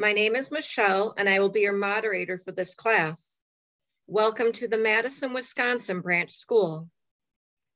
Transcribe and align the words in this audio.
My 0.00 0.14
name 0.14 0.34
is 0.34 0.50
Michelle, 0.50 1.12
and 1.18 1.28
I 1.28 1.40
will 1.40 1.50
be 1.50 1.60
your 1.60 1.74
moderator 1.74 2.38
for 2.38 2.52
this 2.52 2.74
class. 2.74 3.38
Welcome 4.06 4.52
to 4.54 4.66
the 4.66 4.78
Madison, 4.78 5.34
Wisconsin 5.34 6.00
Branch 6.00 6.32
School. 6.32 6.88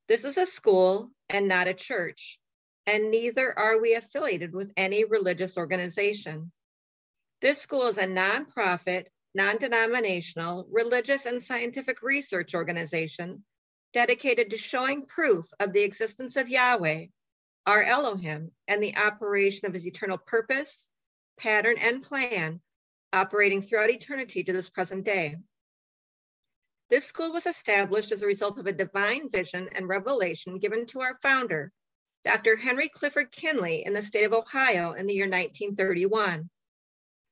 This 0.09 0.25
is 0.25 0.39
a 0.39 0.47
school 0.47 1.11
and 1.29 1.49
not 1.49 1.69
a 1.69 1.75
church, 1.75 2.41
and 2.87 3.11
neither 3.11 3.53
are 3.59 3.79
we 3.79 3.95
affiliated 3.95 4.55
with 4.55 4.73
any 4.75 5.05
religious 5.05 5.59
organization. 5.59 6.51
This 7.43 7.61
school 7.61 7.89
is 7.89 7.99
a 7.99 8.07
nonprofit, 8.07 9.05
non-denominational, 9.35 10.67
religious 10.71 11.27
and 11.27 11.43
scientific 11.43 12.03
research 12.03 12.55
organization 12.55 13.45
dedicated 13.93 14.49
to 14.49 14.57
showing 14.57 15.05
proof 15.05 15.45
of 15.61 15.75
the 15.75 15.83
existence 15.83 16.37
of 16.37 16.49
Yahweh, 16.49 17.05
our 17.67 17.83
Elohim, 17.83 18.51
and 18.67 18.83
the 18.83 18.97
operation 18.97 19.69
of 19.69 19.75
his 19.75 19.87
eternal 19.87 20.17
purpose, 20.17 20.89
pattern, 21.37 21.77
and 21.79 22.03
plan 22.03 22.61
operating 23.13 23.63
throughout 23.63 23.91
eternity 23.91 24.43
to 24.45 24.53
this 24.53 24.69
present 24.69 25.05
day. 25.05 25.37
This 26.91 27.07
school 27.07 27.33
was 27.33 27.47
established 27.47 28.13
as 28.13 28.23
a 28.23 28.27
result 28.27 28.59
of 28.59 28.67
a 28.67 28.73
divine 28.73 29.31
vision 29.31 29.69
and 29.73 29.89
revelation 29.89 30.59
given 30.59 30.87
to 30.87 31.01
our 31.01 31.17
founder, 31.23 31.73
Dr. 32.25 32.57
Henry 32.57 32.89
Clifford 32.89 33.31
Kinley, 33.31 33.85
in 33.85 33.93
the 33.93 34.03
state 34.03 34.25
of 34.25 34.33
Ohio 34.33 34.93
in 34.93 35.07
the 35.07 35.15
year 35.15 35.25
1931. 35.25 36.49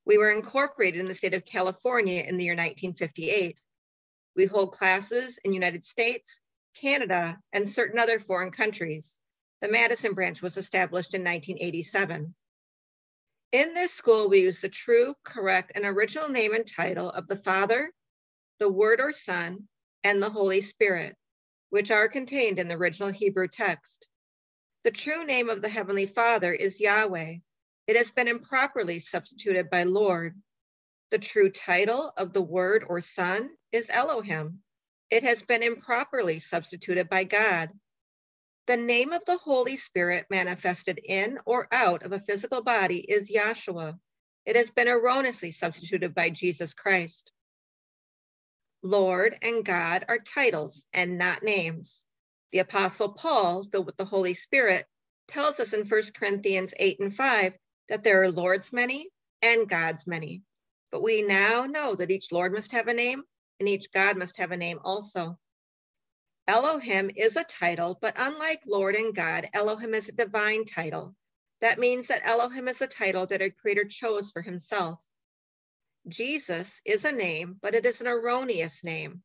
We 0.05 0.19
were 0.19 0.31
incorporated 0.31 1.01
in 1.01 1.07
the 1.07 1.15
state 1.15 1.35
of 1.35 1.45
California 1.45 2.23
in 2.23 2.37
the 2.37 2.45
year 2.45 2.55
1958. 2.55 3.59
We 4.35 4.47
hold 4.47 4.73
classes 4.73 5.39
in 5.45 5.53
United 5.53 5.85
States, 5.85 6.41
Canada, 6.81 7.39
and 7.53 7.69
certain 7.69 7.99
other 7.99 8.19
foreign 8.19 8.51
countries. 8.51 9.21
The 9.61 9.69
Madison 9.69 10.15
branch 10.15 10.43
was 10.43 10.57
established 10.57 11.15
in 11.15 11.23
1987. 11.23 12.35
In 13.53 13.75
this 13.75 13.93
school, 13.93 14.31
we 14.31 14.41
use 14.41 14.61
the 14.61 14.71
true, 14.71 15.15
correct, 15.25 15.73
and 15.75 15.85
original 15.85 16.31
name 16.31 16.55
and 16.55 16.67
title 16.67 17.11
of 17.11 17.29
the 17.29 17.37
Father, 17.37 17.93
the 18.59 18.69
Word 18.69 18.99
or 18.99 19.13
Son, 19.13 19.69
and 20.03 20.23
the 20.23 20.31
Holy 20.31 20.63
Spirit, 20.63 21.17
which 21.69 21.91
are 21.91 22.09
contained 22.09 22.59
in 22.59 22.69
the 22.69 22.77
original 22.77 23.11
Hebrew 23.11 23.49
text. 23.49 24.09
The 24.85 24.91
true 24.91 25.27
name 25.27 25.51
of 25.51 25.61
the 25.61 25.69
Heavenly 25.69 26.07
Father 26.07 26.51
is 26.53 26.81
Yahweh. 26.81 27.37
It 27.87 27.97
has 27.97 28.11
been 28.11 28.27
improperly 28.27 28.99
substituted 29.01 29.69
by 29.69 29.83
Lord. 29.83 30.35
The 31.11 31.19
true 31.19 31.51
title 31.51 32.11
of 32.17 32.33
the 32.33 32.41
Word 32.41 32.85
or 32.89 33.03
Son 33.03 33.51
is 33.71 33.91
Elohim. 33.91 34.63
It 35.11 35.25
has 35.25 35.43
been 35.43 35.63
improperly 35.63 36.39
substituted 36.39 37.11
by 37.11 37.25
God. 37.25 37.69
The 38.67 38.77
name 38.77 39.13
of 39.13 39.25
the 39.25 39.39
Holy 39.39 39.77
Spirit 39.77 40.27
manifested 40.31 41.01
in 41.03 41.41
or 41.45 41.67
out 41.73 42.05
of 42.05 42.13
a 42.13 42.21
physical 42.21 42.63
body 42.63 42.99
is 43.01 43.29
Yahshua. 43.29 43.99
It 44.47 44.55
has 44.55 44.71
been 44.71 44.87
erroneously 44.87 45.51
substituted 45.51 46.15
by 46.15 46.31
Jesus 46.31 46.73
Christ. 46.73 47.33
Lord 48.81 49.37
and 49.43 49.65
God 49.65 50.05
are 50.09 50.19
titles 50.19 50.87
and 50.93 51.19
not 51.19 51.43
names. 51.43 52.05
The 52.53 52.61
Apostle 52.61 53.15
Paul, 53.15 53.65
filled 53.65 53.87
with 53.87 53.97
the 53.97 54.05
Holy 54.05 54.35
Spirit, 54.35 54.87
tells 55.27 55.59
us 55.59 55.73
in 55.73 55.85
1 55.85 56.03
Corinthians 56.15 56.73
8 56.77 57.01
and 57.01 57.15
5 57.15 57.55
that 57.89 58.05
there 58.05 58.23
are 58.23 58.31
Lord's 58.31 58.73
many 58.73 59.09
and 59.41 59.69
God's 59.69 60.07
many. 60.07 60.43
But 60.93 61.03
we 61.03 61.23
now 61.23 61.67
know 61.67 61.97
that 61.97 62.13
each 62.13 62.31
Lord 62.31 62.53
must 62.53 62.71
have 62.73 62.87
a 62.87 62.95
name 62.95 63.25
and 63.59 63.69
each 63.69 63.91
God 63.91 64.17
must 64.17 64.37
have 64.37 64.53
a 64.53 64.57
name 64.57 64.79
also. 64.85 65.37
Elohim 66.49 67.09
is 67.15 67.37
a 67.37 67.45
title, 67.45 67.97
but 68.01 68.15
unlike 68.17 68.63
Lord 68.67 68.97
and 68.97 69.15
God, 69.15 69.49
Elohim 69.53 69.95
is 69.95 70.09
a 70.09 70.13
divine 70.13 70.65
title. 70.65 71.15
That 71.61 71.79
means 71.79 72.09
that 72.09 72.27
Elohim 72.27 72.67
is 72.67 72.81
a 72.81 72.89
title 72.89 73.27
that 73.27 73.41
a 73.41 73.51
creator 73.51 73.85
chose 73.85 74.33
for 74.33 74.43
himself. 74.43 74.99
Jesus 76.09 76.81
is 76.85 77.05
a 77.05 77.13
name, 77.13 77.59
but 77.63 77.77
it 77.77 77.87
is 77.87 78.01
an 78.01 78.09
erroneous 78.09 78.83
name. 78.83 79.23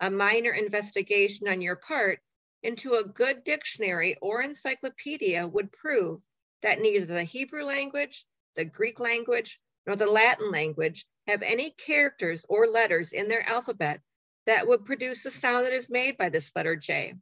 A 0.00 0.10
minor 0.10 0.52
investigation 0.52 1.48
on 1.48 1.62
your 1.62 1.76
part 1.76 2.20
into 2.62 2.94
a 2.94 3.04
good 3.04 3.44
dictionary 3.44 4.18
or 4.20 4.42
encyclopedia 4.42 5.48
would 5.48 5.72
prove 5.72 6.22
that 6.60 6.80
neither 6.80 7.06
the 7.06 7.24
Hebrew 7.24 7.64
language, 7.64 8.26
the 8.56 8.66
Greek 8.66 9.00
language, 9.00 9.58
nor 9.86 9.96
the 9.96 10.06
Latin 10.06 10.50
language 10.50 11.06
have 11.26 11.42
any 11.42 11.70
characters 11.70 12.44
or 12.46 12.66
letters 12.66 13.14
in 13.14 13.28
their 13.28 13.48
alphabet 13.48 14.02
that 14.46 14.66
would 14.66 14.84
produce 14.84 15.22
the 15.22 15.30
sound 15.30 15.66
that 15.66 15.72
is 15.72 15.88
made 15.88 16.16
by 16.16 16.28
this 16.28 16.52
letter 16.54 16.76
J. 16.76 17.14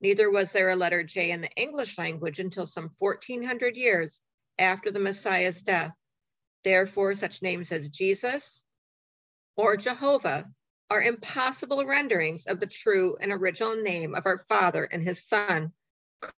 Neither 0.00 0.30
was 0.30 0.52
there 0.52 0.70
a 0.70 0.76
letter 0.76 1.02
J 1.02 1.30
in 1.30 1.40
the 1.40 1.50
English 1.56 1.98
language 1.98 2.38
until 2.38 2.66
some 2.66 2.90
1400 2.98 3.76
years 3.76 4.20
after 4.58 4.90
the 4.90 4.98
Messiah's 4.98 5.62
death. 5.62 5.92
Therefore, 6.64 7.14
such 7.14 7.42
names 7.42 7.72
as 7.72 7.88
Jesus 7.88 8.62
or 9.56 9.76
Jehovah 9.76 10.46
are 10.90 11.02
impossible 11.02 11.84
renderings 11.84 12.46
of 12.46 12.60
the 12.60 12.66
true 12.66 13.16
and 13.20 13.32
original 13.32 13.76
name 13.76 14.14
of 14.14 14.26
our 14.26 14.44
Father 14.48 14.84
and 14.84 15.02
his 15.02 15.24
Son. 15.24 15.72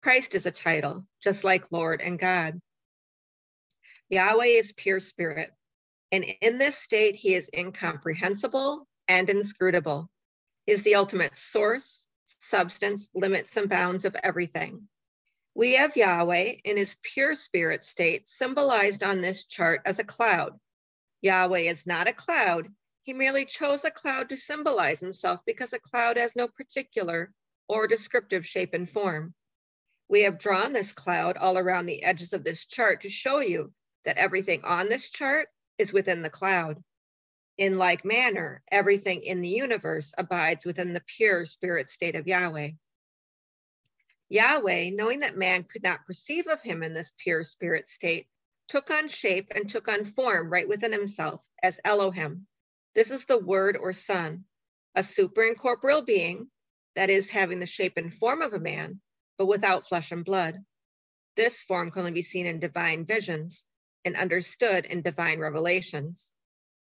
Christ 0.02 0.34
is 0.34 0.46
a 0.46 0.50
title, 0.50 1.06
just 1.20 1.44
like 1.44 1.72
Lord 1.72 2.00
and 2.00 2.18
God. 2.18 2.60
Yahweh 4.08 4.44
is 4.44 4.72
pure 4.72 5.00
spirit, 5.00 5.52
and 6.12 6.24
in 6.24 6.58
this 6.58 6.78
state, 6.78 7.16
he 7.16 7.34
is 7.34 7.50
incomprehensible, 7.52 8.86
and 9.08 9.28
inscrutable, 9.30 10.10
is 10.66 10.82
the 10.82 10.96
ultimate 10.96 11.36
source, 11.36 12.06
substance, 12.24 13.08
limits, 13.14 13.56
and 13.56 13.68
bounds 13.68 14.04
of 14.04 14.16
everything. 14.22 14.88
We 15.54 15.74
have 15.74 15.96
Yahweh 15.96 16.56
in 16.64 16.76
his 16.76 16.96
pure 17.02 17.34
spirit 17.34 17.84
state 17.84 18.28
symbolized 18.28 19.02
on 19.02 19.20
this 19.20 19.46
chart 19.46 19.80
as 19.86 19.98
a 19.98 20.04
cloud. 20.04 20.58
Yahweh 21.22 21.60
is 21.60 21.86
not 21.86 22.08
a 22.08 22.12
cloud. 22.12 22.68
He 23.04 23.12
merely 23.12 23.46
chose 23.46 23.84
a 23.84 23.90
cloud 23.90 24.28
to 24.28 24.36
symbolize 24.36 25.00
himself 25.00 25.40
because 25.46 25.72
a 25.72 25.78
cloud 25.78 26.16
has 26.16 26.36
no 26.36 26.48
particular 26.48 27.32
or 27.68 27.86
descriptive 27.86 28.44
shape 28.44 28.74
and 28.74 28.90
form. 28.90 29.34
We 30.08 30.22
have 30.22 30.38
drawn 30.38 30.72
this 30.72 30.92
cloud 30.92 31.36
all 31.36 31.56
around 31.56 31.86
the 31.86 32.02
edges 32.02 32.32
of 32.32 32.44
this 32.44 32.66
chart 32.66 33.02
to 33.02 33.08
show 33.08 33.38
you 33.40 33.72
that 34.04 34.18
everything 34.18 34.62
on 34.64 34.88
this 34.88 35.10
chart 35.10 35.48
is 35.78 35.92
within 35.92 36.22
the 36.22 36.30
cloud. 36.30 36.82
In 37.58 37.78
like 37.78 38.04
manner, 38.04 38.62
everything 38.70 39.22
in 39.22 39.40
the 39.40 39.48
universe 39.48 40.12
abides 40.18 40.66
within 40.66 40.92
the 40.92 41.00
pure 41.00 41.46
spirit 41.46 41.88
state 41.88 42.14
of 42.14 42.26
Yahweh. 42.26 42.72
Yahweh, 44.28 44.90
knowing 44.90 45.20
that 45.20 45.38
man 45.38 45.64
could 45.64 45.82
not 45.82 46.04
perceive 46.04 46.48
of 46.48 46.60
him 46.60 46.82
in 46.82 46.92
this 46.92 47.12
pure 47.16 47.44
spirit 47.44 47.88
state, 47.88 48.26
took 48.68 48.90
on 48.90 49.08
shape 49.08 49.52
and 49.54 49.68
took 49.68 49.88
on 49.88 50.04
form 50.04 50.50
right 50.50 50.68
within 50.68 50.92
himself 50.92 51.46
as 51.62 51.80
Elohim. 51.84 52.46
This 52.94 53.10
is 53.10 53.24
the 53.24 53.38
word 53.38 53.76
or 53.76 53.92
son, 53.92 54.44
a 54.94 55.00
superincorporeal 55.00 56.04
being, 56.04 56.50
that 56.94 57.10
is, 57.10 57.30
having 57.30 57.60
the 57.60 57.66
shape 57.66 57.96
and 57.96 58.12
form 58.12 58.42
of 58.42 58.52
a 58.52 58.58
man, 58.58 59.00
but 59.38 59.46
without 59.46 59.86
flesh 59.86 60.12
and 60.12 60.24
blood. 60.24 60.64
This 61.36 61.62
form 61.62 61.90
can 61.90 62.00
only 62.00 62.12
be 62.12 62.22
seen 62.22 62.46
in 62.46 62.58
divine 62.58 63.06
visions 63.06 63.64
and 64.04 64.16
understood 64.16 64.86
in 64.86 65.02
divine 65.02 65.38
revelations. 65.38 66.32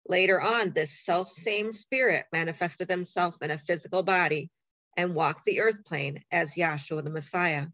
Later 0.06 0.40
on, 0.40 0.72
this 0.72 1.04
self 1.04 1.30
same 1.30 1.72
spirit 1.72 2.26
manifested 2.32 2.90
himself 2.90 3.36
in 3.40 3.50
a 3.50 3.58
physical 3.58 4.02
body 4.02 4.50
and 4.96 5.14
walked 5.14 5.44
the 5.44 5.60
earth 5.60 5.84
plane 5.84 6.22
as 6.30 6.54
Yahshua 6.54 7.02
the 7.02 7.10
Messiah, 7.10 7.66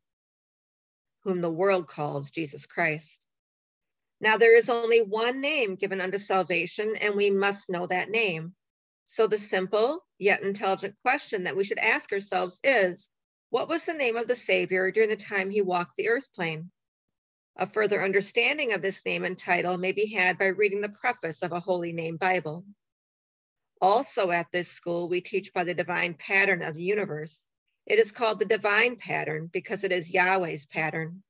whom 1.25 1.41
the 1.41 1.51
world 1.51 1.89
calls 1.89 2.31
Jesus 2.31 2.67
Christ. 2.67 3.27
Now, 4.21 4.37
there 4.37 4.57
is 4.57 4.69
only 4.69 5.01
one 5.03 5.41
name 5.41 5.77
given 5.77 6.01
unto 6.01 6.19
salvation, 6.19 6.95
and 6.97 7.15
we 7.15 7.31
must 7.31 7.71
know 7.71 7.87
that 7.87 8.11
name. 8.11 8.55
So, 9.05 9.27
the 9.27 9.39
simple 9.39 10.05
yet 10.19 10.43
intelligent 10.43 10.95
question 11.03 11.45
that 11.45 11.57
we 11.57 11.65
should 11.65 11.79
ask 11.79 12.13
ourselves 12.13 12.61
is 12.63 13.11
what 13.49 13.69
was 13.69 13.85
the 13.85 13.95
name 13.95 14.17
of 14.17 14.29
the 14.29 14.37
Savior 14.37 14.91
during 14.93 15.09
the 15.09 15.17
time 15.17 15.51
he 15.51 15.63
walked 15.63 15.97
the 15.97 16.09
earth 16.09 16.29
plane? 16.35 16.71
A 17.57 17.67
further 17.67 18.03
understanding 18.03 18.73
of 18.73 18.83
this 18.83 19.05
name 19.05 19.25
and 19.25 19.37
title 19.37 19.77
may 19.77 19.93
be 19.93 20.07
had 20.07 20.39
by 20.39 20.47
reading 20.47 20.81
the 20.81 20.89
preface 20.89 21.43
of 21.43 21.53
a 21.53 21.61
Holy 21.61 21.93
Name 21.93 22.17
Bible. 22.17 22.65
Also 23.81 24.31
at 24.31 24.53
this 24.53 24.69
school, 24.71 25.09
we 25.09 25.21
teach 25.21 25.53
by 25.53 25.65
the 25.65 25.75
divine 25.75 26.15
pattern 26.15 26.63
of 26.63 26.75
the 26.75 26.83
universe. 26.83 27.47
It 27.87 27.99
is 27.99 28.13
called 28.13 28.39
the 28.39 28.45
divine 28.45 28.97
pattern 28.97 29.49
because 29.53 29.85
it 29.85 29.93
is 29.93 30.11
Yahweh's 30.11 30.67
pattern. 30.67 31.23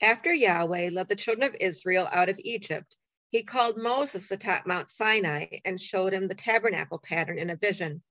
After 0.00 0.32
Yahweh 0.32 0.90
led 0.92 1.08
the 1.08 1.16
children 1.16 1.48
of 1.48 1.56
Israel 1.60 2.08
out 2.10 2.28
of 2.28 2.40
Egypt, 2.40 2.96
he 3.30 3.42
called 3.42 3.78
Moses 3.78 4.30
atop 4.30 4.66
Mount 4.66 4.90
Sinai 4.90 5.60
and 5.64 5.80
showed 5.80 6.12
him 6.12 6.28
the 6.28 6.34
tabernacle 6.34 6.98
pattern 6.98 7.38
in 7.38 7.50
a 7.50 7.56
vision. 7.56 8.02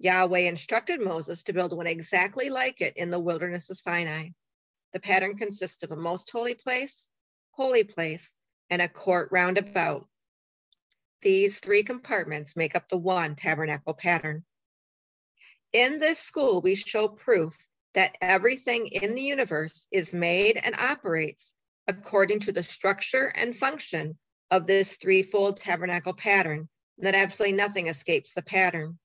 Yahweh 0.00 0.40
instructed 0.40 1.00
Moses 1.00 1.44
to 1.44 1.52
build 1.52 1.72
one 1.72 1.86
exactly 1.86 2.50
like 2.50 2.80
it 2.80 2.96
in 2.96 3.10
the 3.10 3.20
wilderness 3.20 3.70
of 3.70 3.78
Sinai. 3.78 4.30
The 4.94 5.00
pattern 5.00 5.36
consists 5.36 5.82
of 5.82 5.90
a 5.90 5.96
most 5.96 6.30
holy 6.30 6.54
place, 6.54 7.08
holy 7.50 7.82
place, 7.82 8.38
and 8.70 8.80
a 8.80 8.88
court 8.88 9.28
roundabout. 9.32 10.06
These 11.20 11.58
three 11.58 11.82
compartments 11.82 12.54
make 12.54 12.76
up 12.76 12.88
the 12.88 12.96
one 12.96 13.34
tabernacle 13.34 13.94
pattern. 13.94 14.44
In 15.72 15.98
this 15.98 16.20
school, 16.20 16.62
we 16.62 16.76
show 16.76 17.08
proof 17.08 17.56
that 17.94 18.16
everything 18.20 18.86
in 18.86 19.16
the 19.16 19.22
universe 19.22 19.88
is 19.90 20.14
made 20.14 20.60
and 20.62 20.76
operates 20.76 21.52
according 21.88 22.38
to 22.40 22.52
the 22.52 22.62
structure 22.62 23.26
and 23.26 23.56
function 23.56 24.16
of 24.52 24.64
this 24.64 24.96
threefold 24.98 25.58
tabernacle 25.58 26.14
pattern, 26.14 26.68
and 26.98 27.06
that 27.08 27.16
absolutely 27.16 27.56
nothing 27.56 27.88
escapes 27.88 28.32
the 28.32 28.42
pattern. 28.42 28.96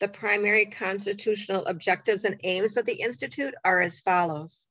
The 0.00 0.08
primary 0.08 0.64
constitutional 0.64 1.66
objectives 1.66 2.24
and 2.24 2.40
aims 2.44 2.78
of 2.78 2.86
the 2.86 3.02
Institute 3.02 3.54
are 3.62 3.82
as 3.82 4.00
follows. 4.00 4.66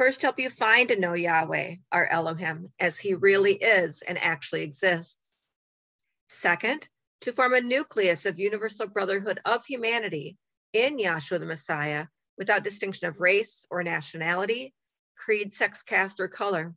First, 0.00 0.22
help 0.22 0.40
you 0.40 0.48
find 0.48 0.90
and 0.90 1.02
know 1.02 1.12
Yahweh, 1.12 1.74
our 1.92 2.06
Elohim, 2.06 2.72
as 2.80 2.98
he 2.98 3.12
really 3.12 3.52
is 3.52 4.00
and 4.00 4.16
actually 4.16 4.62
exists. 4.62 5.34
Second, 6.30 6.88
to 7.20 7.32
form 7.32 7.52
a 7.52 7.60
nucleus 7.60 8.24
of 8.24 8.38
universal 8.38 8.86
brotherhood 8.86 9.40
of 9.44 9.66
humanity 9.66 10.38
in 10.72 10.96
Yahshua 10.96 11.38
the 11.38 11.44
Messiah 11.44 12.06
without 12.38 12.64
distinction 12.64 13.08
of 13.08 13.20
race 13.20 13.66
or 13.70 13.82
nationality, 13.82 14.72
creed, 15.18 15.52
sex, 15.52 15.82
caste, 15.82 16.18
or 16.18 16.28
color. 16.28 16.74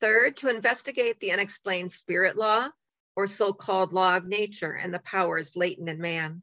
Third, 0.00 0.38
to 0.38 0.48
investigate 0.48 1.20
the 1.20 1.30
unexplained 1.30 1.92
spirit 1.92 2.36
law 2.36 2.66
or 3.14 3.28
so-called 3.28 3.92
law 3.92 4.16
of 4.16 4.26
nature 4.26 4.72
and 4.72 4.92
the 4.92 4.98
powers 4.98 5.54
latent 5.54 5.88
in 5.88 6.00
man. 6.00 6.42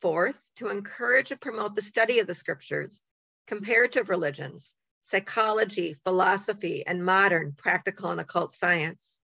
Fourth, 0.00 0.50
to 0.56 0.70
encourage 0.70 1.30
and 1.30 1.40
promote 1.40 1.76
the 1.76 1.80
study 1.80 2.18
of 2.18 2.26
the 2.26 2.34
scriptures, 2.34 3.05
comparative 3.46 4.10
religions, 4.10 4.74
psychology, 5.00 5.94
philosophy, 5.94 6.84
and 6.86 7.04
modern 7.04 7.52
practical 7.56 8.10
and 8.10 8.20
occult 8.20 8.52
science. 8.52 9.20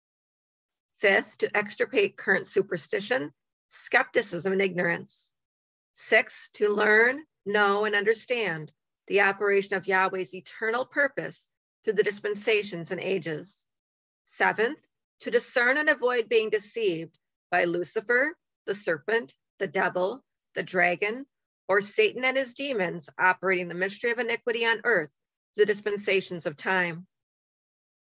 Fifth, 0.98 1.38
to 1.38 1.56
extirpate 1.56 2.16
current 2.16 2.46
superstition, 2.46 3.32
skepticism, 3.68 4.52
and 4.52 4.62
ignorance. 4.62 5.32
Six, 5.92 6.50
to 6.54 6.68
learn, 6.68 7.24
know, 7.44 7.84
and 7.84 7.94
understand 7.94 8.70
the 9.08 9.22
operation 9.22 9.74
of 9.74 9.86
Yahweh's 9.86 10.34
eternal 10.34 10.84
purpose 10.84 11.50
through 11.82 11.94
the 11.94 12.04
dispensations 12.04 12.92
and 12.92 13.00
ages. 13.00 13.66
Seventh, 14.24 14.88
to 15.20 15.30
discern 15.30 15.76
and 15.76 15.88
avoid 15.88 16.28
being 16.28 16.50
deceived 16.50 17.18
by 17.50 17.64
Lucifer, 17.64 18.36
the 18.66 18.74
serpent, 18.74 19.34
the 19.58 19.66
devil, 19.66 20.24
the 20.54 20.62
dragon, 20.62 21.26
or 21.72 21.80
Satan 21.80 22.22
and 22.26 22.36
his 22.36 22.52
demons 22.52 23.08
operating 23.18 23.66
the 23.66 23.74
mystery 23.74 24.10
of 24.10 24.18
iniquity 24.18 24.66
on 24.66 24.82
earth, 24.84 25.18
the 25.56 25.64
dispensations 25.64 26.44
of 26.44 26.54
time. 26.54 27.06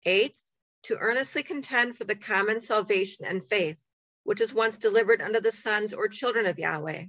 Eighth, 0.04 0.42
to 0.86 0.98
earnestly 0.98 1.44
contend 1.44 1.96
for 1.96 2.04
the 2.04 2.16
common 2.16 2.62
salvation 2.62 3.26
and 3.26 3.46
faith, 3.48 3.80
which 4.24 4.42
is 4.42 4.52
once 4.52 4.80
delivered 4.80 5.22
unto 5.22 5.40
the 5.40 5.52
sons 5.52 5.94
or 5.94 6.08
children 6.08 6.48
of 6.48 6.58
Yahweh. 6.58 7.04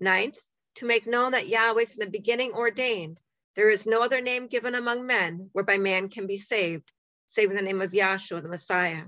Ninth, 0.00 0.40
to 0.74 0.84
make 0.84 1.06
known 1.06 1.30
that 1.30 1.46
Yahweh 1.46 1.84
from 1.84 2.00
the 2.00 2.10
beginning 2.10 2.54
ordained, 2.54 3.20
there 3.54 3.70
is 3.70 3.86
no 3.86 4.02
other 4.02 4.20
name 4.20 4.48
given 4.48 4.74
among 4.74 5.06
men 5.06 5.48
whereby 5.52 5.78
man 5.78 6.08
can 6.08 6.26
be 6.26 6.38
saved, 6.38 6.90
save 7.26 7.50
in 7.50 7.56
the 7.56 7.62
name 7.62 7.82
of 7.82 7.92
Yahshua 7.92 8.42
the 8.42 8.48
Messiah. 8.48 9.04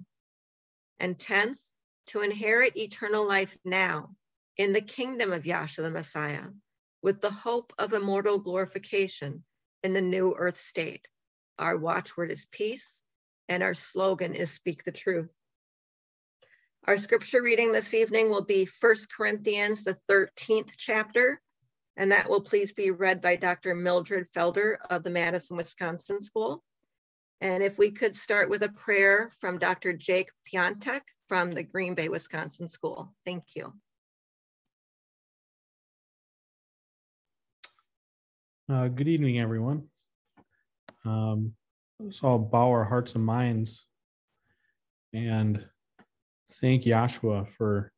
And 1.00 1.18
tenth, 1.18 1.58
to 2.10 2.20
inherit 2.20 2.76
eternal 2.76 3.26
life 3.26 3.58
now 3.64 4.14
in 4.60 4.72
the 4.74 4.80
kingdom 4.82 5.32
of 5.32 5.44
Yahshua 5.44 5.84
the 5.84 5.90
Messiah, 5.90 6.44
with 7.00 7.22
the 7.22 7.30
hope 7.30 7.72
of 7.78 7.94
immortal 7.94 8.38
glorification 8.38 9.42
in 9.82 9.94
the 9.94 10.02
new 10.02 10.34
earth 10.36 10.58
state. 10.58 11.08
Our 11.58 11.78
watchword 11.78 12.30
is 12.30 12.44
peace, 12.44 13.00
and 13.48 13.62
our 13.62 13.72
slogan 13.72 14.34
is 14.34 14.50
speak 14.50 14.84
the 14.84 14.92
truth. 14.92 15.30
Our 16.86 16.98
scripture 16.98 17.40
reading 17.40 17.72
this 17.72 17.94
evening 17.94 18.28
will 18.28 18.44
be 18.44 18.68
1 18.82 18.94
Corinthians, 19.16 19.82
the 19.82 19.96
13th 20.10 20.72
chapter, 20.76 21.40
and 21.96 22.12
that 22.12 22.28
will 22.28 22.42
please 22.42 22.72
be 22.72 22.90
read 22.90 23.22
by 23.22 23.36
Dr. 23.36 23.74
Mildred 23.74 24.30
Felder 24.36 24.76
of 24.90 25.02
the 25.02 25.08
Madison, 25.08 25.56
Wisconsin 25.56 26.20
School. 26.20 26.62
And 27.40 27.62
if 27.62 27.78
we 27.78 27.92
could 27.92 28.14
start 28.14 28.50
with 28.50 28.62
a 28.62 28.68
prayer 28.68 29.30
from 29.40 29.58
Dr. 29.58 29.94
Jake 29.94 30.28
Piontek 30.46 31.00
from 31.30 31.52
the 31.52 31.62
Green 31.62 31.94
Bay, 31.94 32.10
Wisconsin 32.10 32.68
School. 32.68 33.14
Thank 33.24 33.56
you. 33.56 33.72
Uh, 38.70 38.86
good 38.86 39.08
evening, 39.08 39.40
everyone. 39.40 39.82
Um, 41.04 41.54
let's 41.98 42.22
all 42.22 42.38
bow 42.38 42.70
our 42.70 42.84
hearts 42.84 43.16
and 43.16 43.26
minds 43.26 43.84
and 45.12 45.66
thank 46.60 46.84
Yahshua 46.84 47.48
for 47.48 47.90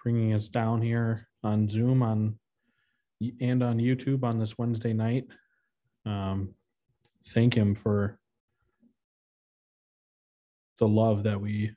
bringing 0.00 0.34
us 0.34 0.46
down 0.46 0.82
here 0.82 1.26
on 1.42 1.68
Zoom 1.68 2.00
on 2.00 2.38
and 3.40 3.60
on 3.60 3.78
YouTube 3.78 4.22
on 4.22 4.38
this 4.38 4.56
Wednesday 4.56 4.92
night. 4.92 5.26
Um, 6.06 6.54
thank 7.34 7.52
him 7.52 7.74
for 7.74 8.20
the 10.78 10.86
love 10.86 11.24
that 11.24 11.40
we 11.40 11.74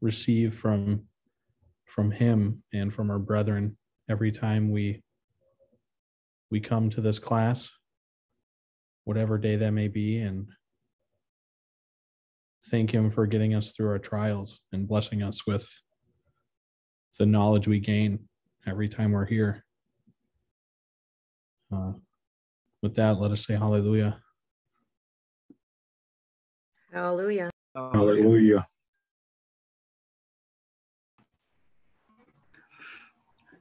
receive 0.00 0.54
from 0.54 1.08
from 1.86 2.12
him 2.12 2.62
and 2.72 2.94
from 2.94 3.10
our 3.10 3.18
brethren 3.18 3.76
every 4.08 4.30
time 4.30 4.70
we 4.70 5.02
we 6.50 6.60
come 6.60 6.90
to 6.90 7.00
this 7.00 7.18
class 7.18 7.70
whatever 9.04 9.38
day 9.38 9.56
that 9.56 9.70
may 9.70 9.88
be 9.88 10.18
and 10.18 10.46
thank 12.70 12.90
him 12.90 13.10
for 13.10 13.26
getting 13.26 13.54
us 13.54 13.72
through 13.72 13.88
our 13.88 13.98
trials 13.98 14.60
and 14.72 14.88
blessing 14.88 15.22
us 15.22 15.46
with 15.46 15.68
the 17.18 17.26
knowledge 17.26 17.66
we 17.66 17.80
gain 17.80 18.18
every 18.66 18.88
time 18.88 19.12
we're 19.12 19.24
here 19.24 19.64
uh, 21.74 21.92
with 22.82 22.94
that 22.94 23.18
let 23.18 23.30
us 23.30 23.46
say 23.46 23.54
hallelujah 23.56 24.20
Hallelujah. 26.92 27.50
Hallelujah. 27.74 28.66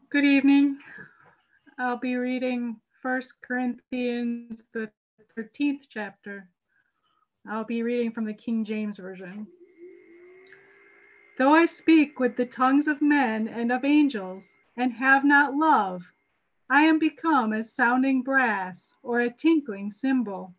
Good 0.10 0.24
evening. 0.24 0.80
I'll 1.80 2.00
be 2.00 2.16
reading 2.16 2.78
First 3.04 3.34
Corinthians, 3.48 4.64
the 4.74 4.90
13th 5.38 5.82
chapter. 5.92 6.50
I'll 7.48 7.66
be 7.66 7.84
reading 7.84 8.12
from 8.12 8.26
the 8.26 8.34
King 8.34 8.66
James 8.66 8.98
Version. 8.98 9.46
Though 11.38 11.54
I 11.54 11.68
speak 11.68 12.20
with 12.20 12.36
the 12.36 12.48
tongues 12.48 12.88
of 12.88 13.00
men 13.00 13.48
and 13.48 13.72
of 13.72 13.86
angels 13.86 14.44
and 14.76 14.92
have 14.94 15.24
not 15.24 15.54
love, 15.54 16.02
I 16.68 16.82
am 16.82 16.98
become 16.98 17.54
as 17.54 17.72
sounding 17.72 18.24
brass 18.24 18.90
or 19.04 19.22
a 19.22 19.30
tinkling 19.30 19.92
cymbal. 19.92 20.56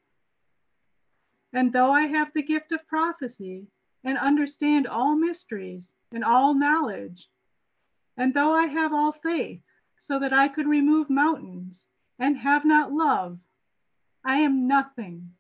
And 1.53 1.73
though 1.73 1.91
I 1.91 2.03
have 2.03 2.33
the 2.33 2.43
gift 2.43 2.71
of 2.71 2.87
prophecy 2.87 3.67
and 4.05 4.17
understand 4.19 4.87
all 4.87 5.17
mysteries 5.17 5.91
and 6.13 6.23
all 6.23 6.55
knowledge, 6.55 7.29
and 8.17 8.33
though 8.33 8.53
I 8.53 8.67
have 8.67 8.93
all 8.93 9.11
faith 9.11 9.63
so 10.01 10.19
that 10.19 10.33
I 10.33 10.49
could 10.49 10.67
remove 10.67 11.11
mountains 11.11 11.85
and 12.19 12.37
have 12.39 12.65
not 12.65 12.93
love, 12.93 13.39
I 14.25 14.39
am 14.39 14.67
nothing. 14.67 15.35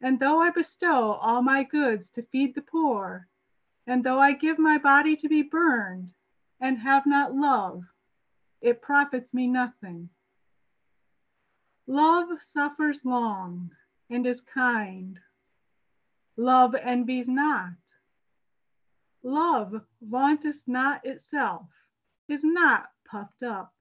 And 0.00 0.20
though 0.20 0.40
I 0.40 0.50
bestow 0.50 1.12
all 1.12 1.42
my 1.42 1.64
goods 1.64 2.10
to 2.10 2.22
feed 2.22 2.54
the 2.54 2.62
poor, 2.62 3.28
and 3.86 4.04
though 4.04 4.20
I 4.20 4.32
give 4.32 4.58
my 4.58 4.78
body 4.78 5.16
to 5.16 5.28
be 5.28 5.42
burned 5.42 6.10
and 6.60 6.78
have 6.78 7.06
not 7.06 7.34
love, 7.34 7.84
it 8.60 8.82
profits 8.82 9.32
me 9.32 9.46
nothing. 9.46 10.10
Love 11.86 12.28
suffers 12.42 13.04
long 13.04 13.70
and 14.10 14.26
is 14.26 14.40
kind. 14.40 15.18
Love 16.36 16.74
envies 16.74 17.28
not. 17.28 17.72
Love 19.22 19.82
vaunteth 20.02 20.66
not 20.66 21.04
itself, 21.04 21.66
is 22.28 22.42
not 22.44 22.90
puffed 23.10 23.42
up, 23.42 23.72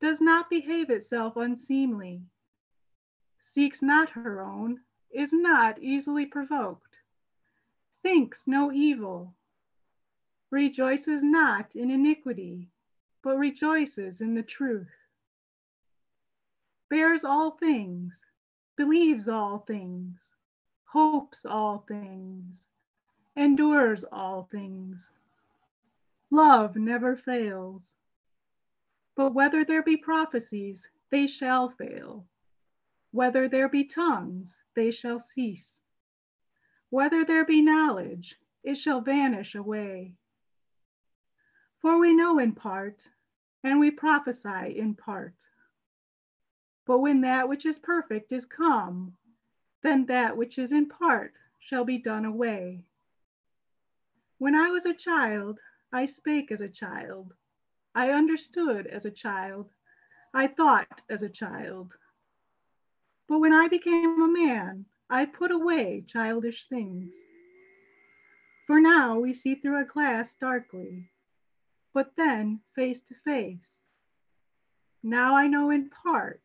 does 0.00 0.20
not 0.20 0.50
behave 0.50 0.90
itself 0.90 1.36
unseemly, 1.36 2.22
seeks 3.52 3.82
not 3.82 4.10
her 4.10 4.42
own, 4.42 4.80
is 5.10 5.32
not 5.32 5.82
easily 5.82 6.26
provoked, 6.26 6.96
thinks 8.02 8.46
no 8.46 8.70
evil, 8.72 9.34
rejoices 10.50 11.22
not 11.22 11.68
in 11.74 11.90
iniquity, 11.90 12.68
but 13.22 13.38
rejoices 13.38 14.20
in 14.20 14.34
the 14.34 14.42
truth, 14.42 14.88
bears 16.88 17.24
all 17.24 17.52
things 17.52 18.24
believes 18.78 19.28
all 19.28 19.58
things, 19.66 20.16
hopes 20.84 21.44
all 21.44 21.84
things, 21.88 22.62
endures 23.36 24.04
all 24.12 24.48
things. 24.52 25.04
Love 26.30 26.76
never 26.76 27.16
fails. 27.16 27.86
But 29.16 29.34
whether 29.34 29.64
there 29.64 29.82
be 29.82 29.96
prophecies, 29.96 30.86
they 31.10 31.26
shall 31.26 31.70
fail. 31.70 32.26
Whether 33.10 33.48
there 33.48 33.68
be 33.68 33.84
tongues, 33.84 34.58
they 34.76 34.90
shall 34.90 35.20
cease. 35.20 35.78
Whether 36.90 37.24
there 37.24 37.44
be 37.44 37.62
knowledge, 37.62 38.36
it 38.62 38.76
shall 38.76 39.00
vanish 39.00 39.54
away. 39.54 40.14
For 41.80 41.98
we 41.98 42.14
know 42.14 42.38
in 42.38 42.52
part, 42.52 43.08
and 43.64 43.80
we 43.80 43.90
prophesy 43.90 44.78
in 44.78 44.94
part. 44.94 45.34
But 46.86 46.98
when 46.98 47.22
that 47.22 47.48
which 47.48 47.66
is 47.66 47.78
perfect 47.78 48.32
is 48.32 48.44
come, 48.44 49.16
then 49.82 50.06
that 50.06 50.36
which 50.36 50.58
is 50.58 50.72
in 50.72 50.88
part 50.88 51.34
shall 51.58 51.84
be 51.84 51.98
done 51.98 52.24
away. 52.24 52.84
When 54.38 54.54
I 54.54 54.70
was 54.70 54.86
a 54.86 54.94
child, 54.94 55.58
I 55.92 56.06
spake 56.06 56.52
as 56.52 56.60
a 56.60 56.68
child. 56.68 57.32
I 57.94 58.10
understood 58.10 58.86
as 58.86 59.06
a 59.06 59.10
child. 59.10 59.70
I 60.34 60.46
thought 60.46 61.00
as 61.08 61.22
a 61.22 61.28
child. 61.28 61.92
But 63.28 63.38
when 63.38 63.52
I 63.52 63.68
became 63.68 64.20
a 64.20 64.28
man, 64.28 64.84
I 65.08 65.24
put 65.24 65.50
away 65.50 66.04
childish 66.06 66.68
things. 66.68 67.14
For 68.66 68.80
now 68.80 69.18
we 69.18 69.32
see 69.32 69.54
through 69.54 69.80
a 69.80 69.86
glass 69.86 70.34
darkly, 70.34 71.10
but 71.94 72.12
then 72.16 72.60
face 72.74 73.00
to 73.08 73.14
face. 73.24 73.66
Now 75.02 75.36
I 75.36 75.46
know 75.46 75.70
in 75.70 75.88
part, 75.88 76.42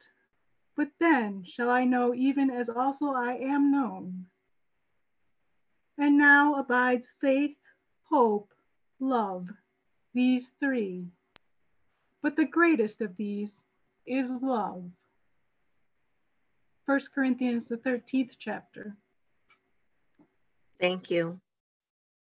but 0.77 0.88
then 1.01 1.43
shall 1.43 1.69
I 1.69 1.83
know 1.83 2.13
even 2.13 2.50
as 2.50 2.69
also 2.69 3.07
I 3.07 3.33
am 3.33 3.71
known. 3.71 4.27
And 5.97 6.17
now 6.17 6.55
abides 6.55 7.09
faith, 7.19 7.57
hope, 8.09 8.52
love, 9.03 9.48
these 10.13 10.50
three. 10.60 11.05
But 12.22 12.36
the 12.36 12.45
greatest 12.45 13.01
of 13.01 13.15
these 13.17 13.51
is 14.05 14.29
love. 14.41 14.83
1 16.86 17.00
Corinthians, 17.13 17.65
the 17.65 17.77
13th 17.77 18.31
chapter. 18.39 18.95
Thank 20.79 21.12
you. 21.12 21.39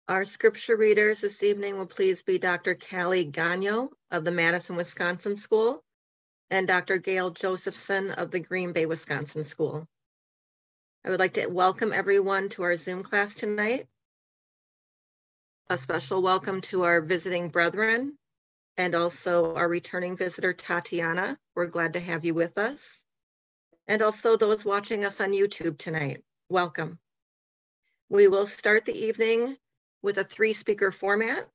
Our 0.08 0.26
scripture 0.26 0.76
readers 0.76 1.22
this 1.22 1.44
evening 1.44 1.78
will 1.78 1.86
please 1.86 2.22
be 2.24 2.40
Dr. 2.40 2.76
Callie 2.76 3.30
Gagno 3.30 3.90
of 4.10 4.24
the 4.24 4.32
Madison, 4.32 4.76
Wisconsin 4.76 5.36
School 5.36 5.84
and 6.50 6.68
Dr. 6.68 6.98
Gail 6.98 7.30
Josephson 7.30 8.12
of 8.12 8.32
the 8.32 8.40
Green 8.40 8.74
Bay, 8.74 8.88
Wisconsin 8.88 9.44
School. 9.44 9.88
I 11.06 11.10
would 11.10 11.20
like 11.20 11.34
to 11.34 11.46
welcome 11.46 11.94
everyone 11.94 12.50
to 12.50 12.64
our 12.64 12.76
Zoom 12.76 13.04
class 13.04 13.36
tonight. 13.36 13.88
A 15.72 15.78
special 15.78 16.24
welcome 16.24 16.62
to 16.62 16.82
our 16.82 17.00
visiting 17.00 17.50
brethren 17.50 18.18
and 18.78 18.96
also 18.96 19.54
our 19.54 19.68
returning 19.68 20.18
visitor, 20.18 20.52
Tatiana. 20.52 21.38
We're 21.54 21.68
glad 21.68 21.94
to 21.94 22.00
have 22.00 22.26
you 22.26 22.34
with 22.34 22.58
us. 22.58 23.00
And 23.88 24.02
also 24.02 24.36
those 24.36 24.66
watching 24.66 25.06
us 25.06 25.22
on 25.22 25.32
YouTube 25.32 25.78
tonight, 25.78 26.24
welcome. 26.50 26.98
We 28.10 28.28
will 28.28 28.48
start 28.48 28.86
the 28.86 28.98
evening 28.98 29.58
with 30.02 30.18
a 30.18 30.24
three 30.24 30.54
speaker 30.54 30.92
format. 30.92 31.48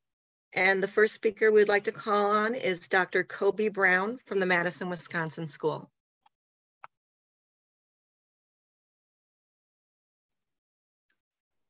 And 0.53 0.81
the 0.81 0.87
first 0.87 1.15
speaker 1.15 1.51
we'd 1.51 1.69
like 1.69 1.85
to 1.85 1.93
call 1.93 2.31
on 2.31 2.55
is 2.55 2.87
Dr. 2.87 3.25
Kobe 3.25 3.67
Brown 3.67 4.21
from 4.27 4.39
the 4.39 4.47
Madison, 4.47 4.91
Wisconsin 4.91 5.49
School. 5.49 5.91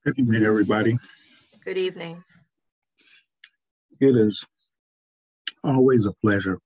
Good 0.04 0.18
evening, 0.18 0.44
everybody. 0.44 0.98
Good 1.64 1.78
evening. 1.78 2.22
It 4.00 4.16
is 4.16 4.44
always 5.62 6.06
a 6.06 6.12
pleasure 6.12 6.58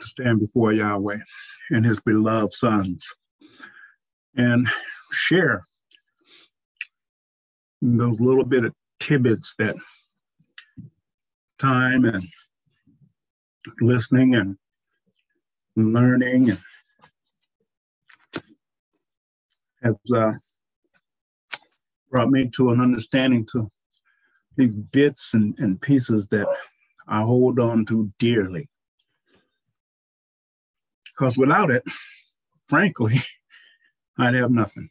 to 0.00 0.06
stand 0.06 0.40
before 0.40 0.72
Yahweh 0.72 1.18
and 1.70 1.84
his 1.84 2.00
beloved 2.00 2.52
sons 2.52 3.06
and 4.36 4.68
share 5.12 5.64
those 7.82 8.20
little 8.20 8.44
bit 8.44 8.64
of 8.64 8.74
tidbits 9.00 9.54
that 9.58 9.76
time 11.58 12.04
and 12.04 12.24
listening 13.80 14.34
and 14.34 14.56
learning 15.76 16.50
and 16.50 16.58
has 19.82 19.94
uh, 20.14 20.32
brought 22.10 22.30
me 22.30 22.50
to 22.56 22.70
an 22.70 22.80
understanding 22.80 23.46
to 23.52 23.70
these 24.56 24.74
bits 24.74 25.34
and, 25.34 25.54
and 25.58 25.80
pieces 25.80 26.26
that 26.28 26.46
I 27.08 27.22
hold 27.22 27.60
on 27.60 27.84
to 27.86 28.10
dearly. 28.18 28.68
Because 31.06 31.38
without 31.38 31.70
it, 31.70 31.84
frankly, 32.68 33.20
I'd 34.18 34.34
have 34.34 34.50
nothing. 34.50 34.90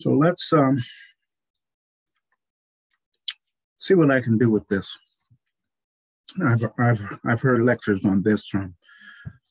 So 0.00 0.12
let's 0.12 0.52
um, 0.52 0.78
see 3.76 3.94
what 3.94 4.10
I 4.10 4.20
can 4.20 4.38
do 4.38 4.50
with 4.50 4.66
this. 4.68 4.96
I've, 6.46 6.64
I've, 6.78 7.02
I've 7.24 7.40
heard 7.40 7.64
lectures 7.64 8.04
on 8.04 8.22
this 8.22 8.46
from 8.46 8.74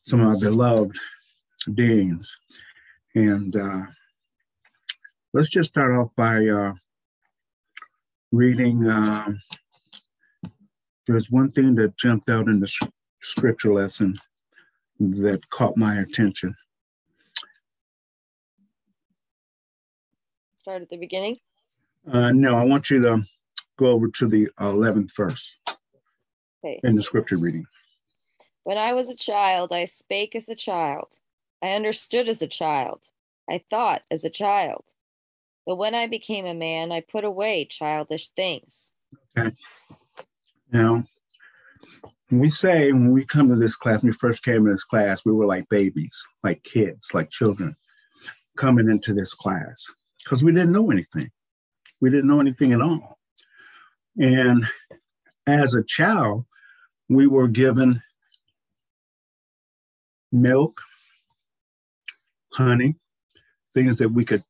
some 0.03 0.21
of 0.21 0.33
my 0.33 0.39
beloved 0.39 0.97
deans. 1.73 2.37
And 3.15 3.55
uh, 3.55 3.81
let's 5.33 5.49
just 5.49 5.71
start 5.71 5.95
off 5.95 6.11
by 6.15 6.47
uh, 6.47 6.73
reading. 8.31 8.87
Uh, 8.87 9.33
there's 11.05 11.31
one 11.31 11.51
thing 11.51 11.75
that 11.75 11.97
jumped 11.97 12.29
out 12.29 12.47
in 12.47 12.59
the 12.59 12.71
scripture 13.21 13.73
lesson 13.73 14.15
that 14.99 15.39
caught 15.49 15.77
my 15.77 15.99
attention. 16.01 16.55
Start 20.55 20.81
at 20.81 20.89
the 20.89 20.97
beginning? 20.97 21.37
Uh, 22.11 22.31
no, 22.31 22.57
I 22.57 22.63
want 22.63 22.89
you 22.89 23.01
to 23.01 23.23
go 23.77 23.87
over 23.87 24.09
to 24.09 24.27
the 24.27 24.47
11th 24.59 25.15
verse 25.15 25.57
Okay. 26.65 26.79
in 26.83 26.95
the 26.95 27.01
scripture 27.03 27.37
reading. 27.37 27.65
When 28.63 28.77
I 28.77 28.93
was 28.93 29.09
a 29.09 29.15
child, 29.15 29.71
I 29.71 29.85
spake 29.85 30.35
as 30.35 30.49
a 30.49 30.55
child. 30.55 31.19
I 31.63 31.69
understood 31.71 32.27
as 32.27 32.41
a 32.41 32.47
child. 32.47 33.05
I 33.49 33.63
thought 33.69 34.01
as 34.11 34.25
a 34.25 34.29
child. 34.29 34.83
But 35.67 35.75
when 35.75 35.93
I 35.93 36.07
became 36.07 36.45
a 36.45 36.53
man, 36.53 36.93
I 36.93 37.01
put 37.01 37.25
away 37.25 37.65
childish 37.65 38.29
things. 38.29 38.95
Okay. 39.37 39.53
Now, 40.71 41.03
we 42.31 42.49
say 42.49 42.93
when 42.93 43.11
we 43.11 43.25
come 43.25 43.49
to 43.49 43.55
this 43.57 43.75
class, 43.75 44.01
we 44.01 44.13
first 44.13 44.43
came 44.43 44.63
to 44.63 44.71
this 44.71 44.85
class, 44.85 45.25
we 45.25 45.33
were 45.33 45.45
like 45.45 45.67
babies, 45.67 46.17
like 46.41 46.63
kids, 46.63 47.09
like 47.13 47.29
children 47.29 47.75
coming 48.55 48.89
into 48.89 49.13
this 49.13 49.33
class 49.33 49.83
because 50.23 50.41
we 50.41 50.53
didn't 50.53 50.71
know 50.71 50.89
anything. 50.89 51.29
We 51.99 52.11
didn't 52.11 52.27
know 52.27 52.39
anything 52.39 52.71
at 52.71 52.81
all. 52.81 53.19
And 54.17 54.65
as 55.47 55.73
a 55.73 55.83
child, 55.83 56.45
we 57.09 57.27
were 57.27 57.49
given 57.49 58.01
milk, 60.31 60.79
honey, 62.53 62.95
things 63.75 63.97
that 63.97 64.09
we 64.09 64.23
could 64.23 64.43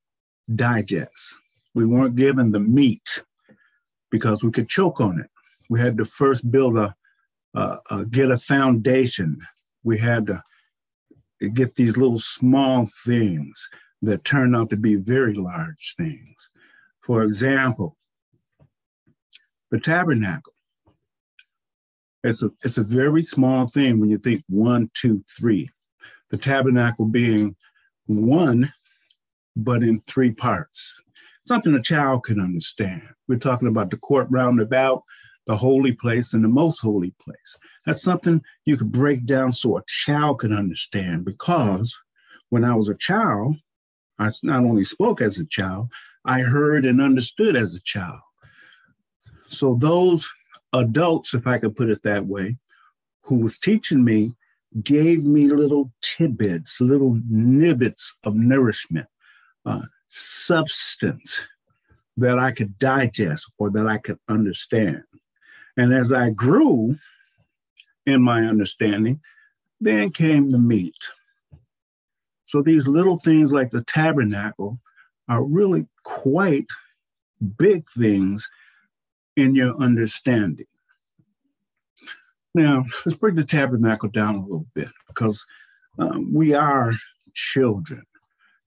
digest. 0.55 1.35
We 1.73 1.85
weren't 1.85 2.15
given 2.15 2.51
the 2.51 2.59
meat 2.59 3.23
because 4.09 4.43
we 4.43 4.51
could 4.51 4.69
choke 4.69 4.99
on 5.01 5.19
it. 5.19 5.29
We 5.69 5.79
had 5.79 5.97
to 5.97 6.05
first 6.05 6.49
build 6.49 6.77
a, 6.77 6.95
uh, 7.53 8.03
get 8.09 8.31
a 8.31 8.37
foundation. 8.37 9.39
We 9.83 9.97
had 9.97 10.27
to 10.27 10.41
get 11.53 11.75
these 11.75 11.97
little 11.97 12.19
small 12.19 12.87
things 13.05 13.69
that 14.01 14.23
turn 14.23 14.55
out 14.55 14.69
to 14.69 14.77
be 14.77 14.95
very 14.95 15.33
large 15.33 15.95
things. 15.97 16.49
For 17.01 17.23
example, 17.23 17.97
the 19.71 19.79
tabernacle. 19.79 20.53
It's 22.23 22.41
a, 22.43 22.51
it's 22.63 22.77
a 22.77 22.83
very 22.83 23.23
small 23.23 23.67
thing 23.67 23.99
when 23.99 24.09
you 24.09 24.17
think 24.17 24.43
one, 24.49 24.89
two, 24.93 25.23
three. 25.37 25.69
The 26.29 26.37
tabernacle 26.37 27.05
being 27.05 27.55
one, 28.05 28.73
but 29.57 29.83
in 29.83 29.99
three 29.99 30.31
parts. 30.31 31.01
Something 31.47 31.73
a 31.73 31.81
child 31.81 32.23
can 32.23 32.39
understand. 32.39 33.01
We're 33.27 33.39
talking 33.39 33.67
about 33.67 33.89
the 33.89 33.97
court 33.97 34.27
roundabout, 34.29 35.03
the 35.47 35.55
holy 35.55 35.93
place, 35.93 36.33
and 36.33 36.43
the 36.43 36.49
most 36.49 36.79
holy 36.79 37.13
place. 37.19 37.57
That's 37.85 38.03
something 38.03 38.41
you 38.65 38.77
could 38.77 38.91
break 38.91 39.25
down 39.25 39.51
so 39.51 39.77
a 39.77 39.83
child 39.87 40.39
can 40.39 40.53
understand 40.53 41.25
because 41.25 41.97
when 42.49 42.63
I 42.63 42.75
was 42.75 42.89
a 42.89 42.95
child, 42.95 43.55
I 44.19 44.29
not 44.43 44.63
only 44.63 44.83
spoke 44.83 45.21
as 45.21 45.39
a 45.39 45.45
child, 45.45 45.89
I 46.25 46.41
heard 46.41 46.85
and 46.85 47.01
understood 47.01 47.55
as 47.55 47.73
a 47.73 47.81
child. 47.81 48.19
So 49.47 49.77
those 49.79 50.27
adults, 50.73 51.33
if 51.33 51.47
I 51.47 51.57
could 51.57 51.75
put 51.75 51.89
it 51.89 52.03
that 52.03 52.25
way, 52.25 52.57
who 53.23 53.35
was 53.37 53.57
teaching 53.57 54.03
me, 54.03 54.33
gave 54.83 55.23
me 55.23 55.47
little 55.47 55.91
tidbits, 56.01 56.81
little 56.81 57.19
nibbits 57.31 58.11
of 58.23 58.35
nourishment, 58.35 59.07
uh, 59.67 59.81
substance 60.07 61.39
that 62.15 62.39
I 62.39 62.51
could 62.51 62.79
digest 62.79 63.51
or 63.57 63.69
that 63.71 63.85
I 63.85 63.97
could 63.97 64.17
understand. 64.27 65.03
And 65.75 65.93
as 65.93 66.11
I 66.11 66.31
grew 66.31 66.97
in 68.05 68.21
my 68.21 68.45
understanding, 68.45 69.19
then 69.79 70.09
came 70.11 70.49
the 70.49 70.57
meat. 70.57 70.95
So 72.45 72.61
these 72.61 72.87
little 72.87 73.19
things 73.19 73.51
like 73.51 73.69
the 73.69 73.83
tabernacle 73.83 74.79
are 75.27 75.43
really 75.43 75.85
quite 76.03 76.67
big 77.57 77.87
things 77.91 78.49
in 79.35 79.53
your 79.53 79.75
understanding. 79.77 80.65
Now, 82.55 82.85
let's 83.05 83.17
break 83.17 83.35
the 83.35 83.43
tabernacle 83.43 84.09
down 84.09 84.35
a 84.35 84.41
little 84.41 84.65
bit 84.73 84.89
because 85.07 85.45
um, 85.99 86.33
we 86.33 86.53
are 86.53 86.93
children. 87.33 88.03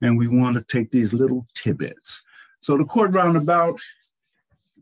And 0.03 0.19
we 0.19 0.29
want 0.29 0.57
to 0.57 0.63
take 0.63 0.91
these 0.91 1.13
little 1.13 1.47
tidbits. 1.55 2.23
So 2.61 2.77
the 2.77 2.85
court 2.85 3.13
roundabout 3.13 3.81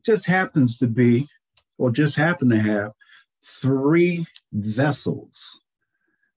just 0.05 0.27
happens 0.27 0.79
to 0.79 0.87
be, 0.87 1.29
or 1.79 1.91
just 1.91 2.17
happen 2.17 2.49
to 2.51 2.59
have, 2.59 2.93
three 3.45 4.27
vessels. 4.53 5.61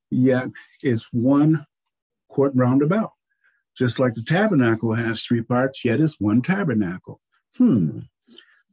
Yet 0.10 0.48
it's 0.84 1.08
one 1.12 1.66
court 2.30 2.52
roundabout. 2.56 3.14
Just 3.78 4.00
like 4.00 4.14
the 4.14 4.24
tabernacle 4.24 4.94
has 4.94 5.24
three 5.24 5.42
parts, 5.42 5.86
yet 5.86 6.02
it's 6.02 6.20
one 6.20 6.42
tabernacle. 6.42 7.22
Hmm, 7.58 8.00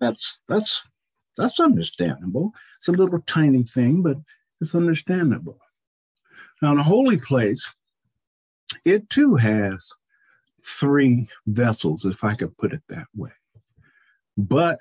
that's 0.00 0.40
that's 0.48 0.90
that's 1.36 1.60
understandable. 1.60 2.52
It's 2.76 2.88
a 2.88 2.92
little 2.92 3.20
tiny 3.26 3.62
thing, 3.62 4.02
but 4.02 4.16
it's 4.60 4.74
understandable. 4.74 5.58
Now, 6.60 6.74
the 6.74 6.82
holy 6.82 7.16
place, 7.16 7.70
it 8.84 9.08
too 9.10 9.34
has 9.36 9.92
three 10.62 11.28
vessels, 11.46 12.04
if 12.04 12.24
I 12.24 12.34
could 12.34 12.56
put 12.58 12.72
it 12.72 12.82
that 12.88 13.06
way. 13.16 13.30
But 14.36 14.78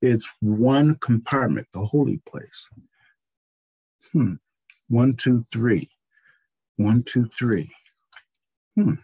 it's 0.00 0.28
one 0.40 0.96
compartment, 0.96 1.68
the 1.72 1.84
holy 1.84 2.20
place. 2.28 2.68
Hmm. 4.12 4.34
One, 4.88 5.14
two, 5.16 5.46
three. 5.52 5.90
One, 6.76 7.02
two, 7.02 7.30
three. 7.38 7.70
Hmm. 8.76 8.94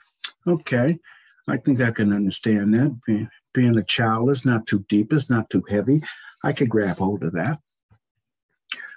Okay. 0.46 0.98
I 1.46 1.56
think 1.56 1.80
I 1.80 1.90
can 1.90 2.12
understand 2.12 2.74
that. 2.74 3.28
Being, 3.54 3.78
a 3.78 3.82
child 3.82 4.30
is 4.30 4.44
not 4.44 4.66
too 4.66 4.84
deep, 4.88 5.12
it's 5.12 5.30
not 5.30 5.50
too 5.50 5.64
heavy. 5.68 6.02
I 6.44 6.52
could 6.52 6.68
grab 6.68 6.98
hold 6.98 7.24
of 7.24 7.32
that. 7.32 7.58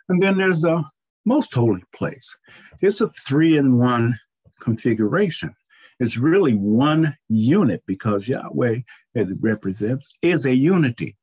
And 0.09 0.21
then 0.21 0.37
there's 0.37 0.61
the 0.61 0.83
most 1.25 1.53
holy 1.53 1.83
place. 1.95 2.35
It's 2.81 3.01
a 3.01 3.09
three 3.25 3.57
in 3.57 3.77
one 3.77 4.19
configuration. 4.61 5.53
It's 5.99 6.17
really 6.17 6.53
one 6.53 7.15
unit 7.27 7.83
because 7.85 8.27
Yahweh, 8.27 8.79
as 9.15 9.29
it 9.29 9.37
represents, 9.39 10.15
is 10.21 10.45
a 10.45 10.55
unity. 10.55 11.17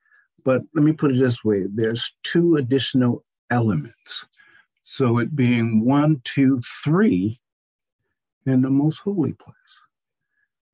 But 0.44 0.62
let 0.74 0.85
me 0.85 0.92
put 0.92 1.12
it 1.12 1.18
this 1.18 1.42
way 1.42 1.64
there's 1.72 2.12
two 2.22 2.57
additional 2.57 3.24
elements. 3.51 4.27
So 4.83 5.18
it 5.18 5.35
being 5.35 5.85
one, 5.85 6.20
two, 6.24 6.61
three 6.85 7.40
in 8.46 8.62
the 8.62 8.70
most 8.70 8.98
holy 8.98 9.33
place. 9.33 9.55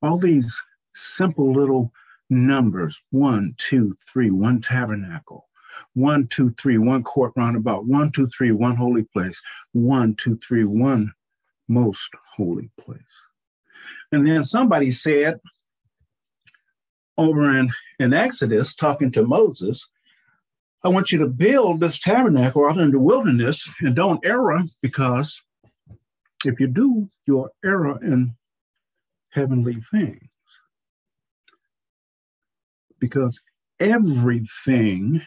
All 0.01 0.17
these 0.17 0.55
simple 0.93 1.51
little 1.51 1.91
numbers 2.29 3.01
one, 3.11 3.55
two, 3.57 3.97
three, 4.11 4.29
one 4.29 4.61
tabernacle, 4.61 5.47
one, 5.93 6.27
two, 6.27 6.53
three, 6.59 6.77
one 6.77 7.03
court 7.03 7.33
roundabout, 7.35 7.85
one, 7.85 8.11
two, 8.11 8.27
three, 8.27 8.51
one 8.51 8.75
holy 8.75 9.03
place, 9.03 9.41
one, 9.73 10.15
two, 10.15 10.37
three, 10.47 10.63
one 10.63 11.11
most 11.67 12.09
holy 12.35 12.69
place. 12.79 13.01
And 14.11 14.27
then 14.27 14.43
somebody 14.43 14.91
said 14.91 15.39
over 17.17 17.57
in, 17.57 17.69
in 17.99 18.13
Exodus, 18.13 18.75
talking 18.75 19.11
to 19.11 19.23
Moses, 19.23 19.87
I 20.83 20.89
want 20.89 21.11
you 21.11 21.17
to 21.19 21.27
build 21.27 21.79
this 21.79 21.99
tabernacle 21.99 22.65
out 22.65 22.77
in 22.77 22.91
the 22.91 22.99
wilderness 22.99 23.67
and 23.79 23.95
don't 23.95 24.23
err 24.25 24.63
because 24.81 25.41
if 26.43 26.59
you 26.59 26.67
do, 26.67 27.09
you'll 27.25 27.49
err 27.63 27.97
in 28.03 28.35
heavenly 29.31 29.81
things. 29.91 30.21
Because 32.99 33.39
everything, 33.79 35.21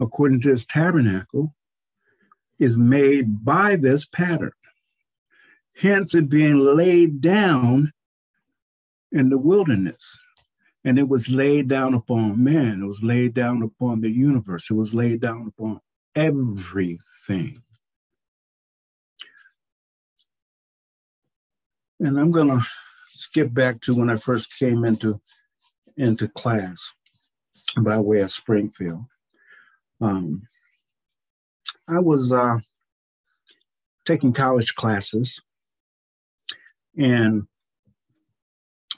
according 0.00 0.40
to 0.42 0.50
this 0.50 0.64
tabernacle, 0.64 1.54
is 2.58 2.76
made 2.76 3.44
by 3.44 3.76
this 3.76 4.04
pattern. 4.04 4.52
Hence, 5.80 6.14
it 6.14 6.28
being 6.28 6.58
laid 6.58 7.22
down 7.22 7.90
in 9.12 9.30
the 9.30 9.38
wilderness. 9.38 10.18
And 10.84 10.98
it 10.98 11.08
was 11.08 11.28
laid 11.28 11.68
down 11.68 11.94
upon 11.94 12.42
man, 12.42 12.82
it 12.82 12.86
was 12.86 13.02
laid 13.02 13.34
down 13.34 13.62
upon 13.62 14.00
the 14.00 14.10
universe, 14.10 14.70
it 14.70 14.74
was 14.74 14.94
laid 14.94 15.20
down 15.20 15.46
upon 15.48 15.80
everything. 16.14 17.62
And 21.98 22.18
I'm 22.18 22.30
going 22.30 22.48
to 22.48 22.66
skip 23.08 23.52
back 23.52 23.80
to 23.82 23.94
when 23.94 24.08
I 24.08 24.16
first 24.16 24.58
came 24.58 24.84
into 24.84 25.20
into 25.96 26.28
class 26.28 26.92
by 27.78 27.98
way 27.98 28.20
of 28.20 28.30
Springfield. 28.30 29.04
Um, 30.00 30.42
I 31.86 31.98
was 31.98 32.32
uh, 32.32 32.58
taking 34.06 34.32
college 34.32 34.74
classes, 34.74 35.42
and 36.96 37.46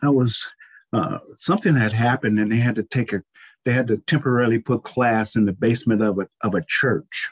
I 0.02 0.08
was 0.08 0.46
uh, 0.92 1.18
something 1.36 1.74
had 1.74 1.92
happened, 1.92 2.38
and 2.38 2.50
they 2.50 2.56
had 2.56 2.74
to 2.76 2.82
take 2.82 3.12
a 3.12 3.22
they 3.64 3.72
had 3.72 3.86
to 3.88 3.98
temporarily 3.98 4.58
put 4.58 4.82
class 4.82 5.36
in 5.36 5.44
the 5.44 5.52
basement 5.52 6.02
of 6.02 6.18
a 6.18 6.28
of 6.42 6.54
a 6.54 6.64
church, 6.66 7.30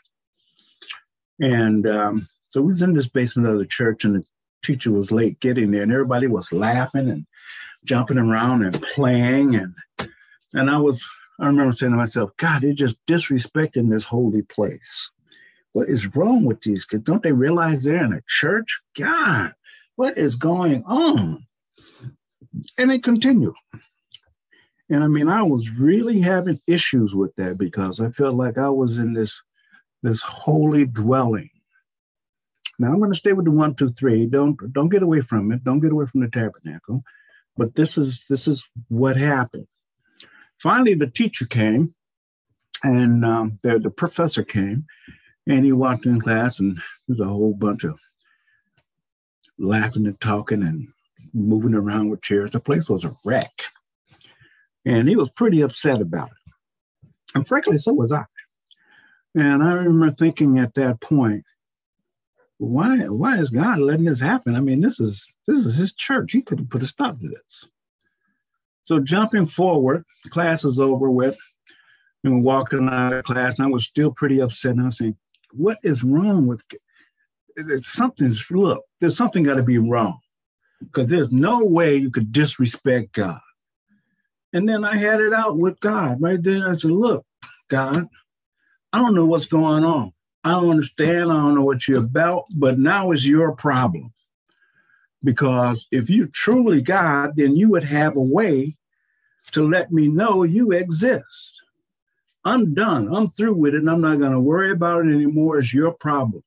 and 1.40 1.87
um, 1.87 2.29
so 2.49 2.61
we 2.61 2.68
was 2.68 2.83
in 2.83 2.94
this 2.94 3.09
basement 3.09 3.49
of 3.49 3.59
the 3.59 3.66
church, 3.66 4.05
and 4.05 4.16
the 4.16 4.25
teacher 4.62 4.90
was 4.90 5.11
late 5.11 5.40
getting 5.40 5.70
there, 5.70 5.83
and 5.83 5.92
everybody 5.92 6.27
was 6.27 6.53
laughing 6.53 7.09
and 7.09 7.27
jumping 7.85 8.18
around 8.18 8.62
and 8.62 8.81
playing, 8.83 9.57
and 9.57 9.75
and 10.53 10.70
I 10.70 10.79
was 10.79 11.03
I 11.40 11.46
remember 11.46 11.73
saying 11.73 11.92
to 11.92 11.99
myself, 11.99 12.31
God, 12.37 12.62
they're 12.62 12.73
just 12.73 13.05
disrespecting 13.07 13.90
this 13.90 14.05
holy 14.05 14.42
place. 14.42 15.11
What 15.73 15.88
is 15.88 16.14
wrong 16.14 16.44
with 16.44 16.61
these 16.62 16.85
kids? 16.85 17.05
Don't 17.05 17.23
they 17.23 17.33
realize 17.33 17.83
they're 17.83 18.05
in 18.05 18.12
a 18.12 18.23
church? 18.29 18.81
God, 18.99 19.53
what 20.00 20.16
is 20.16 20.34
going 20.34 20.82
on? 20.86 21.46
And 22.78 22.90
it 22.90 23.04
continued. 23.04 23.52
And 24.88 25.04
I 25.04 25.08
mean, 25.08 25.28
I 25.28 25.42
was 25.42 25.68
really 25.68 26.22
having 26.22 26.58
issues 26.66 27.14
with 27.14 27.36
that 27.36 27.58
because 27.58 28.00
I 28.00 28.08
felt 28.08 28.34
like 28.34 28.56
I 28.56 28.70
was 28.70 28.96
in 28.96 29.12
this 29.12 29.42
this 30.02 30.22
holy 30.22 30.86
dwelling. 30.86 31.50
Now 32.78 32.88
I'm 32.88 32.98
going 32.98 33.12
to 33.12 33.18
stay 33.18 33.34
with 33.34 33.44
the 33.44 33.50
one, 33.50 33.74
two, 33.74 33.90
three. 33.90 34.24
Don't 34.24 34.56
don't 34.72 34.88
get 34.88 35.02
away 35.02 35.20
from 35.20 35.52
it. 35.52 35.62
Don't 35.64 35.80
get 35.80 35.92
away 35.92 36.06
from 36.06 36.22
the 36.22 36.30
tabernacle. 36.30 37.02
But 37.58 37.74
this 37.74 37.98
is 37.98 38.24
this 38.30 38.48
is 38.48 38.66
what 38.88 39.18
happened. 39.18 39.66
Finally, 40.62 40.94
the 40.94 41.10
teacher 41.10 41.44
came, 41.44 41.94
and 42.82 43.22
um, 43.22 43.58
the 43.62 43.78
the 43.78 43.90
professor 43.90 44.44
came, 44.44 44.86
and 45.46 45.62
he 45.62 45.72
walked 45.72 46.06
in 46.06 46.22
class, 46.22 46.58
and 46.58 46.80
there's 47.06 47.20
a 47.20 47.26
whole 47.26 47.52
bunch 47.52 47.84
of 47.84 47.98
laughing 49.61 50.07
and 50.07 50.20
talking 50.20 50.62
and 50.62 50.88
moving 51.33 51.75
around 51.75 52.09
with 52.09 52.23
chairs. 52.23 52.51
The 52.51 52.61
place 52.61 52.88
was 52.88 53.05
a 53.05 53.14
wreck. 53.25 53.53
And 54.85 55.09
he 55.09 55.16
was 55.16 55.29
pretty 55.31 55.61
upset 55.61 56.01
about 56.01 56.29
it. 56.29 56.53
And 57.35 57.46
frankly, 57.46 57.77
so 57.77 57.92
was 57.92 58.12
I. 58.12 58.25
And 59.35 59.62
I 59.62 59.73
remember 59.73 60.11
thinking 60.11 60.59
at 60.59 60.75
that 60.75 61.01
point, 61.01 61.44
why 62.59 63.09
why 63.09 63.38
is 63.38 63.49
God 63.49 63.79
letting 63.79 64.07
this 64.07 64.20
happen? 64.20 64.55
I 64.55 64.61
mean, 64.61 64.81
this 64.81 65.01
is 65.01 65.33
this 65.46 65.64
is 65.64 65.77
his 65.77 65.92
church. 65.94 66.33
He 66.33 66.42
could 66.42 66.59
have 66.59 66.68
put 66.68 66.83
a 66.83 66.87
stop 66.87 67.20
to 67.20 67.29
this. 67.29 67.64
So 68.83 68.99
jumping 68.99 69.46
forward, 69.46 70.05
class 70.31 70.64
is 70.64 70.81
over 70.81 71.11
with, 71.11 71.37
and 72.25 72.42
walking 72.42 72.88
out 72.88 73.12
of 73.12 73.25
class, 73.25 73.57
and 73.59 73.66
I 73.66 73.70
was 73.70 73.85
still 73.85 74.11
pretty 74.11 74.40
upset. 74.40 74.73
And 74.73 74.83
I 74.83 74.85
was 74.87 74.99
saying, 74.99 75.16
what 75.53 75.79
is 75.83 76.03
wrong 76.03 76.46
with 76.46 76.62
something's 77.82 78.44
look, 78.50 78.82
there's 79.00 79.16
something 79.16 79.42
got 79.42 79.54
to 79.54 79.62
be 79.62 79.78
wrong 79.78 80.18
because 80.80 81.08
there's 81.08 81.30
no 81.30 81.64
way 81.64 81.96
you 81.96 82.10
could 82.10 82.32
disrespect 82.32 83.12
God. 83.12 83.40
And 84.52 84.68
then 84.68 84.84
I 84.84 84.96
had 84.96 85.20
it 85.20 85.32
out 85.32 85.58
with 85.58 85.78
God 85.80 86.20
right 86.20 86.42
there. 86.42 86.68
I 86.68 86.76
said, 86.76 86.90
Look, 86.90 87.24
God, 87.68 88.08
I 88.92 88.98
don't 88.98 89.14
know 89.14 89.26
what's 89.26 89.46
going 89.46 89.84
on. 89.84 90.12
I 90.42 90.52
don't 90.52 90.70
understand. 90.70 91.30
I 91.30 91.36
don't 91.36 91.54
know 91.54 91.64
what 91.64 91.86
you're 91.86 92.00
about, 92.00 92.44
but 92.54 92.78
now 92.78 93.12
is 93.12 93.26
your 93.26 93.52
problem. 93.52 94.12
Because 95.22 95.86
if 95.90 96.08
you 96.08 96.26
truly 96.26 96.80
God, 96.80 97.32
then 97.36 97.54
you 97.54 97.68
would 97.68 97.84
have 97.84 98.16
a 98.16 98.22
way 98.22 98.76
to 99.52 99.68
let 99.68 99.92
me 99.92 100.08
know 100.08 100.42
you 100.44 100.72
exist. 100.72 101.60
I'm 102.44 102.72
done. 102.72 103.14
I'm 103.14 103.28
through 103.28 103.54
with 103.54 103.74
it. 103.74 103.80
And 103.80 103.90
I'm 103.90 104.00
not 104.00 104.18
going 104.18 104.32
to 104.32 104.40
worry 104.40 104.70
about 104.70 105.04
it 105.04 105.12
anymore. 105.12 105.58
It's 105.58 105.74
your 105.74 105.92
problem. 105.92 106.42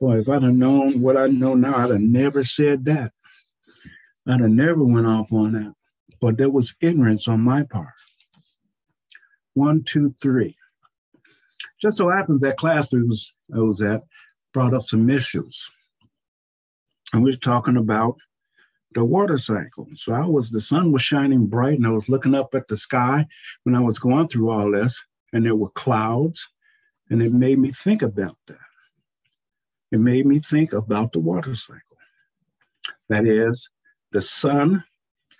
Boy, 0.00 0.20
if 0.20 0.28
I'd 0.28 0.42
have 0.42 0.54
known 0.54 1.00
what 1.00 1.16
I 1.16 1.26
know 1.26 1.54
now, 1.54 1.76
I'd 1.76 1.90
have 1.90 2.00
never 2.00 2.44
said 2.44 2.84
that. 2.84 3.12
I'd 4.28 4.40
have 4.40 4.50
never 4.50 4.84
went 4.84 5.06
off 5.06 5.32
on 5.32 5.52
that. 5.52 5.74
But 6.20 6.36
there 6.36 6.50
was 6.50 6.74
ignorance 6.80 7.26
on 7.26 7.40
my 7.40 7.64
part. 7.64 7.94
One, 9.54 9.82
two, 9.82 10.14
three. 10.20 10.56
Just 11.80 11.96
so 11.96 12.10
happens 12.10 12.40
that 12.42 12.56
class 12.56 12.92
was, 12.92 13.34
I 13.54 13.58
was 13.58 13.82
at 13.82 14.02
brought 14.52 14.74
up 14.74 14.88
some 14.88 15.10
issues. 15.10 15.70
And 17.12 17.22
we 17.22 17.28
was 17.28 17.38
talking 17.38 17.76
about 17.76 18.16
the 18.94 19.04
water 19.04 19.38
cycle. 19.38 19.86
So 19.94 20.12
I 20.12 20.26
was, 20.26 20.50
the 20.50 20.60
sun 20.60 20.92
was 20.92 21.02
shining 21.02 21.46
bright 21.46 21.78
and 21.78 21.86
I 21.86 21.90
was 21.90 22.08
looking 22.08 22.34
up 22.34 22.54
at 22.54 22.68
the 22.68 22.76
sky 22.76 23.26
when 23.64 23.74
I 23.74 23.80
was 23.80 23.98
going 23.98 24.28
through 24.28 24.50
all 24.50 24.70
this, 24.72 25.00
and 25.32 25.44
there 25.44 25.56
were 25.56 25.70
clouds, 25.70 26.48
and 27.10 27.22
it 27.22 27.32
made 27.32 27.58
me 27.58 27.72
think 27.72 28.02
about 28.02 28.36
that. 28.46 28.58
It 29.90 29.98
made 29.98 30.26
me 30.26 30.40
think 30.40 30.72
about 30.72 31.12
the 31.12 31.18
water 31.18 31.54
cycle. 31.54 31.82
That 33.08 33.26
is, 33.26 33.68
the 34.12 34.20
sun 34.20 34.84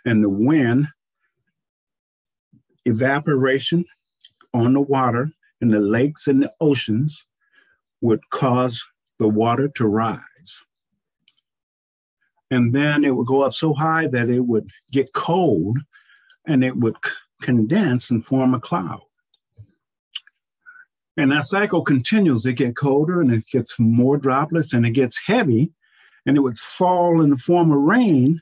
and 0.04 0.22
the 0.22 0.28
wind, 0.28 0.88
evaporation 2.84 3.84
on 4.54 4.72
the 4.72 4.80
water 4.80 5.30
in 5.60 5.68
the 5.68 5.80
lakes 5.80 6.26
and 6.26 6.42
the 6.42 6.52
oceans 6.60 7.26
would 8.00 8.20
cause 8.30 8.82
the 9.18 9.28
water 9.28 9.68
to 9.68 9.86
rise. 9.86 10.22
And 12.50 12.74
then 12.74 13.04
it 13.04 13.14
would 13.14 13.26
go 13.26 13.42
up 13.42 13.52
so 13.52 13.74
high 13.74 14.06
that 14.06 14.30
it 14.30 14.40
would 14.40 14.70
get 14.90 15.12
cold 15.12 15.78
and 16.46 16.64
it 16.64 16.76
would 16.76 16.96
condense 17.42 18.10
and 18.10 18.24
form 18.24 18.54
a 18.54 18.60
cloud. 18.60 19.02
And 21.18 21.32
that 21.32 21.46
cycle 21.46 21.82
continues. 21.82 22.46
It 22.46 22.54
gets 22.54 22.78
colder 22.78 23.20
and 23.20 23.32
it 23.32 23.44
gets 23.50 23.74
more 23.78 24.16
droplets 24.16 24.72
and 24.72 24.86
it 24.86 24.92
gets 24.92 25.18
heavy 25.18 25.72
and 26.24 26.36
it 26.36 26.40
would 26.40 26.58
fall 26.58 27.20
in 27.20 27.30
the 27.30 27.36
form 27.36 27.72
of 27.72 27.78
rain 27.78 28.40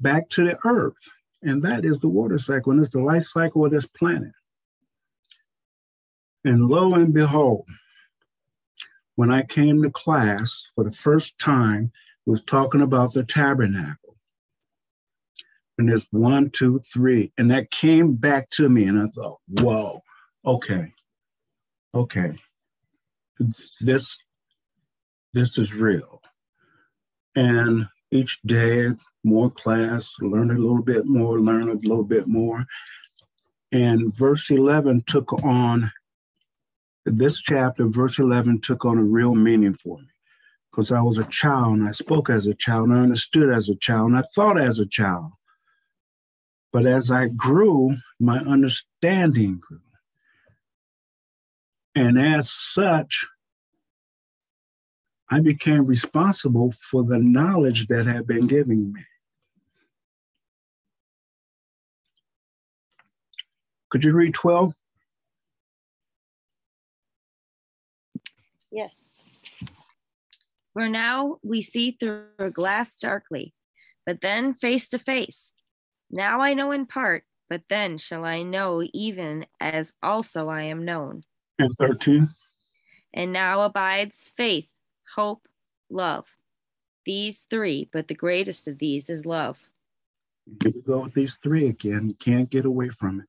back 0.00 0.28
to 0.30 0.44
the 0.44 0.58
earth. 0.64 0.96
And 1.42 1.62
that 1.62 1.84
is 1.84 2.00
the 2.00 2.08
water 2.08 2.38
cycle 2.38 2.72
and 2.72 2.80
it's 2.80 2.92
the 2.92 3.00
life 3.00 3.24
cycle 3.24 3.64
of 3.64 3.70
this 3.70 3.86
planet. 3.86 4.32
And 6.44 6.66
lo 6.66 6.94
and 6.94 7.14
behold, 7.14 7.66
when 9.14 9.30
I 9.30 9.42
came 9.42 9.80
to 9.82 9.90
class 9.90 10.70
for 10.74 10.82
the 10.82 10.92
first 10.92 11.38
time, 11.38 11.92
was 12.26 12.42
talking 12.42 12.82
about 12.82 13.14
the 13.14 13.22
tabernacle. 13.22 14.16
And 15.78 15.88
there's 15.88 16.06
one, 16.10 16.50
two, 16.50 16.80
three. 16.80 17.32
And 17.38 17.50
that 17.50 17.70
came 17.70 18.16
back 18.16 18.50
to 18.50 18.68
me. 18.68 18.84
And 18.84 19.00
I 19.00 19.06
thought, 19.14 19.38
whoa, 19.48 20.02
okay, 20.44 20.92
okay. 21.94 22.36
This 23.80 24.16
this 25.32 25.58
is 25.58 25.74
real. 25.74 26.20
And 27.36 27.86
each 28.10 28.40
day, 28.44 28.90
more 29.22 29.50
class, 29.50 30.14
learn 30.20 30.50
a 30.50 30.54
little 30.54 30.82
bit 30.82 31.06
more, 31.06 31.40
learn 31.40 31.68
a 31.68 31.74
little 31.74 32.04
bit 32.04 32.26
more. 32.26 32.64
And 33.70 34.16
verse 34.16 34.50
11 34.50 35.04
took 35.06 35.32
on 35.44 35.92
this 37.04 37.40
chapter, 37.42 37.86
verse 37.86 38.18
11, 38.18 38.62
took 38.62 38.84
on 38.84 38.98
a 38.98 39.02
real 39.02 39.34
meaning 39.34 39.74
for 39.74 39.98
me 39.98 40.08
because 40.70 40.90
I 40.90 41.00
was 41.00 41.18
a 41.18 41.24
child 41.24 41.78
and 41.78 41.88
I 41.88 41.92
spoke 41.92 42.30
as 42.30 42.46
a 42.46 42.54
child 42.54 42.88
and 42.88 42.98
I 42.98 43.02
understood 43.02 43.52
as 43.52 43.68
a 43.68 43.76
child 43.76 44.08
and 44.10 44.18
I 44.18 44.22
thought 44.34 44.60
as 44.60 44.78
a 44.78 44.86
child. 44.86 45.32
But 46.72 46.86
as 46.86 47.10
I 47.10 47.28
grew, 47.28 47.96
my 48.20 48.38
understanding 48.38 49.58
grew. 49.58 49.80
And 51.98 52.16
as 52.16 52.48
such, 52.48 53.26
I 55.28 55.40
became 55.40 55.84
responsible 55.84 56.70
for 56.70 57.02
the 57.02 57.18
knowledge 57.18 57.88
that 57.88 58.06
had 58.06 58.24
been 58.24 58.46
given 58.46 58.92
me. 58.92 59.04
Could 63.90 64.04
you 64.04 64.12
read 64.12 64.32
12? 64.32 64.74
Yes. 68.70 69.24
For 70.74 70.88
now 70.88 71.38
we 71.42 71.60
see 71.60 71.90
through 71.90 72.26
a 72.38 72.48
glass 72.48 72.96
darkly, 72.96 73.54
but 74.06 74.20
then 74.20 74.54
face 74.54 74.88
to 74.90 75.00
face. 75.00 75.52
Now 76.12 76.42
I 76.42 76.54
know 76.54 76.70
in 76.70 76.86
part, 76.86 77.24
but 77.50 77.62
then 77.68 77.98
shall 77.98 78.24
I 78.24 78.44
know 78.44 78.84
even 78.94 79.46
as 79.58 79.94
also 80.00 80.48
I 80.48 80.62
am 80.62 80.84
known. 80.84 81.24
And 81.58 81.74
13. 81.78 82.28
And 83.14 83.32
now 83.32 83.62
abides 83.62 84.32
faith, 84.36 84.68
hope, 85.14 85.48
love. 85.90 86.26
These 87.04 87.46
three, 87.48 87.88
but 87.92 88.08
the 88.08 88.14
greatest 88.14 88.68
of 88.68 88.78
these 88.78 89.08
is 89.08 89.24
love. 89.24 89.68
Here 90.62 90.72
we 90.74 90.82
go 90.82 91.00
with 91.00 91.14
these 91.14 91.36
three 91.42 91.68
again. 91.68 92.08
You 92.08 92.14
can't 92.14 92.50
get 92.50 92.64
away 92.64 92.90
from 92.90 93.20
it. 93.20 93.26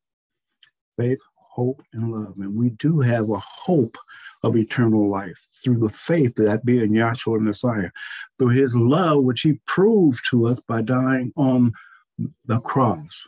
Faith, 1.01 1.19
hope, 1.35 1.81
and 1.93 2.11
love. 2.11 2.35
And 2.37 2.55
we 2.55 2.69
do 2.71 2.99
have 2.99 3.29
a 3.29 3.39
hope 3.39 3.97
of 4.43 4.55
eternal 4.55 5.09
life 5.09 5.47
through 5.63 5.79
the 5.79 5.89
faith 5.89 6.33
that 6.35 6.65
being 6.65 6.91
Yahshua 6.91 7.39
Messiah, 7.39 7.89
through 8.37 8.49
his 8.49 8.75
love, 8.75 9.23
which 9.23 9.41
he 9.41 9.59
proved 9.65 10.25
to 10.29 10.47
us 10.47 10.59
by 10.61 10.81
dying 10.81 11.33
on 11.35 11.73
the 12.45 12.59
cross 12.61 13.27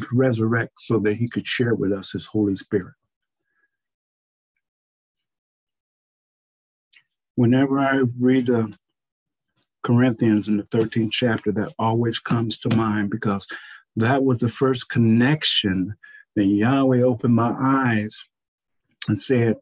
to 0.00 0.08
resurrect 0.12 0.72
so 0.78 0.98
that 0.98 1.14
he 1.14 1.28
could 1.28 1.46
share 1.46 1.74
with 1.74 1.92
us 1.92 2.12
his 2.12 2.26
Holy 2.26 2.56
Spirit. 2.56 2.94
Whenever 7.36 7.78
I 7.78 8.02
read 8.18 8.48
uh, 8.48 8.68
Corinthians 9.82 10.48
in 10.48 10.56
the 10.56 10.62
13th 10.64 11.10
chapter, 11.10 11.52
that 11.52 11.72
always 11.78 12.18
comes 12.18 12.58
to 12.58 12.76
mind 12.76 13.10
because 13.10 13.46
that 13.96 14.24
was 14.24 14.38
the 14.38 14.48
first 14.48 14.88
connection 14.88 15.94
that 16.36 16.44
Yahweh 16.44 17.02
opened 17.02 17.34
my 17.34 17.54
eyes 17.60 18.24
and 19.08 19.18
said, 19.18 19.56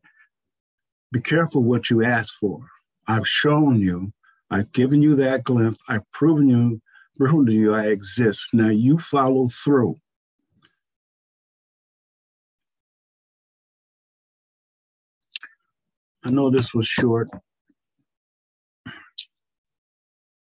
Be 1.10 1.20
careful 1.20 1.62
what 1.62 1.90
you 1.90 2.04
ask 2.04 2.34
for. 2.38 2.60
I've 3.06 3.28
shown 3.28 3.80
you, 3.80 4.12
I've 4.50 4.72
given 4.72 5.02
you 5.02 5.16
that 5.16 5.44
glimpse, 5.44 5.80
I've 5.88 6.10
proven 6.12 6.48
you, 6.48 6.80
proven 7.18 7.46
to 7.46 7.52
you 7.52 7.74
I 7.74 7.86
exist. 7.86 8.48
Now 8.52 8.68
you 8.68 8.98
follow 8.98 9.48
through. 9.48 9.98
I 16.24 16.30
know 16.30 16.50
this 16.50 16.72
was 16.72 16.86
short, 16.86 17.28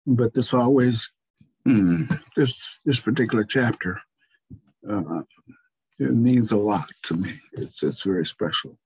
but 0.08 0.32
this 0.32 0.54
always, 0.54 1.10
mm, 1.66 2.20
this 2.34 2.80
this 2.84 2.98
particular 2.98 3.44
chapter, 3.44 4.00
uh, 4.88 5.22
it 5.98 6.14
means 6.14 6.50
a 6.52 6.56
lot 6.56 6.88
to 7.04 7.14
me. 7.14 7.40
It's 7.52 7.82
it's 7.82 8.02
very 8.02 8.24
special. 8.24 8.78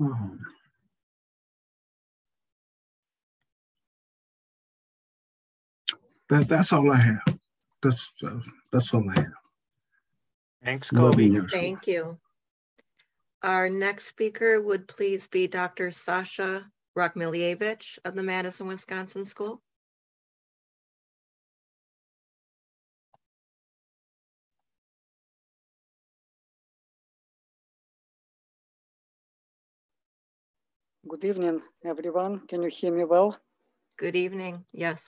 Um, 0.00 0.40
that 6.30 6.48
that's 6.48 6.72
all 6.72 6.90
I 6.90 6.96
have. 6.96 7.38
That's 7.82 8.10
uh, 8.24 8.40
that's 8.72 8.94
all 8.94 9.08
I 9.10 9.20
have. 9.20 9.32
Thanks, 10.64 10.90
Love 10.92 11.12
Kobe. 11.12 11.46
Thank 11.48 11.86
you. 11.86 12.18
Our 13.42 13.68
next 13.68 14.06
speaker 14.06 14.60
would 14.60 14.88
please 14.88 15.26
be 15.28 15.46
Dr. 15.46 15.90
Sasha 15.90 16.64
Rokmilievich 16.96 17.98
of 18.04 18.16
the 18.16 18.22
Madison, 18.22 18.66
Wisconsin 18.66 19.24
School. 19.24 19.60
Good 31.08 31.24
evening, 31.24 31.62
everyone. 31.84 32.40
Can 32.48 32.62
you 32.62 32.68
hear 32.68 32.92
me 32.92 33.04
well? 33.04 33.38
Good 33.96 34.16
evening. 34.16 34.64
Yes. 34.72 35.00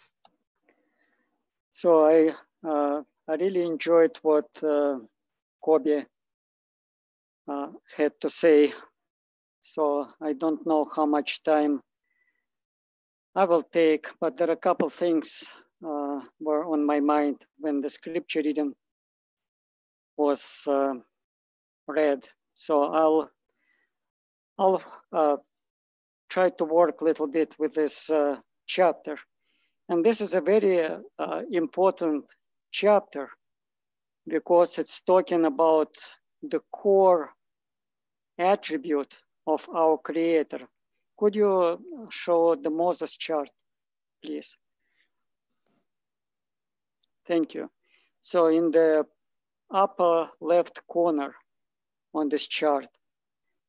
So 1.72 2.06
I 2.06 2.34
uh, 2.64 3.02
I 3.26 3.34
really 3.34 3.62
enjoyed 3.62 4.16
what 4.22 4.46
uh, 4.62 4.98
Kobe 5.64 6.04
uh, 7.48 7.66
had 7.96 8.12
to 8.20 8.28
say. 8.28 8.72
So 9.60 10.06
I 10.22 10.34
don't 10.34 10.64
know 10.66 10.88
how 10.94 11.04
much 11.04 11.42
time 11.42 11.80
I 13.34 13.44
will 13.46 13.62
take, 13.62 14.06
but 14.20 14.36
there 14.36 14.50
are 14.50 14.58
a 14.58 14.64
couple 14.68 14.88
things 14.90 15.44
uh, 15.84 16.20
were 16.38 16.64
on 16.64 16.86
my 16.86 17.00
mind 17.00 17.44
when 17.58 17.80
the 17.80 17.90
scripture 17.90 18.42
reading 18.44 18.74
was 20.16 20.62
uh, 20.68 20.94
read. 21.88 22.20
So 22.54 22.84
I'll 22.84 23.30
I'll 24.58 24.82
uh, 25.12 25.36
try 26.28 26.48
to 26.50 26.64
work 26.64 27.00
a 27.00 27.04
little 27.04 27.26
bit 27.26 27.56
with 27.58 27.74
this 27.74 28.10
uh, 28.10 28.36
chapter. 28.66 29.18
And 29.88 30.04
this 30.04 30.20
is 30.20 30.34
a 30.34 30.40
very 30.40 30.86
uh, 31.18 31.42
important 31.50 32.24
chapter 32.70 33.30
because 34.26 34.78
it's 34.78 35.00
talking 35.00 35.44
about 35.46 35.96
the 36.42 36.60
core 36.70 37.30
attribute 38.38 39.18
of 39.46 39.68
our 39.74 39.96
creator. 39.98 40.68
Could 41.16 41.34
you 41.34 42.06
show 42.10 42.54
the 42.54 42.70
Moses 42.70 43.16
chart, 43.16 43.50
please? 44.22 44.56
Thank 47.26 47.54
you. 47.54 47.70
So 48.20 48.46
in 48.46 48.70
the 48.70 49.06
upper 49.70 50.28
left 50.40 50.80
corner 50.86 51.34
on 52.14 52.28
this 52.28 52.46
chart, 52.46 52.88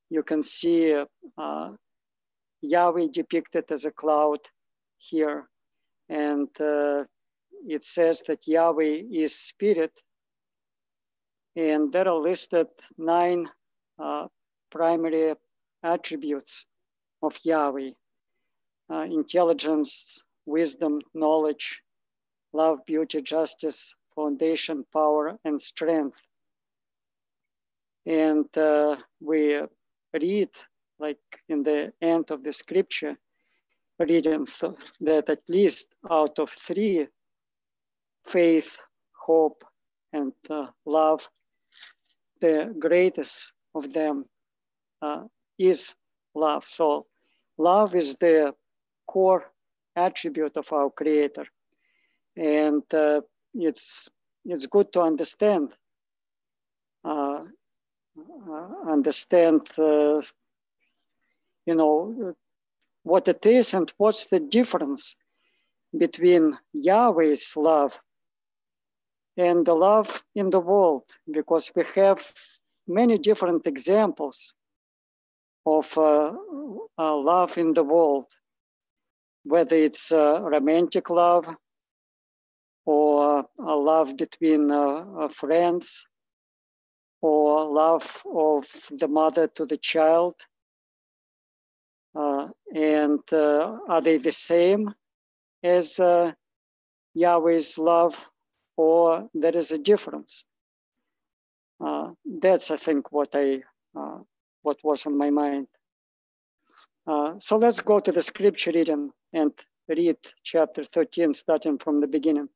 you 0.09 0.23
can 0.23 0.43
see 0.43 1.03
uh, 1.37 1.69
Yahweh 2.61 3.07
depicted 3.13 3.71
as 3.71 3.85
a 3.85 3.91
cloud 3.91 4.39
here. 4.97 5.47
And 6.09 6.49
uh, 6.61 7.05
it 7.67 7.83
says 7.83 8.21
that 8.27 8.47
Yahweh 8.47 9.03
is 9.11 9.35
spirit. 9.39 9.93
And 11.55 11.91
there 11.93 12.07
are 12.09 12.19
listed 12.19 12.67
nine 12.97 13.49
uh, 13.99 14.27
primary 14.71 15.35
attributes 15.83 16.65
of 17.23 17.37
Yahweh. 17.43 17.91
uh, 18.91 19.03
intelligence, 19.03 20.21
wisdom, 20.45 21.01
knowledge, 21.13 21.81
love, 22.53 22.85
beauty, 22.85 23.21
justice, 23.21 23.93
foundation, 24.15 24.85
power, 24.93 25.37
and 25.45 25.61
strength. 25.61 26.21
And 28.05 28.45
uh, 28.57 28.97
we 29.21 29.61
read, 30.13 30.49
like 30.99 31.19
in 31.47 31.63
the 31.63 31.93
end 32.01 32.31
of 32.31 32.43
the 32.43 32.53
scripture, 32.53 33.17
reading 33.99 34.47
that 35.01 35.29
at 35.29 35.41
least 35.47 35.87
out 36.09 36.39
of 36.39 36.49
three, 36.49 37.07
faith, 38.27 38.77
hope, 39.13 39.63
and 40.13 40.33
uh, 40.49 40.67
love, 40.85 41.27
the 42.41 42.73
greatest 42.79 43.51
of 43.75 43.91
them 43.93 44.25
uh, 45.01 45.23
is 45.57 45.93
love. 46.35 46.63
So 46.65 47.05
love 47.57 47.95
is 47.95 48.15
the 48.15 48.53
core 49.07 49.51
attribute 49.95 50.55
of 50.57 50.71
our 50.71 50.89
creator. 50.89 51.45
And 52.35 52.83
uh, 52.93 53.21
it's, 53.53 54.09
it's 54.45 54.67
good 54.67 54.93
to 54.93 55.01
understand, 55.01 55.73
uh, 57.03 57.43
uh 58.49 58.89
understand, 58.89 59.67
uh, 59.77 60.21
you 61.69 61.75
know, 61.75 62.33
what 63.03 63.27
it 63.27 63.45
is 63.45 63.73
and 63.75 63.93
what's 63.97 64.25
the 64.25 64.39
difference 64.39 65.15
between 66.03 66.57
Yahweh's 66.73 67.55
love 67.55 67.99
and 69.37 69.65
the 69.65 69.75
love 69.75 70.23
in 70.33 70.49
the 70.49 70.59
world, 70.59 71.05
because 71.31 71.71
we 71.75 71.83
have 71.95 72.19
many 72.87 73.17
different 73.19 73.67
examples 73.67 74.53
of 75.65 75.95
uh, 75.97 76.33
uh, 76.97 77.15
love 77.15 77.57
in 77.57 77.73
the 77.73 77.83
world, 77.83 78.25
whether 79.43 79.77
it's 79.77 80.11
uh, 80.11 80.41
romantic 80.41 81.09
love 81.09 81.47
or 82.85 83.45
a 83.59 83.75
love 83.75 84.17
between 84.17 84.71
uh, 84.71 85.05
uh, 85.21 85.29
friends 85.29 86.05
or 87.21 87.71
love 87.71 88.23
of 88.25 88.65
the 88.91 89.07
mother 89.07 89.47
to 89.47 89.65
the 89.65 89.77
child. 89.77 90.35
Uh, 92.15 92.47
and 92.73 93.21
are 93.33 94.01
they 94.01 94.17
the 94.17 94.31
same 94.31 94.93
as 95.63 95.99
Yahweh's 97.13 97.77
love 97.77 98.25
or 98.77 99.29
there 99.33 99.55
is 99.55 99.71
a 99.71 99.77
difference? 99.77 100.43
that's, 102.41 102.71
I 102.71 102.77
think, 102.77 103.11
what 103.11 103.29
I 103.33 103.61
what 104.61 104.77
was 104.83 105.05
on 105.05 105.17
my 105.17 105.29
mind. 105.29 105.67
Uh, 107.07 107.33
so 107.39 107.57
let's 107.57 107.79
go 107.79 107.99
to 107.99 108.11
the 108.11 108.21
scripture 108.21 108.71
reading 108.71 109.11
and 109.33 109.51
read 109.87 110.17
chapter 110.43 110.83
13, 110.83 111.33
starting 111.33 111.77
from 111.77 112.01
the 112.01 112.07
beginning. 112.07 112.49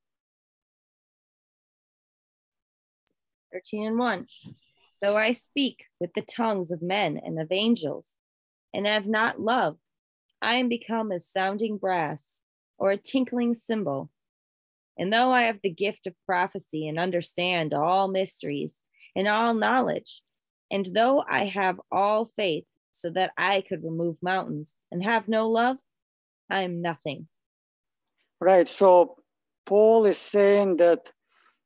13 3.52 3.88
and 3.88 3.98
1. 3.98 4.28
Though 5.02 5.18
I 5.18 5.32
speak 5.32 5.86
with 6.00 6.14
the 6.14 6.22
tongues 6.22 6.72
of 6.72 6.82
men 6.82 7.20
and 7.24 7.40
of 7.40 7.52
angels, 7.52 8.14
and 8.74 8.86
have 8.86 9.06
not 9.06 9.40
love, 9.40 9.78
I 10.42 10.56
am 10.56 10.70
become 10.70 11.12
as 11.12 11.28
sounding 11.28 11.78
brass 11.78 12.44
or 12.80 12.92
a 12.92 12.98
tinkling 12.98 13.54
cymbal. 13.56 14.10
And 14.98 15.12
though 15.12 15.32
I 15.32 15.44
have 15.44 15.60
the 15.64 15.70
gift 15.72 16.08
of 16.08 16.14
prophecy 16.26 16.88
and 16.88 17.00
understand 17.00 17.74
all 17.74 18.08
mysteries 18.08 18.82
and 19.16 19.28
all 19.28 19.54
knowledge, 19.54 20.22
and 20.70 20.86
though 20.94 21.24
I 21.28 21.46
have 21.46 21.80
all 21.92 22.26
faith 22.36 22.66
so 22.92 23.10
that 23.12 23.32
I 23.38 23.62
could 23.62 23.84
remove 23.84 24.18
mountains 24.22 24.80
and 24.92 25.04
have 25.04 25.28
no 25.28 25.50
love, 25.50 25.78
I 26.50 26.62
am 26.62 26.82
nothing. 26.82 27.28
Right. 28.40 28.68
So 28.68 29.18
Paul 29.66 30.06
is 30.06 30.18
saying 30.18 30.78
that, 30.78 31.12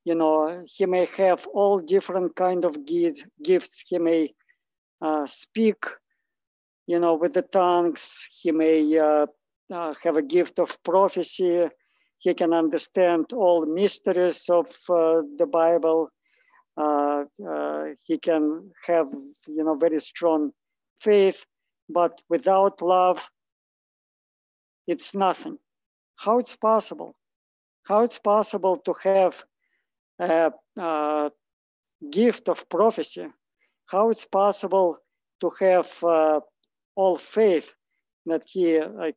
you 0.06 0.16
know, 0.16 0.64
he 0.66 0.86
may 0.86 1.06
have 1.18 1.48
all 1.48 1.80
different 1.80 2.36
kind 2.36 2.64
of 2.64 2.86
gifts. 2.86 3.84
He 3.88 3.98
may 3.98 4.34
uh, 5.02 5.26
speak, 5.26 5.84
you 6.88 7.00
know, 7.00 7.16
with 7.16 7.34
the 7.34 7.44
tongues. 7.44 8.28
He 8.32 8.52
may 8.52 8.98
uh, 8.98 9.28
uh, 9.74 9.94
have 10.04 10.18
a 10.18 10.22
gift 10.22 10.60
of 10.60 10.82
prophecy. 10.84 11.68
He 12.20 12.34
can 12.34 12.54
understand 12.54 13.34
all 13.34 13.66
mysteries 13.66 14.50
of 14.50 14.68
uh, 14.90 15.22
the 15.38 15.48
Bible 15.52 16.10
uh, 16.78 17.24
uh, 17.48 17.86
he 18.06 18.20
can 18.20 18.72
have 18.86 19.08
you 19.48 19.64
know 19.64 19.76
very 19.76 20.00
strong 20.00 20.52
faith 21.02 21.46
but 21.90 22.22
without 22.30 22.82
love 22.82 23.30
it's 24.86 25.16
nothing 25.16 25.58
how 26.18 26.38
it's 26.38 26.56
possible 26.56 27.16
how 27.88 28.02
it's 28.02 28.20
possible 28.20 28.76
to 28.78 28.94
have 29.04 29.44
a, 30.20 30.52
a 30.78 31.32
gift 32.12 32.48
of 32.48 32.70
prophecy 32.70 33.28
how 33.88 34.10
it's 34.10 34.26
possible 34.26 34.98
to 35.42 35.50
have 35.60 35.92
uh, 36.04 36.40
all 36.98 37.18
faith 37.18 37.76
that 38.28 38.44
he 38.48 38.80
uh, 38.80 39.12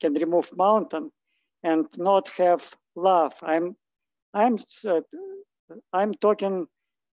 can 0.00 0.14
remove 0.14 0.50
mountain 0.56 1.12
and 1.64 1.86
not 1.98 2.28
have 2.38 2.62
love 2.96 3.34
i'm 3.42 3.76
i'm 4.34 4.56
uh, 4.88 5.00
I'm 5.92 6.14
talking 6.14 6.66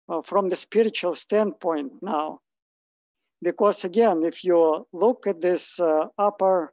uh, 0.08 0.22
from 0.22 0.48
the 0.48 0.56
spiritual 0.56 1.14
standpoint 1.14 1.92
now. 2.02 2.40
Because 3.42 3.84
again, 3.84 4.24
if 4.24 4.44
you 4.44 4.86
look 4.92 5.26
at 5.26 5.40
this 5.40 5.80
uh, 5.80 6.08
upper 6.18 6.72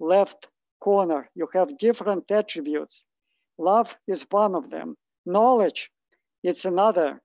left 0.00 0.48
corner, 0.80 1.30
you 1.34 1.48
have 1.54 1.78
different 1.78 2.30
attributes. 2.30 3.04
Love 3.58 3.96
is 4.08 4.26
one 4.30 4.56
of 4.56 4.70
them. 4.70 4.96
Knowledge, 5.26 5.90
it's 6.44 6.64
another 6.64 7.20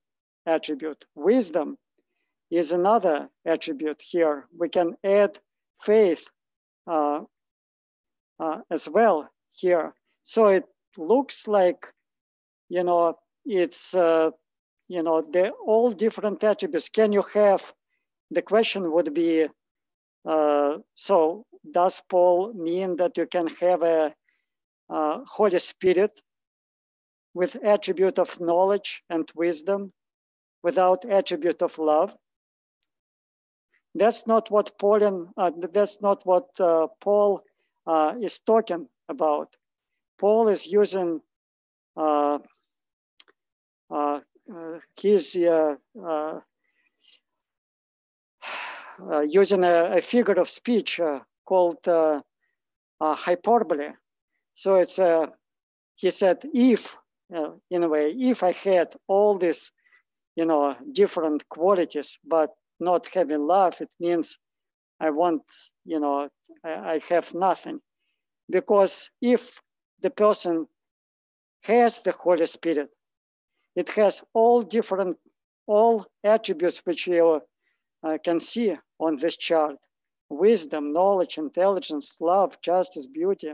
attribute. 0.46 1.06
Wisdom 1.16 1.78
is 2.58 2.72
another 2.72 3.30
attribute 3.46 4.02
here. 4.02 4.48
We 4.58 4.70
can 4.70 4.96
add 5.04 5.40
faith 5.82 6.28
uh, 6.88 7.22
uh, 8.40 8.60
as 8.70 8.90
well 8.90 9.30
here. 9.54 9.94
So 10.24 10.48
it 10.48 10.66
looks 10.98 11.48
like, 11.48 11.86
you 12.70 12.84
know, 12.84 13.18
it's 13.46 13.96
uh, 13.96 14.32
you 14.88 15.04
know 15.04 15.22
the 15.22 15.50
all 15.66 15.92
different 15.92 16.44
attributes 16.44 16.90
can 16.90 17.12
you 17.12 17.24
have 17.34 17.74
the 18.32 18.42
question 18.42 18.92
would 18.92 19.14
be 19.14 19.48
uh, 20.26 20.78
so 20.96 21.46
does 21.72 22.02
paul 22.10 22.54
mean 22.54 22.98
that 22.98 23.18
you 23.18 23.26
can 23.26 23.48
have 23.48 23.84
a 23.84 24.14
uh, 24.90 25.20
holy 25.26 25.60
spirit 25.60 26.22
with 27.34 27.56
attribute 27.64 28.20
of 28.20 28.40
knowledge 28.40 29.04
and 29.10 29.32
wisdom 29.36 29.92
without 30.64 31.06
attribute 31.06 31.62
of 31.62 31.78
love 31.80 32.16
that's 33.96 34.26
not 34.28 34.50
what 34.52 34.78
paul 34.78 35.30
uh, 35.38 35.52
that's 35.72 36.02
not 36.02 36.26
what 36.26 36.48
uh, 36.60 36.88
paul 37.00 37.42
uh, 37.88 38.14
is 38.22 38.40
talking 38.40 38.88
about 39.10 39.56
paul 40.20 40.48
is 40.48 40.68
using 40.68 41.22
uh, 41.96 42.40
uh, 43.94 44.20
uh, 44.54 44.80
he's 45.00 45.36
using 49.28 49.64
a, 49.64 49.98
a, 49.98 50.02
figure 50.02 50.34
of 50.34 50.50
speech 50.50 51.00
called 51.46 51.88
hyperbole. 53.00 53.90
So 54.56 54.76
it's 54.76 55.00
he 55.96 56.10
said, 56.10 56.44
if, 56.54 56.96
in 57.70 57.84
a 57.84 57.88
way, 57.88 58.12
if 58.12 58.44
I 58.44 58.52
had 58.52 58.96
all 59.08 59.38
these, 59.38 59.72
you 60.36 60.46
know, 60.46 60.76
different 60.92 61.48
qualities, 61.50 62.18
but 62.26 62.50
not 62.84 63.08
having 63.14 63.42
love, 63.42 63.82
it 63.82 63.90
means 64.00 64.38
I 65.00 65.10
want, 65.10 65.44
you 65.86 66.00
know, 66.00 66.30
I, 66.64 66.70
I 66.70 67.00
have 67.10 67.34
nothing. 67.34 67.80
Because 68.50 69.10
if 69.22 69.62
the 70.02 70.10
person 70.10 70.68
has 71.64 72.02
the 72.02 72.12
Holy 72.12 72.46
Spirit, 72.46 72.90
it 73.76 73.90
has 73.92 74.24
all 74.34 74.62
different, 74.62 75.18
all 75.68 76.06
attributes 76.24 76.80
which 76.86 77.08
you 77.08 77.42
uh, 78.04 78.18
can 78.24 78.40
see 78.40 78.76
on 79.00 79.16
this 79.16 79.38
chart. 79.38 79.78
Wisdom, 80.30 80.94
knowledge, 80.94 81.38
intelligence, 81.38 82.18
love, 82.20 82.60
justice, 82.62 83.08
beauty, 83.08 83.54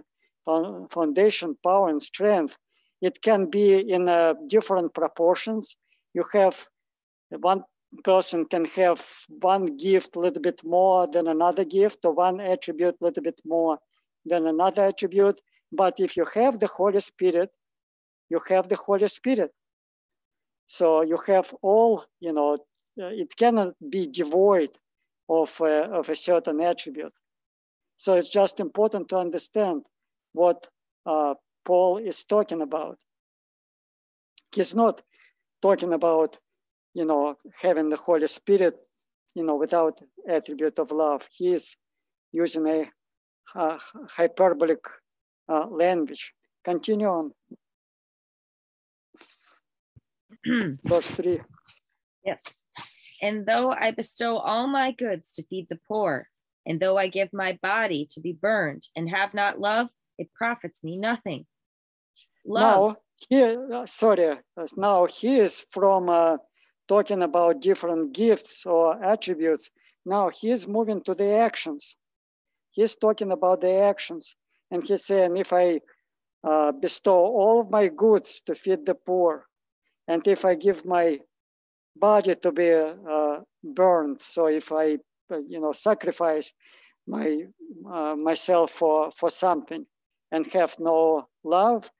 foundation, 0.91 1.57
power, 1.63 1.89
and 1.89 2.01
strength. 2.01 2.57
It 3.01 3.21
can 3.21 3.49
be 3.49 3.91
in 3.91 4.09
uh, 4.09 4.33
different 4.47 4.93
proportions. 4.93 5.75
You 6.13 6.23
have 6.33 6.67
one 7.29 7.63
person 8.03 8.45
can 8.45 8.65
have 8.65 9.05
one 9.27 9.65
gift 9.77 10.15
a 10.15 10.19
little 10.19 10.41
bit 10.41 10.61
more 10.63 11.07
than 11.07 11.27
another 11.27 11.65
gift, 11.65 12.05
or 12.05 12.13
one 12.13 12.39
attribute 12.39 12.95
a 13.01 13.03
little 13.03 13.23
bit 13.23 13.41
more 13.45 13.79
than 14.25 14.47
another 14.47 14.85
attribute. 14.85 15.41
But 15.71 15.99
if 15.99 16.17
you 16.17 16.25
have 16.33 16.59
the 16.59 16.67
Holy 16.67 16.99
Spirit, 16.99 17.49
you 18.29 18.39
have 18.47 18.69
the 18.69 18.75
Holy 18.75 19.07
Spirit. 19.07 19.51
So 20.67 21.01
you 21.01 21.17
have 21.27 21.53
all, 21.61 22.05
you 22.19 22.33
know, 22.33 22.53
uh, 23.01 23.07
it 23.07 23.35
cannot 23.35 23.73
be 23.89 24.05
devoid 24.07 24.69
of, 25.27 25.59
of 25.61 26.09
a 26.09 26.15
certain 26.15 26.61
attribute. 26.61 27.13
So 27.97 28.13
it's 28.13 28.29
just 28.29 28.59
important 28.59 29.09
to 29.09 29.17
understand 29.17 29.85
what 30.33 30.67
uh, 31.05 31.33
Paul 31.65 31.97
is 31.97 32.23
talking 32.23 32.61
about. 32.61 32.97
He's 34.51 34.73
not 34.73 35.01
talking 35.61 35.93
about, 35.93 36.37
you 36.93 37.05
know, 37.05 37.35
having 37.61 37.89
the 37.89 37.95
Holy 37.95 38.27
Spirit, 38.27 38.85
you 39.35 39.43
know, 39.43 39.55
without 39.55 39.99
attribute 40.27 40.79
of 40.79 40.91
love. 40.91 41.27
He 41.31 41.53
is 41.53 41.75
using 42.31 42.67
a, 42.67 42.91
hyperbolic 44.09 44.85
uh, 45.51 45.65
language. 45.65 46.33
Continue 46.63 47.07
on. 47.07 47.31
Verse 50.85 51.09
3. 51.09 51.41
Yes. 52.23 52.41
And 53.21 53.45
though 53.45 53.71
I 53.71 53.91
bestow 53.91 54.37
all 54.37 54.67
my 54.67 54.91
goods 54.91 55.33
to 55.33 55.43
feed 55.43 55.67
the 55.69 55.79
poor, 55.87 56.27
and 56.65 56.79
though 56.79 56.97
I 56.97 57.07
give 57.07 57.33
my 57.33 57.57
body 57.61 58.07
to 58.11 58.21
be 58.21 58.33
burned 58.33 58.83
and 58.95 59.09
have 59.09 59.33
not 59.33 59.59
love, 59.59 59.87
it 60.19 60.29
profits 60.35 60.83
me 60.83 60.97
nothing. 60.97 61.45
Love. 62.45 62.61
Now, 62.61 62.97
here, 63.29 63.73
uh, 63.73 63.85
sorry, 63.85 64.29
uh, 64.29 64.65
now 64.77 65.05
he 65.07 65.39
is 65.39 65.65
from 65.71 66.09
uh, 66.09 66.37
talking 66.89 67.23
about 67.23 67.61
different 67.61 68.13
gifts 68.13 68.65
or 68.65 69.03
attributes. 69.03 69.71
Now 70.05 70.29
he's 70.29 70.67
moving 70.67 71.01
to 71.03 71.15
the 71.15 71.35
actions. 71.35 71.95
He's 72.71 72.95
talking 72.97 73.31
about 73.31 73.61
the 73.61 73.75
actions. 73.75 74.35
And 74.71 74.83
he's 74.83 75.05
saying, 75.05 75.37
if 75.37 75.53
I 75.53 75.81
uh, 76.43 76.71
bestow 76.73 77.19
all 77.19 77.61
of 77.61 77.71
my 77.71 77.89
goods 77.89 78.41
to 78.47 78.55
feed 78.55 78.85
the 78.85 78.95
poor, 78.95 79.45
and 80.07 80.27
if 80.27 80.45
I 80.45 80.55
give 80.55 80.85
my 80.85 81.19
body 81.95 82.35
to 82.35 82.51
be 82.51 82.71
uh, 82.73 83.41
burned, 83.63 84.21
so 84.21 84.47
if 84.47 84.71
I, 84.71 84.97
uh, 85.31 85.39
you 85.47 85.59
know, 85.59 85.73
sacrifice 85.73 86.53
my 87.07 87.45
uh, 87.91 88.15
myself 88.15 88.71
for 88.71 89.11
for 89.11 89.29
something, 89.29 89.85
and 90.31 90.45
have 90.47 90.79
no 90.79 91.27
love, 91.43 91.91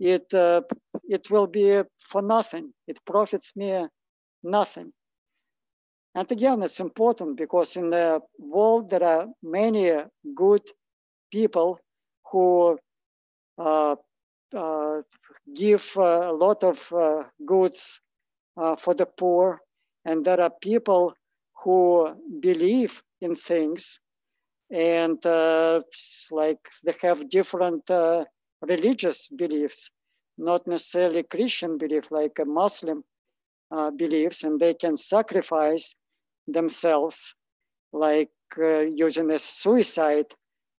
it 0.00 0.32
uh, 0.34 0.62
it 1.08 1.30
will 1.30 1.48
be 1.48 1.82
for 1.98 2.22
nothing. 2.22 2.72
It 2.88 2.98
profits 3.06 3.56
me 3.56 3.86
nothing. 4.44 4.92
And 6.14 6.30
again, 6.30 6.62
it's 6.62 6.80
important 6.80 7.36
because 7.36 7.76
in 7.76 7.90
the 7.90 8.20
world 8.38 8.90
there 8.90 9.02
are 9.02 9.26
many 9.42 9.92
good 10.34 10.62
people 11.32 11.80
who 12.30 12.78
uh, 13.58 13.96
uh, 14.54 15.02
give 15.54 15.96
a 15.96 16.32
lot 16.32 16.62
of 16.62 16.92
uh, 16.92 17.24
goods 17.44 18.00
uh, 18.56 18.76
for 18.76 18.94
the 18.94 19.06
poor, 19.06 19.58
and 20.04 20.24
there 20.24 20.40
are 20.40 20.52
people 20.62 21.14
who 21.64 22.14
believe 22.40 23.02
in 23.20 23.34
things 23.34 23.98
and 24.70 25.24
uh, 25.26 25.80
like 26.30 26.58
they 26.84 26.94
have 27.02 27.28
different 27.28 27.88
uh, 27.90 28.24
religious 28.62 29.28
beliefs, 29.28 29.90
not 30.38 30.66
necessarily 30.66 31.22
Christian 31.22 31.78
belief 31.78 32.10
like 32.10 32.38
a 32.38 32.44
Muslim 32.44 33.04
uh, 33.74 33.90
beliefs, 33.90 34.44
and 34.44 34.60
they 34.60 34.74
can 34.74 34.96
sacrifice 34.96 35.94
themselves, 36.46 37.34
like 37.92 38.30
uh, 38.58 38.80
using 38.80 39.30
a 39.32 39.38
suicide 39.38 40.32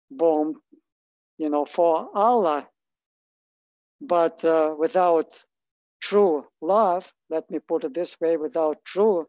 bomb, 0.09 0.61
you 1.37 1.49
know, 1.49 1.65
for 1.65 2.09
Allah. 2.15 2.67
But 3.99 4.45
uh, 4.45 4.75
without 4.77 5.43
true 6.01 6.45
love, 6.61 7.13
let 7.29 7.49
me 7.51 7.59
put 7.59 7.83
it 7.83 7.93
this 7.93 8.19
way: 8.21 8.37
without 8.37 8.85
true 8.85 9.27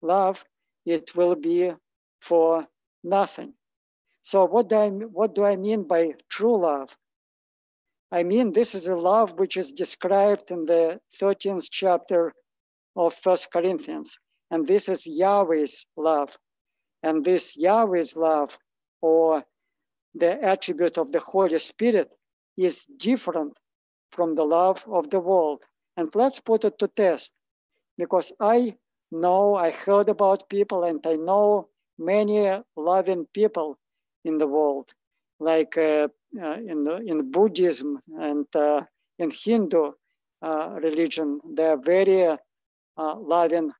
love, 0.00 0.44
it 0.86 1.14
will 1.14 1.34
be 1.34 1.72
for 2.20 2.66
nothing. 3.04 3.52
So 4.22 4.44
what 4.44 4.68
do 4.68 4.76
I 4.76 4.88
what 4.88 5.34
do 5.34 5.44
I 5.44 5.56
mean 5.56 5.82
by 5.84 6.14
true 6.30 6.58
love? 6.62 6.96
I 8.10 8.22
mean 8.22 8.52
this 8.52 8.74
is 8.74 8.88
a 8.88 8.96
love 8.96 9.38
which 9.38 9.56
is 9.56 9.72
described 9.72 10.50
in 10.50 10.64
the 10.64 11.00
13th 11.20 11.68
chapter 11.70 12.32
of 12.96 13.14
First 13.14 13.50
Corinthians, 13.50 14.18
and 14.50 14.66
this 14.66 14.88
is 14.88 15.06
Yahweh's 15.06 15.86
love, 15.96 16.36
and 17.02 17.24
this 17.24 17.56
Yahweh's 17.56 18.16
love, 18.16 18.58
or 19.00 19.44
the 20.14 20.42
attribute 20.44 20.98
of 20.98 21.10
the 21.10 21.20
Holy 21.20 21.58
Spirit, 21.58 22.14
is 22.56 22.86
different 22.98 23.58
from 24.10 24.34
the 24.34 24.44
love 24.44 24.84
of 24.86 25.08
the 25.10 25.20
world. 25.20 25.62
And 25.96 26.14
let's 26.14 26.40
put 26.40 26.64
it 26.64 26.78
to 26.78 26.88
test, 26.88 27.32
because 27.96 28.32
I 28.40 28.76
know 29.10 29.54
I 29.54 29.70
heard 29.70 30.08
about 30.08 30.48
people, 30.48 30.84
and 30.84 31.00
I 31.06 31.16
know 31.16 31.68
many 31.98 32.62
loving 32.76 33.26
people 33.32 33.78
in 34.24 34.38
the 34.38 34.46
world, 34.46 34.92
like 35.40 35.76
uh, 35.76 36.08
uh, 36.40 36.54
in, 36.54 36.86
in 37.06 37.30
Buddhism 37.30 37.98
and 38.18 38.46
uh, 38.54 38.82
in 39.18 39.30
Hindu 39.30 39.92
religion. 40.42 41.40
They 41.54 41.66
are 41.66 41.76
very 41.76 42.36
loving 42.96 43.72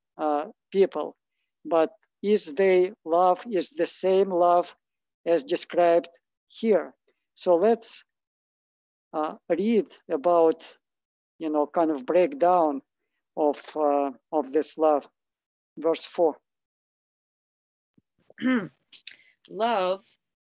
people, 0.72 1.14
but 1.64 1.90
is 2.22 2.54
they 2.54 2.92
love 3.04 3.44
is 3.50 3.70
the 3.70 3.86
same 3.86 4.30
love 4.30 4.74
as 5.26 5.44
described 5.44 6.08
here. 6.48 6.94
So 7.34 7.56
let's 7.56 8.04
uh, 9.12 9.34
read 9.48 9.88
about, 10.10 10.76
you 11.38 11.50
know, 11.50 11.66
kind 11.66 11.90
of 11.90 12.06
breakdown 12.06 12.82
of 13.36 13.60
uh, 13.76 14.10
of 14.30 14.52
this 14.52 14.78
love. 14.78 15.08
Verse 15.78 16.06
four. 16.06 16.36
love 19.48 20.02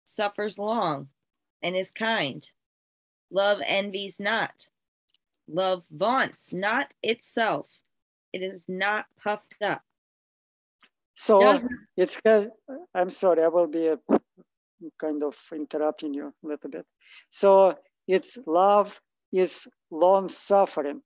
suffers 0.05 0.59
long 0.59 1.09
and 1.63 1.77
is 1.77 1.91
kind. 1.91 2.51
Love 3.31 3.61
envies 3.65 4.19
not. 4.19 4.69
Love 5.47 5.85
vaunts 5.91 6.53
not 6.53 6.93
itself. 7.03 7.67
It 8.33 8.43
is 8.43 8.63
not 8.69 9.07
puffed 9.23 9.63
up. 9.63 9.83
So 11.15 11.39
Does 11.39 11.61
it's, 11.97 12.19
I'm 12.95 13.11
sorry, 13.11 13.43
I 13.43 13.49
will 13.49 13.67
be 13.67 13.95
kind 14.99 15.23
of 15.23 15.37
interrupting 15.53 16.15
you 16.15 16.33
a 16.43 16.47
little 16.47 16.71
bit. 16.71 16.87
So 17.29 17.77
it's 18.09 18.39
love 18.47 19.01
is 19.33 19.69
long 19.91 20.29
suffering. 20.29 21.03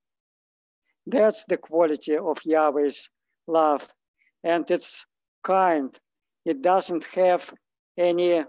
That's 1.05 1.45
the 1.45 1.57
quality 1.57 2.17
of 2.17 2.37
Yahweh's 2.45 3.09
love. 3.47 3.87
And 4.43 4.69
it's 4.71 5.05
kind. 5.43 5.97
It 6.45 6.61
doesn't 6.61 7.03
have 7.15 7.53
any 7.97 8.43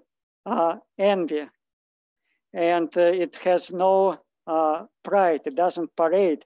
uh, 0.44 0.76
envy. 0.98 1.48
And 2.52 2.96
uh, 2.96 3.00
it 3.00 3.36
has 3.36 3.72
no 3.72 4.18
uh, 4.46 4.84
pride, 5.02 5.40
it 5.44 5.56
doesn't 5.56 5.94
parade 5.96 6.44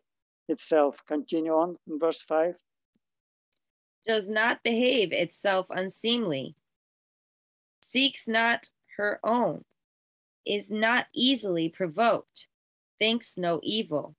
itself. 0.51 1.03
Continue 1.07 1.53
on 1.53 1.77
in 1.89 1.99
verse 1.99 2.23
5. 2.23 2.57
Does 4.07 4.29
not 4.29 4.63
behave 4.63 5.13
itself 5.13 5.67
unseemly, 5.71 6.57
seeks 7.81 8.27
not 8.27 8.71
her 8.97 9.21
own, 9.23 9.65
is 10.47 10.71
not 10.71 11.07
easily 11.15 11.69
provoked, 11.69 12.49
thinks 12.99 13.37
no 13.39 13.61
evil, 13.63 14.17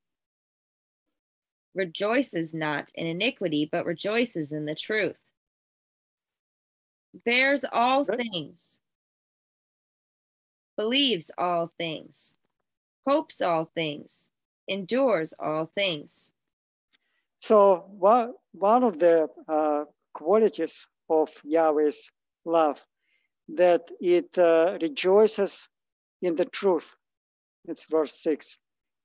rejoices 1.73 2.53
not 2.53 2.91
in 2.95 3.07
iniquity, 3.07 3.67
but 3.71 3.85
rejoices 3.85 4.51
in 4.51 4.65
the 4.65 4.75
truth, 4.75 5.19
bears 7.25 7.65
all 7.71 8.05
things. 8.05 8.79
Believes 10.77 11.29
all 11.37 11.67
things, 11.67 12.37
hopes 13.05 13.41
all 13.41 13.65
things, 13.65 14.30
endures 14.67 15.33
all 15.39 15.65
things. 15.75 16.31
So 17.39 17.85
one, 17.97 18.33
one 18.53 18.83
of 18.83 18.99
the 18.99 19.27
uh, 19.47 19.85
qualities 20.13 20.87
of 21.09 21.29
Yahweh's 21.43 22.11
love 22.45 22.85
that 23.55 23.89
it 23.99 24.37
uh, 24.37 24.77
rejoices 24.81 25.67
in 26.21 26.35
the 26.35 26.45
truth. 26.45 26.95
It's 27.65 27.85
verse 27.85 28.13
six. 28.13 28.57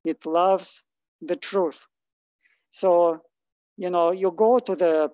It 0.04 0.24
loves 0.26 0.82
the 1.20 1.34
truth. 1.36 1.86
So, 2.70 3.22
you 3.76 3.90
know, 3.90 4.12
you 4.12 4.30
go 4.30 4.58
to 4.58 4.74
the 4.76 5.10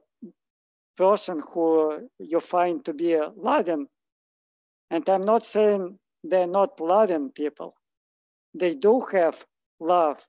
person 0.97 1.43
who 1.53 2.09
you 2.19 2.41
find 2.41 2.85
to 2.85 2.93
be 2.93 3.19
loving, 3.37 3.87
and 4.91 5.09
I'm 5.09 5.25
not 5.25 5.47
saying 5.47 5.99
they're 6.23 6.47
not 6.47 6.81
loving 6.81 7.31
people. 7.31 7.75
They 8.55 8.75
do 8.75 9.01
have 9.13 9.47
love, 9.81 10.25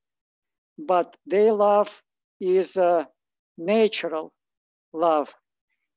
but 0.78 1.16
their 1.26 1.54
love 1.54 2.02
is 2.40 2.78
uh, 2.78 3.06
natural 3.58 4.34
love, 4.94 5.34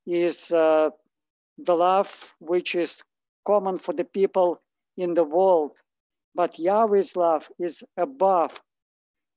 is 0.07 0.53
uh, 0.53 0.91
the 1.59 1.74
love 1.74 2.35
which 2.39 2.74
is 2.74 3.03
common 3.47 3.79
for 3.79 3.93
the 3.93 4.05
people 4.05 4.61
in 4.97 5.14
the 5.14 5.24
world. 5.24 5.77
But 6.35 6.59
Yahweh's 6.59 7.16
love 7.16 7.49
is 7.59 7.83
above, 7.97 8.61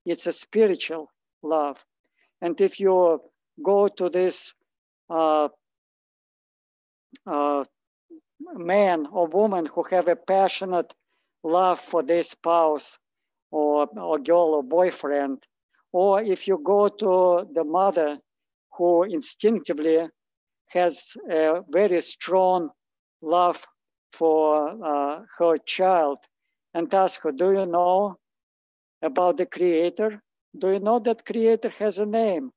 it's 0.06 0.28
a 0.28 0.32
spiritual 0.32 1.10
love. 1.44 1.84
And 2.42 2.60
if 2.62 2.80
you 2.80 3.22
go 3.64 3.88
to 3.88 4.10
this 4.10 4.54
uh, 5.10 5.50
uh, 7.26 7.64
man 8.54 9.08
or 9.12 9.28
woman 9.28 9.66
who 9.66 9.84
have 9.92 10.08
a 10.08 10.16
passionate 10.16 10.94
love 11.44 11.80
for 11.80 12.04
their 12.04 12.24
spouse 12.24 12.98
or, 13.52 13.88
or 13.98 14.20
girl 14.20 14.56
or 14.56 14.64
boyfriend, 14.64 15.44
or 15.92 16.22
if 16.22 16.48
you 16.48 16.60
go 16.64 16.88
to 16.88 17.48
the 17.54 17.64
mother 17.64 18.18
who 18.78 19.04
instinctively 19.04 20.08
has 20.68 21.16
a 21.30 21.62
very 21.70 22.00
strong 22.00 22.70
love 23.22 23.66
for 24.14 24.70
uh, 24.86 25.22
her 25.38 25.58
child 25.58 26.18
and 26.74 26.94
ask 26.94 27.22
her, 27.22 27.32
do 27.32 27.52
you 27.52 27.66
know 27.66 28.16
about 29.02 29.38
the 29.38 29.46
creator? 29.46 30.22
Do 30.58 30.72
you 30.72 30.80
know 30.80 31.00
that 31.00 31.26
creator 31.26 31.70
has 31.70 32.00
a 32.00 32.06
name? 32.06 32.52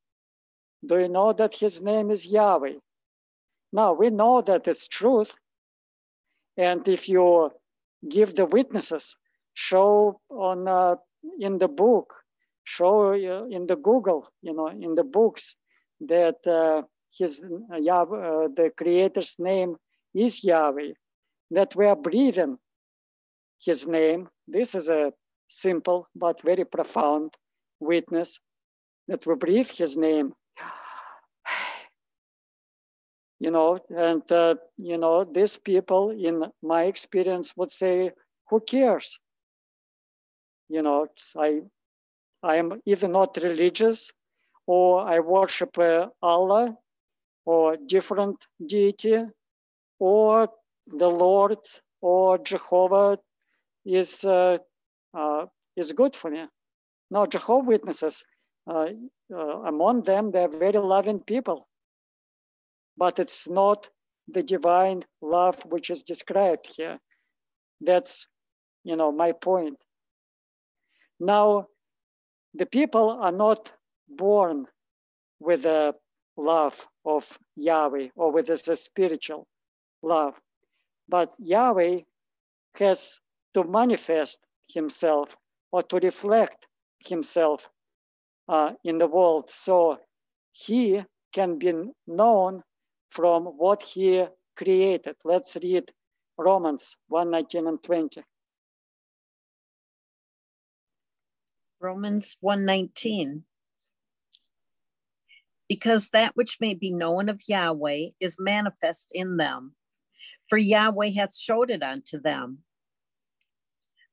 Do 0.84 0.98
you 0.98 1.08
know 1.08 1.32
that 1.32 1.54
his 1.54 1.80
name 1.80 2.10
is 2.10 2.26
Yahweh? 2.26 2.78
Now 3.72 3.92
we 3.94 4.10
know 4.10 4.42
that 4.42 4.66
it's 4.68 4.88
truth. 4.88 5.38
And 6.56 6.86
if 6.88 7.08
you 7.08 7.50
give 8.08 8.34
the 8.34 8.44
witnesses, 8.46 9.16
show 9.54 10.20
on 10.30 10.68
uh, 10.68 10.96
in 11.38 11.58
the 11.58 11.68
book, 11.68 12.14
show 12.64 13.12
uh, 13.12 13.46
in 13.46 13.66
the 13.66 13.76
Google, 13.76 14.26
you 14.42 14.54
know, 14.54 14.68
in 14.68 14.94
the 14.94 15.04
books 15.04 15.56
that 16.00 16.46
uh, 16.46 16.82
his 17.16 17.42
uh, 17.72 17.76
Yahweh, 17.76 18.18
uh, 18.18 18.48
the 18.54 18.70
creator's 18.76 19.36
name 19.38 19.76
is 20.14 20.44
Yahweh, 20.44 20.92
that 21.50 21.74
we 21.76 21.86
are 21.86 21.96
breathing 21.96 22.58
his 23.64 23.86
name. 23.86 24.28
This 24.46 24.74
is 24.74 24.90
a 24.90 25.12
simple 25.48 26.06
but 26.14 26.40
very 26.42 26.64
profound 26.64 27.34
witness 27.80 28.40
that 29.08 29.26
we 29.26 29.34
breathe 29.36 29.70
his 29.70 29.96
name. 29.96 30.34
You 33.40 33.50
know, 33.50 33.78
and 33.90 34.22
uh, 34.32 34.54
you 34.78 34.96
know, 34.96 35.24
these 35.24 35.56
people, 35.58 36.10
in 36.10 36.44
my 36.62 36.84
experience, 36.84 37.54
would 37.56 37.70
say, 37.70 38.12
"Who 38.48 38.60
cares?" 38.60 39.18
You 40.72 40.80
know, 40.80 41.06
I, 41.36 41.60
I 42.42 42.56
am 42.56 42.80
either 42.86 43.08
not 43.08 43.36
religious, 43.42 44.10
or 44.66 44.88
I 45.14 45.18
worship 45.20 45.76
uh, 45.78 46.06
Allah, 46.22 46.74
or 47.44 47.76
different 47.76 48.46
deity, 48.74 49.18
or 49.98 50.48
the 50.86 51.10
Lord, 51.26 51.58
or 52.00 52.38
Jehovah 52.38 53.18
is 53.84 54.24
uh, 54.24 54.58
uh, 55.12 55.46
is 55.76 55.92
good 55.92 56.16
for 56.16 56.30
me. 56.30 56.46
Now, 57.10 57.26
Jehovah 57.26 57.68
Witnesses, 57.68 58.24
uh, 58.66 58.86
uh, 59.30 59.58
among 59.72 60.04
them, 60.04 60.30
they're 60.30 60.48
very 60.48 60.78
loving 60.78 61.20
people, 61.20 61.68
but 62.96 63.18
it's 63.18 63.46
not 63.46 63.90
the 64.28 64.42
divine 64.42 65.02
love 65.20 65.56
which 65.72 65.90
is 65.90 66.02
described 66.02 66.66
here. 66.76 66.98
That's, 67.82 68.26
you 68.84 68.96
know, 68.96 69.12
my 69.12 69.32
point. 69.32 69.76
Now, 71.22 71.68
the 72.52 72.66
people 72.66 73.10
are 73.10 73.30
not 73.30 73.72
born 74.08 74.66
with 75.38 75.64
a 75.66 75.94
love 76.36 76.84
of 77.04 77.38
Yahweh 77.54 78.08
or 78.16 78.32
with 78.32 78.50
a 78.50 78.74
spiritual 78.74 79.46
love, 80.02 80.34
but 81.08 81.32
Yahweh 81.38 82.00
has 82.74 83.20
to 83.54 83.62
manifest 83.62 84.40
himself 84.68 85.36
or 85.70 85.84
to 85.84 85.98
reflect 85.98 86.66
himself 86.98 87.68
uh, 88.48 88.72
in 88.82 88.98
the 88.98 89.06
world. 89.06 89.48
So 89.48 89.98
he 90.50 91.04
can 91.32 91.56
be 91.56 91.72
known 92.08 92.64
from 93.10 93.44
what 93.44 93.84
he 93.84 94.26
created. 94.56 95.14
Let's 95.24 95.54
read 95.62 95.92
Romans 96.36 96.96
1 97.06 97.30
19 97.30 97.68
and 97.68 97.80
20. 97.80 98.24
Romans 101.82 102.36
119. 102.40 103.42
Because 105.68 106.10
that 106.10 106.36
which 106.36 106.58
may 106.60 106.74
be 106.74 106.92
known 106.92 107.28
of 107.28 107.42
Yahweh 107.48 108.10
is 108.20 108.36
manifest 108.38 109.10
in 109.12 109.36
them, 109.36 109.74
for 110.48 110.58
Yahweh 110.58 111.10
hath 111.10 111.36
showed 111.36 111.70
it 111.70 111.82
unto 111.82 112.20
them. 112.20 112.58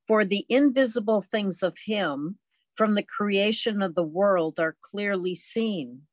For 0.07 0.25
the 0.25 0.45
invisible 0.49 1.21
things 1.21 1.61
of 1.61 1.77
him 1.85 2.39
from 2.75 2.95
the 2.95 3.03
creation 3.03 3.83
of 3.83 3.93
the 3.93 4.03
world 4.03 4.59
are 4.59 4.77
clearly 4.81 5.35
seen, 5.35 6.03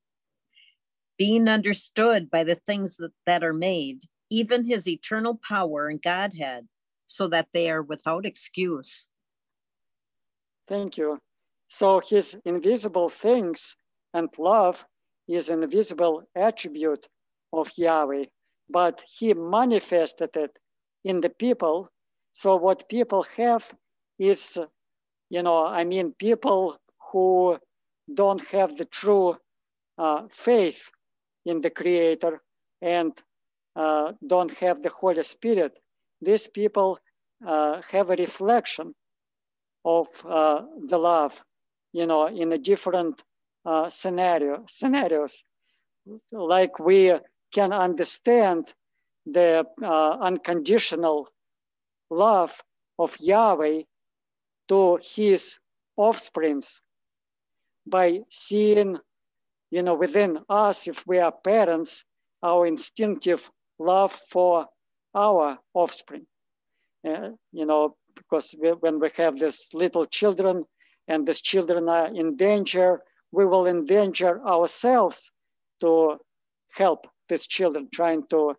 being 1.17 1.49
understood 1.49 2.31
by 2.31 2.45
the 2.45 2.57
things 2.57 2.97
that, 2.97 3.13
that 3.25 3.43
are 3.43 3.55
made, 3.55 4.01
even 4.29 4.67
his 4.67 4.87
eternal 4.87 5.41
power 5.49 5.89
and 5.89 6.03
Godhead, 6.03 6.69
so 7.07 7.29
that 7.29 7.49
they 7.55 7.71
are 7.71 7.83
without 7.83 8.27
excuse. 8.27 9.07
Thank 10.69 10.99
you. 10.99 11.21
So 11.69 12.01
his 12.01 12.37
invisible 12.45 13.09
things 13.09 13.77
and 14.15 14.29
love 14.39 14.85
is 15.29 15.51
an 15.51 15.63
invisible 15.63 16.23
attribute 16.35 17.09
of 17.53 17.71
Yahweh, 17.77 18.27
but 18.69 19.03
he 19.19 19.35
manifested 19.35 20.37
it 20.37 20.59
in 21.05 21.21
the 21.21 21.31
people. 21.31 21.91
So 22.33 22.57
what 22.57 22.89
people 22.89 23.25
have 23.37 23.69
is, 24.19 24.59
you 25.31 25.43
know, 25.43 25.67
I 25.67 25.85
mean, 25.85 26.13
people 26.13 26.77
who 27.13 27.59
don't 28.13 28.43
have 28.49 28.77
the 28.77 28.85
true 28.85 29.37
uh, 29.99 30.29
faith 30.31 30.91
in 31.45 31.61
the 31.61 31.71
Creator 31.71 32.43
and 32.83 33.13
uh, 33.75 34.13
don't 34.27 34.53
have 34.59 34.83
the 34.83 34.91
Holy 34.91 35.23
Spirit. 35.23 35.79
These 36.23 36.49
people 36.49 36.99
uh, 37.47 37.83
have 37.91 38.11
a 38.11 38.17
reflection 38.17 38.95
of 39.85 40.09
uh, 40.29 40.63
the 40.87 40.99
love, 40.99 41.43
you 41.97 42.07
know, 42.07 42.27
in 42.27 42.53
a 42.53 42.59
different 42.59 43.23
uh, 43.65 43.89
scenario 43.89 44.65
scenarios. 44.69 45.43
Like 46.33 46.79
we 46.79 47.15
can 47.55 47.73
understand 47.73 48.75
the 49.27 49.67
uh, 49.83 50.11
unconditional 50.21 51.29
love 52.11 52.53
of 52.99 53.17
Yahweh 53.21 53.83
to 54.69 54.99
his 55.03 55.59
offsprings 55.97 56.83
by 57.87 58.21
seeing, 58.31 58.99
you 59.71 59.83
know, 59.83 59.95
within 59.95 60.41
us, 60.51 60.89
if 60.89 61.07
we 61.07 61.19
are 61.19 61.33
parents, 61.33 62.05
our 62.43 62.67
instinctive 62.67 63.51
love 63.79 64.13
for 64.31 64.67
our 65.15 65.59
offspring. 65.75 66.27
Uh, 67.09 67.31
you 67.53 67.67
know, 67.67 67.97
because 68.17 68.55
we, 68.61 68.71
when 68.71 69.01
we 69.01 69.11
have 69.17 69.39
these 69.39 69.69
little 69.73 70.05
children 70.05 70.65
and 71.09 71.27
these 71.27 71.41
children 71.41 71.89
are 71.89 72.09
in 72.09 72.37
danger, 72.37 73.03
we 73.33 73.45
will 73.47 73.67
endanger 73.67 74.41
ourselves 74.47 75.31
to 75.81 76.19
help 76.73 77.07
these 77.29 77.47
children, 77.47 77.89
trying 77.93 78.27
to 78.29 78.55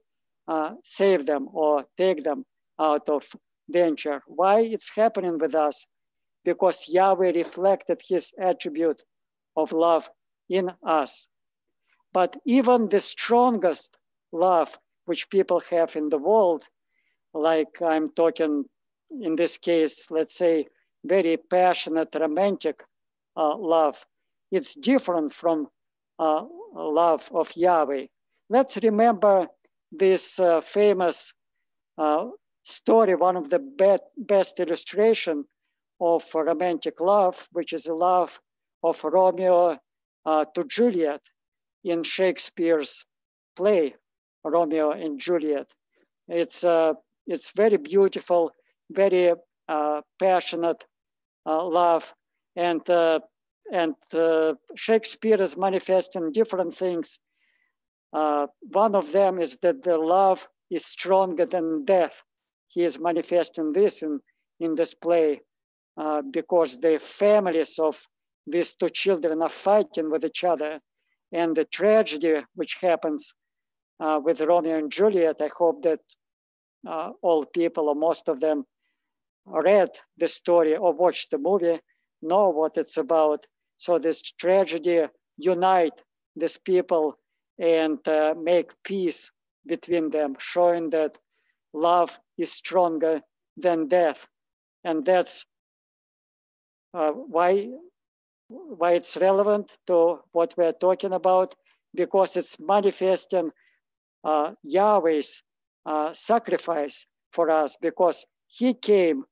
uh, 0.47 0.73
save 0.83 1.25
them 1.25 1.49
or 1.53 1.85
take 1.97 2.23
them 2.23 2.45
out 2.79 3.09
of 3.09 3.25
danger. 3.71 4.21
Why 4.27 4.61
it's 4.61 4.95
happening 4.95 5.37
with 5.39 5.55
us? 5.55 5.85
because 6.45 6.87
Yahweh 6.87 7.33
reflected 7.35 8.01
his 8.07 8.31
attribute 8.39 9.03
of 9.57 9.73
love 9.73 10.09
in 10.49 10.71
us. 10.85 11.27
But 12.13 12.37
even 12.45 12.87
the 12.87 13.01
strongest 13.01 13.97
love 14.31 14.77
which 15.05 15.29
people 15.29 15.59
have 15.71 15.95
in 15.97 16.09
the 16.09 16.17
world, 16.17 16.67
like 17.33 17.81
I'm 17.81 18.11
talking 18.11 18.65
in 19.11 19.35
this 19.35 19.57
case, 19.57 20.09
let's 20.11 20.35
say, 20.35 20.67
very 21.03 21.37
passionate, 21.37 22.15
romantic 22.19 22.83
uh, 23.35 23.55
love, 23.57 24.05
it's 24.51 24.75
different 24.75 25.33
from 25.33 25.67
uh, 26.19 26.43
love 26.73 27.29
of 27.33 27.55
Yahweh. 27.55 28.07
Let's 28.49 28.77
remember 28.77 29.47
this 29.91 30.39
uh, 30.39 30.61
famous 30.61 31.33
uh, 31.97 32.27
story, 32.65 33.15
one 33.15 33.37
of 33.37 33.49
the 33.49 33.59
be 33.59 33.95
best 34.17 34.59
illustration 34.59 35.45
of 35.99 36.23
romantic 36.33 36.99
love, 36.99 37.47
which 37.51 37.73
is 37.73 37.83
the 37.83 37.93
love 37.93 38.39
of 38.83 39.03
Romeo 39.03 39.77
uh, 40.25 40.45
to 40.55 40.63
Juliet 40.63 41.21
in 41.83 42.03
Shakespeare's 42.03 43.05
play, 43.55 43.95
Romeo 44.43 44.91
and 44.91 45.19
Juliet. 45.19 45.67
It's, 46.27 46.63
uh, 46.63 46.93
it's 47.25 47.51
very 47.51 47.77
beautiful, 47.77 48.51
very 48.91 49.33
passionate 50.19 50.83
uh, 51.45 51.63
love. 51.63 52.13
And, 52.55 52.87
uh, 52.89 53.19
and 53.71 53.95
uh, 54.13 54.53
Shakespeare 54.75 55.41
is 55.41 55.57
manifesting 55.57 56.31
different 56.31 56.73
things. 56.73 57.19
one 58.11 58.95
of 58.95 59.11
them 59.11 59.39
is 59.39 59.57
that 59.61 59.83
the 59.83 59.97
love 59.97 60.47
is 60.69 60.85
stronger 60.85 61.45
than 61.45 61.85
death. 61.85 62.23
He 62.67 62.83
is 62.83 62.99
manifesting 62.99 63.71
this 63.71 64.03
in, 64.03 64.19
in 64.59 64.75
this 64.75 64.93
play. 64.93 65.41
Uh, 65.97 66.21
because 66.21 66.79
the 66.79 66.99
families 66.99 67.79
of 67.79 68.07
these 68.45 68.75
two 68.75 68.89
children 68.89 69.41
are 69.41 69.49
fighting 69.49 70.11
with 70.11 70.23
each 70.23 70.43
other. 70.43 70.79
And 71.31 71.55
the 71.55 71.65
tragedy 71.65 72.43
which 72.53 72.75
happens 72.79 73.33
uh, 73.99 74.19
with 74.23 74.41
Romeo 74.41 74.77
and 74.77 74.91
Juliet, 74.91 75.41
I 75.41 75.49
hope 75.57 75.81
that 75.83 75.99
uh, 76.87 77.11
all 77.23 77.45
people 77.45 77.89
or 77.89 77.95
most 77.95 78.29
of 78.29 78.39
them 78.39 78.63
read 79.47 79.89
the 80.17 80.27
story 80.27 80.75
or 80.75 80.93
watched 80.93 81.31
the 81.31 81.37
movie, 81.37 81.79
know 82.21 82.49
what 82.49 82.77
it's 82.77 82.97
about. 82.97 83.45
So 83.77 83.99
this 83.99 84.21
tragedy 84.21 85.05
unite 85.37 86.01
these 86.35 86.57
people 86.57 87.17
and 87.59 88.05
uh, 88.07 88.33
make 88.37 88.71
peace 88.83 89.31
between 89.65 90.09
them, 90.09 90.35
showing 90.39 90.89
that 90.91 91.17
love 91.73 92.19
is 92.37 92.51
stronger 92.51 93.21
than 93.57 93.87
death. 93.87 94.27
And 94.83 95.05
that's 95.05 95.45
uh, 96.93 97.11
why, 97.11 97.69
why 98.47 98.93
it's 98.93 99.17
relevant 99.17 99.77
to 99.87 100.19
what 100.31 100.53
we're 100.57 100.71
talking 100.73 101.13
about, 101.13 101.55
because 101.95 102.37
it's 102.37 102.59
manifesting 102.59 103.51
uh, 104.23 104.51
Yahweh's 104.63 105.41
uh, 105.85 106.13
sacrifice 106.13 107.05
for 107.31 107.49
us, 107.49 107.77
because 107.81 108.25
he 108.47 108.73
came 108.73 109.25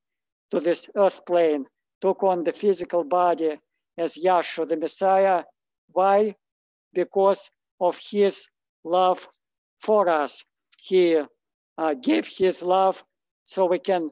to 0.51 0.59
this 0.59 0.89
earth 0.95 1.25
plane, 1.25 1.65
took 2.01 2.23
on 2.23 2.43
the 2.43 2.53
physical 2.53 3.03
body 3.03 3.57
as 3.97 4.17
Yahshua, 4.17 4.67
the 4.67 4.77
Messiah. 4.77 5.43
Why? 5.91 6.35
Because 6.93 7.49
of 7.79 7.97
his 7.97 8.47
love 8.83 9.27
for 9.81 10.09
us. 10.09 10.43
He 10.77 11.19
uh, 11.77 11.93
gave 11.95 12.27
his 12.27 12.61
love 12.61 13.03
so 13.43 13.65
we 13.65 13.79
can, 13.79 14.11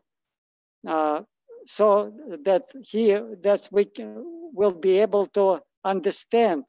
uh, 0.87 1.21
so 1.65 2.13
that 2.43 2.63
he, 2.83 3.11
that 3.13 3.67
we 3.71 3.85
can, 3.85 4.23
will 4.53 4.71
be 4.73 4.99
able 4.99 5.27
to 5.27 5.59
understand 5.83 6.63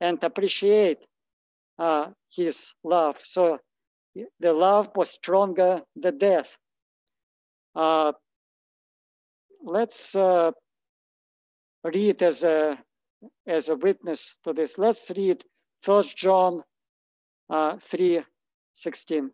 and 0.00 0.22
appreciate 0.22 0.98
uh, 1.78 2.08
his 2.30 2.74
love. 2.82 3.16
So 3.24 3.58
the 4.40 4.52
love 4.52 4.90
was 4.94 5.10
stronger 5.10 5.82
than 5.96 6.18
death. 6.18 6.56
Uh, 7.74 8.12
let's 9.64 10.14
uh, 10.14 10.52
read 11.82 12.22
as 12.22 12.44
a 12.44 12.78
as 13.46 13.68
a 13.68 13.76
witness 13.76 14.38
to 14.44 14.52
this. 14.52 14.78
Let's 14.78 15.10
read 15.16 15.42
First 15.82 16.16
John 16.16 16.62
uh, 17.50 17.76
three 17.80 18.22
sixteen. 18.72 19.30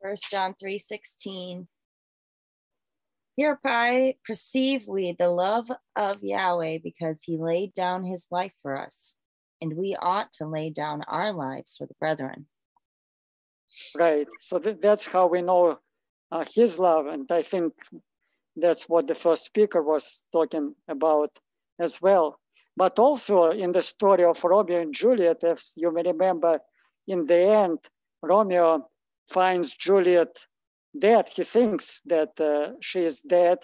First 0.00 0.30
John 0.30 0.54
3 0.58 0.78
16. 0.78 1.68
Hereby 3.38 4.16
perceive 4.26 4.88
we 4.88 5.14
the 5.16 5.28
love 5.28 5.70
of 5.94 6.24
Yahweh 6.24 6.78
because 6.82 7.20
he 7.22 7.36
laid 7.38 7.72
down 7.72 8.04
his 8.04 8.26
life 8.32 8.52
for 8.62 8.76
us, 8.76 9.16
and 9.60 9.76
we 9.76 9.94
ought 9.94 10.32
to 10.34 10.46
lay 10.46 10.70
down 10.70 11.04
our 11.06 11.32
lives 11.32 11.76
for 11.76 11.86
the 11.86 11.94
brethren. 12.00 12.48
Right. 13.96 14.26
So 14.40 14.58
th- 14.58 14.80
that's 14.80 15.06
how 15.06 15.28
we 15.28 15.42
know 15.42 15.78
uh, 16.32 16.44
his 16.52 16.80
love. 16.80 17.06
And 17.06 17.30
I 17.30 17.42
think 17.42 17.74
that's 18.56 18.88
what 18.88 19.06
the 19.06 19.14
first 19.14 19.44
speaker 19.44 19.82
was 19.82 20.20
talking 20.32 20.74
about 20.88 21.38
as 21.78 22.02
well. 22.02 22.40
But 22.76 22.98
also 22.98 23.50
in 23.50 23.70
the 23.70 23.82
story 23.82 24.24
of 24.24 24.42
Romeo 24.42 24.80
and 24.80 24.92
Juliet, 24.92 25.44
as 25.44 25.74
you 25.76 25.92
may 25.92 26.02
remember, 26.02 26.58
in 27.06 27.24
the 27.24 27.38
end, 27.38 27.78
Romeo 28.20 28.88
finds 29.28 29.76
Juliet 29.76 30.44
dead. 30.98 31.28
He 31.28 31.44
thinks 31.44 32.00
that 32.06 32.40
uh, 32.40 32.72
she 32.80 33.04
is 33.04 33.20
dead, 33.20 33.58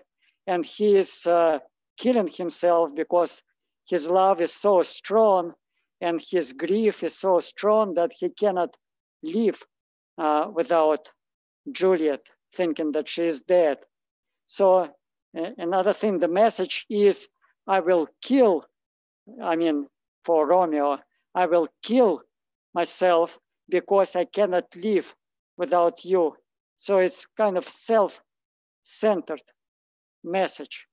and 0.47 0.65
he 0.65 0.97
is 0.97 1.27
uh, 1.27 1.59
killing 1.97 2.29
himself 2.29 2.95
because 2.95 3.43
his 3.87 4.09
love 4.09 4.41
is 4.41 4.53
so 4.53 4.83
strong 4.83 5.55
and 6.01 6.21
his 6.21 6.53
grief 6.53 7.03
is 7.03 7.19
so 7.19 7.39
strong 7.41 7.95
that 7.95 8.13
he 8.13 8.29
cannot 8.29 8.77
live 9.23 9.63
uh, 10.19 10.49
without 10.53 11.13
Juliet, 11.71 12.31
thinking 12.55 12.93
that 12.93 13.09
she 13.09 13.25
is 13.27 13.41
dead. 13.43 13.79
So, 14.47 14.91
another 15.35 15.93
thing, 15.93 16.19
the 16.19 16.29
message 16.29 16.87
is 16.91 17.29
I 17.67 17.81
will 17.81 18.09
kill, 18.23 18.67
I 19.43 19.57
mean, 19.57 19.87
for 20.25 20.47
Romeo, 20.47 20.99
I 21.35 21.47
will 21.47 21.69
kill 21.83 22.23
myself 22.75 23.39
because 23.69 24.15
I 24.17 24.25
cannot 24.25 24.75
live 24.77 25.15
without 25.57 26.05
you. 26.05 26.37
So 26.77 26.99
it's 26.99 27.27
kind 27.37 27.57
of 27.57 27.69
self-centered 27.69 29.43
message. 30.23 30.87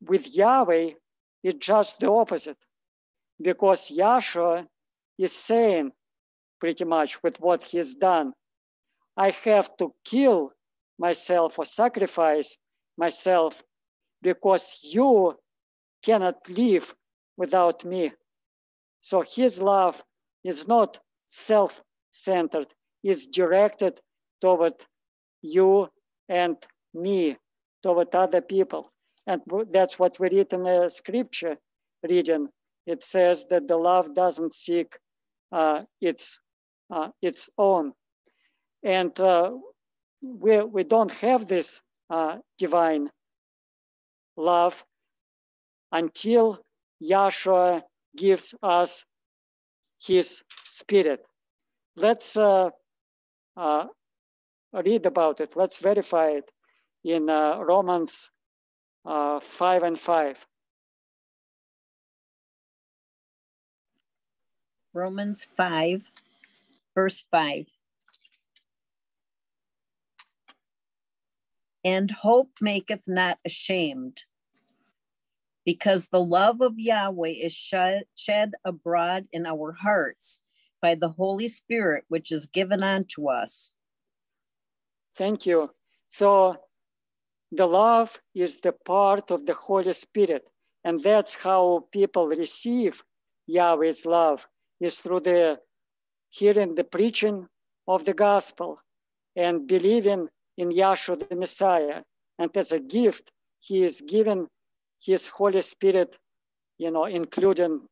With 0.00 0.34
Yahweh, 0.34 0.90
it's 1.42 1.66
just 1.66 2.00
the 2.00 2.10
opposite, 2.10 2.56
because 3.40 3.90
Yahshua 3.90 4.66
is 5.18 5.32
saying 5.32 5.92
pretty 6.60 6.84
much 6.84 7.22
with 7.22 7.38
what 7.40 7.62
he's 7.62 7.94
done, 7.94 8.32
I 9.16 9.30
have 9.30 9.76
to 9.76 9.92
kill 10.04 10.52
myself 10.98 11.58
or 11.58 11.64
sacrifice 11.64 12.56
myself 12.96 13.62
because 14.22 14.78
you 14.82 15.36
cannot 16.02 16.48
live 16.48 16.94
without 17.36 17.84
me. 17.84 18.12
So 19.02 19.22
his 19.22 19.60
love 19.60 20.02
is 20.42 20.66
not 20.66 20.98
self-centered, 21.26 22.68
is 23.02 23.26
directed 23.26 24.00
toward 24.44 24.74
you 25.40 25.88
and 26.28 26.56
me, 26.92 27.36
toward 27.82 28.14
other 28.14 28.42
people. 28.42 28.92
And 29.26 29.40
that's 29.72 29.98
what 29.98 30.20
we 30.20 30.28
read 30.28 30.52
in 30.52 30.64
the 30.64 30.90
scripture 30.90 31.56
reading. 32.06 32.48
It 32.86 33.02
says 33.02 33.46
that 33.48 33.66
the 33.66 33.78
love 33.78 34.14
doesn't 34.14 34.54
seek 34.54 34.98
uh, 35.50 35.84
its 36.02 36.38
uh, 36.90 37.08
its 37.22 37.48
own, 37.56 37.94
and 38.82 39.18
uh, 39.18 39.52
we 40.20 40.62
we 40.62 40.84
don't 40.84 41.10
have 41.12 41.46
this 41.48 41.80
uh, 42.10 42.36
divine 42.58 43.08
love 44.36 44.84
until 45.92 46.60
Yahshua 47.02 47.82
gives 48.14 48.54
us 48.62 49.04
His 50.04 50.42
Spirit. 50.64 51.24
Let's 51.96 52.36
uh, 52.36 52.68
uh, 53.56 53.86
read 54.82 55.06
about 55.06 55.40
it. 55.40 55.56
Let's 55.56 55.78
verify 55.78 56.30
it 56.30 56.50
in 57.04 57.30
uh, 57.30 57.58
Romans 57.58 58.30
uh, 59.04 59.40
5 59.40 59.82
and 59.82 59.98
5. 59.98 60.46
Romans 64.92 65.46
5, 65.56 66.02
verse 66.94 67.24
5. 67.30 67.66
And 71.84 72.10
hope 72.10 72.50
maketh 72.60 73.04
not 73.06 73.38
ashamed, 73.44 74.22
because 75.66 76.08
the 76.08 76.20
love 76.20 76.62
of 76.62 76.78
Yahweh 76.78 77.34
is 77.42 77.52
shed, 77.52 78.04
shed 78.14 78.52
abroad 78.64 79.26
in 79.32 79.44
our 79.44 79.72
hearts 79.72 80.40
by 80.80 80.94
the 80.94 81.10
Holy 81.10 81.48
Spirit, 81.48 82.04
which 82.08 82.32
is 82.32 82.46
given 82.46 82.82
unto 82.82 83.28
us. 83.28 83.74
Thank 85.16 85.46
you. 85.46 85.70
So 86.08 86.56
the 87.52 87.66
love 87.66 88.18
is 88.34 88.58
the 88.58 88.72
part 88.72 89.30
of 89.30 89.46
the 89.46 89.54
Holy 89.54 89.92
Spirit. 89.92 90.46
And 90.84 91.02
that's 91.02 91.34
how 91.34 91.86
people 91.92 92.26
receive 92.26 93.02
Yahweh's 93.46 94.04
love 94.04 94.46
is 94.80 94.98
through 94.98 95.20
the 95.20 95.60
hearing 96.30 96.74
the 96.74 96.84
preaching 96.84 97.46
of 97.86 98.04
the 98.04 98.14
gospel 98.14 98.80
and 99.36 99.66
believing 99.66 100.28
in 100.56 100.70
Yahshua 100.70 101.28
the 101.28 101.36
Messiah. 101.36 102.02
And 102.38 102.54
as 102.56 102.72
a 102.72 102.80
gift, 102.80 103.30
he 103.60 103.84
is 103.84 104.00
given 104.00 104.48
his 105.00 105.28
Holy 105.28 105.60
Spirit, 105.60 106.18
you 106.78 106.90
know, 106.90 107.04
including 107.04 107.82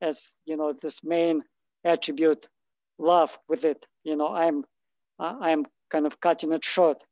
as, 0.00 0.32
you 0.46 0.56
know, 0.56 0.72
this 0.80 1.02
main 1.02 1.42
attribute, 1.84 2.48
love 2.98 3.36
with 3.48 3.64
it. 3.64 3.84
You 4.04 4.16
know, 4.16 4.28
I'm, 4.28 4.64
I'm 5.18 5.66
kind 5.90 6.06
of 6.06 6.20
cutting 6.20 6.52
it 6.52 6.64
short. 6.64 7.04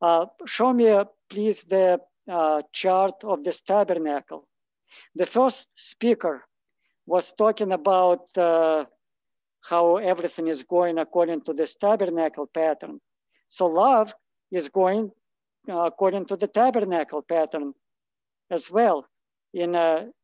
Uh, 0.00 0.26
show 0.46 0.72
me, 0.72 0.96
please, 1.28 1.64
the 1.64 2.00
uh, 2.30 2.62
chart 2.72 3.24
of 3.24 3.44
this 3.44 3.60
tabernacle. 3.60 4.46
The 5.14 5.26
first 5.26 5.68
speaker 5.74 6.44
was 7.06 7.32
talking 7.32 7.72
about 7.72 8.36
uh, 8.36 8.84
how 9.62 9.96
everything 9.96 10.48
is 10.48 10.62
going 10.62 10.98
according 10.98 11.42
to 11.42 11.52
this 11.52 11.74
tabernacle 11.74 12.46
pattern. 12.46 13.00
So 13.48 13.66
love 13.66 14.14
is 14.50 14.68
going 14.68 15.10
uh, 15.68 15.80
according 15.80 16.26
to 16.26 16.36
the 16.36 16.46
tabernacle 16.46 17.22
pattern 17.22 17.74
as 18.50 18.70
well 18.70 19.06
in, 19.52 19.74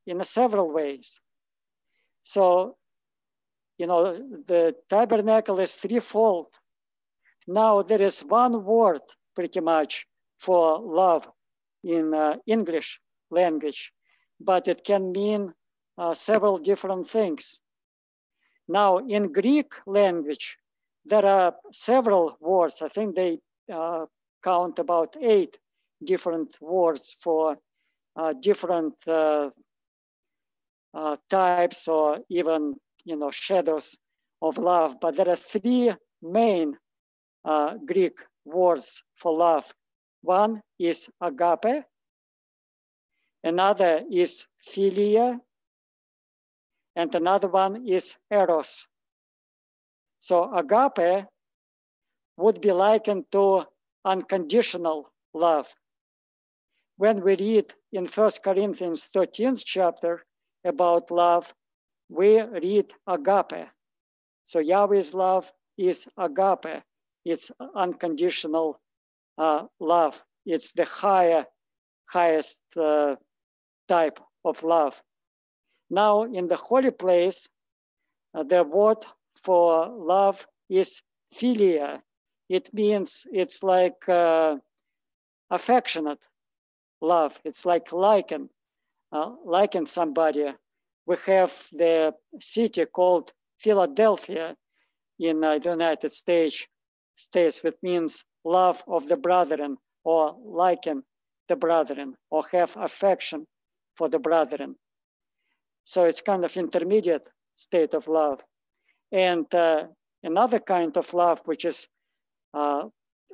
in 0.06 0.24
several 0.24 0.72
ways. 0.72 1.20
So, 2.22 2.76
you 3.78 3.86
know, 3.86 4.14
the 4.46 4.74
tabernacle 4.88 5.60
is 5.60 5.74
threefold. 5.74 6.48
Now 7.46 7.82
there 7.82 8.02
is 8.02 8.20
one 8.20 8.64
word 8.64 9.02
pretty 9.34 9.60
much 9.60 10.06
for 10.38 10.80
love 10.80 11.28
in 11.82 12.14
uh, 12.14 12.36
English 12.46 13.00
language, 13.30 13.92
but 14.40 14.68
it 14.68 14.84
can 14.84 15.12
mean 15.12 15.52
uh, 15.98 16.14
several 16.14 16.56
different 16.56 17.08
things. 17.08 17.60
Now, 18.68 18.98
in 18.98 19.32
Greek 19.32 19.72
language, 19.86 20.56
there 21.04 21.26
are 21.26 21.54
several 21.72 22.36
words. 22.40 22.80
I 22.80 22.88
think 22.88 23.14
they 23.14 23.38
uh, 23.72 24.06
count 24.42 24.78
about 24.78 25.16
eight 25.20 25.58
different 26.02 26.56
words 26.60 27.16
for 27.20 27.58
uh, 28.16 28.32
different 28.40 28.94
uh, 29.06 29.50
uh, 30.94 31.16
types 31.28 31.88
or 31.88 32.20
even 32.30 32.74
you 33.04 33.16
know 33.16 33.30
shadows 33.30 33.96
of 34.40 34.58
love. 34.58 34.96
But 35.00 35.16
there 35.16 35.28
are 35.28 35.36
three 35.36 35.92
main 36.22 36.78
uh, 37.44 37.74
Greek 37.86 38.18
words 38.44 39.02
for 39.14 39.36
love. 39.36 39.72
One 40.22 40.62
is 40.78 41.08
agape, 41.20 41.84
another 43.42 44.02
is 44.10 44.46
philia, 44.66 45.40
and 46.96 47.14
another 47.14 47.48
one 47.48 47.86
is 47.86 48.16
eros. 48.30 48.86
So 50.20 50.54
agape 50.54 51.26
would 52.36 52.60
be 52.60 52.72
likened 52.72 53.30
to 53.32 53.64
unconditional 54.04 55.10
love. 55.34 55.74
When 56.96 57.22
we 57.22 57.36
read 57.36 57.74
in 57.92 58.06
First 58.06 58.42
Corinthians 58.42 59.06
13th 59.12 59.64
chapter 59.64 60.24
about 60.64 61.10
love, 61.10 61.52
we 62.08 62.40
read 62.40 62.92
agape. 63.06 63.68
So 64.44 64.60
Yahweh's 64.60 65.12
love 65.14 65.52
is 65.76 66.08
agape. 66.16 66.82
It's 67.24 67.50
unconditional 67.74 68.80
uh, 69.38 69.66
love. 69.80 70.22
It's 70.46 70.72
the 70.72 70.84
higher, 70.84 71.46
highest 72.06 72.60
uh, 72.76 73.16
type 73.88 74.20
of 74.44 74.62
love. 74.62 75.02
Now, 75.90 76.24
in 76.24 76.48
the 76.48 76.56
holy 76.56 76.90
place, 76.90 77.48
uh, 78.34 78.42
the 78.44 78.62
word 78.64 79.04
for 79.42 79.88
love 79.88 80.46
is 80.68 81.02
philia. 81.34 82.02
It 82.48 82.72
means 82.74 83.26
it's 83.32 83.62
like 83.62 84.08
uh, 84.08 84.56
affectionate 85.50 86.26
love. 87.00 87.38
It's 87.44 87.64
like 87.64 87.92
liking, 87.92 88.48
uh, 89.12 89.32
liking 89.44 89.86
somebody. 89.86 90.52
We 91.06 91.16
have 91.26 91.52
the 91.72 92.14
city 92.40 92.86
called 92.86 93.32
Philadelphia 93.58 94.56
in 95.18 95.44
uh, 95.44 95.58
the 95.58 95.70
United 95.70 96.12
States, 96.12 96.66
states, 97.16 97.62
which 97.62 97.76
means 97.82 98.24
love 98.44 98.82
of 98.86 99.08
the 99.08 99.16
brethren 99.16 99.76
or 100.04 100.36
liking 100.44 101.02
the 101.48 101.56
brethren 101.56 102.16
or 102.30 102.42
have 102.52 102.76
affection 102.76 103.46
for 103.96 104.08
the 104.08 104.18
brethren. 104.18 104.76
So 105.84 106.04
it's 106.04 106.20
kind 106.20 106.44
of 106.44 106.56
intermediate 106.56 107.26
state 107.54 107.94
of 107.94 108.08
love. 108.08 108.40
And 109.12 109.52
uh, 109.54 109.84
another 110.22 110.58
kind 110.58 110.96
of 110.96 111.12
love, 111.14 111.40
which 111.44 111.64
is 111.64 111.86
uh, 112.54 112.84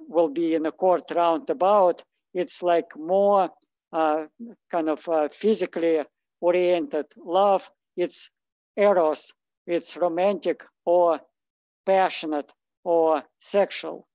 will 0.09 0.31
be 0.31 0.55
in 0.55 0.66
a 0.66 0.72
court 0.72 1.05
roundabout, 1.14 2.03
it's 2.35 2.62
like 2.62 2.97
more 2.97 3.51
uh, 3.93 4.26
kind 4.70 4.89
of 4.89 5.09
uh, 5.09 5.28
physically 5.33 6.03
oriented 6.41 7.07
love. 7.16 7.70
It's 7.97 8.31
eros, 8.76 9.33
it's 9.66 9.97
romantic 9.97 10.64
or 10.85 11.20
passionate 11.87 12.53
or 12.85 13.22
sexual 13.41 14.07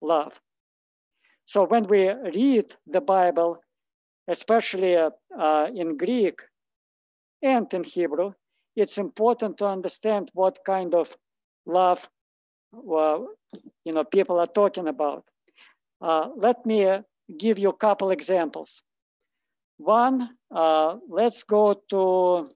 love. 0.00 0.40
So 1.44 1.64
when 1.64 1.84
we 1.84 2.08
read 2.08 2.74
the 2.86 3.00
Bible, 3.00 3.58
especially 4.28 4.96
uh, 4.96 5.10
uh, 5.38 5.68
in 5.74 5.96
Greek 5.96 6.40
and 7.42 7.72
in 7.72 7.84
Hebrew, 7.84 8.32
it's 8.74 8.98
important 8.98 9.58
to 9.58 9.66
understand 9.66 10.30
what 10.34 10.58
kind 10.64 10.94
of 10.94 11.16
love 11.64 12.08
you 13.84 13.92
know 13.92 14.04
people 14.04 14.38
are 14.38 14.46
talking 14.46 14.88
about. 14.88 15.24
Uh, 16.00 16.28
let 16.36 16.66
me 16.66 17.00
give 17.38 17.58
you 17.58 17.70
a 17.70 17.76
couple 17.76 18.10
examples. 18.10 18.82
One, 19.78 20.30
uh, 20.50 20.96
let's 21.08 21.42
go 21.42 21.80
to 21.90 22.50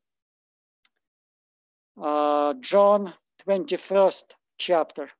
uh, 2.02 2.54
John 2.60 3.14
21st 3.46 4.24
chapter. 4.58 5.10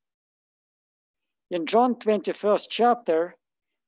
In 1.51 1.67
John 1.67 1.97
21st 1.97 2.67
chapter, 2.71 3.35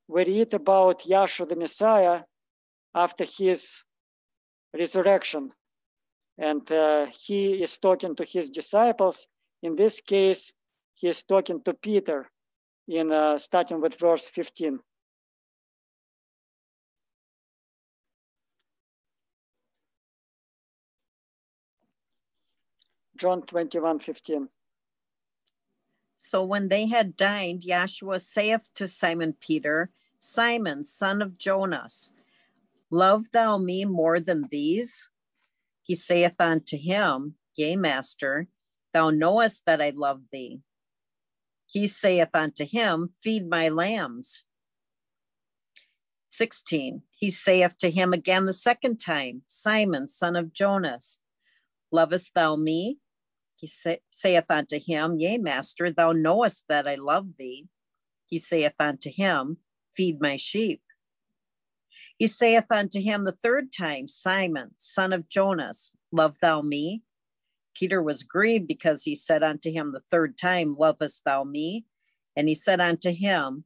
we 0.08 0.24
read 0.24 0.52
about 0.52 1.02
Yahshua 1.02 1.48
the 1.48 1.54
Messiah 1.54 2.22
after 2.92 3.24
his 3.24 3.84
resurrection. 4.74 5.52
And 6.38 6.70
uh, 6.72 7.06
he 7.06 7.62
is 7.62 7.78
talking 7.78 8.16
to 8.16 8.24
his 8.24 8.50
disciples. 8.50 9.28
In 9.62 9.76
this 9.76 10.00
case, 10.00 10.52
he 10.94 11.06
is 11.06 11.22
talking 11.22 11.62
to 11.62 11.74
Peter 11.74 12.28
in 12.88 13.12
uh, 13.12 13.38
starting 13.38 13.80
with 13.80 13.94
verse 13.94 14.28
15. 14.28 14.80
John 23.16 23.42
21, 23.42 24.00
15. 24.00 24.48
So 26.24 26.44
when 26.44 26.68
they 26.68 26.86
had 26.86 27.16
dined, 27.16 27.62
Yahshua 27.62 28.20
saith 28.22 28.70
to 28.76 28.86
Simon 28.86 29.34
Peter, 29.40 29.90
Simon, 30.20 30.84
son 30.84 31.20
of 31.20 31.36
Jonas, 31.36 32.12
love 32.90 33.32
thou 33.32 33.58
me 33.58 33.84
more 33.84 34.20
than 34.20 34.46
these? 34.48 35.10
He 35.82 35.96
saith 35.96 36.40
unto 36.40 36.78
him, 36.78 37.34
Yea, 37.56 37.74
master, 37.74 38.46
thou 38.94 39.10
knowest 39.10 39.66
that 39.66 39.82
I 39.82 39.90
love 39.90 40.22
thee. 40.30 40.60
He 41.66 41.88
saith 41.88 42.30
unto 42.34 42.64
him, 42.64 43.14
Feed 43.20 43.48
my 43.48 43.68
lambs. 43.68 44.44
16. 46.28 47.02
He 47.10 47.30
saith 47.30 47.76
to 47.78 47.90
him 47.90 48.12
again 48.12 48.46
the 48.46 48.52
second 48.52 48.98
time, 48.98 49.42
Simon, 49.48 50.06
son 50.06 50.36
of 50.36 50.52
Jonas, 50.52 51.18
lovest 51.90 52.32
thou 52.34 52.54
me? 52.54 52.98
He 53.62 53.68
saith 54.10 54.50
unto 54.50 54.80
him, 54.80 55.20
Yea, 55.20 55.38
master, 55.38 55.92
thou 55.92 56.10
knowest 56.10 56.64
that 56.68 56.88
I 56.88 56.96
love 56.96 57.36
thee. 57.38 57.68
He 58.26 58.40
saith 58.40 58.74
unto 58.80 59.08
him, 59.08 59.58
Feed 59.96 60.20
my 60.20 60.36
sheep. 60.36 60.82
He 62.18 62.26
saith 62.26 62.66
unto 62.72 63.00
him 63.00 63.22
the 63.22 63.30
third 63.30 63.72
time, 63.72 64.08
Simon, 64.08 64.72
son 64.78 65.12
of 65.12 65.28
Jonas, 65.28 65.92
love 66.10 66.38
thou 66.42 66.60
me? 66.62 67.04
Peter 67.72 68.02
was 68.02 68.24
grieved 68.24 68.66
because 68.66 69.04
he 69.04 69.14
said 69.14 69.44
unto 69.44 69.70
him 69.70 69.92
the 69.92 70.02
third 70.10 70.36
time, 70.36 70.74
Lovest 70.74 71.22
thou 71.24 71.44
me? 71.44 71.86
And 72.34 72.48
he 72.48 72.56
said 72.56 72.80
unto 72.80 73.12
him, 73.12 73.64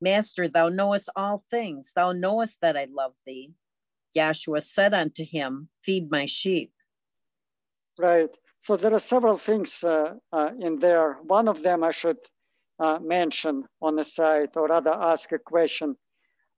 Master, 0.00 0.48
thou 0.48 0.70
knowest 0.70 1.10
all 1.14 1.44
things. 1.50 1.92
Thou 1.94 2.12
knowest 2.12 2.62
that 2.62 2.74
I 2.74 2.86
love 2.90 3.12
thee. 3.26 3.52
Yahshua 4.16 4.62
said 4.62 4.94
unto 4.94 5.26
him, 5.26 5.68
Feed 5.84 6.10
my 6.10 6.24
sheep. 6.24 6.72
Right. 7.98 8.30
So 8.64 8.78
there 8.78 8.94
are 8.94 8.98
several 8.98 9.36
things 9.36 9.84
uh, 9.84 10.14
uh, 10.32 10.50
in 10.58 10.78
there. 10.78 11.18
One 11.24 11.48
of 11.48 11.60
them 11.60 11.84
I 11.84 11.90
should 11.90 12.16
uh, 12.78 12.98
mention 12.98 13.64
on 13.82 13.96
the 13.96 14.04
side, 14.04 14.56
or 14.56 14.68
rather 14.68 14.90
ask 14.90 15.30
a 15.32 15.38
question. 15.38 15.96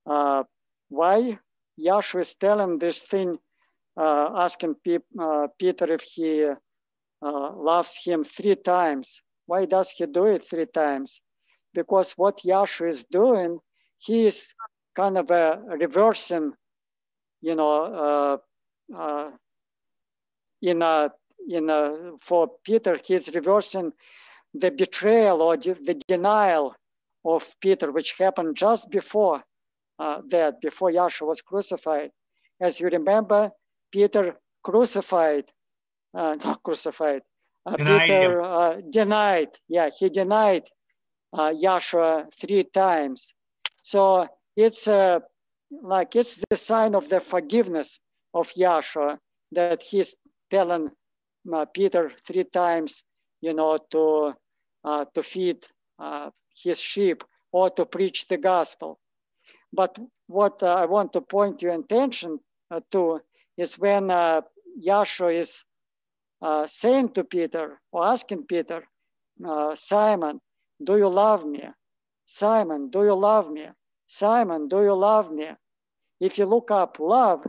Uh, 0.09 0.45
why 0.89 1.41
Yahshua 1.77 2.21
is 2.21 2.35
telling 2.37 2.79
this 2.79 3.01
thing, 3.03 3.39
uh, 3.97 4.31
asking 4.37 4.77
Pe 4.85 4.99
uh, 5.19 5.49
Peter 5.59 5.93
if 5.93 6.03
he 6.03 6.49
loves 7.21 7.99
him 8.05 8.23
three 8.23 8.55
times. 8.55 9.21
Why 9.47 9.65
does 9.65 9.91
he 9.91 10.07
do 10.07 10.27
it 10.27 10.45
three 10.45 10.67
times? 10.67 11.21
Because 11.75 12.13
what 12.13 12.39
Yahshua 12.45 12.89
is 12.89 13.03
doing, 13.03 13.59
he 13.99 14.27
is 14.27 14.55
kind 14.95 15.19
of 15.19 15.33
a 15.33 15.61
reversing, 15.71 16.53
you 17.41 17.57
know, 17.57 18.39
in 20.63 20.83
a 20.83 21.11
in 21.49 21.67
know, 21.67 22.19
for 22.21 22.51
Peter, 22.65 22.99
he's 23.05 23.35
reversing 23.35 23.93
the 24.55 24.71
betrayal 24.71 25.43
or 25.43 25.57
de 25.57 25.75
the 25.75 25.95
denial 25.95 26.75
of 27.25 27.55
Peter, 27.61 27.91
which 27.93 28.13
happened 28.19 28.57
just 28.57 28.91
before 28.91 29.43
uh, 29.99 30.21
that, 30.29 30.61
before 30.61 30.91
Yahshua 30.91 31.27
was 31.27 31.41
crucified. 31.41 32.11
As 32.61 32.81
you 32.81 32.89
remember, 32.89 33.51
Peter 33.93 34.37
crucified, 34.63 35.45
uh, 36.15 36.37
not 36.45 36.63
crucified, 36.63 37.23
uh, 37.67 37.77
Peter 37.77 38.43
uh, 38.43 38.81
denied, 38.91 39.49
yeah, 39.69 39.91
he 39.99 40.09
denied 40.09 40.65
uh, 41.33 41.53
Yahshua 41.53 42.33
three 42.35 42.65
times. 42.65 43.35
So 43.83 44.29
it's 44.57 44.89
uh, 44.89 45.21
like 45.71 46.17
it's 46.17 46.39
the 46.49 46.57
sign 46.57 46.95
of 46.95 47.09
the 47.09 47.21
forgiveness 47.21 47.99
of 48.33 48.53
Yahshua 48.53 49.19
that 49.53 49.83
he's 49.83 50.17
telling 50.51 50.91
Peter 51.73 52.13
three 52.27 52.45
times, 52.45 53.05
you 53.41 53.55
know, 53.55 53.79
to 53.91 54.35
uh, 54.85 55.05
to 55.15 55.23
feed 55.23 55.67
uh, 55.99 56.31
his 56.55 56.81
sheep 56.81 57.25
or 57.53 57.71
to 57.71 57.87
preach 57.87 58.29
the 58.29 58.37
gospel. 58.39 58.99
But 59.73 59.99
what 60.27 60.63
uh, 60.63 60.75
I 60.75 60.87
want 60.87 61.13
to 61.13 61.21
point 61.21 61.63
your 61.63 61.75
attention 61.75 62.41
uh, 62.71 62.81
to 62.93 63.21
is 63.57 63.79
when 63.79 64.11
uh, 64.11 64.43
is 65.31 65.65
uh, 66.43 66.67
saying 66.67 67.11
to 67.11 67.25
Peter 67.25 67.81
or 67.93 68.05
asking 68.07 68.47
Peter, 68.47 68.85
uh, 69.47 69.75
Simon, 69.75 70.41
do 70.83 70.97
you 70.97 71.09
love 71.09 71.45
me? 71.47 71.65
Simon, 72.27 72.91
do 72.91 73.05
you 73.05 73.15
love 73.15 73.51
me? 73.51 73.69
Simon, 74.07 74.69
do 74.69 74.83
you 74.83 74.95
love 74.95 75.31
me? 75.33 75.51
If 76.21 76.39
you 76.39 76.47
look 76.47 76.71
up 76.71 76.99
love, 77.01 77.47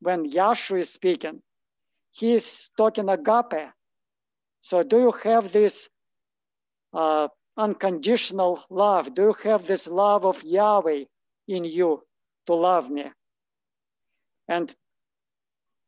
when 0.00 0.28
Yahshua 0.28 0.80
is 0.80 0.92
speaking, 0.92 1.42
he's 2.18 2.70
talking 2.76 3.08
agape. 3.08 3.70
So 4.60 4.82
do 4.82 4.98
you 4.98 5.12
have 5.24 5.52
this 5.52 5.88
uh, 6.92 7.28
unconditional 7.56 8.64
love? 8.70 9.14
Do 9.14 9.22
you 9.22 9.36
have 9.44 9.66
this 9.66 9.86
love 9.86 10.24
of 10.24 10.42
Yahweh 10.42 11.04
in 11.48 11.64
you 11.64 12.02
to 12.46 12.54
love 12.54 12.90
me? 12.90 13.04
And 14.48 14.74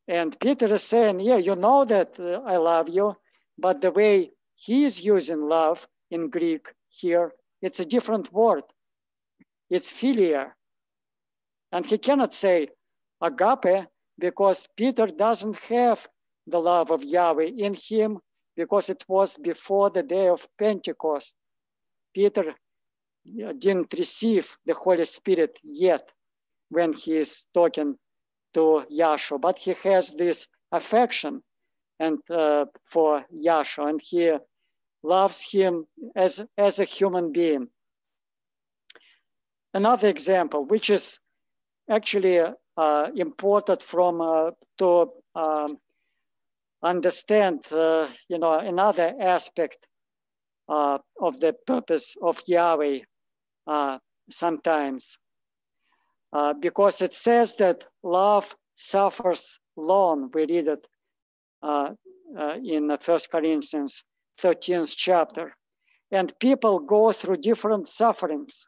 and 0.06 0.38
Peter 0.40 0.72
is 0.74 0.82
saying, 0.82 1.20
yeah, 1.20 1.36
you 1.36 1.54
know 1.54 1.84
that 1.84 2.18
uh, 2.18 2.40
I 2.46 2.56
love 2.56 2.88
you, 2.88 3.14
but 3.58 3.82
the 3.82 3.90
way 3.90 4.30
he's 4.54 5.04
using 5.04 5.42
love 5.42 5.86
in 6.10 6.30
Greek 6.30 6.72
here, 6.88 7.32
it's 7.60 7.80
a 7.80 7.84
different 7.84 8.32
word. 8.32 8.64
It's 9.68 9.92
philia. 9.92 10.52
And 11.72 11.84
he 11.84 11.98
cannot 11.98 12.32
say 12.32 12.68
agape 13.20 13.86
because 14.18 14.66
Peter 14.76 15.06
doesn't 15.06 15.58
have 15.68 16.08
the 16.50 16.60
love 16.60 16.90
of 16.90 17.04
Yahweh 17.04 17.50
in 17.56 17.74
him 17.74 18.18
because 18.56 18.90
it 18.90 19.04
was 19.08 19.36
before 19.36 19.90
the 19.90 20.02
day 20.02 20.28
of 20.28 20.48
Pentecost. 20.58 21.36
Peter 22.14 22.54
didn't 23.24 23.94
receive 23.96 24.56
the 24.66 24.74
Holy 24.74 25.04
Spirit 25.04 25.58
yet 25.62 26.10
when 26.70 26.92
he 26.92 27.16
is 27.16 27.46
talking 27.54 27.96
to 28.54 28.84
Yahshua, 28.90 29.40
but 29.40 29.58
he 29.58 29.74
has 29.84 30.10
this 30.10 30.48
affection 30.72 31.42
and 32.00 32.18
uh, 32.30 32.66
for 32.84 33.24
Yahshua, 33.34 33.90
and 33.90 34.00
he 34.00 34.32
loves 35.02 35.50
him 35.50 35.86
as, 36.16 36.44
as 36.56 36.80
a 36.80 36.84
human 36.84 37.32
being. 37.32 37.68
Another 39.74 40.08
example, 40.08 40.64
which 40.66 40.90
is 40.90 41.18
actually 41.90 42.40
uh, 42.76 43.10
important 43.14 43.82
from 43.82 44.20
uh, 44.20 44.50
to 44.78 45.10
um, 45.34 45.78
understand, 46.82 47.64
uh, 47.72 48.08
you 48.28 48.38
know, 48.38 48.58
another 48.58 49.14
aspect 49.20 49.86
uh, 50.68 50.98
of 51.20 51.40
the 51.40 51.54
purpose 51.66 52.16
of 52.22 52.40
Yahweh 52.46 53.00
uh, 53.66 53.98
sometimes 54.30 55.18
uh, 56.32 56.52
because 56.54 57.00
it 57.00 57.14
says 57.14 57.54
that 57.56 57.86
love 58.02 58.54
suffers 58.74 59.58
long. 59.76 60.30
We 60.32 60.46
read 60.46 60.68
it 60.68 60.86
uh, 61.62 61.90
uh, 62.38 62.54
in 62.62 62.96
First 63.00 63.30
Corinthians 63.30 64.04
13th 64.40 64.94
chapter. 64.96 65.54
And 66.10 66.32
people 66.38 66.80
go 66.80 67.12
through 67.12 67.36
different 67.36 67.86
sufferings, 67.86 68.66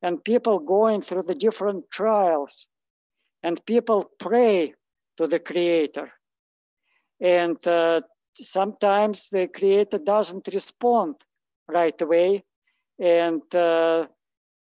and 0.00 0.24
people 0.24 0.58
going 0.58 1.02
through 1.02 1.24
the 1.24 1.34
different 1.34 1.90
trials, 1.90 2.68
and 3.42 3.64
people 3.66 4.10
pray 4.18 4.72
to 5.18 5.26
the 5.26 5.38
Creator. 5.38 6.10
And 7.20 7.66
uh, 7.66 8.02
sometimes 8.34 9.30
the 9.30 9.46
Creator 9.48 9.98
doesn't 9.98 10.48
respond 10.52 11.16
right 11.68 12.00
away, 12.00 12.44
and 12.98 13.42
uh, 13.54 14.06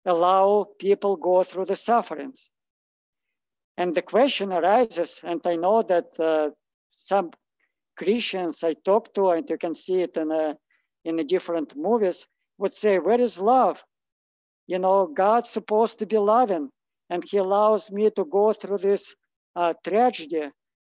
allow 0.06 0.68
people 0.80 1.16
go 1.16 1.44
through 1.44 1.66
the 1.66 1.76
sufferings. 1.76 2.52
And 3.78 3.94
the 3.94 4.02
question 4.02 4.52
arises, 4.52 5.22
and 5.24 5.42
I 5.46 5.56
know 5.56 5.82
that 5.84 6.20
uh, 6.20 6.50
some 6.96 7.32
Christians 7.96 8.64
I 8.64 8.74
talk 8.74 9.14
to, 9.14 9.30
and 9.30 9.50
you 9.50 9.58
can 9.58 9.74
see 9.74 10.02
it 10.02 10.18
in 10.18 10.32
a, 10.32 10.58
in 11.06 11.16
the 11.16 11.24
different 11.24 11.76
movies, 11.78 12.28
would 12.58 12.74
say, 12.74 13.00
"Where 13.00 13.22
is 13.22 13.40
love? 13.40 13.84
You 14.68 14.80
know, 14.80 15.08
God's 15.08 15.50
supposed 15.50 16.00
to 16.00 16.06
be 16.06 16.18
loving, 16.18 16.70
and 17.10 17.24
He 17.24 17.38
allows 17.38 17.92
me 17.92 18.10
to 18.12 18.26
go 18.26 18.54
through 18.54 18.80
this 18.80 19.16
uh, 19.56 19.74
tragedy 19.84 20.50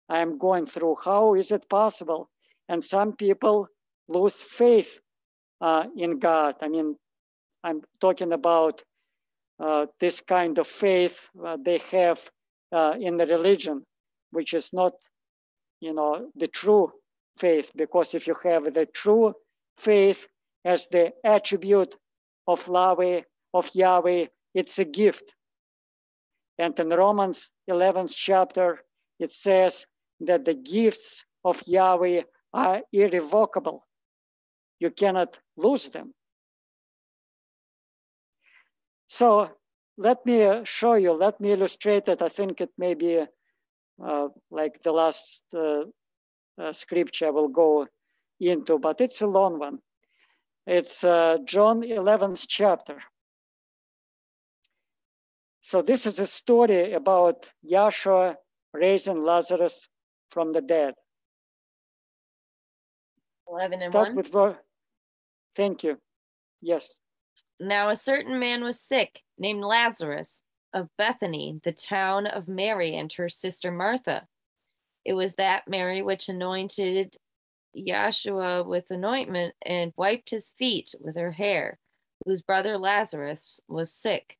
I'm 0.09 0.37
going 0.37 0.65
through. 0.65 0.97
How 1.03 1.35
is 1.35 1.51
it 1.51 1.69
possible?" 1.69 2.29
And 2.69 2.83
some 2.83 3.13
people 3.15 3.67
lose 4.07 4.43
faith 4.43 4.99
uh, 5.61 5.85
in 5.95 6.19
God. 6.19 6.55
I 6.61 6.67
mean, 6.69 6.97
I'm 7.63 7.81
talking 7.99 8.33
about 8.33 8.83
uh, 9.59 9.85
this 9.99 10.21
kind 10.21 10.57
of 10.57 10.67
faith 10.67 11.29
uh, 11.43 11.57
they 11.63 11.79
have 11.91 12.19
uh, 12.71 12.95
in 12.99 13.17
the 13.17 13.25
religion, 13.27 13.83
which 14.31 14.53
is 14.53 14.73
not, 14.73 14.93
you 15.79 15.93
know, 15.93 16.29
the 16.35 16.47
true 16.47 16.91
faith. 17.37 17.71
Because 17.75 18.13
if 18.13 18.27
you 18.27 18.35
have 18.43 18.73
the 18.73 18.85
true 18.85 19.33
faith 19.77 20.27
as 20.65 20.87
the 20.87 21.13
attribute 21.23 21.95
of 22.47 22.67
Yahweh, 22.67 23.21
of 23.53 23.69
Yahweh, 23.73 24.27
it's 24.53 24.79
a 24.79 24.85
gift. 24.85 25.35
And 26.59 26.77
in 26.79 26.89
Romans 26.89 27.49
11th 27.69 28.13
chapter, 28.15 28.79
it 29.19 29.31
says 29.31 29.85
that 30.25 30.45
the 30.45 30.53
gifts 30.53 31.25
of 31.43 31.61
Yahweh 31.67 32.23
are 32.53 32.81
irrevocable. 32.91 33.85
You 34.79 34.91
cannot 34.91 35.39
lose 35.57 35.89
them. 35.89 36.13
So 39.07 39.49
let 39.97 40.25
me 40.25 40.43
uh, 40.43 40.63
show 40.63 40.95
you, 40.95 41.13
let 41.13 41.39
me 41.39 41.51
illustrate 41.51 42.07
it. 42.07 42.21
I 42.21 42.29
think 42.29 42.61
it 42.61 42.71
may 42.77 42.93
be 42.93 43.23
uh, 44.03 44.27
like 44.49 44.81
the 44.83 44.91
last 44.91 45.41
uh, 45.53 45.83
uh, 46.57 46.71
scripture 46.73 47.27
I 47.27 47.31
will 47.31 47.49
go 47.49 47.87
into, 48.39 48.79
but 48.79 49.01
it's 49.01 49.21
a 49.21 49.27
long 49.27 49.59
one. 49.59 49.79
It's 50.65 51.03
uh, 51.03 51.37
John 51.45 51.81
11th 51.81 52.45
chapter. 52.47 52.99
So 55.61 55.81
this 55.81 56.05
is 56.05 56.19
a 56.19 56.27
story 56.27 56.93
about 56.93 57.51
Yahshua 57.69 58.35
raising 58.73 59.23
Lazarus 59.23 59.87
from 60.33 60.51
the 60.51 60.61
dead. 60.61 60.95
11 63.47 63.81
and 63.81 63.91
Start 63.91 64.15
1. 64.15 64.15
with, 64.15 64.57
thank 65.55 65.83
you. 65.83 65.99
Yes. 66.61 66.99
Now 67.59 67.89
a 67.89 67.95
certain 67.95 68.39
man 68.39 68.63
was 68.63 68.81
sick, 68.81 69.21
named 69.37 69.63
Lazarus, 69.63 70.41
of 70.73 70.89
Bethany, 70.97 71.61
the 71.63 71.71
town 71.71 72.25
of 72.25 72.47
Mary 72.47 72.95
and 72.95 73.13
her 73.13 73.29
sister 73.29 73.71
Martha. 73.71 74.27
It 75.05 75.13
was 75.13 75.35
that 75.35 75.67
Mary 75.67 76.01
which 76.01 76.29
anointed 76.29 77.15
Yahshua 77.77 78.65
with 78.65 78.89
anointment 78.89 79.53
and 79.63 79.93
wiped 79.95 80.31
his 80.31 80.49
feet 80.57 80.95
with 80.99 81.15
her 81.15 81.31
hair, 81.31 81.77
whose 82.25 82.41
brother 82.41 82.77
Lazarus 82.77 83.59
was 83.67 83.93
sick. 83.93 84.37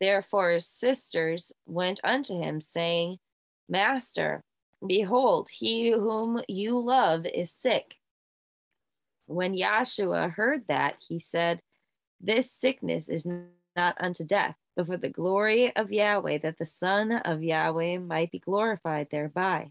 Therefore 0.00 0.52
his 0.52 0.66
sisters 0.66 1.52
went 1.66 2.00
unto 2.02 2.40
him, 2.40 2.60
saying, 2.60 3.18
Master, 3.68 4.42
behold, 4.86 5.48
he 5.52 5.90
whom 5.90 6.42
you 6.48 6.78
love 6.78 7.26
is 7.26 7.50
sick. 7.50 7.94
When 9.26 9.54
Yahshua 9.54 10.32
heard 10.32 10.64
that, 10.68 10.96
he 11.06 11.18
said, 11.18 11.60
this 12.20 12.50
sickness 12.50 13.08
is 13.08 13.26
not 13.76 13.96
unto 14.00 14.24
death, 14.24 14.56
but 14.76 14.86
for 14.86 14.96
the 14.96 15.08
glory 15.08 15.74
of 15.76 15.92
Yahweh, 15.92 16.38
that 16.38 16.58
the 16.58 16.64
Son 16.64 17.12
of 17.12 17.42
Yahweh 17.42 17.98
might 17.98 18.30
be 18.30 18.38
glorified 18.38 19.08
thereby. 19.10 19.70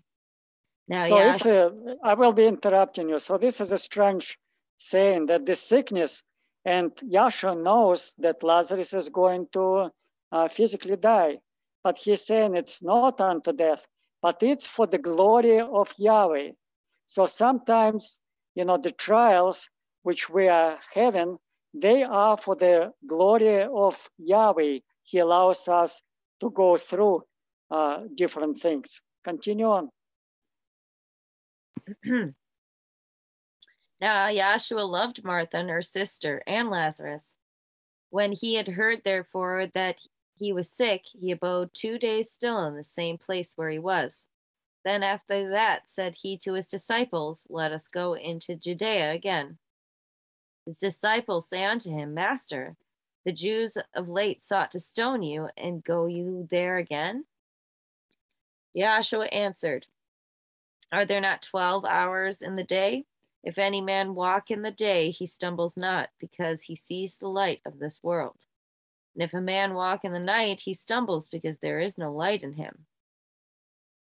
Now, 0.87 1.03
so 1.03 1.17
it's 1.17 1.45
a, 1.45 1.73
I 2.03 2.13
will 2.13 2.33
be 2.33 2.45
interrupting 2.45 3.09
you. 3.09 3.19
So 3.19 3.37
this 3.37 3.59
is 3.59 3.71
a 3.71 3.77
strange 3.77 4.37
saying 4.77 5.25
that 5.25 5.45
this 5.45 5.61
sickness, 5.61 6.23
and 6.63 6.91
Yahshua 6.95 7.61
knows 7.61 8.13
that 8.19 8.43
Lazarus 8.43 8.93
is 8.93 9.09
going 9.09 9.47
to 9.53 9.91
uh, 10.31 10.47
physically 10.47 10.95
die, 10.95 11.39
but 11.83 11.97
he's 11.97 12.25
saying 12.25 12.55
it's 12.55 12.81
not 12.81 13.19
unto 13.19 13.51
death, 13.51 13.85
but 14.21 14.41
it's 14.41 14.67
for 14.67 14.87
the 14.87 14.97
glory 14.97 15.59
of 15.59 15.93
Yahweh. 15.97 16.51
So 17.05 17.25
sometimes, 17.25 18.21
you 18.55 18.65
know, 18.65 18.77
the 18.77 18.91
trials 18.91 19.69
which 20.03 20.29
we 20.29 20.47
are 20.47 20.79
having 20.93 21.37
they 21.73 22.03
are 22.03 22.37
for 22.37 22.55
the 22.55 22.93
glory 23.05 23.63
of 23.63 24.09
Yahweh. 24.17 24.79
He 25.03 25.19
allows 25.19 25.67
us 25.67 26.01
to 26.39 26.49
go 26.49 26.77
through 26.77 27.23
uh, 27.69 28.03
different 28.15 28.59
things. 28.59 29.01
Continue 29.23 29.67
on. 29.67 29.89
now 34.01 34.27
Yahshua 34.27 34.89
loved 34.89 35.23
Martha 35.23 35.57
and 35.57 35.69
her 35.69 35.81
sister 35.81 36.41
and 36.47 36.69
Lazarus. 36.69 37.37
When 38.09 38.31
he 38.31 38.55
had 38.55 38.67
heard, 38.69 39.01
therefore, 39.03 39.67
that 39.73 39.97
he 40.37 40.53
was 40.53 40.69
sick, 40.69 41.03
he 41.11 41.31
abode 41.31 41.71
two 41.73 41.97
days 41.97 42.31
still 42.31 42.65
in 42.65 42.75
the 42.75 42.83
same 42.83 43.17
place 43.17 43.53
where 43.55 43.69
he 43.69 43.79
was. 43.79 44.27
Then 44.85 45.03
after 45.03 45.49
that 45.49 45.83
said 45.87 46.15
he 46.15 46.37
to 46.39 46.53
his 46.53 46.67
disciples, 46.67 47.45
Let 47.49 47.71
us 47.71 47.87
go 47.87 48.13
into 48.13 48.55
Judea 48.55 49.11
again. 49.11 49.57
His 50.65 50.77
disciples 50.77 51.49
say 51.49 51.63
unto 51.63 51.89
him, 51.89 52.13
Master, 52.13 52.75
The 53.25 53.31
Jews 53.31 53.77
of 53.93 54.07
late 54.07 54.45
sought 54.45 54.71
to 54.71 54.79
stone 54.79 55.23
you, 55.23 55.49
and 55.57 55.83
go 55.83 56.05
you 56.05 56.47
there 56.49 56.77
again? 56.77 57.25
Yahshua 58.75 59.33
answered, 59.33 59.87
Are 60.91 61.05
there 61.05 61.21
not 61.21 61.41
twelve 61.41 61.83
hours 61.83 62.41
in 62.41 62.55
the 62.55 62.63
day? 62.63 63.05
If 63.43 63.57
any 63.57 63.81
man 63.81 64.13
walk 64.13 64.51
in 64.51 64.61
the 64.61 64.71
day, 64.71 65.09
he 65.09 65.25
stumbles 65.25 65.77
not, 65.77 66.09
because 66.19 66.63
he 66.63 66.75
sees 66.75 67.17
the 67.17 67.29
light 67.29 67.61
of 67.65 67.79
this 67.79 67.99
world. 68.03 68.37
And 69.17 69.23
if 69.23 69.33
a 69.33 69.41
man 69.41 69.73
walk 69.73 70.05
in 70.05 70.13
the 70.13 70.19
night, 70.19 70.61
he 70.61 70.75
stumbles, 70.75 71.27
because 71.27 71.57
there 71.57 71.79
is 71.79 71.97
no 71.97 72.13
light 72.13 72.43
in 72.43 72.53
him. 72.53 72.85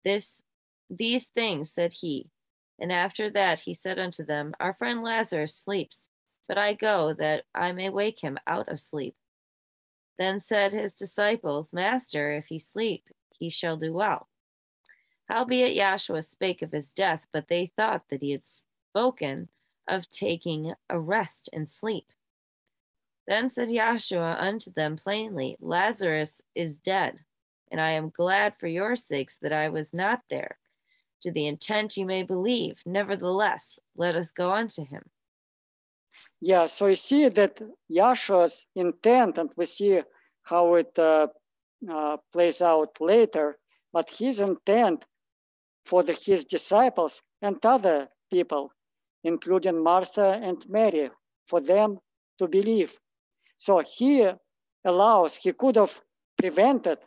This 0.05 0.43
these 0.88 1.26
things 1.26 1.72
said 1.72 1.93
he. 1.93 2.30
And 2.80 2.91
after 2.91 3.28
that 3.32 3.62
he 3.62 3.74
said 3.74 3.97
unto 3.97 4.24
them, 4.24 4.53
Our 4.60 4.76
friend 4.76 5.01
Lazarus 5.01 5.55
sleeps, 5.55 6.10
but 6.47 6.60
I 6.60 6.74
go 6.74 7.14
that 7.14 7.45
I 7.55 7.72
may 7.72 7.89
wake 7.89 8.22
him 8.22 8.38
out 8.45 8.70
of 8.70 8.80
sleep. 8.80 9.16
Then 10.20 10.39
said 10.39 10.74
his 10.74 10.93
disciples, 10.93 11.74
Master, 11.74 12.32
if 12.34 12.45
he 12.45 12.60
sleep, 12.60 13.05
he 13.32 13.49
shall 13.49 13.78
do 13.78 13.91
well. 13.91 14.28
Howbeit 15.28 15.76
Yahshua 15.76 16.24
spake 16.24 16.62
of 16.62 16.72
his 16.72 16.93
death, 16.93 17.26
but 17.34 17.47
they 17.47 17.72
thought 17.76 18.03
that 18.12 18.22
he 18.22 18.32
had 18.32 18.45
spoken 18.45 19.49
of 19.88 20.12
taking 20.12 20.74
a 20.88 20.99
rest 20.99 21.49
and 21.51 21.68
sleep. 21.68 22.12
Then 23.30 23.51
said 23.51 23.69
Yahshua 23.69 24.41
unto 24.41 24.71
them 24.73 24.97
plainly, 24.97 25.55
Lazarus 25.61 26.41
is 26.55 26.73
dead, 26.73 27.19
and 27.69 27.80
I 27.80 27.91
am 27.91 28.09
glad 28.09 28.55
for 28.57 28.65
your 28.65 28.95
sakes 28.95 29.38
that 29.43 29.53
I 29.53 29.69
was 29.69 29.93
not 29.93 30.21
there, 30.32 30.57
to 31.21 31.32
the 31.32 31.45
intent 31.45 31.95
you 31.95 32.07
may 32.07 32.23
believe. 32.23 32.82
Nevertheless, 32.88 33.77
let 33.95 34.15
us 34.15 34.32
go 34.32 34.51
unto 34.51 34.84
him. 34.84 35.03
Yeah, 36.41 36.65
so 36.65 36.88
you 36.88 36.95
see 36.95 37.30
that 37.30 37.61
Yahshua's 37.88 38.65
intent, 38.75 39.38
and 39.38 39.51
we 39.55 39.65
see 39.65 40.01
how 40.41 40.73
it 40.73 40.97
uh, 40.97 41.27
uh, 41.88 42.17
plays 42.34 42.63
out 42.63 42.99
later, 42.99 43.59
but 43.93 44.09
his 44.09 44.39
intent 44.39 45.05
for 45.86 46.01
the, 46.01 46.13
his 46.13 46.45
disciples 46.45 47.21
and 47.43 47.63
other 47.63 48.09
people, 48.32 48.71
including 49.23 49.84
Martha 49.84 50.39
and 50.41 50.67
Mary, 50.67 51.11
for 51.45 51.61
them 51.61 51.99
to 52.39 52.47
believe. 52.47 52.99
So 53.60 53.80
he 53.80 54.28
allows, 54.86 55.36
he 55.36 55.53
could 55.53 55.76
have 55.76 56.01
prevented 56.38 56.99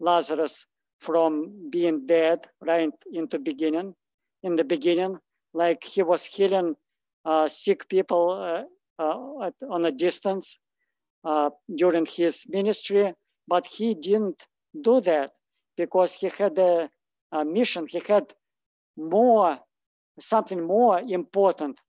Lazarus 0.00 0.66
from 1.00 1.70
being 1.70 2.06
dead 2.06 2.46
right 2.62 2.92
into 3.12 3.38
beginning 3.38 3.94
in 4.42 4.56
the 4.56 4.64
beginning 4.64 5.18
like 5.52 5.84
he 5.84 6.02
was 6.02 6.24
healing 6.24 6.76
uh, 7.26 7.48
sick 7.48 7.88
people 7.88 8.30
uh, 8.30 9.02
uh, 9.02 9.46
at, 9.46 9.54
on 9.68 9.84
a 9.84 9.90
distance 9.90 10.58
uh, 11.24 11.50
during 11.74 12.06
his 12.06 12.44
ministry 12.48 13.12
but 13.48 13.66
he 13.66 13.94
didn't 13.94 14.46
do 14.80 15.00
that 15.00 15.32
because 15.76 16.14
he 16.14 16.30
had 16.30 16.58
a, 16.58 16.90
a 17.32 17.44
mission. 17.44 17.86
He 17.88 18.02
had 18.06 18.32
more 18.96 19.58
something 20.18 20.62
more 20.66 21.00
important 21.00 21.80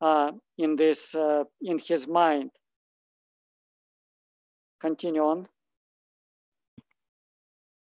uh, 0.00 0.32
in 0.58 0.76
this 0.76 1.14
uh, 1.14 1.44
in 1.62 1.78
his 1.78 2.06
mind 2.06 2.50
continue 4.84 5.22
on 5.22 5.46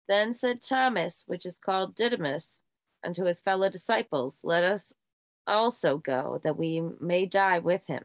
then 0.09 0.33
said 0.33 0.63
Thomas, 0.63 1.25
which 1.27 1.45
is 1.45 1.59
called 1.59 1.95
Didymus, 1.95 2.63
unto 3.05 3.25
his 3.25 3.41
fellow 3.41 3.69
disciples, 3.69 4.41
Let 4.43 4.65
us 4.65 4.95
also 5.47 5.99
go, 5.99 6.41
that 6.43 6.57
we 6.57 6.81
may 6.99 7.27
die 7.27 7.59
with 7.59 7.87
him. 7.87 8.05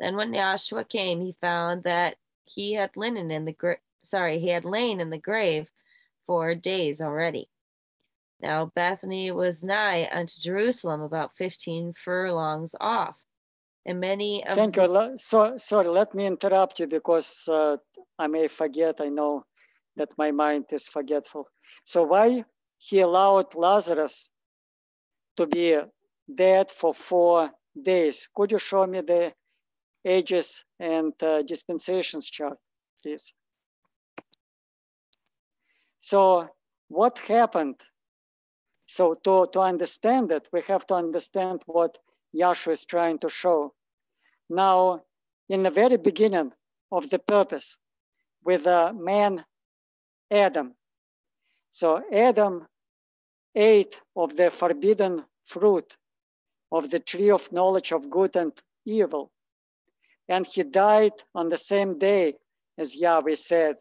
Then 0.00 0.16
when 0.16 0.32
Yahshua 0.32 0.88
came, 0.88 1.20
he 1.20 1.36
found 1.40 1.84
that 1.84 2.16
he 2.46 2.74
had 2.74 2.96
linen 2.96 3.30
in 3.30 3.44
the 3.44 3.52
gra- 3.52 3.78
sorry, 4.02 4.38
he 4.38 4.48
had 4.48 4.64
lain 4.64 5.00
in 5.00 5.10
the 5.10 5.18
grave 5.18 5.68
for 6.26 6.54
days 6.54 7.00
already. 7.00 7.48
Now 8.40 8.72
Bethany 8.74 9.30
was 9.30 9.62
nigh 9.62 10.08
unto 10.10 10.40
Jerusalem, 10.40 11.00
about 11.00 11.36
fifteen 11.36 11.94
furlongs 11.94 12.74
off, 12.80 13.16
and 13.86 14.00
many 14.00 14.44
of 14.46 14.54
thank 14.54 14.76
you. 14.76 15.16
So 15.16 15.56
sorry, 15.58 15.88
let 15.88 16.14
me 16.14 16.26
interrupt 16.26 16.80
you 16.80 16.86
because 16.86 17.48
uh, 17.48 17.76
I 18.18 18.26
may 18.26 18.48
forget. 18.48 19.00
I 19.00 19.08
know 19.08 19.44
that 19.96 20.10
my 20.16 20.30
mind 20.30 20.66
is 20.72 20.88
forgetful. 20.88 21.48
So 21.84 22.02
why 22.04 22.44
he 22.78 23.00
allowed 23.00 23.54
Lazarus 23.54 24.28
to 25.36 25.46
be 25.46 25.78
dead 26.32 26.70
for 26.70 26.94
four 26.94 27.50
days? 27.80 28.28
Could 28.34 28.52
you 28.52 28.58
show 28.58 28.86
me 28.86 29.00
the 29.00 29.32
ages 30.04 30.64
and 30.78 31.12
uh, 31.22 31.42
dispensations 31.42 32.30
chart, 32.30 32.58
please? 33.02 33.34
So 36.00 36.46
what 36.88 37.18
happened? 37.18 37.80
So 38.86 39.14
to, 39.24 39.48
to 39.52 39.60
understand 39.60 40.30
it, 40.32 40.48
we 40.52 40.60
have 40.62 40.86
to 40.86 40.94
understand 40.94 41.62
what 41.66 41.98
Yahshua 42.34 42.72
is 42.72 42.84
trying 42.84 43.18
to 43.20 43.28
show. 43.28 43.72
Now, 44.50 45.04
in 45.48 45.62
the 45.62 45.70
very 45.70 45.96
beginning 45.96 46.52
of 46.90 47.08
the 47.10 47.18
purpose, 47.18 47.78
with 48.44 48.64
the 48.64 48.92
man 48.92 49.44
Adam. 50.30 50.74
So 51.70 52.02
Adam 52.12 52.66
ate 53.54 54.00
of 54.16 54.36
the 54.36 54.50
forbidden 54.50 55.24
fruit 55.46 55.96
of 56.70 56.90
the 56.90 56.98
tree 56.98 57.30
of 57.30 57.52
knowledge 57.52 57.92
of 57.92 58.10
good 58.10 58.36
and 58.36 58.52
evil. 58.84 59.30
And 60.28 60.46
he 60.46 60.62
died 60.62 61.12
on 61.34 61.48
the 61.48 61.56
same 61.56 61.98
day 61.98 62.34
as 62.78 62.96
Yahweh 62.96 63.34
said, 63.34 63.76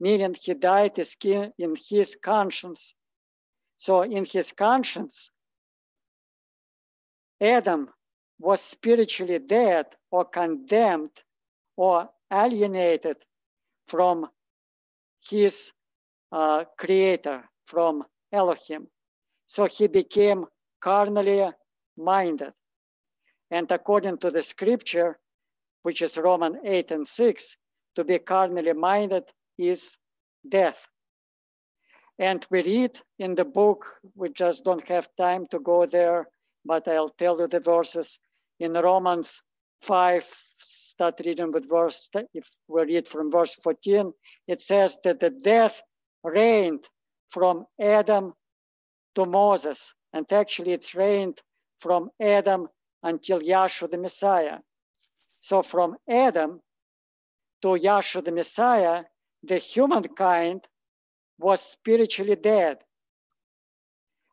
meaning 0.00 0.34
he 0.34 0.54
died 0.54 0.98
in 0.98 1.76
his 1.88 2.16
conscience. 2.20 2.94
So 3.76 4.02
in 4.02 4.24
his 4.24 4.52
conscience, 4.52 5.30
Adam 7.40 7.90
was 8.38 8.60
spiritually 8.60 9.38
dead 9.38 9.86
or 10.10 10.24
condemned 10.24 11.22
or 11.76 12.08
alienated 12.32 13.16
from 13.88 14.28
his 15.28 15.72
uh, 16.32 16.64
creator 16.76 17.44
from 17.66 18.04
Elohim. 18.32 18.86
So 19.46 19.66
he 19.66 19.86
became 19.86 20.46
carnally 20.80 21.50
minded. 21.96 22.52
And 23.50 23.70
according 23.70 24.18
to 24.18 24.30
the 24.30 24.42
scripture, 24.42 25.18
which 25.82 26.02
is 26.02 26.18
Roman 26.18 26.58
8 26.64 26.90
and 26.90 27.06
6, 27.06 27.56
to 27.96 28.04
be 28.04 28.18
carnally 28.18 28.72
minded 28.72 29.24
is 29.58 29.96
death. 30.48 30.88
And 32.18 32.46
we 32.50 32.62
read 32.62 33.00
in 33.18 33.34
the 33.34 33.44
book, 33.44 33.86
we 34.14 34.30
just 34.30 34.64
don't 34.64 34.86
have 34.88 35.08
time 35.16 35.46
to 35.50 35.58
go 35.58 35.86
there, 35.86 36.28
but 36.64 36.88
I'll 36.88 37.08
tell 37.08 37.38
you 37.40 37.46
the 37.46 37.60
verses 37.60 38.18
in 38.58 38.72
Romans 38.72 39.42
5, 39.82 40.26
start 40.58 41.20
reading 41.24 41.52
with 41.52 41.68
verse, 41.68 42.08
if 42.32 42.48
we 42.68 42.82
read 42.84 43.08
from 43.08 43.30
verse 43.30 43.54
14, 43.56 44.12
it 44.46 44.60
says 44.60 44.96
that 45.04 45.20
the 45.20 45.30
death 45.30 45.82
reigned 46.22 46.88
from 47.30 47.66
Adam 47.80 48.32
to 49.14 49.26
Moses. 49.26 49.92
And 50.12 50.32
actually 50.32 50.72
it's 50.72 50.94
reigned 50.94 51.42
from 51.80 52.10
Adam 52.20 52.68
until 53.02 53.40
Yahshua 53.40 53.90
the 53.90 53.98
Messiah. 53.98 54.58
So 55.40 55.62
from 55.62 55.96
Adam 56.08 56.60
to 57.62 57.68
Yahshua 57.68 58.24
the 58.24 58.32
Messiah, 58.32 59.04
the 59.42 59.58
humankind 59.58 60.66
was 61.38 61.60
spiritually 61.60 62.36
dead. 62.36 62.78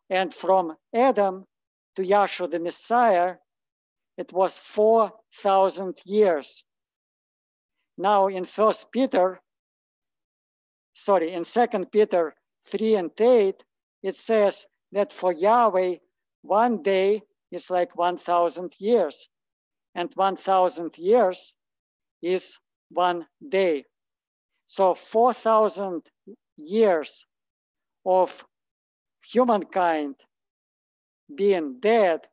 And 0.09 0.33
from 0.33 0.77
Adam 0.93 1.45
to 1.95 2.03
Yahshua 2.03 2.49
the 2.49 2.59
Messiah, 2.59 3.35
it 4.17 4.31
was 4.33 4.57
4,000 4.59 5.99
years. 6.05 6.63
Now 7.97 8.27
in 8.27 8.45
First 8.45 8.91
Peter, 8.91 9.41
sorry, 10.93 11.33
in 11.33 11.43
Second 11.45 11.91
Peter 11.91 12.33
3 12.65 12.95
and 12.95 13.11
8, 13.19 13.63
it 14.03 14.15
says 14.15 14.65
that 14.91 15.11
for 15.11 15.31
Yahweh, 15.31 15.95
one 16.41 16.81
day 16.81 17.21
is 17.51 17.69
like 17.69 17.95
1,000 17.95 18.73
years, 18.79 19.27
and 19.95 20.11
1,000 20.13 20.97
years 20.97 21.53
is 22.21 22.57
one 22.89 23.27
day. 23.47 23.85
So 24.65 24.95
4,000 24.95 26.09
years 26.57 27.25
of 28.05 28.45
humankind 29.23 30.15
being 31.35 31.79
dead 31.79 32.27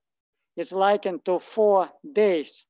is 0.57 0.73
likened 0.73 1.25
to 1.25 1.39
four 1.39 1.91
days. 2.13 2.67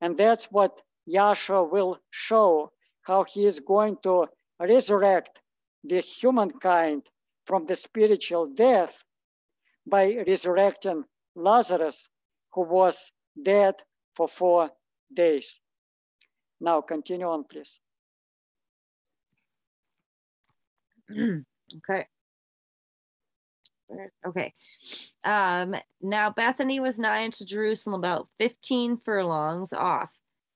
And 0.00 0.16
that's 0.16 0.46
what 0.46 0.82
Yahshua 1.08 1.70
will 1.70 1.98
show, 2.10 2.72
how 3.02 3.24
he 3.24 3.44
is 3.44 3.60
going 3.60 3.98
to 4.02 4.26
resurrect 4.58 5.40
the 5.84 6.00
humankind 6.00 7.08
from 7.46 7.66
the 7.66 7.76
spiritual 7.76 8.46
death 8.46 9.04
by 9.86 10.16
resurrecting 10.26 11.04
Lazarus, 11.34 12.10
who 12.52 12.62
was 12.62 13.12
dead 13.40 13.74
for 14.14 14.28
four 14.28 14.70
days. 15.12 15.60
Now 16.60 16.80
continue 16.80 17.28
on, 17.28 17.44
please. 17.44 17.78
okay. 21.12 22.06
Okay. 24.26 24.54
Um, 25.24 25.76
now 26.00 26.30
Bethany 26.30 26.80
was 26.80 26.98
nigh 26.98 27.24
unto 27.24 27.44
Jerusalem, 27.44 27.94
about 27.94 28.28
15 28.38 28.98
furlongs 29.04 29.72
off. 29.72 30.10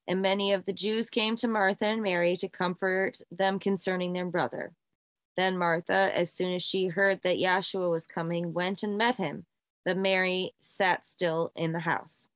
And 0.08 0.22
many 0.22 0.52
of 0.52 0.64
the 0.64 0.72
Jews 0.72 1.08
came 1.08 1.36
to 1.36 1.48
Martha 1.48 1.86
and 1.86 2.02
Mary 2.02 2.36
to 2.38 2.48
comfort 2.48 3.18
them 3.30 3.58
concerning 3.58 4.12
their 4.12 4.26
brother. 4.26 4.72
Then 5.36 5.56
Martha, 5.56 6.10
as 6.14 6.32
soon 6.32 6.54
as 6.54 6.62
she 6.62 6.88
heard 6.88 7.20
that 7.22 7.38
Yahshua 7.38 7.90
was 7.90 8.06
coming, 8.06 8.52
went 8.52 8.82
and 8.82 8.98
met 8.98 9.16
him, 9.16 9.46
but 9.84 9.96
Mary 9.96 10.54
sat 10.60 11.08
still 11.08 11.52
in 11.54 11.72
the 11.72 11.80
house. 11.80 12.28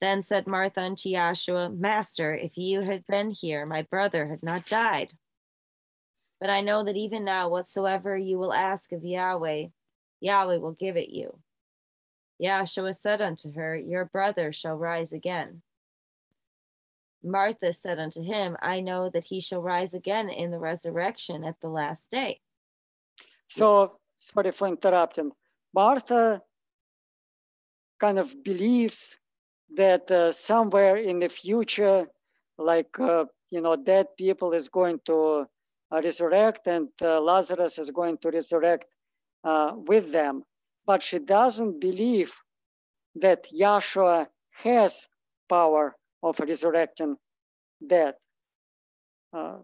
Then 0.00 0.22
said 0.22 0.46
Martha 0.46 0.82
unto 0.82 1.08
Yahshua, 1.08 1.76
Master, 1.76 2.34
if 2.34 2.56
you 2.56 2.82
had 2.82 3.06
been 3.06 3.30
here, 3.30 3.66
my 3.66 3.82
brother 3.82 4.28
had 4.28 4.42
not 4.42 4.66
died. 4.66 5.14
But 6.40 6.50
I 6.50 6.60
know 6.60 6.84
that 6.84 6.96
even 6.96 7.24
now, 7.24 7.48
whatsoever 7.48 8.16
you 8.16 8.38
will 8.38 8.52
ask 8.52 8.92
of 8.92 9.02
Yahweh, 9.02 9.68
Yahweh 10.20 10.58
will 10.58 10.72
give 10.72 10.96
it 10.96 11.08
you. 11.08 11.38
Yahshua 12.42 12.94
said 12.94 13.20
unto 13.20 13.52
her, 13.52 13.76
Your 13.76 14.04
brother 14.04 14.52
shall 14.52 14.76
rise 14.76 15.12
again. 15.12 15.62
Martha 17.22 17.72
said 17.72 17.98
unto 17.98 18.22
him, 18.22 18.56
I 18.62 18.80
know 18.80 19.10
that 19.10 19.24
he 19.24 19.40
shall 19.40 19.60
rise 19.60 19.92
again 19.92 20.28
in 20.28 20.50
the 20.50 20.58
resurrection 20.58 21.44
at 21.44 21.60
the 21.60 21.68
last 21.68 22.10
day. 22.10 22.40
So, 23.48 23.98
sorry 24.16 24.52
for 24.52 24.68
interrupting. 24.68 25.32
Martha 25.74 26.42
kind 27.98 28.18
of 28.18 28.44
believes 28.44 29.18
that 29.74 30.10
uh, 30.10 30.30
somewhere 30.32 30.96
in 30.96 31.18
the 31.18 31.28
future, 31.28 32.06
like, 32.56 32.98
uh, 33.00 33.24
you 33.50 33.60
know, 33.60 33.74
dead 33.74 34.06
people 34.16 34.52
is 34.52 34.68
going 34.68 35.00
to 35.06 35.46
uh, 35.90 36.00
resurrect 36.02 36.68
and 36.68 36.88
uh, 37.02 37.20
Lazarus 37.20 37.78
is 37.78 37.90
going 37.90 38.18
to 38.18 38.30
resurrect 38.30 38.86
uh, 39.44 39.72
with 39.74 40.12
them. 40.12 40.44
But 40.86 41.02
she 41.02 41.18
doesn't 41.18 41.80
believe 41.80 42.34
that 43.16 43.46
Yahshua 43.52 44.28
has 44.62 45.08
power 45.48 45.96
of 46.22 46.40
resurrecting 46.40 47.16
dead 47.86 48.14
uh, 49.32 49.58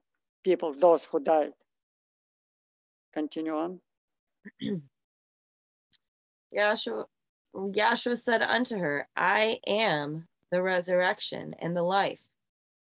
people, 0.45 0.73
those 0.73 1.05
who 1.05 1.21
died. 1.21 1.53
Continue 3.13 3.57
on. 3.57 3.81
Yahshua, 6.57 7.05
Yahshua 7.55 8.19
said 8.19 8.43
unto 8.43 8.77
her, 8.79 9.09
I 9.17 9.59
am 9.67 10.27
the 10.51 10.63
resurrection 10.63 11.55
and 11.59 11.77
the 11.77 11.83
life. 11.83 12.21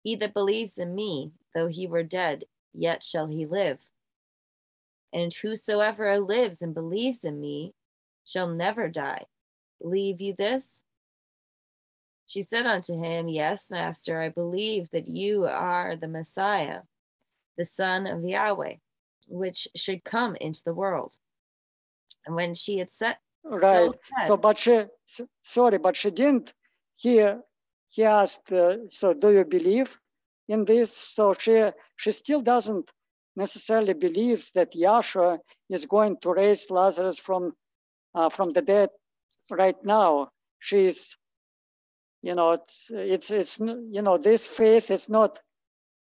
He 0.02 0.16
that 0.16 0.34
believes 0.34 0.78
in 0.78 0.94
me, 0.94 1.32
though 1.54 1.66
he 1.66 1.86
were 1.86 2.02
dead, 2.02 2.44
yet 2.72 3.02
shall 3.02 3.26
he 3.26 3.44
live. 3.46 3.78
And 5.12 5.32
whosoever 5.32 6.18
lives 6.20 6.60
and 6.62 6.74
believes 6.74 7.24
in 7.24 7.40
me 7.40 7.72
shall 8.24 8.48
never 8.48 8.88
die. 8.88 9.24
Believe 9.80 10.20
you 10.20 10.34
this? 10.36 10.82
She 12.26 12.42
said 12.42 12.66
unto 12.66 13.00
him, 13.02 13.28
Yes, 13.28 13.70
Master, 13.70 14.20
I 14.20 14.28
believe 14.28 14.90
that 14.90 15.08
you 15.08 15.46
are 15.46 15.96
the 15.96 16.08
Messiah, 16.08 16.80
the 17.56 17.64
Son 17.64 18.06
of 18.06 18.22
Yahweh, 18.22 18.74
which 19.28 19.66
should 19.74 20.04
come 20.04 20.36
into 20.36 20.62
the 20.62 20.74
world. 20.74 21.14
And 22.26 22.34
when 22.34 22.54
she 22.54 22.78
had 22.78 22.92
said, 22.92 23.16
Right. 23.44 23.60
so, 23.60 23.94
said, 24.18 24.26
So, 24.26 24.36
but 24.36 24.58
she, 24.58 24.72
s- 24.72 25.20
sorry, 25.42 25.78
but 25.78 25.96
she 25.96 26.10
didn't. 26.10 26.52
He, 26.96 27.24
he 27.88 28.04
asked, 28.04 28.52
uh, 28.52 28.90
so 28.90 29.14
do 29.14 29.32
you 29.32 29.44
believe 29.46 29.98
in 30.48 30.66
this? 30.66 30.94
So 30.94 31.32
she, 31.32 31.70
she 31.96 32.10
still 32.10 32.42
doesn't 32.42 32.90
necessarily 33.38 33.94
believes 33.94 34.50
that 34.50 34.72
Yahshua 34.72 35.38
is 35.70 35.86
going 35.86 36.16
to 36.22 36.32
raise 36.32 36.70
Lazarus 36.70 37.18
from, 37.18 37.52
uh, 38.14 38.28
from 38.28 38.50
the 38.50 38.62
dead 38.62 38.90
right 39.50 39.76
now. 39.84 40.28
She's, 40.58 41.16
you 42.20 42.34
know, 42.34 42.52
it's, 42.52 42.90
it's, 42.92 43.30
it's, 43.30 43.60
you 43.60 44.02
know, 44.02 44.18
this 44.18 44.46
faith 44.46 44.90
is 44.90 45.08
not 45.08 45.38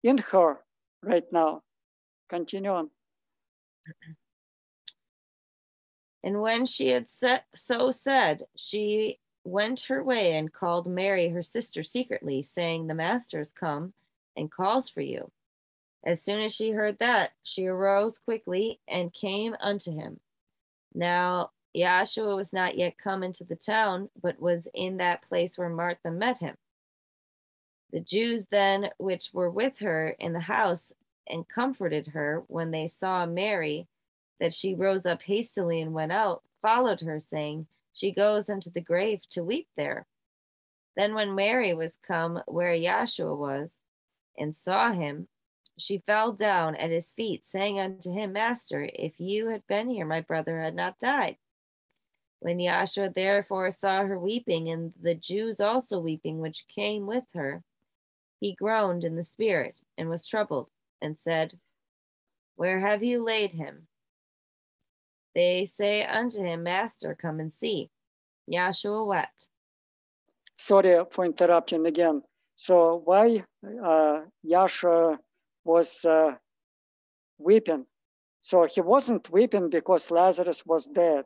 in 0.02 0.18
her 0.18 0.60
right 1.04 1.26
now. 1.32 1.62
Continue 2.30 2.72
on. 2.72 2.90
And 6.24 6.42
when 6.42 6.66
she 6.66 6.88
had 6.88 7.10
set, 7.10 7.44
so 7.54 7.92
said, 7.92 8.44
she 8.56 9.20
went 9.44 9.82
her 9.90 10.02
way 10.04 10.38
and 10.38 10.54
called 10.54 10.88
Mary, 10.88 11.30
her 11.30 11.44
sister, 11.44 11.84
secretly, 11.84 12.44
saying, 12.44 12.88
The 12.88 12.94
master 12.94 13.42
is 13.42 13.52
come 13.52 13.94
and 14.38 14.50
calls 14.50 14.88
for 14.88 15.02
you. 15.02 15.32
As 16.06 16.22
soon 16.22 16.42
as 16.42 16.54
she 16.54 16.72
heard 16.72 17.00
that, 17.00 17.32
she 17.44 17.68
arose 17.68 18.20
quickly 18.20 18.80
and 18.88 19.14
came 19.14 19.56
unto 19.60 19.92
him. 19.92 20.20
Now 20.94 21.52
Yahshua 21.76 22.36
was 22.36 22.54
not 22.54 22.78
yet 22.78 22.98
come 22.98 23.24
into 23.24 23.44
the 23.44 23.56
town, 23.56 24.10
but 24.22 24.40
was 24.40 24.68
in 24.74 24.98
that 24.98 25.22
place 25.24 25.58
where 25.58 25.70
Martha 25.70 26.10
met 26.10 26.40
him. 26.40 26.56
The 27.92 28.00
Jews 28.00 28.46
then, 28.46 28.90
which 28.98 29.32
were 29.34 29.50
with 29.50 29.78
her 29.80 30.10
in 30.20 30.34
the 30.34 30.40
house 30.40 30.94
and 31.28 31.48
comforted 31.48 32.08
her 32.08 32.44
when 32.48 32.72
they 32.72 32.88
saw 32.88 33.26
Mary, 33.26 33.88
that 34.40 34.54
she 34.54 34.74
rose 34.74 35.06
up 35.06 35.22
hastily 35.22 35.82
and 35.82 35.94
went 35.94 36.12
out, 36.12 36.44
followed 36.62 37.02
her, 37.02 37.20
saying, 37.20 37.68
She 37.94 38.12
goes 38.12 38.50
unto 38.50 38.72
the 38.72 38.82
grave 38.82 39.22
to 39.32 39.44
weep 39.44 39.68
there. 39.76 40.06
Then, 40.96 41.14
when 41.14 41.36
Mary 41.36 41.74
was 41.74 41.98
come 42.08 42.42
where 42.46 42.74
Yahshua 42.74 43.36
was, 43.36 43.72
and 44.38 44.58
saw 44.58 44.92
him, 44.92 45.28
she 45.78 46.04
fell 46.06 46.32
down 46.32 46.76
at 46.76 46.92
his 46.92 47.12
feet, 47.14 47.46
saying 47.46 47.80
unto 47.80 48.12
him, 48.12 48.34
Master, 48.34 48.90
if 48.94 49.20
you 49.20 49.48
had 49.48 49.66
been 49.68 49.90
here, 49.90 50.06
my 50.06 50.22
brother 50.22 50.60
had 50.60 50.76
not 50.76 51.00
died. 51.00 51.38
When 52.40 52.58
Yahshua 52.58 53.14
therefore 53.14 53.72
saw 53.72 54.04
her 54.04 54.18
weeping, 54.18 54.70
and 54.70 54.94
the 55.02 55.16
Jews 55.16 55.60
also 55.60 56.00
weeping, 56.00 56.40
which 56.40 56.68
came 56.74 57.06
with 57.06 57.26
her, 57.34 57.64
he 58.40 58.56
groaned 58.56 59.04
in 59.04 59.16
the 59.16 59.24
spirit, 59.24 59.84
and 59.98 60.10
was 60.10 60.26
troubled, 60.26 60.70
and 61.02 61.18
said, 61.20 61.60
Where 62.56 62.80
have 62.80 63.04
you 63.04 63.24
laid 63.24 63.52
him? 63.52 63.88
They 65.36 65.66
say 65.66 66.04
unto 66.06 66.44
him, 66.44 66.64
Master, 66.64 67.16
come 67.16 67.40
and 67.40 67.54
see. 67.54 67.92
Yahshua 68.50 69.06
wept. 69.06 69.48
Sorry 70.58 71.04
for 71.12 71.26
interrupting 71.26 71.86
again. 71.86 72.24
So 72.56 73.02
why 73.06 73.44
uh, 73.64 74.22
Yahshua 74.46 75.18
was 75.64 76.06
uh, 76.06 76.36
weeping? 77.38 77.86
So 78.42 78.66
he 78.66 78.82
wasn't 78.82 79.30
weeping 79.30 79.70
because 79.70 80.12
Lazarus 80.12 80.66
was 80.66 80.86
dead, 80.86 81.26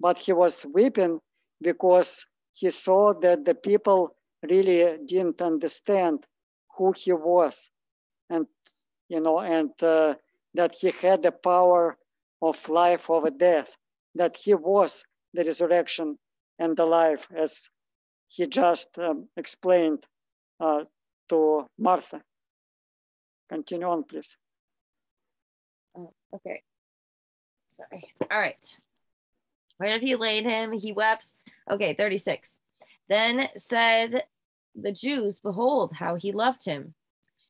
but 0.00 0.18
he 0.18 0.32
was 0.32 0.66
weeping 0.72 1.20
because 1.62 2.26
he 2.52 2.70
saw 2.70 3.14
that 3.20 3.44
the 3.44 3.54
people 3.54 4.14
really 4.42 4.98
didn't 5.06 5.40
understand 5.40 6.26
who 6.76 6.92
he 6.92 7.12
was, 7.12 7.70
and 8.28 8.46
you 9.08 9.20
know, 9.20 9.40
and 9.40 9.70
uh, 9.82 10.14
that 10.54 10.74
he 10.74 10.90
had 10.90 11.22
the 11.22 11.32
power 11.32 11.96
of 12.42 12.68
life 12.68 13.10
over 13.10 13.30
death, 13.30 13.76
that 14.14 14.36
he 14.36 14.54
was 14.54 15.04
the 15.32 15.44
resurrection 15.44 16.18
and 16.58 16.76
the 16.76 16.84
life, 16.84 17.28
as 17.34 17.70
he 18.28 18.46
just 18.46 18.98
um, 18.98 19.28
explained 19.36 20.06
uh, 20.60 20.84
to 21.28 21.66
Martha. 21.78 22.22
Continue 23.48 23.86
on, 23.86 24.04
please. 24.04 24.36
Oh, 25.96 26.12
okay. 26.34 26.62
Sorry. 27.70 28.04
All 28.30 28.38
right. 28.38 28.78
Where 29.78 29.92
have 29.92 30.00
he 30.00 30.14
laid 30.16 30.44
him? 30.44 30.72
He 30.72 30.92
wept. 30.92 31.34
Okay, 31.70 31.94
36. 31.94 32.52
Then 33.08 33.48
said 33.56 34.24
the 34.74 34.92
Jews, 34.92 35.38
Behold, 35.38 35.92
how 35.94 36.14
he 36.16 36.32
loved 36.32 36.64
him. 36.64 36.94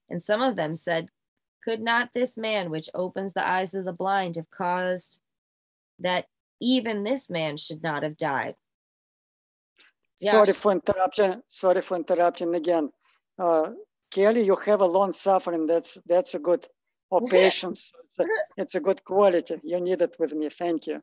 And 0.09 0.23
some 0.23 0.43
of 0.43 0.57
them 0.57 0.77
said, 0.77 1.09
Could 1.65 1.81
not 1.81 2.11
this 2.15 2.37
man 2.37 2.71
which 2.71 2.91
opens 2.95 3.33
the 3.33 3.47
eyes 3.47 3.75
of 3.75 3.85
the 3.85 3.93
blind 3.93 4.37
have 4.37 4.51
caused 4.51 5.21
that 5.99 6.27
even 6.61 7.05
this 7.05 7.31
man 7.31 7.57
should 7.57 7.83
not 7.83 8.03
have 8.03 8.17
died? 8.17 8.57
Yeah. 10.21 10.33
Sorry 10.33 10.53
for 10.53 10.73
interruption. 10.73 11.43
Sorry 11.47 11.83
for 11.83 11.97
interruption 11.97 12.55
again. 12.55 12.91
Uh, 13.39 13.71
Kelly, 14.15 14.45
you 14.45 14.55
have 14.67 14.81
a 14.81 14.87
long 14.87 15.13
suffering. 15.13 15.67
That's 15.67 15.99
that's 16.07 16.35
a 16.35 16.39
good 16.39 16.65
or 17.11 17.21
patience. 17.27 17.93
It's 18.05 18.19
a, 18.21 18.25
it's 18.57 18.75
a 18.77 18.81
good 18.81 19.05
quality. 19.05 19.57
You 19.65 19.81
need 19.81 20.03
it 20.03 20.17
with 20.21 20.33
me. 20.33 20.49
Thank 20.51 20.87
you. 20.87 21.01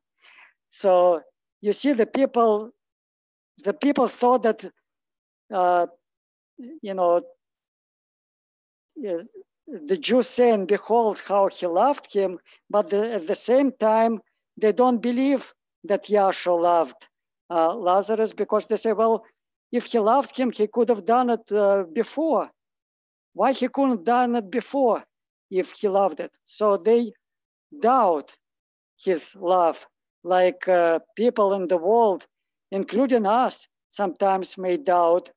So 0.70 1.22
you 1.60 1.74
see, 1.74 1.92
the 1.92 2.06
people, 2.06 2.72
the 3.66 3.74
people 3.74 4.08
thought 4.08 4.44
that, 4.44 4.66
uh, 5.54 5.88
you 6.58 6.94
know, 6.94 7.22
the 8.96 9.98
Jews 9.98 10.28
saying, 10.28 10.68
"Behold, 10.68 11.22
how 11.28 11.50
he 11.50 11.68
loved 11.68 12.14
him," 12.14 12.40
but 12.70 12.90
the, 12.90 13.14
at 13.14 13.28
the 13.28 13.36
same 13.36 13.74
time, 13.74 14.22
they 14.56 14.72
don't 14.72 15.02
believe 15.02 15.54
that 15.84 16.06
Yahshua 16.06 16.62
loved 16.62 17.08
uh, 17.50 17.74
Lazarus 17.76 18.32
because 18.32 18.68
they 18.68 18.78
say, 18.78 18.94
"Well, 18.94 19.26
if 19.72 19.86
he 19.86 20.00
loved 20.00 20.38
him, 20.38 20.52
he 20.52 20.68
could 20.68 20.88
have 20.88 21.04
done 21.04 21.30
it 21.30 21.52
uh, 21.52 21.84
before. 21.92 22.50
Why 23.34 23.52
he 23.54 23.68
couldn't 23.68 24.04
done 24.06 24.36
it 24.36 24.50
before 24.52 25.04
if 25.50 25.72
he 25.74 25.88
loved 25.88 26.20
it? 26.20 26.36
So 26.46 26.78
they 26.78 27.14
doubt 27.80 28.36
his 29.04 29.36
love, 29.36 29.86
like 30.24 30.68
uh, 30.68 31.00
people 31.16 31.54
in 31.54 31.68
the 31.68 31.78
world, 31.78 32.26
including 32.72 33.26
us, 33.26 33.68
sometimes 33.90 34.58
may 34.58 34.78
doubt 34.78 35.32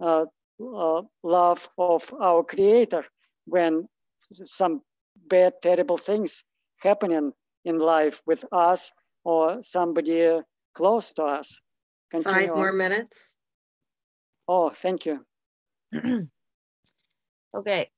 uh, 0.00 0.26
uh, 0.60 1.02
love 1.22 1.68
of 1.76 2.04
our 2.20 2.36
Creator 2.38 2.98
when 3.38 3.82
some 4.44 4.82
bad, 5.16 5.54
terrible 5.62 5.96
things 5.96 6.44
happening 6.80 7.32
in 7.64 7.78
life 7.78 8.20
with 8.26 8.44
us 8.52 8.92
or 9.24 9.60
somebody 9.62 10.40
close 10.74 11.12
to 11.12 11.24
us. 11.24 11.60
Continue 12.10 12.48
Five 12.48 12.56
more 12.56 12.72
minutes. 12.72 13.36
Oh, 14.48 14.70
thank 14.70 15.06
you. 15.06 15.24
okay. 17.54 17.90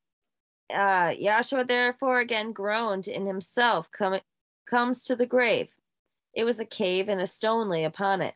Uh, 0.72 1.10
Yahshua 1.10 1.68
therefore 1.68 2.20
again 2.20 2.52
groaned 2.52 3.08
in 3.08 3.26
himself, 3.26 3.88
come, 3.96 4.20
comes 4.66 5.04
to 5.04 5.16
the 5.16 5.26
grave. 5.26 5.68
It 6.34 6.44
was 6.44 6.60
a 6.60 6.64
cave 6.64 7.08
and 7.08 7.20
a 7.20 7.26
stone 7.26 7.68
lay 7.68 7.84
upon 7.84 8.22
it. 8.22 8.34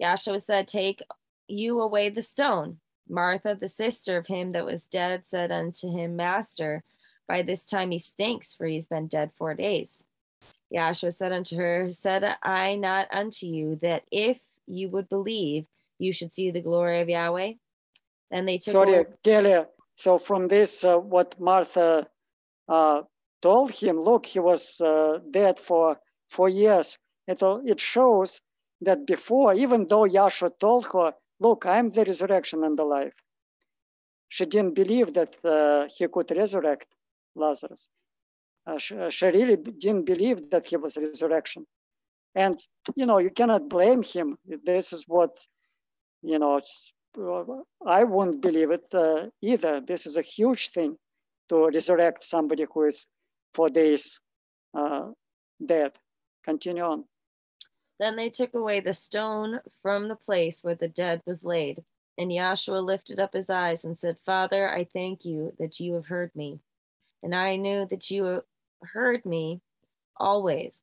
Yahshua 0.00 0.40
said, 0.42 0.68
Take 0.68 1.02
you 1.48 1.80
away 1.80 2.08
the 2.08 2.22
stone. 2.22 2.78
Martha, 3.08 3.56
the 3.58 3.68
sister 3.68 4.16
of 4.16 4.26
him 4.26 4.52
that 4.52 4.66
was 4.66 4.86
dead, 4.86 5.22
said 5.26 5.50
unto 5.50 5.90
him, 5.90 6.16
Master, 6.16 6.84
by 7.26 7.42
this 7.42 7.64
time 7.64 7.90
he 7.90 7.98
stinks, 7.98 8.54
for 8.54 8.66
he's 8.66 8.86
been 8.86 9.06
dead 9.06 9.30
four 9.36 9.54
days. 9.54 10.04
Yahshua 10.74 11.12
said 11.12 11.32
unto 11.32 11.56
her, 11.56 11.90
Said 11.90 12.36
I 12.42 12.76
not 12.76 13.08
unto 13.12 13.46
you 13.46 13.78
that 13.82 14.04
if 14.10 14.38
you 14.66 14.88
would 14.90 15.08
believe, 15.08 15.66
you 15.98 16.12
should 16.12 16.32
see 16.32 16.50
the 16.50 16.60
glory 16.60 17.00
of 17.00 17.08
Yahweh? 17.08 17.52
Then 18.30 18.46
they 18.46 18.58
took. 18.58 18.72
Sorry, 18.72 19.04
Kelly. 19.22 19.64
So 19.96 20.18
from 20.18 20.48
this, 20.48 20.84
uh, 20.84 20.96
what 20.96 21.38
Martha 21.38 22.06
uh, 22.68 23.02
told 23.40 23.70
him, 23.70 24.00
look, 24.00 24.26
he 24.26 24.38
was 24.38 24.80
uh, 24.80 25.18
dead 25.30 25.58
for 25.58 25.98
four 26.30 26.48
years. 26.48 26.98
It, 27.28 27.42
it 27.42 27.80
shows 27.80 28.40
that 28.80 29.06
before, 29.06 29.54
even 29.54 29.86
though 29.86 30.04
Yahshua 30.04 30.58
told 30.58 30.86
her, 30.92 31.14
look, 31.40 31.66
I'm 31.66 31.90
the 31.90 32.04
resurrection 32.04 32.64
and 32.64 32.78
the 32.78 32.84
life, 32.84 33.14
she 34.28 34.46
didn't 34.46 34.74
believe 34.74 35.12
that 35.14 35.36
uh, 35.44 35.88
he 35.94 36.08
could 36.08 36.30
resurrect 36.30 36.88
Lazarus. 37.34 37.88
Uh, 38.66 38.78
she, 38.78 38.96
uh, 38.96 39.10
she, 39.10 39.26
really 39.26 39.56
didn't 39.56 40.04
believe 40.04 40.50
that 40.50 40.66
he 40.66 40.76
was 40.76 40.96
resurrection. 40.96 41.66
And, 42.34 42.58
you 42.94 43.06
know, 43.06 43.18
you 43.18 43.30
cannot 43.30 43.68
blame 43.68 44.02
him. 44.02 44.38
This 44.64 44.92
is 44.92 45.04
what, 45.06 45.36
you 46.22 46.38
know, 46.38 46.60
I 47.86 48.04
wouldn't 48.04 48.40
believe 48.40 48.70
it 48.70 48.86
uh, 48.94 49.26
either. 49.40 49.80
This 49.80 50.06
is 50.06 50.16
a 50.16 50.22
huge 50.22 50.70
thing 50.70 50.96
to 51.48 51.66
resurrect 51.66 52.22
somebody 52.22 52.66
who 52.72 52.84
is 52.84 53.06
four 53.54 53.68
days 53.68 54.20
uh, 54.74 55.10
dead. 55.64 55.92
Continue 56.44 56.82
on. 56.82 57.04
Then 57.98 58.16
they 58.16 58.30
took 58.30 58.54
away 58.54 58.80
the 58.80 58.94
stone 58.94 59.60
from 59.82 60.08
the 60.08 60.16
place 60.16 60.64
where 60.64 60.74
the 60.74 60.88
dead 60.88 61.22
was 61.26 61.44
laid. 61.44 61.82
And 62.18 62.30
Yahshua 62.30 62.84
lifted 62.84 63.20
up 63.20 63.32
his 63.32 63.48
eyes 63.48 63.84
and 63.84 63.98
said, 63.98 64.16
Father, 64.24 64.68
I 64.68 64.84
thank 64.84 65.24
you 65.24 65.52
that 65.58 65.80
you 65.80 65.94
have 65.94 66.06
heard 66.06 66.30
me. 66.34 66.60
And 67.22 67.34
I 67.34 67.56
knew 67.56 67.86
that 67.90 68.10
you 68.10 68.42
heard 68.82 69.24
me 69.24 69.60
always. 70.16 70.82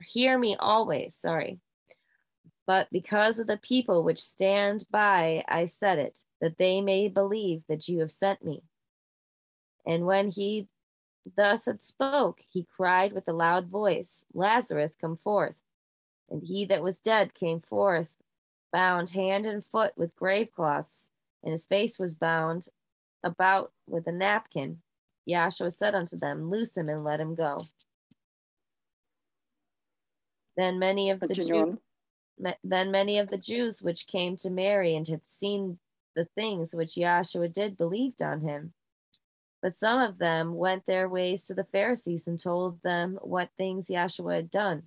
Hear 0.00 0.38
me 0.38 0.56
always, 0.58 1.14
sorry. 1.14 1.58
But 2.66 2.88
because 2.92 3.38
of 3.38 3.46
the 3.46 3.56
people 3.56 4.04
which 4.04 4.22
stand 4.22 4.84
by, 4.90 5.44
I 5.48 5.66
said 5.66 5.98
it, 5.98 6.22
that 6.40 6.58
they 6.58 6.80
may 6.80 7.08
believe 7.08 7.62
that 7.68 7.88
you 7.88 8.00
have 8.00 8.12
sent 8.12 8.44
me. 8.44 8.62
And 9.86 10.06
when 10.06 10.30
he 10.30 10.68
thus 11.36 11.64
had 11.64 11.84
spoke, 11.84 12.40
he 12.48 12.66
cried 12.76 13.12
with 13.12 13.28
a 13.28 13.32
loud 13.32 13.66
voice, 13.66 14.24
Lazarus, 14.34 14.92
come 15.00 15.18
forth. 15.22 15.56
And 16.28 16.42
he 16.42 16.64
that 16.66 16.82
was 16.82 17.00
dead 17.00 17.34
came 17.34 17.60
forth, 17.60 18.08
bound 18.72 19.10
hand 19.10 19.46
and 19.46 19.64
foot 19.72 19.92
with 19.96 20.14
grave 20.14 20.52
cloths, 20.54 21.10
and 21.42 21.50
his 21.50 21.66
face 21.66 21.98
was 21.98 22.14
bound 22.14 22.68
about 23.24 23.72
with 23.88 24.06
a 24.06 24.12
napkin. 24.12 24.80
Yahshua 25.28 25.76
said 25.76 25.94
unto 25.94 26.16
them, 26.16 26.50
Loose 26.50 26.76
him 26.76 26.88
and 26.88 27.04
let 27.04 27.20
him 27.20 27.34
go. 27.34 27.66
Then 30.56 30.78
many 30.78 31.10
of 31.10 31.20
the 31.20 31.28
Jews, 31.28 31.78
then 32.64 32.90
many 32.90 33.18
of 33.18 33.28
the 33.28 33.38
Jews 33.38 33.82
which 33.82 34.06
came 34.06 34.36
to 34.38 34.50
Mary 34.50 34.96
and 34.96 35.06
had 35.06 35.28
seen 35.28 35.78
the 36.14 36.26
things 36.34 36.74
which 36.74 36.94
Yahshua 36.94 37.52
did 37.52 37.76
believed 37.76 38.22
on 38.22 38.40
him. 38.40 38.72
But 39.62 39.78
some 39.78 40.00
of 40.00 40.18
them 40.18 40.54
went 40.54 40.86
their 40.86 41.08
ways 41.08 41.44
to 41.46 41.54
the 41.54 41.64
Pharisees 41.64 42.26
and 42.26 42.40
told 42.40 42.82
them 42.82 43.18
what 43.20 43.50
things 43.56 43.88
Yahshua 43.88 44.36
had 44.36 44.50
done. 44.50 44.84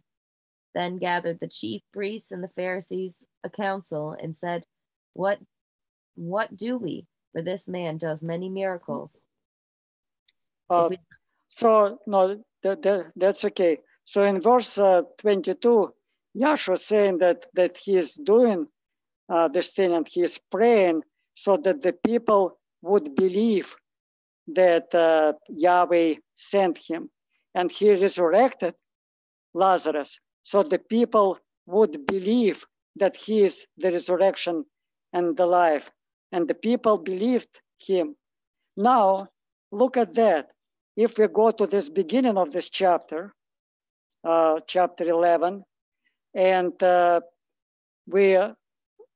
Then 0.73 0.97
gathered 0.97 1.39
the 1.39 1.47
chief 1.47 1.83
priests 1.93 2.31
and 2.31 2.43
the 2.43 2.49
Pharisees 2.49 3.27
a 3.43 3.49
council 3.49 4.15
and 4.19 4.35
said, 4.35 4.65
What 5.13 5.39
what 6.15 6.55
do 6.55 6.77
we? 6.77 7.07
For 7.31 7.41
this 7.41 7.67
man 7.67 7.97
does 7.97 8.23
many 8.23 8.49
miracles. 8.49 9.25
Uh, 10.69 10.87
we... 10.89 10.99
So 11.47 11.99
no, 12.07 12.43
that, 12.63 12.81
that, 12.81 13.11
that's 13.15 13.45
okay. 13.45 13.79
So 14.05 14.23
in 14.23 14.41
verse 14.41 14.77
uh, 14.79 15.03
22, 15.19 15.93
Yahshua 16.35 16.77
saying 16.77 17.19
that 17.19 17.45
that 17.53 17.77
he 17.77 17.95
is 17.97 18.13
doing 18.13 18.67
uh, 19.29 19.47
this 19.47 19.71
thing 19.71 19.93
and 19.93 20.07
he 20.07 20.21
is 20.21 20.39
praying 20.51 21.03
so 21.35 21.57
that 21.57 21.81
the 21.81 21.93
people 21.93 22.57
would 22.81 23.15
believe 23.15 23.75
that 24.47 24.93
uh, 24.93 25.33
Yahweh 25.49 26.15
sent 26.35 26.77
him, 26.77 27.09
and 27.55 27.71
he 27.71 27.91
resurrected 27.91 28.75
Lazarus 29.53 30.19
so 30.43 30.61
the 30.63 30.79
people 30.79 31.39
would 31.65 32.05
believe 32.05 32.65
that 32.97 33.15
he 33.15 33.41
is 33.43 33.65
the 33.77 33.91
resurrection 33.91 34.65
and 35.13 35.37
the 35.37 35.45
life, 35.45 35.89
and 36.31 36.47
the 36.47 36.53
people 36.55 36.97
believed 36.97 37.61
him. 37.79 38.15
Now, 38.75 39.27
look 39.71 39.97
at 39.97 40.13
that. 40.15 40.51
If 40.95 41.17
we 41.17 41.27
go 41.27 41.51
to 41.51 41.65
this 41.65 41.89
beginning 41.89 42.37
of 42.37 42.51
this 42.51 42.69
chapter, 42.69 43.33
uh, 44.23 44.59
chapter 44.67 45.05
11, 45.05 45.63
and 46.33 46.81
uh, 46.83 47.21
we 48.07 48.37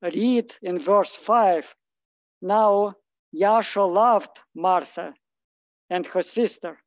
read 0.01 0.55
in 0.61 0.79
verse 0.79 1.15
5 1.15 1.75
now 2.41 2.95
Yahshua 3.35 3.91
loved 3.91 4.39
Martha 4.55 5.13
and 5.89 6.05
her 6.07 6.21
sister 6.21 6.79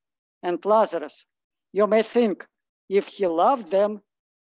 and 0.42 0.64
Lazarus. 0.64 1.26
You 1.72 1.86
may 1.86 2.02
think 2.02 2.46
if 2.88 3.06
he 3.06 3.26
loved 3.26 3.70
them, 3.70 4.00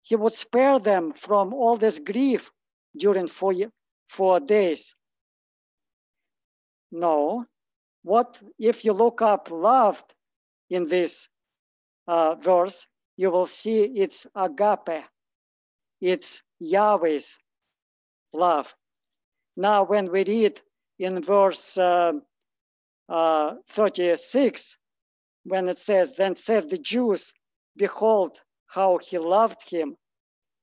he 0.01 0.15
would 0.15 0.33
spare 0.33 0.79
them 0.79 1.13
from 1.13 1.53
all 1.53 1.75
this 1.75 1.99
grief 1.99 2.51
during 2.97 3.27
four, 3.27 3.53
four 4.09 4.39
days. 4.39 4.95
No. 6.91 7.45
What 8.03 8.41
if 8.59 8.85
you 8.85 8.93
look 8.93 9.21
up 9.21 9.49
loved 9.51 10.13
in 10.69 10.85
this 10.85 11.27
uh, 12.07 12.35
verse, 12.35 12.85
you 13.17 13.31
will 13.31 13.47
see 13.47 13.83
it's 13.83 14.27
agape. 14.35 15.05
It's 16.01 16.41
Yahweh's 16.59 17.37
love. 18.33 18.75
Now, 19.55 19.83
when 19.83 20.11
we 20.11 20.23
read 20.23 20.61
in 20.99 21.21
verse 21.21 21.77
uh, 21.77 22.13
uh, 23.07 23.55
36, 23.69 24.77
when 25.43 25.69
it 25.69 25.77
says, 25.77 26.15
Then 26.15 26.35
said 26.35 26.69
the 26.69 26.77
Jews, 26.77 27.33
Behold, 27.77 28.41
how 28.67 28.97
he 28.97 29.17
loved 29.17 29.69
him. 29.69 29.95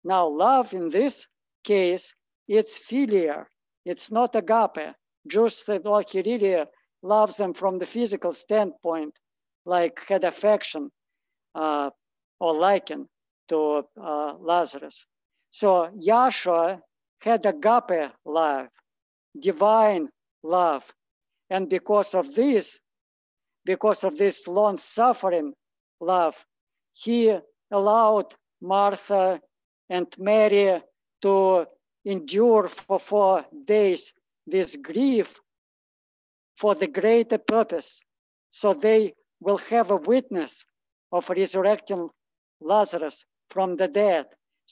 Now, 0.04 0.26
love 0.28 0.74
in 0.74 0.88
this 0.88 1.28
case, 1.64 2.14
it's 2.48 2.76
filial, 2.76 3.44
it's 3.84 4.10
not 4.10 4.34
agape. 4.34 4.94
Jews 5.26 5.64
said, 5.64 5.82
oh, 5.84 6.02
he 6.06 6.22
really 6.22 6.64
loves 7.02 7.36
them 7.36 7.54
from 7.54 7.78
the 7.78 7.86
physical 7.86 8.32
standpoint, 8.32 9.16
like 9.64 10.00
had 10.09 10.24
affection 10.24 10.90
uh, 11.54 11.90
or 12.40 12.54
liking 12.54 13.09
to 13.48 13.84
uh, 14.00 14.34
Lazarus. 14.38 15.06
So 15.53 15.91
Yahshua 15.91 16.81
had 17.20 17.45
agape 17.45 18.11
love, 18.24 18.69
divine 19.39 20.09
love. 20.43 20.91
And 21.51 21.69
because 21.69 22.15
of 22.15 22.35
this, 22.35 22.81
because 23.66 24.03
of 24.03 24.16
this 24.16 24.49
long 24.49 24.79
suffering 24.79 25.53
love, 26.01 26.43
he 26.95 27.39
allowed 27.70 28.35
Martha 28.62 29.43
and 29.91 30.07
Mary 30.19 30.83
to 31.20 31.66
endure 32.07 32.69
for 32.69 32.99
four 32.99 33.45
days 33.66 34.15
this 34.47 34.74
grief 34.77 35.39
for 36.57 36.74
the 36.74 36.87
greater 36.87 37.37
purpose. 37.37 38.01
So 38.51 38.73
they 38.73 39.12
will 39.39 39.59
have 39.59 39.91
a 39.91 39.97
witness 39.97 40.65
of 41.12 41.29
resurrecting 41.29 42.09
Lazarus 42.62 43.27
from 43.51 43.77
the 43.77 43.89
dead 43.89 44.27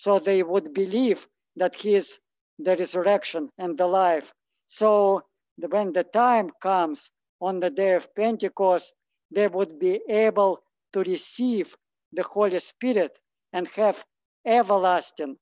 so 0.04 0.18
they 0.18 0.42
would 0.42 0.72
believe 0.72 1.28
that 1.56 1.74
he 1.74 1.94
is 1.94 2.18
the 2.58 2.74
resurrection 2.76 3.50
and 3.58 3.76
the 3.76 3.86
life. 3.86 4.32
So 4.66 5.22
when 5.56 5.92
the 5.92 6.04
time 6.04 6.48
comes 6.62 7.10
on 7.38 7.60
the 7.60 7.68
day 7.68 7.92
of 7.96 8.14
Pentecost, 8.14 8.94
they 9.30 9.46
would 9.46 9.78
be 9.78 10.00
able 10.08 10.62
to 10.94 11.00
receive 11.00 11.76
the 12.14 12.22
Holy 12.22 12.58
Spirit 12.60 13.18
and 13.52 13.68
have 13.68 14.02
everlasting 14.46 15.36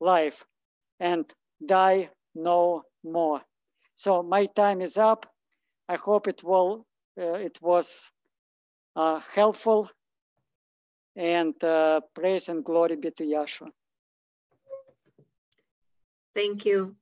life 0.00 0.44
and 1.00 1.24
die 1.64 2.10
no 2.34 2.82
more. 3.04 3.42
So 3.96 4.22
my 4.22 4.46
time 4.46 4.80
is 4.82 4.98
up. 4.98 5.26
I 5.88 5.96
hope 5.96 6.28
it 6.28 6.42
will. 6.44 6.86
Uh, 7.18 7.34
it 7.48 7.58
was 7.62 8.12
uh, 8.96 9.20
helpful. 9.34 9.90
And 11.20 11.62
uh, 11.62 12.00
praise 12.14 12.48
and 12.48 12.64
glory 12.64 12.96
be 12.96 13.10
to 13.10 13.24
Yahshua. 13.24 13.68
Thank 16.34 16.64
you. 16.64 16.96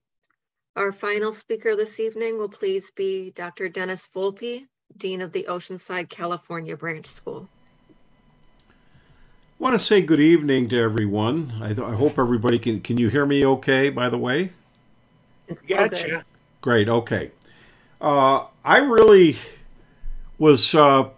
Our 0.75 0.91
final 0.91 1.33
speaker 1.33 1.77
this 1.77 2.01
evening 2.01 2.37
will 2.37 2.49
please 2.49 2.91
be 2.97 3.31
Dr. 3.31 3.69
Dennis 3.69 4.09
Volpe, 4.13 4.67
Dean 4.97 5.21
of 5.21 5.31
the 5.31 5.47
Oceanside, 5.49 6.09
California 6.09 6.77
Branch 6.77 7.07
School. 7.07 7.49
I 8.71 9.63
want 9.63 9.75
to 9.75 9.79
say 9.79 10.03
good 10.03 10.19
evening 10.19 10.69
to 10.71 10.81
everyone. 10.81 11.53
I, 11.63 11.71
I 11.71 11.95
hope 11.95 12.19
everybody 12.19 12.59
can. 12.59 12.81
Can 12.81 12.99
you 12.99 13.11
hear 13.11 13.25
me 13.25 13.47
okay, 13.47 13.89
by 13.89 14.09
the 14.09 14.19
way? 14.19 14.51
Gotcha. 15.69 16.25
Great. 16.61 16.89
Okay. 16.89 17.31
Uh, 18.01 18.47
I 18.65 18.79
really 18.79 19.37
was 20.39 20.75
uh, 20.75 21.11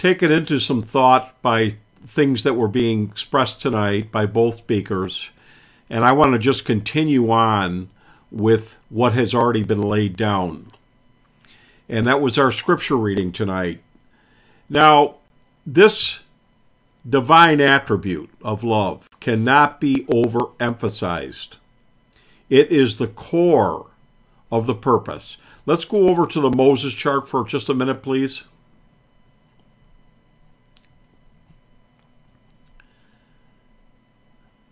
taken 0.00 0.32
into 0.32 0.58
some 0.58 0.82
thought 0.82 1.40
by 1.42 1.70
things 2.06 2.42
that 2.42 2.54
were 2.54 2.66
being 2.66 3.04
expressed 3.04 3.60
tonight 3.60 4.10
by 4.10 4.24
both 4.24 4.56
speakers, 4.56 5.28
and 5.90 6.06
I 6.06 6.12
want 6.12 6.32
to 6.32 6.38
just 6.38 6.64
continue 6.64 7.30
on 7.30 7.90
with 8.30 8.78
what 8.88 9.12
has 9.12 9.34
already 9.34 9.62
been 9.62 9.82
laid 9.82 10.16
down. 10.16 10.68
And 11.86 12.06
that 12.06 12.22
was 12.22 12.38
our 12.38 12.50
scripture 12.50 12.96
reading 12.96 13.30
tonight. 13.30 13.82
Now, 14.70 15.16
this 15.66 16.20
divine 17.06 17.60
attribute 17.60 18.30
of 18.40 18.64
love 18.64 19.06
cannot 19.20 19.82
be 19.82 20.04
overemphasized. 20.04 21.58
It 22.48 22.72
is 22.72 22.96
the 22.96 23.08
core 23.08 23.88
of 24.50 24.66
the 24.66 24.74
purpose. 24.74 25.36
Let's 25.66 25.84
go 25.84 26.08
over 26.08 26.26
to 26.26 26.40
the 26.40 26.50
Moses 26.50 26.94
chart 26.94 27.28
for 27.28 27.44
just 27.44 27.68
a 27.68 27.74
minute, 27.74 28.02
please. 28.02 28.44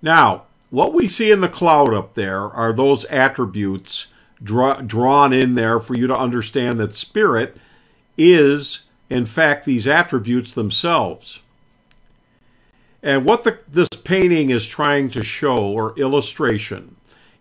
Now, 0.01 0.45
what 0.71 0.93
we 0.93 1.09
see 1.09 1.31
in 1.31 1.41
the 1.41 1.49
cloud 1.49 1.95
up 1.95 2.15
there 2.15 2.43
are 2.43 2.73
those 2.73 3.05
attributes 3.07 4.07
draw, 4.43 4.81
drawn 4.81 5.33
in 5.33 5.55
there 5.55 5.81
for 5.81 5.95
you 5.95 6.07
to 6.07 6.17
understand 6.17 6.79
that 6.81 6.95
spirit 6.95 7.57
is, 8.17 8.85
in 9.09 9.25
fact, 9.25 9.65
these 9.65 9.87
attributes 9.87 10.53
themselves. 10.53 11.41
And 13.03 13.25
what 13.25 13.45
the, 13.45 13.59
this 13.69 13.89
painting 13.89 14.51
is 14.51 14.67
trying 14.67 15.11
to 15.11 15.23
show 15.23 15.59
or 15.59 15.99
illustration 15.99 16.97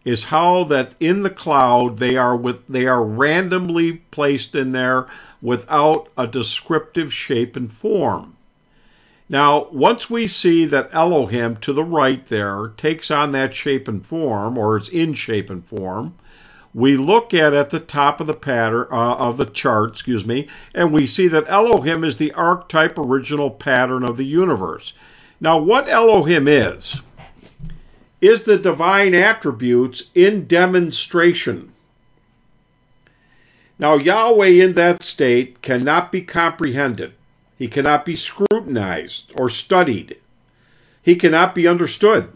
is 0.06 0.26
how 0.26 0.64
that 0.64 0.96
in 1.02 1.24
the 1.24 1.30
cloud 1.30 1.98
they 1.98 2.16
are 2.16 2.38
with 2.38 2.66
they 2.68 2.86
are 2.86 3.04
randomly 3.04 3.92
placed 3.92 4.56
in 4.56 4.72
there 4.72 5.06
without 5.42 6.08
a 6.18 6.26
descriptive 6.26 7.14
shape 7.14 7.58
and 7.58 7.74
form. 7.74 8.37
Now, 9.30 9.68
once 9.72 10.10
we 10.10 10.28
see 10.28 10.66
that 10.66 10.90
Elohim 10.94 11.58
to 11.58 11.74
the 11.74 11.84
right 11.84 12.26
there 12.28 12.74
takes 12.78 13.12
on 13.12 13.34
that 13.34 13.54
shape 13.54 13.88
and 13.88 14.06
form, 14.06 14.58
or 14.58 14.78
is 14.78 14.88
in 14.88 15.14
shape 15.14 15.50
and 15.50 15.66
form, 15.66 16.16
we 16.74 16.96
look 16.96 17.34
at 17.34 17.54
at 17.54 17.72
the 17.72 17.80
top 17.80 18.22
of 18.22 18.28
the 18.28 18.34
pattern 18.34 18.88
uh, 18.92 19.16
of 19.16 19.38
the 19.38 19.46
chart, 19.46 19.90
excuse 19.90 20.26
me, 20.26 20.48
and 20.74 20.94
we 20.94 21.08
see 21.08 21.28
that 21.28 21.50
Elohim 21.50 22.04
is 22.04 22.18
the 22.18 22.32
archetype 22.34 22.98
original 22.98 23.50
pattern 23.50 24.04
of 24.04 24.16
the 24.16 24.26
universe. 24.26 24.94
Now, 25.42 25.58
what 25.58 25.90
Elohim 25.90 26.48
is, 26.48 27.02
is 28.22 28.44
the 28.44 28.58
divine 28.58 29.14
attributes 29.14 30.04
in 30.16 30.48
demonstration. 30.48 31.74
Now, 33.78 33.96
Yahweh 33.96 34.64
in 34.64 34.74
that 34.74 35.04
state 35.04 35.62
cannot 35.62 36.12
be 36.12 36.22
comprehended. 36.22 37.14
He 37.58 37.68
cannot 37.68 38.06
be 38.06 38.16
scrutinized 38.16 39.32
or 39.36 39.50
studied. 39.50 40.18
He 41.02 41.16
cannot 41.16 41.56
be 41.56 41.68
understood. 41.68 42.32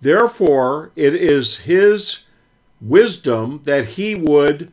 Therefore, 0.00 0.90
it 0.96 1.14
is 1.14 1.58
his 1.58 2.20
wisdom 2.80 3.62
that 3.64 3.86
he 3.90 4.14
would 4.14 4.72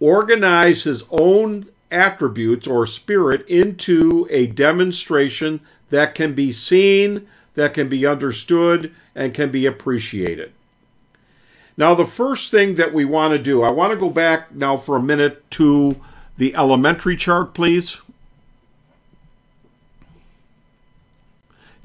organize 0.00 0.84
his 0.84 1.04
own 1.10 1.66
attributes 1.90 2.66
or 2.66 2.86
spirit 2.86 3.46
into 3.48 4.26
a 4.30 4.46
demonstration 4.46 5.60
that 5.90 6.14
can 6.14 6.34
be 6.34 6.52
seen, 6.52 7.26
that 7.54 7.74
can 7.74 7.88
be 7.88 8.06
understood, 8.06 8.94
and 9.14 9.34
can 9.34 9.50
be 9.50 9.66
appreciated. 9.66 10.52
Now, 11.76 11.94
the 11.94 12.04
first 12.06 12.50
thing 12.50 12.74
that 12.76 12.92
we 12.92 13.04
want 13.04 13.32
to 13.32 13.38
do, 13.38 13.62
I 13.62 13.70
want 13.70 13.92
to 13.92 13.98
go 13.98 14.10
back 14.10 14.54
now 14.54 14.76
for 14.76 14.96
a 14.96 15.02
minute 15.02 15.48
to 15.52 16.00
the 16.36 16.54
elementary 16.54 17.16
chart, 17.16 17.54
please. 17.54 17.98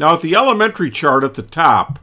Now, 0.03 0.15
at 0.15 0.21
the 0.21 0.35
elementary 0.35 0.91
chart 0.91 1.23
at 1.23 1.35
the 1.35 1.41
top, 1.41 1.97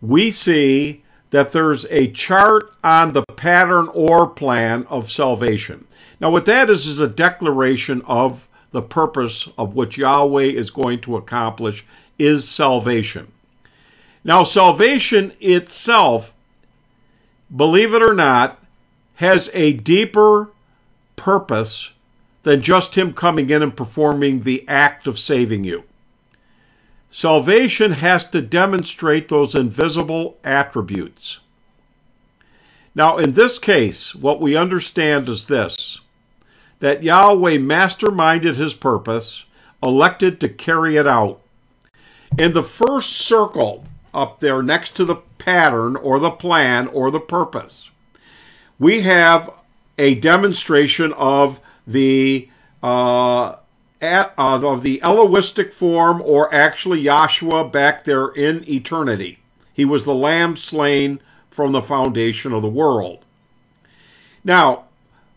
we 0.00 0.30
see 0.30 1.02
that 1.30 1.50
there's 1.50 1.84
a 1.86 2.12
chart 2.12 2.72
on 2.84 3.12
the 3.12 3.24
pattern 3.34 3.88
or 3.92 4.28
plan 4.28 4.86
of 4.88 5.10
salvation. 5.10 5.84
Now, 6.20 6.30
what 6.30 6.44
that 6.44 6.70
is, 6.70 6.86
is 6.86 7.00
a 7.00 7.08
declaration 7.08 8.02
of 8.02 8.46
the 8.70 8.82
purpose 8.82 9.48
of 9.58 9.74
what 9.74 9.96
Yahweh 9.96 10.44
is 10.44 10.70
going 10.70 11.00
to 11.00 11.16
accomplish 11.16 11.84
is 12.20 12.48
salvation. 12.48 13.32
Now, 14.22 14.44
salvation 14.44 15.32
itself, 15.40 16.36
believe 17.56 17.94
it 17.94 18.02
or 18.02 18.14
not, 18.14 18.62
has 19.16 19.50
a 19.54 19.72
deeper 19.72 20.52
purpose 21.16 21.90
than 22.44 22.62
just 22.62 22.94
Him 22.94 23.12
coming 23.12 23.50
in 23.50 23.60
and 23.60 23.76
performing 23.76 24.42
the 24.42 24.64
act 24.68 25.08
of 25.08 25.18
saving 25.18 25.64
you. 25.64 25.82
Salvation 27.16 27.92
has 27.92 28.24
to 28.30 28.42
demonstrate 28.42 29.28
those 29.28 29.54
invisible 29.54 30.36
attributes. 30.42 31.38
Now, 32.92 33.18
in 33.18 33.34
this 33.34 33.56
case, 33.60 34.16
what 34.16 34.40
we 34.40 34.56
understand 34.56 35.28
is 35.28 35.44
this 35.44 36.00
that 36.80 37.04
Yahweh 37.04 37.58
masterminded 37.58 38.56
his 38.56 38.74
purpose, 38.74 39.44
elected 39.80 40.40
to 40.40 40.48
carry 40.48 40.96
it 40.96 41.06
out. 41.06 41.40
In 42.36 42.52
the 42.52 42.64
first 42.64 43.12
circle 43.12 43.84
up 44.12 44.40
there 44.40 44.60
next 44.60 44.96
to 44.96 45.04
the 45.04 45.22
pattern 45.38 45.94
or 45.94 46.18
the 46.18 46.32
plan 46.32 46.88
or 46.88 47.12
the 47.12 47.20
purpose, 47.20 47.90
we 48.80 49.02
have 49.02 49.50
a 50.00 50.16
demonstration 50.16 51.12
of 51.12 51.60
the 51.86 52.48
uh, 52.82 53.54
at, 54.04 54.34
uh, 54.36 54.60
of 54.62 54.82
the 54.82 55.00
Elohistic 55.02 55.72
form, 55.72 56.22
or 56.22 56.54
actually 56.54 57.02
Yahshua 57.02 57.72
back 57.72 58.04
there 58.04 58.28
in 58.28 58.68
eternity. 58.68 59.38
He 59.72 59.84
was 59.84 60.04
the 60.04 60.14
lamb 60.14 60.56
slain 60.56 61.20
from 61.50 61.72
the 61.72 61.82
foundation 61.82 62.52
of 62.52 62.62
the 62.62 62.68
world. 62.68 63.24
Now, 64.44 64.84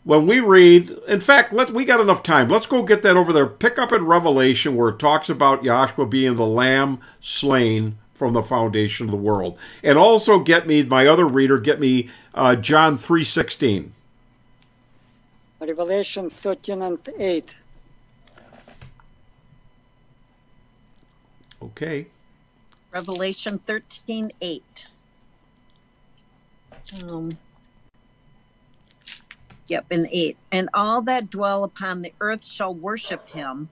when 0.04 0.28
we 0.28 0.40
read, 0.40 0.90
in 1.08 1.20
fact, 1.20 1.54
let 1.54 1.72
we 1.72 1.86
got 1.86 2.00
enough 2.00 2.24
time. 2.24 2.50
Let's 2.50 2.68
go 2.68 2.84
get 2.84 3.02
that 3.02 3.18
over 3.18 3.34
there. 3.34 3.48
Pick 3.48 3.78
up 3.78 3.92
in 3.92 4.06
Revelation 4.06 4.76
where 4.76 4.90
it 4.90 5.00
talks 5.00 5.30
about 5.30 5.64
Yahshua 5.64 6.10
being 6.10 6.36
the 6.36 6.46
lamb 6.46 7.00
slain 7.20 7.98
from 8.14 8.34
the 8.34 8.44
foundation 8.44 9.06
of 9.06 9.12
the 9.12 9.18
world. 9.18 9.58
And 9.84 9.98
also 9.98 10.40
get 10.40 10.68
me, 10.68 10.84
my 10.84 11.08
other 11.08 11.28
reader, 11.28 11.60
get 11.60 11.80
me 11.80 12.10
uh, 12.34 12.56
John 12.56 12.98
3.16. 12.98 13.90
Revelation 15.60 16.30
13 16.30 16.82
and 16.82 17.10
8. 17.18 17.56
Okay. 21.62 22.08
Revelation 22.92 23.60
13 23.60 24.32
8. 24.42 24.88
Um, 27.04 27.38
Yep, 29.68 29.86
and 29.92 30.08
eight. 30.12 30.38
And 30.52 30.70
all 30.74 31.02
that 31.04 31.30
dwell 31.30 31.64
upon 31.64 32.02
the 32.02 32.14
earth 32.22 32.46
shall 32.46 32.74
worship 32.74 33.28
him, 33.30 33.70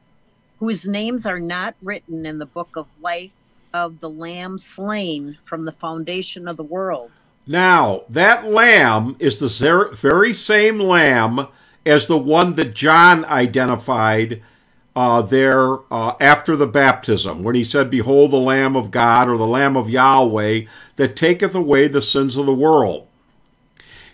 whose 0.59 0.85
names 0.85 1.25
are 1.25 1.39
not 1.39 1.75
written 1.81 2.25
in 2.25 2.37
the 2.37 2.45
book 2.45 2.75
of 2.75 2.87
life 3.01 3.31
of 3.73 3.99
the 3.99 4.09
Lamb 4.09 4.57
slain 4.57 5.37
from 5.45 5.65
the 5.65 5.71
foundation 5.71 6.47
of 6.47 6.57
the 6.57 6.63
world. 6.63 7.11
Now, 7.47 8.03
that 8.09 8.49
lamb 8.49 9.15
is 9.19 9.37
the 9.37 9.89
very 9.93 10.33
same 10.33 10.79
lamb 10.79 11.47
as 11.85 12.07
the 12.07 12.17
one 12.17 12.53
that 12.53 12.73
John 12.73 13.23
identified 13.25 14.41
uh, 14.95 15.21
there 15.21 15.79
uh, 15.91 16.15
after 16.21 16.55
the 16.55 16.67
baptism 16.67 17.43
when 17.43 17.55
he 17.55 17.63
said, 17.63 17.89
Behold 17.89 18.31
the 18.31 18.37
Lamb 18.37 18.75
of 18.75 18.91
God 18.91 19.27
or 19.27 19.37
the 19.37 19.47
Lamb 19.47 19.75
of 19.75 19.89
Yahweh 19.89 20.61
that 20.95 21.15
taketh 21.15 21.53
away 21.53 21.87
the 21.87 22.01
sins 22.01 22.37
of 22.37 22.45
the 22.45 22.53
world. 22.53 23.07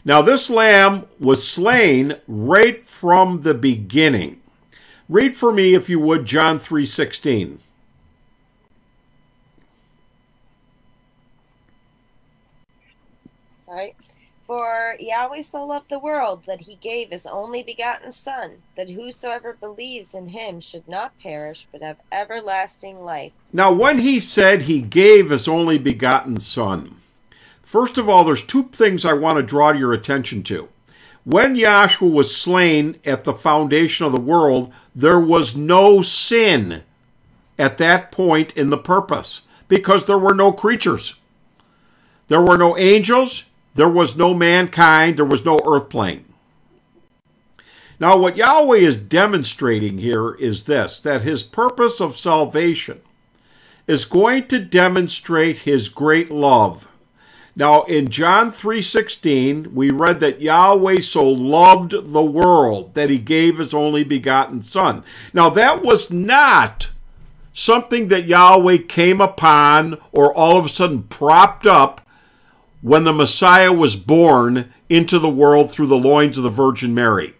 Now, 0.03 0.21
this 0.21 0.49
lamb 0.49 1.05
was 1.19 1.47
slain 1.47 2.15
right 2.27 2.83
from 2.85 3.41
the 3.41 3.53
beginning. 3.53 4.41
Read 5.07 5.35
for 5.35 5.53
me, 5.53 5.75
if 5.75 5.89
you 5.89 5.99
would, 5.99 6.25
John 6.25 6.57
3.16. 6.57 7.49
Right? 7.51 7.70
For 14.51 14.97
Yahweh 14.99 15.43
so 15.43 15.63
loved 15.63 15.89
the 15.89 15.97
world 15.97 16.43
that 16.45 16.59
he 16.59 16.75
gave 16.75 17.11
his 17.11 17.25
only 17.25 17.63
begotten 17.63 18.11
Son, 18.11 18.57
that 18.75 18.89
whosoever 18.89 19.53
believes 19.53 20.13
in 20.13 20.27
him 20.27 20.59
should 20.59 20.89
not 20.89 21.17
perish, 21.19 21.69
but 21.71 21.81
have 21.81 22.01
everlasting 22.11 23.01
life. 23.01 23.31
Now, 23.53 23.71
when 23.71 23.99
he 23.99 24.19
said 24.19 24.63
he 24.63 24.81
gave 24.81 25.29
his 25.29 25.47
only 25.47 25.77
begotten 25.77 26.37
Son, 26.41 26.97
first 27.63 27.97
of 27.97 28.09
all, 28.09 28.25
there's 28.25 28.43
two 28.43 28.63
things 28.63 29.05
I 29.05 29.13
want 29.13 29.37
to 29.37 29.43
draw 29.43 29.71
your 29.71 29.93
attention 29.93 30.43
to. 30.43 30.67
When 31.23 31.55
Yahshua 31.55 32.11
was 32.11 32.35
slain 32.35 32.99
at 33.05 33.23
the 33.23 33.33
foundation 33.33 34.05
of 34.05 34.11
the 34.11 34.19
world, 34.19 34.73
there 34.93 35.21
was 35.21 35.55
no 35.55 36.01
sin 36.01 36.83
at 37.57 37.77
that 37.77 38.11
point 38.11 38.51
in 38.57 38.69
the 38.69 38.77
purpose 38.77 39.43
because 39.69 40.03
there 40.03 40.19
were 40.19 40.35
no 40.35 40.51
creatures. 40.51 41.15
There 42.27 42.41
were 42.41 42.57
no 42.57 42.77
angels, 42.77 43.45
there 43.75 43.89
was 43.89 44.15
no 44.15 44.33
mankind, 44.33 45.17
there 45.17 45.25
was 45.25 45.45
no 45.45 45.59
earth 45.65 45.89
plane. 45.89 46.25
Now, 47.99 48.17
what 48.17 48.35
Yahweh 48.35 48.77
is 48.77 48.95
demonstrating 48.95 49.99
here 49.99 50.33
is 50.35 50.63
this 50.63 50.97
that 50.99 51.21
his 51.21 51.43
purpose 51.43 52.01
of 52.01 52.17
salvation 52.17 53.01
is 53.87 54.05
going 54.05 54.47
to 54.47 54.59
demonstrate 54.59 55.59
his 55.59 55.87
great 55.87 56.31
love. 56.31 56.87
Now, 57.55 57.83
in 57.83 58.09
John 58.09 58.51
3:16, 58.51 59.73
we 59.73 59.91
read 59.91 60.19
that 60.19 60.41
Yahweh 60.41 61.01
so 61.01 61.27
loved 61.27 62.11
the 62.11 62.23
world 62.23 62.93
that 62.95 63.09
he 63.09 63.19
gave 63.19 63.59
his 63.59 63.73
only 63.73 64.03
begotten 64.03 64.61
son. 64.61 65.03
Now, 65.33 65.49
that 65.51 65.83
was 65.83 66.09
not 66.09 66.89
something 67.53 68.07
that 68.07 68.27
Yahweh 68.27 68.77
came 68.87 69.21
upon 69.21 69.97
or 70.11 70.33
all 70.33 70.57
of 70.57 70.65
a 70.65 70.69
sudden 70.69 71.03
propped 71.03 71.67
up 71.67 72.00
when 72.81 73.03
the 73.03 73.13
Messiah 73.13 73.71
was 73.71 73.95
born 73.95 74.73
into 74.89 75.19
the 75.19 75.29
world 75.29 75.71
through 75.71 75.87
the 75.87 75.97
loins 75.97 76.37
of 76.37 76.43
the 76.43 76.49
Virgin 76.49 76.93
Mary. 76.93 77.35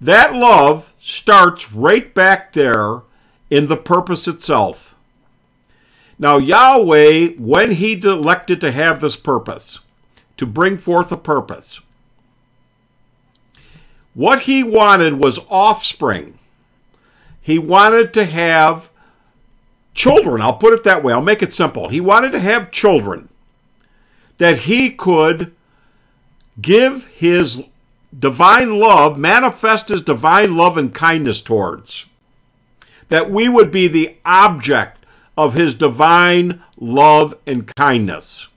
That 0.00 0.34
love 0.34 0.94
starts 0.98 1.72
right 1.72 2.12
back 2.14 2.52
there 2.52 3.02
in 3.50 3.66
the 3.66 3.76
purpose 3.76 4.26
itself. 4.26 4.94
Now, 6.18 6.38
Yahweh, 6.38 7.34
when 7.38 7.72
he 7.72 7.92
elected 7.92 8.60
to 8.62 8.72
have 8.72 9.00
this 9.00 9.16
purpose, 9.16 9.78
to 10.36 10.46
bring 10.46 10.78
forth 10.78 11.12
a 11.12 11.16
purpose, 11.16 11.80
what 14.14 14.40
he 14.40 14.62
wanted 14.62 15.22
was 15.22 15.38
offspring. 15.48 16.38
He 17.42 17.58
wanted 17.58 18.12
to 18.14 18.24
have 18.24 18.90
children. 19.94 20.40
I'll 20.40 20.56
put 20.56 20.72
it 20.72 20.84
that 20.84 21.02
way. 21.02 21.12
I'll 21.12 21.22
make 21.22 21.42
it 21.42 21.52
simple. 21.52 21.88
He 21.88 22.00
wanted 22.00 22.32
to 22.32 22.40
have 22.40 22.70
children 22.70 23.28
that 24.40 24.60
he 24.60 24.88
could 24.88 25.52
give 26.62 27.08
his 27.08 27.62
divine 28.18 28.78
love, 28.78 29.18
manifest 29.18 29.90
his 29.90 30.00
divine 30.00 30.56
love 30.56 30.78
and 30.78 30.94
kindness 30.94 31.42
towards. 31.42 32.06
That 33.10 33.30
we 33.30 33.50
would 33.50 33.70
be 33.70 33.86
the 33.86 34.16
object 34.24 35.04
of 35.36 35.52
his 35.52 35.74
divine 35.74 36.62
love 36.78 37.34
and 37.46 37.66
kindness. 37.76 38.48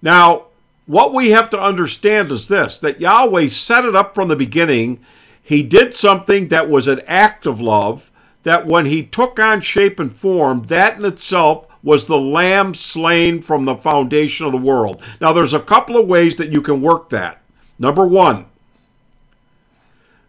Now, 0.00 0.44
what 0.86 1.12
we 1.12 1.30
have 1.30 1.50
to 1.50 1.60
understand 1.60 2.30
is 2.30 2.46
this 2.46 2.76
that 2.76 3.00
Yahweh 3.00 3.48
set 3.48 3.84
it 3.84 3.96
up 3.96 4.14
from 4.14 4.28
the 4.28 4.36
beginning. 4.36 5.00
He 5.42 5.64
did 5.64 5.94
something 5.94 6.46
that 6.46 6.70
was 6.70 6.86
an 6.86 7.00
act 7.08 7.44
of 7.44 7.60
love, 7.60 8.12
that 8.44 8.66
when 8.66 8.86
he 8.86 9.02
took 9.02 9.40
on 9.40 9.62
shape 9.62 9.98
and 9.98 10.16
form, 10.16 10.62
that 10.68 10.96
in 10.96 11.04
itself 11.04 11.66
was 11.86 12.06
the 12.06 12.18
lamb 12.18 12.74
slain 12.74 13.40
from 13.40 13.64
the 13.64 13.76
foundation 13.76 14.44
of 14.44 14.50
the 14.50 14.58
world. 14.58 15.00
Now, 15.20 15.32
there's 15.32 15.54
a 15.54 15.60
couple 15.60 15.96
of 15.96 16.08
ways 16.08 16.34
that 16.34 16.50
you 16.50 16.60
can 16.60 16.82
work 16.82 17.10
that. 17.10 17.40
Number 17.78 18.04
one, 18.04 18.46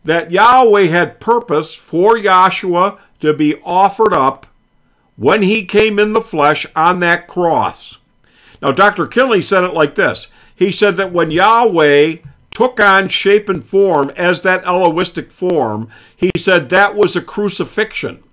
that 0.05 0.29
Yahweh 0.29 0.85
had 0.85 1.19
purpose 1.19 1.73
for 1.73 2.15
Yahshua 2.15 2.99
to 3.21 3.33
be 3.33 3.59
offered 3.63 4.13
up 4.13 4.45
when 5.15 5.41
he 5.41 5.65
came 5.65 5.97
in 5.97 6.13
the 6.13 6.21
flesh 6.21 6.67
on 6.75 6.99
that 6.99 7.27
cross. 7.27 7.97
Now, 8.61 8.71
Dr. 8.71 9.07
Kinley 9.07 9.41
said 9.41 9.63
it 9.63 9.73
like 9.73 9.95
this 9.95 10.27
He 10.55 10.71
said 10.71 10.95
that 10.97 11.11
when 11.11 11.31
Yahweh 11.31 12.17
took 12.51 12.79
on 12.79 13.07
shape 13.07 13.49
and 13.49 13.65
form 13.65 14.11
as 14.15 14.41
that 14.41 14.63
Elohistic 14.63 15.31
form, 15.31 15.89
he 16.15 16.29
said 16.37 16.69
that 16.69 16.95
was 16.95 17.15
a 17.15 17.21
crucifixion 17.21 18.23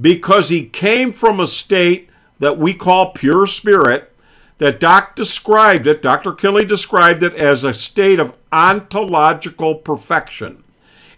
because 0.00 0.48
he 0.48 0.66
came 0.66 1.12
from 1.12 1.38
a 1.38 1.46
state 1.46 2.08
that 2.38 2.58
we 2.58 2.74
call 2.74 3.12
pure 3.12 3.46
spirit, 3.46 4.12
that 4.58 4.80
Doc 4.80 5.16
described 5.16 5.86
it, 5.86 6.02
Dr. 6.02 6.32
Kelly 6.32 6.64
described 6.64 7.22
it 7.22 7.34
as 7.34 7.64
a 7.64 7.74
state 7.74 8.18
of 8.18 8.34
ontological 8.52 9.76
perfection. 9.76 10.62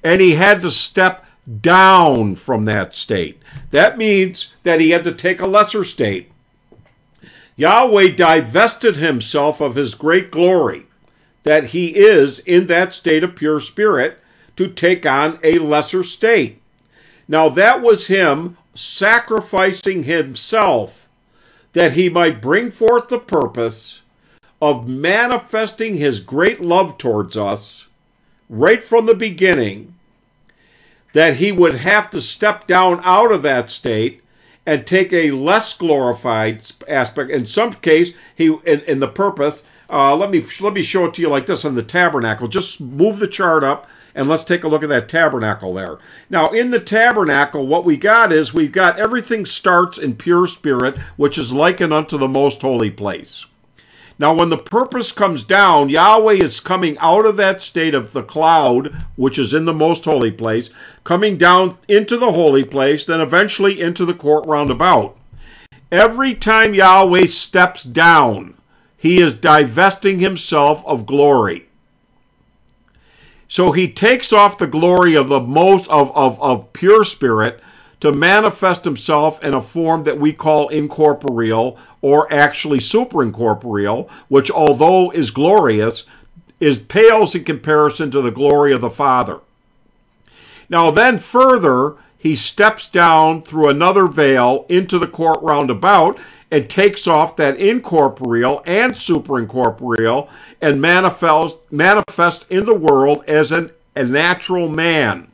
And 0.02 0.20
he 0.20 0.32
had 0.32 0.62
to 0.62 0.70
step 0.70 1.24
down 1.60 2.36
from 2.36 2.64
that 2.64 2.94
state. 2.94 3.42
That 3.70 3.98
means 3.98 4.54
that 4.62 4.80
he 4.80 4.90
had 4.90 5.04
to 5.04 5.12
take 5.12 5.40
a 5.40 5.46
lesser 5.46 5.84
state. 5.84 6.30
Yahweh 7.56 8.10
divested 8.10 8.96
himself 8.96 9.60
of 9.60 9.74
his 9.74 9.94
great 9.94 10.30
glory, 10.30 10.86
that 11.42 11.64
he 11.66 11.96
is 11.96 12.40
in 12.40 12.66
that 12.66 12.92
state 12.92 13.22
of 13.22 13.36
pure 13.36 13.60
spirit, 13.60 14.18
to 14.56 14.68
take 14.68 15.04
on 15.04 15.38
a 15.42 15.58
lesser 15.58 16.02
state. 16.02 16.60
Now, 17.28 17.48
that 17.50 17.80
was 17.80 18.06
him 18.06 18.56
sacrificing 18.74 20.04
himself 20.04 21.03
that 21.74 21.92
he 21.92 22.09
might 22.09 22.40
bring 22.40 22.70
forth 22.70 23.09
the 23.09 23.18
purpose 23.18 24.01
of 24.62 24.88
manifesting 24.88 25.96
his 25.96 26.20
great 26.20 26.60
love 26.60 26.96
towards 26.96 27.36
us 27.36 27.86
right 28.48 28.82
from 28.82 29.06
the 29.06 29.14
beginning, 29.14 29.94
that 31.12 31.36
he 31.36 31.52
would 31.52 31.74
have 31.76 32.09
to 32.10 32.20
step 32.20 32.66
down 32.66 33.01
out 33.05 33.30
of 33.30 33.42
that 33.42 33.70
state 33.70 34.22
and 34.66 34.86
take 34.86 35.12
a 35.12 35.32
less 35.32 35.74
glorified 35.74 36.62
aspect. 36.88 37.30
In 37.30 37.44
some 37.44 37.74
case, 37.74 38.12
he 38.34 38.46
in, 38.64 38.80
in 38.82 39.01
the 39.01 39.09
purpose. 39.09 39.62
Uh, 39.90 40.16
let 40.16 40.30
me 40.30 40.44
let 40.60 40.72
me 40.72 40.82
show 40.82 41.05
it 41.05 41.14
to 41.14 41.20
you 41.20 41.28
like 41.28 41.46
this 41.46 41.64
on 41.64 41.74
the 41.74 41.82
tabernacle. 41.82 42.48
Just 42.48 42.80
move 42.80 43.18
the 43.18 43.28
chart 43.28 43.62
up 43.62 43.86
and 44.14 44.28
let's 44.28 44.44
take 44.44 44.64
a 44.64 44.68
look 44.68 44.82
at 44.82 44.88
that 44.88 45.08
tabernacle 45.08 45.74
there. 45.74 45.98
Now, 46.30 46.48
in 46.50 46.70
the 46.70 46.80
tabernacle, 46.80 47.66
what 47.66 47.84
we 47.84 47.96
got 47.96 48.32
is 48.32 48.54
we've 48.54 48.72
got 48.72 48.98
everything 48.98 49.44
starts 49.44 49.98
in 49.98 50.16
pure 50.16 50.46
spirit, 50.46 50.98
which 51.16 51.36
is 51.36 51.52
likened 51.52 51.92
unto 51.92 52.16
the 52.16 52.28
most 52.28 52.62
holy 52.62 52.90
place. 52.90 53.46
Now, 54.16 54.32
when 54.32 54.48
the 54.48 54.56
purpose 54.58 55.10
comes 55.10 55.42
down, 55.42 55.88
Yahweh 55.88 56.34
is 56.34 56.60
coming 56.60 56.96
out 56.98 57.26
of 57.26 57.36
that 57.36 57.62
state 57.62 57.94
of 57.94 58.12
the 58.12 58.22
cloud, 58.22 58.94
which 59.16 59.40
is 59.40 59.52
in 59.52 59.64
the 59.64 59.74
most 59.74 60.04
holy 60.04 60.30
place, 60.30 60.70
coming 61.02 61.36
down 61.36 61.78
into 61.88 62.16
the 62.16 62.30
holy 62.30 62.64
place, 62.64 63.04
then 63.04 63.20
eventually 63.20 63.80
into 63.80 64.04
the 64.04 64.14
court 64.14 64.46
round 64.46 64.70
about. 64.70 65.16
Every 65.90 66.34
time 66.34 66.74
Yahweh 66.74 67.26
steps 67.26 67.82
down, 67.82 68.54
he 68.96 69.20
is 69.20 69.32
divesting 69.32 70.20
himself 70.20 70.84
of 70.86 71.06
glory. 71.06 71.66
So 73.55 73.70
he 73.70 73.86
takes 73.86 74.32
off 74.32 74.59
the 74.59 74.66
glory 74.66 75.14
of 75.14 75.28
the 75.28 75.39
most 75.39 75.89
of, 75.89 76.10
of, 76.16 76.43
of 76.43 76.72
pure 76.72 77.05
spirit 77.05 77.60
to 78.01 78.10
manifest 78.10 78.85
himself 78.85 79.44
in 79.44 79.55
a 79.55 79.62
form 79.62 80.02
that 80.02 80.18
we 80.18 80.32
call 80.32 80.66
incorporeal 80.70 81.78
or 82.02 82.26
actually 82.35 82.81
superincorporeal, 82.81 84.10
which 84.26 84.51
although 84.51 85.12
is 85.12 85.31
glorious, 85.31 86.02
is 86.59 86.81
pales 86.81 87.36
in 87.36 87.44
comparison 87.44 88.10
to 88.10 88.20
the 88.20 88.32
glory 88.32 88.72
of 88.72 88.81
the 88.81 88.90
Father. 88.90 89.39
Now 90.68 90.90
then 90.90 91.18
further, 91.18 91.94
he 92.24 92.34
steps 92.34 92.86
down 92.86 93.42
through 93.42 93.68
another 93.68 94.06
veil 94.06 94.64
into 94.70 94.98
the 94.98 95.06
court 95.06 95.42
roundabout 95.42 96.18
and 96.51 96.70
takes 96.70 97.06
off 97.06 97.36
that 97.36 97.59
incorporeal 97.59 98.62
and 98.66 98.94
superincorporeal 98.94 100.30
and 100.59 100.80
manifests 100.80 101.59
manifest 101.70 102.46
in 102.48 102.64
the 102.64 102.74
world 102.74 103.22
as 103.28 103.52
an, 103.52 103.70
a 103.94 104.05
natural 104.05 104.70
man. 104.70 105.28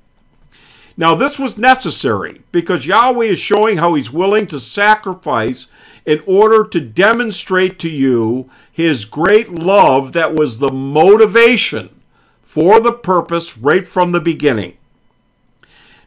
Now, 0.97 1.15
this 1.15 1.39
was 1.39 1.57
necessary 1.57 2.43
because 2.51 2.87
Yahweh 2.87 3.27
is 3.27 3.39
showing 3.39 3.79
how 3.79 3.95
he's 3.95 4.11
willing 4.11 4.49
to 4.49 4.59
sacrifice 4.59 5.69
in 6.05 6.21
order 6.27 6.65
to 6.65 6.81
demonstrate 6.81 7.79
to 7.79 7.89
you 7.89 8.51
his 8.73 9.05
great 9.05 9.49
love 9.49 10.13
that 10.15 10.35
was 10.35 10.59
the 10.59 10.73
motivation 10.73 12.01
for 12.43 12.81
the 12.81 12.93
purpose 12.93 13.57
right 13.57 13.87
from 13.87 14.11
the 14.11 14.19
beginning. 14.19 14.77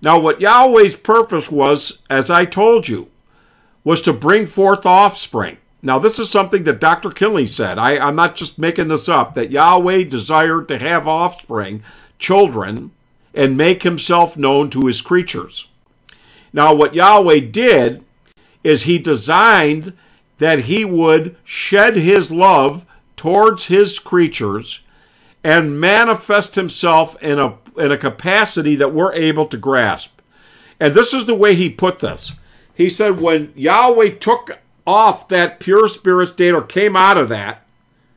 Now, 0.03 0.19
what 0.19 0.41
Yahweh's 0.41 0.97
purpose 0.97 1.49
was, 1.49 1.99
as 2.09 2.29
I 2.29 2.43
told 2.43 2.89
you, 2.89 3.07
was 3.85 4.01
to 4.01 4.11
bring 4.11 4.45
forth 4.45 4.85
offspring. 4.85 5.57
Now, 5.81 5.97
this 5.97 6.19
is 6.19 6.29
something 6.29 6.65
that 6.65 6.81
Dr. 6.81 7.09
Kinley 7.09 7.47
said. 7.47 7.77
I, 7.77 7.97
I'm 7.97 8.15
not 8.15 8.35
just 8.35 8.59
making 8.59 8.89
this 8.89 9.07
up, 9.07 9.33
that 9.35 9.49
Yahweh 9.49 10.03
desired 10.03 10.67
to 10.67 10.77
have 10.77 11.07
offspring, 11.07 11.83
children, 12.19 12.91
and 13.33 13.57
make 13.57 13.83
himself 13.83 14.35
known 14.35 14.69
to 14.71 14.87
his 14.87 14.99
creatures. 14.99 15.67
Now, 16.51 16.73
what 16.73 16.93
Yahweh 16.93 17.39
did 17.39 18.03
is 18.61 18.83
he 18.83 18.97
designed 18.97 19.93
that 20.37 20.59
he 20.59 20.83
would 20.83 21.37
shed 21.45 21.95
his 21.95 22.29
love 22.29 22.85
towards 23.15 23.67
his 23.67 23.99
creatures 23.99 24.81
and 25.43 25.79
manifest 25.79 26.55
himself 26.55 27.21
in 27.21 27.39
a, 27.39 27.55
in 27.77 27.91
a 27.91 27.97
capacity 27.97 28.75
that 28.75 28.93
we're 28.93 29.13
able 29.13 29.47
to 29.47 29.57
grasp. 29.57 30.19
And 30.79 30.93
this 30.93 31.13
is 31.13 31.25
the 31.25 31.35
way 31.35 31.55
he 31.55 31.69
put 31.69 31.99
this. 31.99 32.33
He 32.73 32.89
said, 32.89 33.21
when 33.21 33.53
Yahweh 33.55 34.15
took 34.19 34.59
off 34.85 35.27
that 35.27 35.59
pure 35.59 35.87
spirit 35.87 36.29
state 36.29 36.53
or 36.53 36.61
came 36.61 36.95
out 36.95 37.17
of 37.17 37.29
that, 37.29 37.65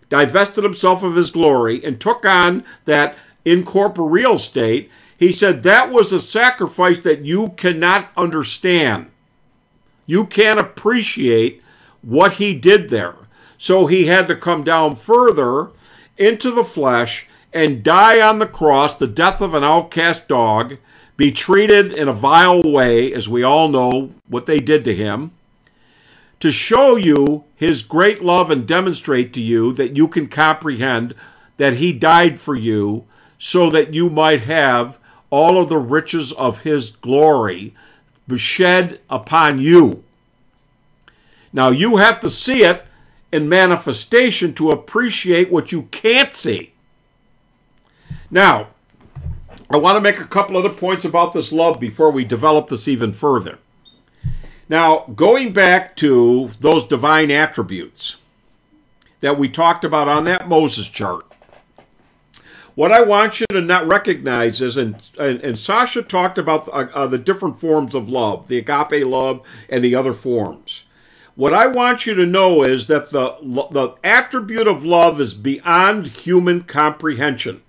divested 0.08 0.64
himself 0.64 1.02
of 1.02 1.16
his 1.16 1.30
glory, 1.30 1.84
and 1.84 2.00
took 2.00 2.24
on 2.24 2.64
that 2.84 3.16
incorporeal 3.44 4.38
state, 4.38 4.90
he 5.18 5.32
said 5.32 5.62
that 5.62 5.90
was 5.90 6.12
a 6.12 6.20
sacrifice 6.20 6.98
that 7.00 7.24
you 7.24 7.50
cannot 7.50 8.10
understand. 8.16 9.10
You 10.06 10.26
can't 10.26 10.58
appreciate 10.58 11.62
what 12.02 12.34
he 12.34 12.56
did 12.56 12.88
there. 12.88 13.16
So 13.58 13.86
he 13.86 14.06
had 14.06 14.28
to 14.28 14.36
come 14.36 14.62
down 14.64 14.94
further 14.94 15.70
into 16.16 16.50
the 16.50 16.64
flesh 16.64 17.26
and 17.56 17.82
die 17.82 18.20
on 18.20 18.38
the 18.38 18.46
cross, 18.46 18.94
the 18.94 19.06
death 19.06 19.40
of 19.40 19.54
an 19.54 19.64
outcast 19.64 20.28
dog, 20.28 20.76
be 21.16 21.32
treated 21.32 21.90
in 21.90 22.06
a 22.06 22.12
vile 22.12 22.62
way, 22.62 23.10
as 23.14 23.30
we 23.30 23.42
all 23.42 23.68
know 23.68 24.12
what 24.28 24.44
they 24.44 24.58
did 24.58 24.84
to 24.84 24.94
him, 24.94 25.30
to 26.38 26.50
show 26.50 26.96
you 26.96 27.44
his 27.54 27.82
great 27.82 28.22
love 28.22 28.50
and 28.50 28.68
demonstrate 28.68 29.32
to 29.32 29.40
you 29.40 29.72
that 29.72 29.96
you 29.96 30.06
can 30.06 30.28
comprehend 30.28 31.14
that 31.56 31.74
he 31.74 31.94
died 31.94 32.38
for 32.38 32.54
you 32.54 33.06
so 33.38 33.70
that 33.70 33.94
you 33.94 34.10
might 34.10 34.42
have 34.42 34.98
all 35.30 35.58
of 35.58 35.70
the 35.70 35.78
riches 35.78 36.32
of 36.32 36.60
his 36.60 36.90
glory 36.90 37.74
shed 38.36 39.00
upon 39.08 39.58
you. 39.58 40.04
Now 41.54 41.70
you 41.70 41.96
have 41.96 42.20
to 42.20 42.28
see 42.28 42.64
it 42.64 42.84
in 43.32 43.48
manifestation 43.48 44.52
to 44.54 44.72
appreciate 44.72 45.50
what 45.50 45.72
you 45.72 45.84
can't 45.84 46.34
see. 46.34 46.74
Now, 48.30 48.68
I 49.68 49.76
want 49.76 49.96
to 49.96 50.00
make 50.00 50.20
a 50.20 50.24
couple 50.24 50.56
other 50.56 50.70
points 50.70 51.04
about 51.04 51.32
this 51.32 51.52
love 51.52 51.80
before 51.80 52.10
we 52.10 52.24
develop 52.24 52.68
this 52.68 52.86
even 52.86 53.12
further. 53.12 53.58
Now, 54.68 55.00
going 55.14 55.52
back 55.52 55.96
to 55.96 56.50
those 56.60 56.84
divine 56.84 57.30
attributes 57.30 58.16
that 59.20 59.38
we 59.38 59.48
talked 59.48 59.84
about 59.84 60.08
on 60.08 60.24
that 60.24 60.48
Moses 60.48 60.88
chart, 60.88 61.24
what 62.76 62.92
I 62.92 63.00
want 63.00 63.40
you 63.40 63.46
to 63.50 63.60
not 63.62 63.88
recognize 63.88 64.60
is, 64.60 64.76
and, 64.76 64.96
and, 65.18 65.40
and 65.40 65.58
Sasha 65.58 66.02
talked 66.02 66.36
about 66.36 66.68
uh, 66.68 66.88
uh, 66.94 67.06
the 67.06 67.16
different 67.16 67.58
forms 67.58 67.94
of 67.94 68.08
love, 68.08 68.48
the 68.48 68.58
agape 68.58 69.06
love 69.06 69.40
and 69.70 69.82
the 69.82 69.94
other 69.94 70.12
forms. 70.12 70.84
What 71.36 71.54
I 71.54 71.66
want 71.68 72.06
you 72.06 72.14
to 72.14 72.26
know 72.26 72.62
is 72.62 72.86
that 72.86 73.10
the, 73.10 73.36
the 73.70 73.94
attribute 74.04 74.68
of 74.68 74.84
love 74.84 75.20
is 75.20 75.32
beyond 75.32 76.08
human 76.08 76.64
comprehension. 76.64 77.62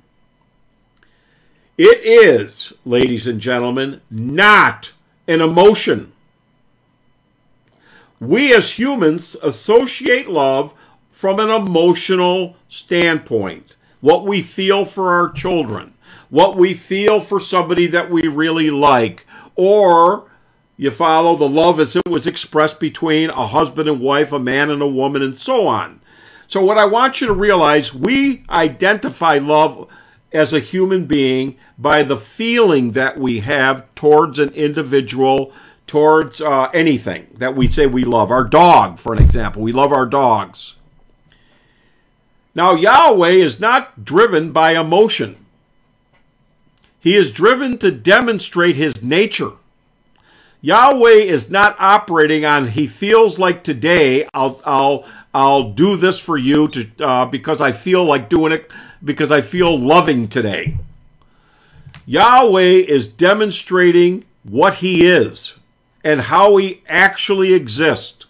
It 1.78 2.00
is, 2.04 2.74
ladies 2.86 3.28
and 3.28 3.40
gentlemen, 3.40 4.02
not 4.10 4.94
an 5.28 5.42
emotion. 5.42 6.12
We 8.20 8.52
as 8.52 8.80
humans 8.80 9.36
associate 9.44 10.28
love 10.28 10.74
from 11.12 11.40
an 11.40 11.52
emotional 11.52 12.56
standpoint. 12.68 13.76
What 14.02 14.26
we 14.26 14.42
feel 14.42 14.86
for 14.86 15.12
our 15.12 15.32
children, 15.32 15.94
what 16.32 16.56
we 16.56 16.74
feel 16.74 17.20
for 17.20 17.40
somebody 17.40 17.86
that 17.88 18.10
we 18.10 18.28
really 18.28 18.72
like, 18.72 19.28
or 19.56 20.32
you 20.78 20.90
follow 20.90 21.36
the 21.36 21.48
love 21.48 21.80
as 21.80 21.96
it 21.96 22.10
was 22.10 22.26
expressed 22.26 22.80
between 22.80 23.30
a 23.30 23.46
husband 23.46 23.88
and 23.88 24.00
wife, 24.00 24.32
a 24.32 24.40
man 24.40 24.72
and 24.72 24.82
a 24.82 24.88
woman, 24.88 25.22
and 25.22 25.36
so 25.36 25.68
on. 25.68 26.02
So, 26.48 26.64
what 26.64 26.80
I 26.80 26.86
want 26.86 27.22
you 27.22 27.28
to 27.28 27.34
realize, 27.34 27.94
we 27.94 28.46
identify 28.50 29.38
love 29.38 29.88
as 30.32 30.54
a 30.54 30.60
human 30.60 31.06
being 31.06 31.58
by 31.78 32.04
the 32.04 32.18
feeling 32.18 32.92
that 32.92 33.18
we 33.18 33.40
have 33.40 33.84
towards 33.96 34.40
an 34.40 34.50
individual, 34.50 35.52
towards 35.86 36.42
uh, 36.42 36.70
anything 36.74 37.28
that 37.36 37.56
we 37.56 37.68
say 37.68 37.88
we 37.88 38.04
love. 38.04 38.32
Our 38.32 38.44
dog, 38.44 39.00
for 39.00 39.14
an 39.14 39.22
example, 39.22 39.62
we 39.62 39.72
love 39.72 39.94
our 39.94 40.06
dogs. 40.06 40.76
Now, 42.54 42.74
Yahweh 42.74 43.30
is 43.30 43.60
not 43.60 44.04
driven 44.04 44.52
by 44.52 44.72
emotion. 44.72 45.38
He 47.00 47.16
is 47.16 47.32
driven 47.32 47.78
to 47.78 47.92
demonstrate 47.92 48.76
his 48.76 49.04
nature. 49.04 49.52
Yahweh 50.62 51.22
is 51.22 51.52
not 51.52 51.80
operating 51.80 52.44
on 52.44 52.70
he 52.70 52.88
feels 52.88 53.38
like 53.38 53.64
today 53.64 54.28
I'll 54.34 54.60
I'll 54.66 55.06
I'll 55.34 55.72
do 55.72 55.96
this 55.96 56.20
for 56.20 56.38
you 56.38 56.68
to 56.70 56.90
uh, 57.00 57.26
because 57.28 57.62
I 57.62 57.72
feel 57.72 58.04
like 58.04 58.28
doing 58.28 58.52
it 58.52 58.72
because 59.04 59.32
I 59.32 59.42
feel 59.42 59.78
loving 59.78 60.28
today. 60.28 60.78
Yahweh 62.06 62.86
is 62.88 63.08
demonstrating 63.08 64.24
what 64.44 64.76
he 64.76 65.06
is 65.06 65.56
and 66.04 66.22
how 66.22 66.56
he 66.58 66.82
actually 66.88 67.54
exists. 67.54 68.26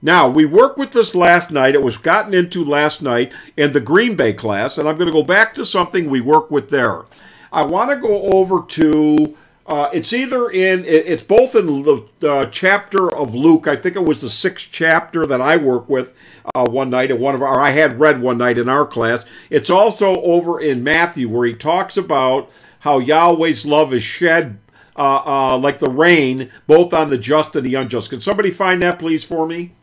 Now, 0.00 0.28
we 0.28 0.44
worked 0.44 0.78
with 0.78 0.92
this 0.92 1.14
last 1.14 1.50
night. 1.50 1.74
It 1.74 1.82
was 1.82 1.96
gotten 1.96 2.32
into 2.32 2.64
last 2.64 3.02
night 3.02 3.32
in 3.56 3.72
the 3.72 3.80
Green 3.80 4.14
Bay 4.14 4.32
class, 4.32 4.78
and 4.78 4.88
I'm 4.88 4.96
going 4.96 5.08
to 5.08 5.12
go 5.12 5.22
back 5.22 5.52
to 5.54 5.64
something 5.66 6.08
we 6.08 6.20
worked 6.20 6.50
with 6.50 6.70
there. 6.70 7.04
I 7.52 7.64
want 7.64 7.90
to 7.90 7.96
go 7.96 8.22
over 8.32 8.62
to 8.62 9.36
uh, 9.68 9.90
it's 9.92 10.12
either 10.12 10.48
in 10.48 10.84
it's 10.84 11.22
both 11.22 11.54
in 11.54 11.66
the 11.66 12.06
uh, 12.22 12.46
chapter 12.46 13.14
of 13.14 13.34
Luke. 13.34 13.66
I 13.66 13.76
think 13.76 13.96
it 13.96 14.04
was 14.04 14.20
the 14.20 14.30
sixth 14.30 14.68
chapter 14.70 15.26
that 15.26 15.40
I 15.40 15.56
work 15.56 15.88
with 15.88 16.16
uh, 16.54 16.66
one 16.66 16.90
night 16.90 17.10
at 17.10 17.18
one 17.18 17.34
of 17.34 17.42
our. 17.42 17.60
I 17.60 17.70
had 17.70 17.98
read 17.98 18.20
one 18.20 18.38
night 18.38 18.58
in 18.58 18.68
our 18.68 18.86
class. 18.86 19.24
It's 19.50 19.70
also 19.70 20.20
over 20.22 20.60
in 20.60 20.84
Matthew 20.84 21.28
where 21.28 21.46
he 21.46 21.54
talks 21.54 21.96
about 21.96 22.50
how 22.80 22.98
Yahweh's 22.98 23.66
love 23.66 23.92
is 23.92 24.02
shed 24.02 24.58
uh, 24.96 25.22
uh, 25.26 25.58
like 25.58 25.78
the 25.78 25.90
rain, 25.90 26.50
both 26.66 26.94
on 26.94 27.10
the 27.10 27.18
just 27.18 27.54
and 27.56 27.66
the 27.66 27.74
unjust. 27.74 28.10
Can 28.10 28.20
somebody 28.20 28.50
find 28.50 28.80
that, 28.82 28.98
please, 28.98 29.24
for 29.24 29.46
me? 29.46 29.75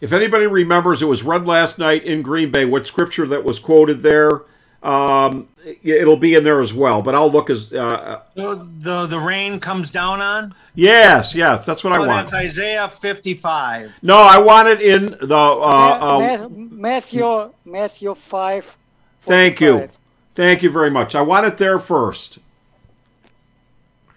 If 0.00 0.12
anybody 0.12 0.46
remembers, 0.46 1.02
it 1.02 1.06
was 1.06 1.22
read 1.22 1.46
last 1.46 1.78
night 1.78 2.04
in 2.04 2.22
Green 2.22 2.50
Bay. 2.50 2.64
What 2.64 2.86
scripture 2.86 3.26
that 3.26 3.44
was 3.44 3.58
quoted 3.58 4.00
there? 4.00 4.42
Um, 4.82 5.48
it'll 5.82 6.16
be 6.16 6.34
in 6.34 6.42
there 6.42 6.62
as 6.62 6.72
well. 6.72 7.02
But 7.02 7.14
I'll 7.14 7.30
look 7.30 7.50
as 7.50 7.70
uh, 7.70 8.22
so 8.34 8.66
the 8.78 9.06
the 9.06 9.18
rain 9.18 9.60
comes 9.60 9.90
down 9.90 10.22
on. 10.22 10.54
Yes, 10.74 11.34
yes, 11.34 11.66
that's 11.66 11.84
what 11.84 11.92
oh, 11.92 12.02
I 12.02 12.06
want. 12.06 12.30
That's 12.30 12.46
Isaiah 12.46 12.90
fifty-five. 13.00 13.92
No, 14.00 14.16
I 14.16 14.38
want 14.38 14.68
it 14.68 14.80
in 14.80 15.16
the 15.20 15.36
uh, 15.36 16.18
uh, 16.18 16.48
Matthew 16.48 17.52
Matthew 17.66 18.14
five. 18.14 18.74
Thank 19.20 19.60
you, 19.60 19.90
thank 20.34 20.62
you 20.62 20.70
very 20.70 20.90
much. 20.90 21.14
I 21.14 21.20
want 21.20 21.44
it 21.44 21.58
there 21.58 21.78
first. 21.78 22.38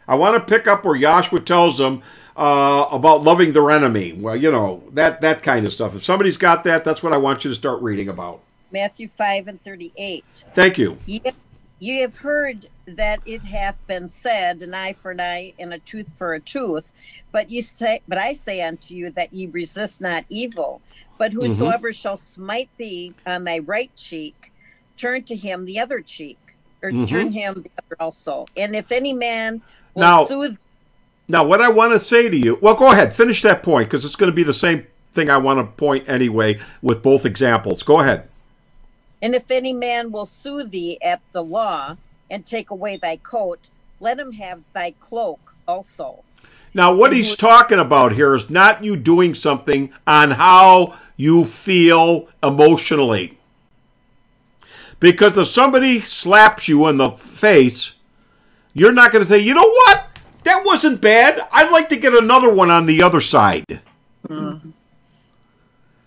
I 0.07 0.15
want 0.15 0.35
to 0.35 0.53
pick 0.53 0.65
up 0.65 0.85
where 0.85 0.97
Yahshua 0.97 1.45
tells 1.45 1.77
them 1.77 2.01
uh, 2.35 2.87
about 2.91 3.21
loving 3.23 3.51
their 3.53 3.69
enemy. 3.71 4.13
Well, 4.13 4.35
you 4.35 4.51
know 4.51 4.83
that 4.93 5.21
that 5.21 5.43
kind 5.43 5.65
of 5.65 5.73
stuff. 5.73 5.95
If 5.95 6.03
somebody's 6.03 6.37
got 6.37 6.63
that, 6.65 6.83
that's 6.83 7.03
what 7.03 7.13
I 7.13 7.17
want 7.17 7.43
you 7.43 7.49
to 7.51 7.55
start 7.55 7.81
reading 7.81 8.09
about. 8.09 8.41
Matthew 8.71 9.09
five 9.17 9.47
and 9.47 9.61
thirty-eight. 9.63 10.45
Thank 10.55 10.77
you. 10.77 10.97
Ye, 11.05 11.21
ye 11.79 11.99
have 11.99 12.17
heard 12.17 12.67
that 12.87 13.21
it 13.25 13.43
hath 13.43 13.77
been 13.87 14.09
said, 14.09 14.61
an 14.61 14.73
eye 14.73 14.93
for 14.93 15.11
an 15.11 15.21
eye 15.21 15.53
and 15.59 15.73
a 15.73 15.79
tooth 15.79 16.09
for 16.17 16.33
a 16.33 16.39
tooth. 16.39 16.91
But 17.31 17.51
you 17.51 17.61
say, 17.61 18.01
but 18.07 18.17
I 18.17 18.33
say 18.33 18.61
unto 18.61 18.95
you 18.95 19.11
that 19.11 19.31
ye 19.33 19.47
resist 19.47 20.01
not 20.01 20.25
evil. 20.29 20.81
But 21.19 21.31
Mm-hmm. 21.31 21.41
whosoever 21.41 21.93
shall 21.93 22.17
smite 22.17 22.71
thee 22.77 23.13
on 23.25 23.43
thy 23.43 23.59
right 23.59 23.91
cheek, 23.95 24.51
turn 24.97 25.23
to 25.25 25.35
him 25.35 25.65
the 25.65 25.79
other 25.79 26.01
cheek, 26.01 26.39
or 26.81 26.91
Mhm. 26.91 27.07
turn 27.07 27.31
him 27.31 27.53
the 27.61 27.69
other 27.77 27.95
also. 27.99 28.45
And 28.57 28.75
if 28.75 28.91
any 28.91 29.13
man 29.13 29.61
will 29.93 30.01
Now- 30.01 30.25
soothe 30.25 30.57
Now, 31.27 31.43
what 31.43 31.61
I 31.61 31.69
want 31.69 31.93
to 31.93 31.99
say 31.99 32.29
to 32.29 32.37
you, 32.37 32.57
well, 32.61 32.75
go 32.75 32.91
ahead, 32.91 33.15
finish 33.15 33.41
that 33.43 33.63
point 33.63 33.89
because 33.89 34.03
it's 34.03 34.15
going 34.15 34.31
to 34.31 34.35
be 34.35 34.43
the 34.43 34.53
same 34.53 34.85
thing 35.13 35.29
I 35.29 35.37
want 35.37 35.59
to 35.59 35.65
point 35.77 36.09
anyway 36.09 36.59
with 36.81 37.01
both 37.01 37.25
examples. 37.25 37.83
Go 37.83 38.01
ahead. 38.01 38.27
And 39.21 39.33
if 39.33 39.49
any 39.49 39.71
man 39.71 40.11
will 40.11 40.25
sue 40.25 40.63
thee 40.63 40.97
at 41.01 41.21
the 41.31 41.43
law 41.43 41.95
and 42.29 42.45
take 42.45 42.71
away 42.71 42.97
thy 42.97 43.17
coat, 43.17 43.59
let 44.01 44.19
him 44.19 44.33
have 44.33 44.61
thy 44.73 44.91
cloak 44.99 45.53
also. 45.65 46.23
Now, 46.73 46.93
what 46.93 47.13
he's 47.13 47.35
talking 47.35 47.79
about 47.79 48.13
here 48.13 48.35
is 48.35 48.49
not 48.49 48.83
you 48.83 48.97
doing 48.97 49.33
something 49.35 49.93
on 50.05 50.31
how 50.31 50.97
you 51.15 51.45
feel 51.45 52.27
emotionally. 52.41 53.37
Because 54.99 55.37
if 55.37 55.47
somebody 55.47 56.01
slaps 56.01 56.67
you 56.67 56.87
in 56.87 56.97
the 56.97 57.11
face, 57.11 57.93
you're 58.73 58.91
not 58.91 59.11
going 59.11 59.23
to 59.23 59.29
say, 59.29 59.39
you 59.39 59.53
know 59.53 59.69
what? 59.69 60.12
That 60.43 60.63
wasn't 60.65 61.01
bad. 61.01 61.47
I'd 61.51 61.71
like 61.71 61.89
to 61.89 61.95
get 61.95 62.13
another 62.13 62.53
one 62.53 62.69
on 62.69 62.85
the 62.85 63.01
other 63.01 63.21
side. 63.21 63.81
Mm-hmm. 64.27 64.69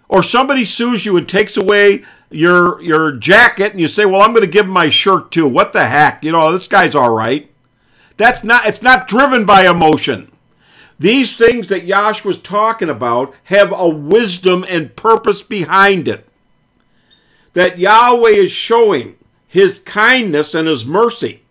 Or 0.09 0.23
somebody 0.23 0.65
sues 0.65 1.05
you 1.05 1.17
and 1.17 1.29
takes 1.29 1.57
away 1.57 2.05
your 2.31 2.81
your 2.83 3.13
jacket 3.13 3.73
and 3.73 3.81
you 3.81 3.89
say, 3.89 4.05
"Well, 4.05 4.23
I'm 4.23 4.33
going 4.33 4.45
to 4.45 4.51
give 4.51 4.67
him 4.67 4.73
my 4.73 4.89
shirt 4.89 5.31
too." 5.31 5.49
What 5.49 5.73
the 5.73 5.87
heck? 5.87 6.23
You 6.23 6.33
know, 6.33 6.53
this 6.53 6.69
guy's 6.69 6.95
all 6.95 7.13
right. 7.13 7.51
That's 8.17 8.45
not 8.45 8.67
it's 8.67 8.83
not 8.83 9.09
driven 9.09 9.45
by 9.45 9.69
emotion. 9.69 10.31
These 10.99 11.37
things 11.37 11.67
that 11.69 11.87
Yahshua 11.87 12.25
was 12.25 12.39
talking 12.39 12.89
about 12.89 13.35
have 13.45 13.73
a 13.77 13.89
wisdom 13.89 14.65
and 14.69 14.97
purpose 14.97 15.43
behind 15.43 16.09
it. 16.09 16.27
That 17.53 17.79
Yahweh 17.79 18.31
is 18.31 18.53
showing 18.53 19.17
his 19.47 19.79
kindness 19.81 20.55
and 20.55 20.69
his 20.69 20.87
mercy 20.87 21.43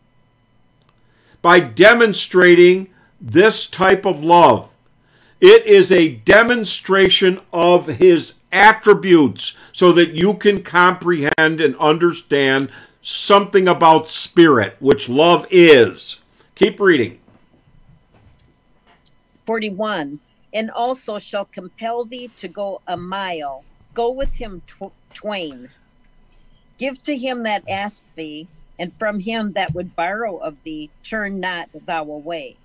by 1.46 1.60
demonstrating 1.60 2.90
this 3.22 3.68
type 3.68 4.04
of 4.04 4.24
love. 4.24 4.68
It 5.40 5.68
is 5.68 5.92
a 5.92 6.16
demonstration 6.16 7.40
of 7.54 7.86
his 7.86 8.34
attributes 8.52 9.56
so 9.72 9.92
that 9.92 10.14
you 10.14 10.34
can 10.34 10.64
comprehend 10.64 11.62
and 11.62 11.76
understand 11.76 12.72
something 13.04 13.68
about 13.68 14.08
spirit, 14.08 14.76
which 14.80 15.08
love 15.08 15.46
is. 15.52 16.18
Keep 16.56 16.80
reading. 16.80 17.20
41 19.46 20.20
and 20.52 20.72
also 20.72 21.20
shall 21.20 21.46
compel 21.46 22.06
thee 22.06 22.28
to 22.40 22.48
go 22.48 22.82
a 22.88 22.98
mile 22.98 23.64
go 23.94 24.10
with 24.10 24.34
him 24.38 24.64
tw- 24.66 24.92
twain 25.14 25.70
give 26.80 27.04
to 27.04 27.16
him 27.16 27.44
that 27.44 27.64
asked 27.70 28.06
thee 28.16 28.48
and 28.80 28.94
from 28.98 29.20
him 29.20 29.54
that 29.54 29.74
would 29.74 29.96
borrow 29.96 30.38
of 30.38 30.56
thee 30.64 30.90
turn 31.04 31.40
not 31.40 31.70
thou 31.86 32.04
away. 32.04 32.58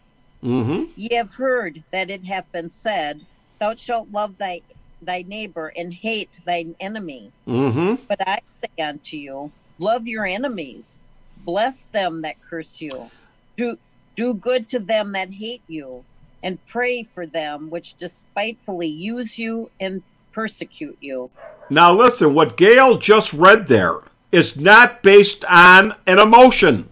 Mm-hmm. 0.43 0.85
ye 0.97 1.15
have 1.17 1.35
heard 1.35 1.83
that 1.91 2.09
it 2.09 2.25
hath 2.25 2.51
been 2.51 2.71
said 2.71 3.21
thou 3.59 3.75
shalt 3.75 4.11
love 4.11 4.39
thy 4.39 4.63
thy 5.03 5.23
neighbor 5.29 5.71
and 5.77 5.93
hate 5.93 6.31
thine 6.47 6.75
enemy. 6.81 7.31
Mm-hmm. 7.47 8.03
but 8.09 8.27
i 8.27 8.41
say 8.63 8.83
unto 8.83 9.17
you 9.17 9.53
love 9.81 10.07
your 10.07 10.27
enemies. 10.27 11.01
Bless 11.45 11.85
them 11.87 12.23
that 12.23 12.37
curse 12.49 12.81
you. 12.81 13.11
Do 13.57 13.79
do 14.15 14.35
good 14.35 14.69
to 14.69 14.79
them 14.79 15.13
that 15.13 15.31
hate 15.31 15.63
you. 15.67 16.05
And 16.43 16.65
pray 16.69 17.03
for 17.03 17.27
them 17.27 17.69
which 17.69 17.99
despitefully 17.99 18.87
use 18.87 19.39
you 19.39 19.71
and 19.79 20.03
persecute 20.33 20.97
you. 21.01 21.31
Now 21.69 21.93
listen, 21.93 22.33
what 22.35 22.57
Gail 22.57 22.97
just 22.97 23.33
read 23.33 23.67
there 23.67 24.01
is 24.33 24.57
not 24.57 25.03
based 25.03 25.45
on 25.47 25.95
an 26.07 26.19
emotion. 26.19 26.89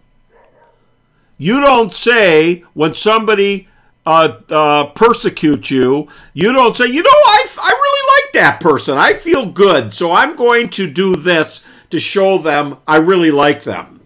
You 1.37 1.61
don't 1.61 1.93
say 1.93 2.65
when 2.75 2.95
somebody 2.95 3.69
uh, 4.05 4.39
uh, 4.49 4.87
persecutes 4.87 5.71
you, 5.71 6.09
you 6.33 6.53
don't 6.53 6.77
say, 6.77 6.87
you 6.87 7.03
know, 7.03 7.11
I, 7.11 7.47
I 7.61 7.71
really 7.71 8.23
like 8.23 8.33
that 8.33 8.61
person. 8.61 8.99
I 8.99 9.13
feel 9.13 9.47
good, 9.47 9.93
so 9.93 10.13
I'm 10.13 10.35
going 10.35 10.71
to 10.71 10.91
do 10.91 11.15
this 11.15 11.63
to 11.91 12.01
show 12.01 12.39
them 12.39 12.79
I 12.87 12.97
really 12.97 13.31
like 13.31 13.63
them. 13.63 14.01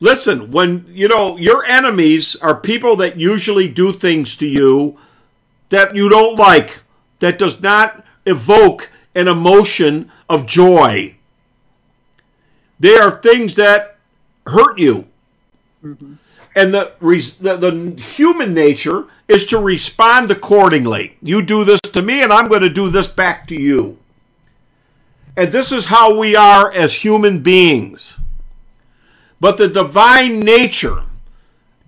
Listen, 0.00 0.50
when, 0.50 0.84
you 0.88 1.06
know, 1.06 1.36
your 1.36 1.64
enemies 1.64 2.34
are 2.36 2.58
people 2.58 2.96
that 2.96 3.20
usually 3.20 3.68
do 3.68 3.92
things 3.92 4.34
to 4.36 4.46
you 4.46 4.98
that 5.68 5.94
you 5.94 6.08
don't 6.08 6.36
like, 6.36 6.82
that 7.20 7.38
does 7.38 7.60
not 7.62 8.04
evoke 8.26 8.90
an 9.14 9.28
emotion 9.28 10.10
of 10.28 10.46
joy. 10.46 11.14
They 12.82 12.96
are 12.96 13.12
things 13.12 13.54
that 13.54 13.96
hurt 14.44 14.76
you. 14.76 15.06
Mm-hmm. 15.84 16.14
And 16.56 16.74
the, 16.74 16.92
the 17.40 17.56
the 17.56 18.02
human 18.02 18.52
nature 18.52 19.04
is 19.28 19.46
to 19.46 19.58
respond 19.58 20.32
accordingly. 20.32 21.16
You 21.22 21.42
do 21.42 21.64
this 21.64 21.80
to 21.92 22.02
me, 22.02 22.24
and 22.24 22.32
I'm 22.32 22.48
going 22.48 22.62
to 22.62 22.68
do 22.68 22.90
this 22.90 23.06
back 23.06 23.46
to 23.46 23.54
you. 23.54 23.98
And 25.36 25.52
this 25.52 25.70
is 25.70 25.86
how 25.86 26.18
we 26.18 26.34
are 26.34 26.72
as 26.72 26.92
human 26.92 27.38
beings. 27.38 28.18
But 29.40 29.58
the 29.58 29.68
divine 29.68 30.40
nature 30.40 31.04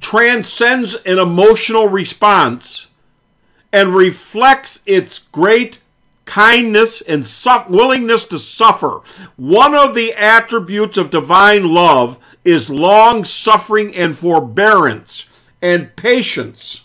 transcends 0.01 0.95
an 0.95 1.19
emotional 1.19 1.89
response 1.89 2.87
and 3.73 3.97
reflects 3.97 4.81
its 4.87 5.19
great 5.19 5.81
kindness 6.25 7.01
and 7.03 7.25
su- 7.25 7.65
willingness 7.69 8.25
to 8.25 8.39
suffer. 8.39 9.01
One 9.37 9.75
of 9.75 9.95
the 9.95 10.13
attributes 10.15 10.97
of 10.97 11.11
divine 11.11 11.73
love 11.73 12.19
is 12.45 12.71
long 12.71 13.25
suffering 13.25 13.95
and 13.95 14.17
forbearance 14.17 15.27
and 15.63 15.95
patience. 15.97 16.83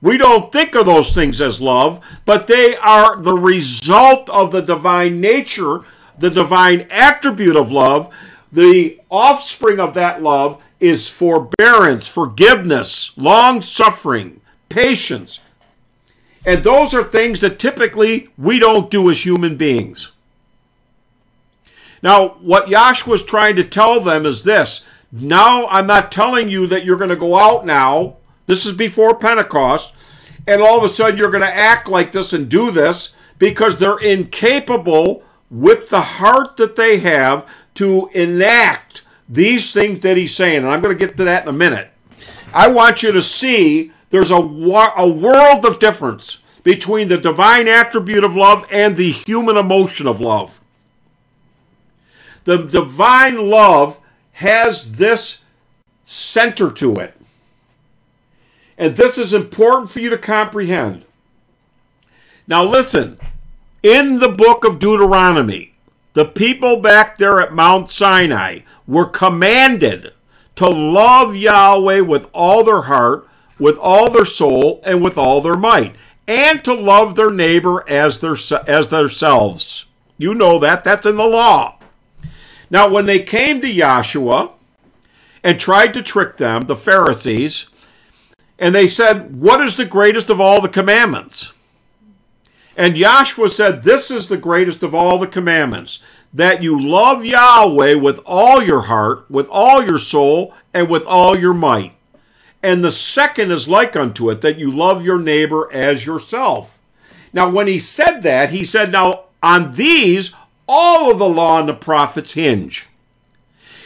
We 0.00 0.18
don't 0.18 0.50
think 0.50 0.74
of 0.74 0.86
those 0.86 1.14
things 1.14 1.40
as 1.40 1.60
love, 1.60 2.00
but 2.24 2.48
they 2.48 2.74
are 2.76 3.16
the 3.16 3.34
result 3.34 4.28
of 4.30 4.50
the 4.50 4.60
divine 4.62 5.20
nature, 5.20 5.82
the 6.18 6.30
divine 6.30 6.88
attribute 6.90 7.56
of 7.56 7.70
love. 7.70 8.12
The 8.50 9.00
offspring 9.10 9.78
of 9.78 9.94
that 9.94 10.22
love 10.22 10.60
is 10.80 11.08
forbearance, 11.08 12.08
forgiveness, 12.08 13.12
long 13.16 13.62
suffering, 13.62 14.40
patience. 14.68 15.38
And 16.44 16.64
those 16.64 16.92
are 16.94 17.04
things 17.04 17.40
that 17.40 17.58
typically 17.58 18.28
we 18.36 18.58
don't 18.58 18.90
do 18.90 19.10
as 19.10 19.24
human 19.24 19.56
beings. 19.56 20.10
Now, 22.02 22.30
what 22.40 22.66
Yahshua 22.66 23.06
was 23.06 23.22
trying 23.22 23.56
to 23.56 23.64
tell 23.64 24.00
them 24.00 24.26
is 24.26 24.42
this. 24.42 24.84
Now, 25.12 25.66
I'm 25.68 25.86
not 25.86 26.10
telling 26.10 26.48
you 26.48 26.66
that 26.66 26.84
you're 26.84 26.96
going 26.96 27.10
to 27.10 27.16
go 27.16 27.36
out 27.36 27.64
now. 27.64 28.16
This 28.46 28.66
is 28.66 28.72
before 28.72 29.14
Pentecost. 29.14 29.94
And 30.48 30.60
all 30.60 30.78
of 30.78 30.90
a 30.90 30.92
sudden, 30.92 31.16
you're 31.16 31.30
going 31.30 31.44
to 31.44 31.54
act 31.54 31.88
like 31.88 32.10
this 32.10 32.32
and 32.32 32.48
do 32.48 32.72
this 32.72 33.10
because 33.38 33.76
they're 33.76 33.98
incapable 33.98 35.22
with 35.50 35.88
the 35.90 36.00
heart 36.00 36.56
that 36.56 36.74
they 36.74 36.98
have 36.98 37.46
to 37.74 38.10
enact 38.14 39.02
these 39.28 39.72
things 39.72 40.00
that 40.00 40.16
he's 40.16 40.34
saying. 40.34 40.58
And 40.58 40.68
I'm 40.68 40.80
going 40.80 40.96
to 40.96 41.06
get 41.06 41.16
to 41.18 41.24
that 41.24 41.44
in 41.44 41.48
a 41.48 41.52
minute. 41.52 41.90
I 42.52 42.68
want 42.68 43.02
you 43.02 43.12
to 43.12 43.22
see 43.22 43.92
there's 44.12 44.30
a, 44.30 44.36
a 44.36 45.08
world 45.08 45.64
of 45.64 45.78
difference 45.78 46.38
between 46.62 47.08
the 47.08 47.16
divine 47.16 47.66
attribute 47.66 48.22
of 48.22 48.36
love 48.36 48.66
and 48.70 48.94
the 48.94 49.10
human 49.10 49.56
emotion 49.56 50.06
of 50.06 50.20
love. 50.20 50.60
The 52.44 52.58
divine 52.58 53.48
love 53.48 53.98
has 54.32 54.92
this 54.92 55.42
center 56.04 56.70
to 56.72 56.96
it. 56.96 57.16
And 58.76 58.96
this 58.96 59.16
is 59.16 59.32
important 59.32 59.90
for 59.90 60.00
you 60.00 60.10
to 60.10 60.18
comprehend. 60.18 61.06
Now, 62.46 62.64
listen, 62.64 63.18
in 63.82 64.18
the 64.18 64.28
book 64.28 64.64
of 64.64 64.78
Deuteronomy, 64.78 65.72
the 66.12 66.26
people 66.26 66.80
back 66.80 67.16
there 67.16 67.40
at 67.40 67.54
Mount 67.54 67.90
Sinai 67.90 68.60
were 68.86 69.06
commanded 69.06 70.12
to 70.56 70.68
love 70.68 71.34
Yahweh 71.34 72.00
with 72.00 72.28
all 72.34 72.62
their 72.62 72.82
heart, 72.82 73.26
with 73.62 73.78
all 73.78 74.10
their 74.10 74.24
soul, 74.24 74.80
and 74.84 75.00
with 75.00 75.16
all 75.16 75.40
their 75.40 75.56
might, 75.56 75.94
and 76.26 76.64
to 76.64 76.74
love 76.74 77.14
their 77.14 77.30
neighbor 77.30 77.88
as 77.88 78.18
their 78.18 78.36
as 78.66 78.88
themselves. 78.88 79.86
You 80.18 80.34
know 80.34 80.58
that 80.58 80.82
that's 80.82 81.06
in 81.06 81.16
the 81.16 81.24
law. 81.24 81.78
Now, 82.70 82.88
when 82.88 83.06
they 83.06 83.20
came 83.20 83.60
to 83.60 83.72
Yahshua 83.72 84.50
and 85.44 85.60
tried 85.60 85.94
to 85.94 86.02
trick 86.02 86.38
them, 86.38 86.62
the 86.62 86.74
Pharisees, 86.74 87.66
and 88.58 88.74
they 88.74 88.88
said, 88.88 89.40
"What 89.40 89.60
is 89.60 89.76
the 89.76 89.84
greatest 89.84 90.28
of 90.28 90.40
all 90.40 90.60
the 90.60 90.68
commandments?" 90.68 91.52
And 92.76 92.96
Yahshua 92.96 93.50
said, 93.50 93.82
This 93.82 94.10
is 94.10 94.26
the 94.26 94.36
greatest 94.36 94.82
of 94.82 94.94
all 94.94 95.18
the 95.18 95.26
commandments 95.26 96.00
that 96.32 96.62
you 96.62 96.80
love 96.80 97.24
Yahweh 97.24 97.94
with 97.94 98.18
all 98.24 98.62
your 98.62 98.82
heart, 98.82 99.26
with 99.30 99.46
all 99.50 99.84
your 99.84 99.98
soul, 99.98 100.54
and 100.72 100.88
with 100.88 101.04
all 101.04 101.38
your 101.38 101.52
might. 101.52 101.92
And 102.62 102.84
the 102.84 102.92
second 102.92 103.50
is 103.50 103.68
like 103.68 103.96
unto 103.96 104.30
it, 104.30 104.40
that 104.40 104.58
you 104.58 104.70
love 104.70 105.04
your 105.04 105.18
neighbor 105.18 105.68
as 105.72 106.06
yourself. 106.06 106.78
Now, 107.32 107.48
when 107.48 107.66
he 107.66 107.78
said 107.78 108.20
that, 108.20 108.50
he 108.50 108.64
said, 108.64 108.92
Now, 108.92 109.24
on 109.42 109.72
these, 109.72 110.32
all 110.68 111.10
of 111.10 111.18
the 111.18 111.28
law 111.28 111.58
and 111.58 111.68
the 111.68 111.74
prophets 111.74 112.32
hinge. 112.32 112.86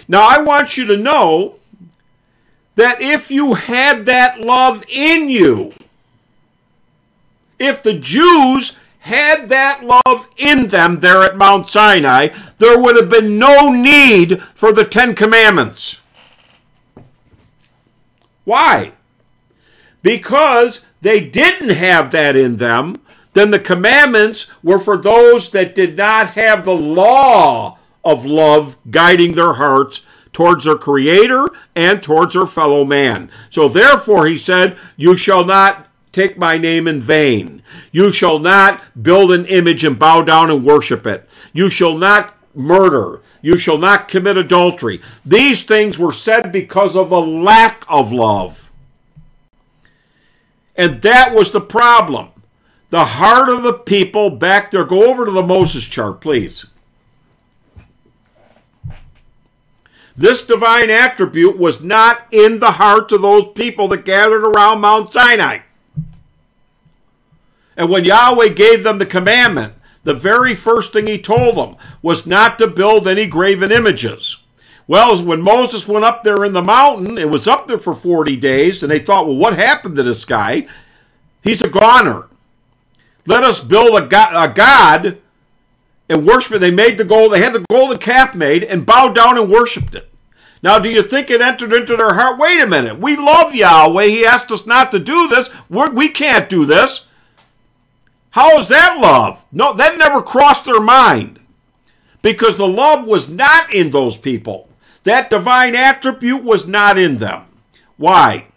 Now, 0.08 0.26
I 0.28 0.40
want 0.40 0.76
you 0.76 0.84
to 0.86 0.96
know 0.96 1.56
that 2.74 3.00
if 3.00 3.30
you 3.30 3.54
had 3.54 4.04
that 4.06 4.40
love 4.40 4.84
in 4.88 5.30
you, 5.30 5.72
if 7.58 7.82
the 7.82 7.94
Jews 7.94 8.78
had 9.00 9.48
that 9.48 9.84
love 9.84 10.28
in 10.36 10.66
them 10.66 11.00
there 11.00 11.22
at 11.22 11.36
Mount 11.36 11.70
Sinai, 11.70 12.28
there 12.58 12.78
would 12.78 12.96
have 12.96 13.08
been 13.08 13.38
no 13.38 13.70
need 13.70 14.42
for 14.54 14.72
the 14.72 14.84
Ten 14.84 15.14
Commandments. 15.14 16.00
Why? 18.46 18.92
Because 20.02 20.86
they 21.02 21.20
didn't 21.20 21.70
have 21.70 22.12
that 22.12 22.36
in 22.36 22.56
them, 22.56 22.96
then 23.32 23.50
the 23.50 23.58
commandments 23.58 24.50
were 24.62 24.78
for 24.78 24.96
those 24.96 25.50
that 25.50 25.74
did 25.74 25.96
not 25.96 26.28
have 26.28 26.64
the 26.64 26.74
law 26.74 27.78
of 28.04 28.24
love 28.24 28.78
guiding 28.90 29.32
their 29.32 29.54
hearts 29.54 30.02
towards 30.32 30.64
their 30.64 30.76
creator 30.76 31.48
and 31.74 32.02
towards 32.02 32.34
their 32.34 32.46
fellow 32.46 32.84
man. 32.84 33.30
So 33.50 33.68
therefore 33.68 34.26
he 34.26 34.36
said, 34.36 34.78
you 34.96 35.16
shall 35.16 35.44
not 35.44 35.88
take 36.12 36.38
my 36.38 36.56
name 36.56 36.86
in 36.86 37.00
vain. 37.02 37.62
You 37.90 38.12
shall 38.12 38.38
not 38.38 39.02
build 39.02 39.32
an 39.32 39.44
image 39.46 39.82
and 39.82 39.98
bow 39.98 40.22
down 40.22 40.50
and 40.50 40.64
worship 40.64 41.04
it. 41.04 41.28
You 41.52 41.68
shall 41.68 41.98
not 41.98 42.35
murder. 42.56 43.20
You 43.42 43.58
shall 43.58 43.78
not 43.78 44.08
commit 44.08 44.36
adultery. 44.36 45.00
These 45.24 45.62
things 45.62 45.98
were 45.98 46.12
said 46.12 46.50
because 46.50 46.96
of 46.96 47.12
a 47.12 47.18
lack 47.18 47.84
of 47.88 48.12
love. 48.12 48.70
And 50.74 51.02
that 51.02 51.34
was 51.34 51.52
the 51.52 51.60
problem. 51.60 52.28
The 52.90 53.04
heart 53.04 53.48
of 53.48 53.62
the 53.62 53.74
people 53.74 54.30
back 54.30 54.70
there. 54.70 54.84
Go 54.84 55.10
over 55.10 55.24
to 55.24 55.30
the 55.30 55.42
Moses 55.42 55.84
chart, 55.84 56.20
please. 56.20 56.66
This 60.16 60.42
divine 60.42 60.88
attribute 60.88 61.58
was 61.58 61.82
not 61.82 62.26
in 62.30 62.58
the 62.58 62.72
hearts 62.72 63.12
of 63.12 63.22
those 63.22 63.52
people 63.54 63.88
that 63.88 64.06
gathered 64.06 64.44
around 64.44 64.80
Mount 64.80 65.12
Sinai. 65.12 65.58
And 67.76 67.90
when 67.90 68.06
Yahweh 68.06 68.48
gave 68.50 68.82
them 68.82 68.98
the 68.98 69.04
commandment, 69.04 69.74
the 70.06 70.14
very 70.14 70.54
first 70.54 70.92
thing 70.92 71.08
he 71.08 71.18
told 71.18 71.56
them 71.56 71.76
was 72.00 72.26
not 72.26 72.60
to 72.60 72.68
build 72.68 73.08
any 73.08 73.26
graven 73.26 73.72
images. 73.72 74.36
Well, 74.86 75.20
when 75.20 75.42
Moses 75.42 75.88
went 75.88 76.04
up 76.04 76.22
there 76.22 76.44
in 76.44 76.52
the 76.52 76.62
mountain, 76.62 77.18
it 77.18 77.28
was 77.28 77.48
up 77.48 77.66
there 77.66 77.80
for 77.80 77.92
40 77.92 78.36
days, 78.36 78.84
and 78.84 78.90
they 78.90 79.00
thought, 79.00 79.26
well, 79.26 79.34
what 79.34 79.56
happened 79.56 79.96
to 79.96 80.04
this 80.04 80.24
guy? 80.24 80.68
He's 81.42 81.60
a 81.60 81.68
goner. 81.68 82.28
Let 83.26 83.42
us 83.42 83.58
build 83.58 84.00
a 84.00 84.06
god, 84.06 84.50
a 84.50 84.54
god 84.54 85.18
and 86.08 86.24
worship 86.24 86.52
it. 86.52 86.58
They 86.60 86.70
made 86.70 86.98
the 86.98 87.04
gold, 87.04 87.32
they 87.32 87.42
had 87.42 87.54
the 87.54 87.64
golden 87.68 87.98
calf 87.98 88.32
made 88.32 88.62
and 88.62 88.86
bowed 88.86 89.16
down 89.16 89.36
and 89.36 89.50
worshiped 89.50 89.96
it. 89.96 90.08
Now, 90.62 90.78
do 90.78 90.88
you 90.88 91.02
think 91.02 91.30
it 91.30 91.40
entered 91.40 91.72
into 91.72 91.96
their 91.96 92.14
heart? 92.14 92.38
Wait 92.38 92.62
a 92.62 92.66
minute. 92.66 93.00
We 93.00 93.16
love 93.16 93.56
Yahweh. 93.56 94.06
He 94.06 94.24
asked 94.24 94.52
us 94.52 94.66
not 94.66 94.92
to 94.92 95.00
do 95.00 95.26
this. 95.26 95.50
We're, 95.68 95.90
we 95.90 96.10
can 96.10 96.42
not 96.42 96.48
do 96.48 96.64
this. 96.64 97.05
How 98.36 98.58
is 98.58 98.68
that 98.68 98.98
love? 99.00 99.46
No, 99.50 99.72
that 99.72 99.96
never 99.96 100.20
crossed 100.20 100.66
their 100.66 100.78
mind 100.78 101.40
because 102.20 102.58
the 102.58 102.68
love 102.68 103.06
was 103.06 103.30
not 103.30 103.72
in 103.72 103.88
those 103.88 104.18
people. 104.18 104.68
That 105.04 105.30
divine 105.30 105.74
attribute 105.74 106.44
was 106.44 106.66
not 106.66 106.98
in 106.98 107.16
them. 107.16 107.46
Why? 107.96 108.48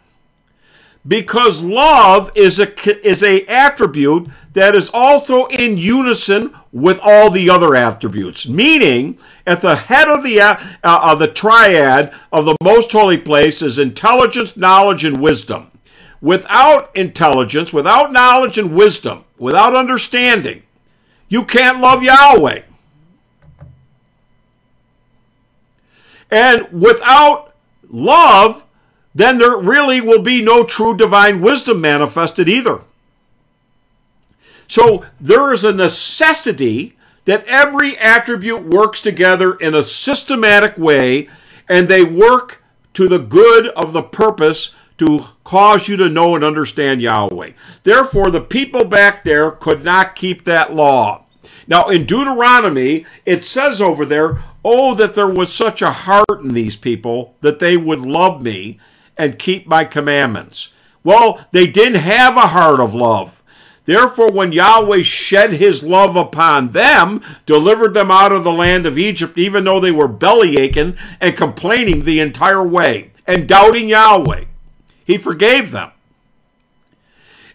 Because 1.07 1.64
love 1.64 2.30
is 2.35 2.60
a 2.60 3.07
is 3.07 3.23
a 3.23 3.45
attribute 3.45 4.27
that 4.51 4.76
is 4.76 4.89
also 4.93 5.45
in 5.45 5.77
unison 5.77 6.53
with 6.73 6.99
all 7.01 7.30
the 7.30 7.49
other 7.49 7.73
attributes. 7.73 8.49
Meaning, 8.49 9.18
at 9.47 9.61
the 9.61 9.77
head 9.77 10.10
of 10.10 10.23
the 10.23 10.41
uh, 10.41 10.57
of 10.84 11.19
the 11.19 11.30
triad 11.30 12.14
of 12.34 12.43
the 12.43 12.57
most 12.61 12.91
holy 12.91 13.18
place 13.18 13.61
is 13.61 13.80
intelligence, 13.80 14.57
knowledge, 14.57 15.06
and 15.06 15.22
wisdom. 15.22 15.68
Without 16.21 16.95
intelligence, 16.95 17.71
without 17.71 18.11
knowledge 18.11 18.57
and 18.57 18.75
wisdom, 18.75 19.23
without 19.37 19.75
understanding, 19.75 20.63
you 21.29 21.45
can't 21.45 21.79
love 21.79 22.03
Yahweh. 22.03 22.63
And 26.31 26.67
without 26.71 27.53
love, 27.89 28.63
then 29.15 29.37
there 29.37 29.57
really 29.57 30.01
will 30.01 30.21
be 30.21 30.41
no 30.41 30.63
true 30.63 30.95
divine 30.95 31.41
wisdom 31.41 31.81
manifested 31.81 32.47
either. 32.47 32.81
So 34.67 35.05
there 35.19 35.51
is 35.51 35.63
a 35.63 35.73
necessity 35.73 36.95
that 37.25 37.43
every 37.45 37.97
attribute 37.97 38.63
works 38.63 39.01
together 39.01 39.55
in 39.55 39.73
a 39.73 39.83
systematic 39.83 40.77
way 40.77 41.27
and 41.67 41.87
they 41.87 42.03
work 42.03 42.63
to 42.93 43.07
the 43.07 43.19
good 43.19 43.67
of 43.69 43.93
the 43.93 44.03
purpose 44.03 44.71
to 44.99 45.26
cause 45.43 45.88
you 45.88 45.97
to 45.97 46.09
know 46.09 46.35
and 46.35 46.43
understand 46.43 47.01
Yahweh. 47.01 47.51
Therefore, 47.84 48.30
the 48.31 48.41
people 48.41 48.84
back 48.84 49.23
there 49.23 49.51
could 49.51 49.84
not 49.84 50.15
keep 50.15 50.43
that 50.43 50.73
law. 50.73 51.26
Now, 51.67 51.89
in 51.89 52.05
Deuteronomy, 52.05 53.05
it 53.26 53.43
says 53.43 53.81
over 53.81 54.05
there, 54.05 54.43
Oh, 54.63 54.93
that 54.95 55.13
there 55.13 55.30
was 55.30 55.53
such 55.53 55.81
a 55.81 55.91
heart 55.91 56.41
in 56.41 56.53
these 56.53 56.76
people 56.76 57.35
that 57.41 57.59
they 57.59 57.77
would 57.77 58.01
love 58.01 58.41
me 58.41 58.77
and 59.17 59.39
keep 59.39 59.67
my 59.67 59.85
commandments. 59.85 60.69
Well, 61.03 61.45
they 61.51 61.65
didn't 61.65 62.01
have 62.01 62.35
a 62.35 62.47
heart 62.47 62.81
of 62.81 62.93
love. 62.93 63.41
Therefore, 63.85 64.31
when 64.31 64.51
Yahweh 64.51 65.01
shed 65.03 65.53
his 65.53 65.81
love 65.81 66.15
upon 66.15 66.71
them, 66.71 67.23
delivered 67.45 67.93
them 67.93 68.11
out 68.11 68.31
of 68.31 68.43
the 68.43 68.51
land 68.51 68.85
of 68.85 68.97
Egypt, 68.97 69.38
even 69.38 69.63
though 69.63 69.80
they 69.80 69.91
were 69.91 70.07
belly 70.07 70.57
aching 70.57 70.97
and 71.21 71.35
complaining 71.35 72.03
the 72.03 72.19
entire 72.19 72.67
way 72.67 73.11
and 73.26 73.47
doubting 73.47 73.89
Yahweh, 73.89 74.45
he 75.10 75.18
forgave 75.18 75.72
them. 75.72 75.90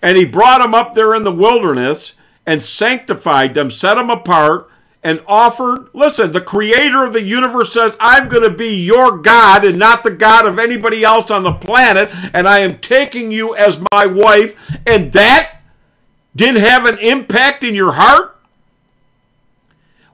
And 0.02 0.18
he 0.18 0.24
brought 0.24 0.58
them 0.58 0.74
up 0.74 0.94
there 0.94 1.14
in 1.14 1.22
the 1.22 1.32
wilderness 1.32 2.14
and 2.44 2.60
sanctified 2.60 3.54
them, 3.54 3.70
set 3.70 3.94
them 3.94 4.10
apart, 4.10 4.68
and 5.04 5.22
offered. 5.28 5.88
Listen, 5.92 6.32
the 6.32 6.40
creator 6.40 7.04
of 7.04 7.12
the 7.12 7.22
universe 7.22 7.72
says, 7.72 7.96
I'm 8.00 8.28
going 8.28 8.42
to 8.42 8.50
be 8.50 8.74
your 8.82 9.18
God 9.18 9.64
and 9.64 9.78
not 9.78 10.02
the 10.02 10.10
God 10.10 10.46
of 10.46 10.58
anybody 10.58 11.04
else 11.04 11.30
on 11.30 11.44
the 11.44 11.52
planet, 11.52 12.10
and 12.34 12.48
I 12.48 12.58
am 12.58 12.80
taking 12.80 13.30
you 13.30 13.54
as 13.54 13.80
my 13.92 14.04
wife. 14.04 14.76
And 14.84 15.12
that 15.12 15.60
didn't 16.34 16.62
have 16.62 16.86
an 16.86 16.98
impact 16.98 17.62
in 17.62 17.76
your 17.76 17.92
heart? 17.92 18.36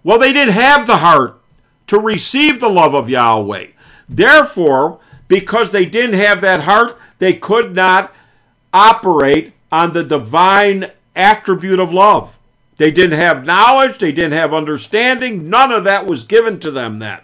Well, 0.05 0.19
they 0.19 0.35
didn't 0.35 0.53
have 0.53 0.87
the 0.87 0.99
heart 0.99 1.41
to 1.87 1.99
receive 1.99 2.61
the 2.61 2.69
love 2.69 2.95
of 2.95 3.09
Yahweh. 3.09 3.69
Therefore, 4.11 5.01
because 5.27 5.71
they 5.71 5.87
didn't 5.87 6.21
have 6.21 6.43
that 6.43 6.61
heart, 6.65 6.99
they 7.21 7.35
could 7.35 7.77
not 7.77 8.13
operate 8.75 9.53
on 9.71 9.93
the 9.93 10.03
divine 10.03 10.91
attribute 11.15 11.79
of 11.79 11.93
love. 11.93 12.39
They 12.79 12.91
didn't 12.91 13.21
have 13.21 13.47
knowledge, 13.47 13.99
they 13.99 14.11
didn't 14.11 14.33
have 14.39 14.53
understanding, 14.53 15.49
none 15.49 15.71
of 15.71 15.85
that 15.85 16.07
was 16.07 16.25
given 16.25 16.59
to 16.61 16.71
them 16.71 16.99
then. 16.99 17.21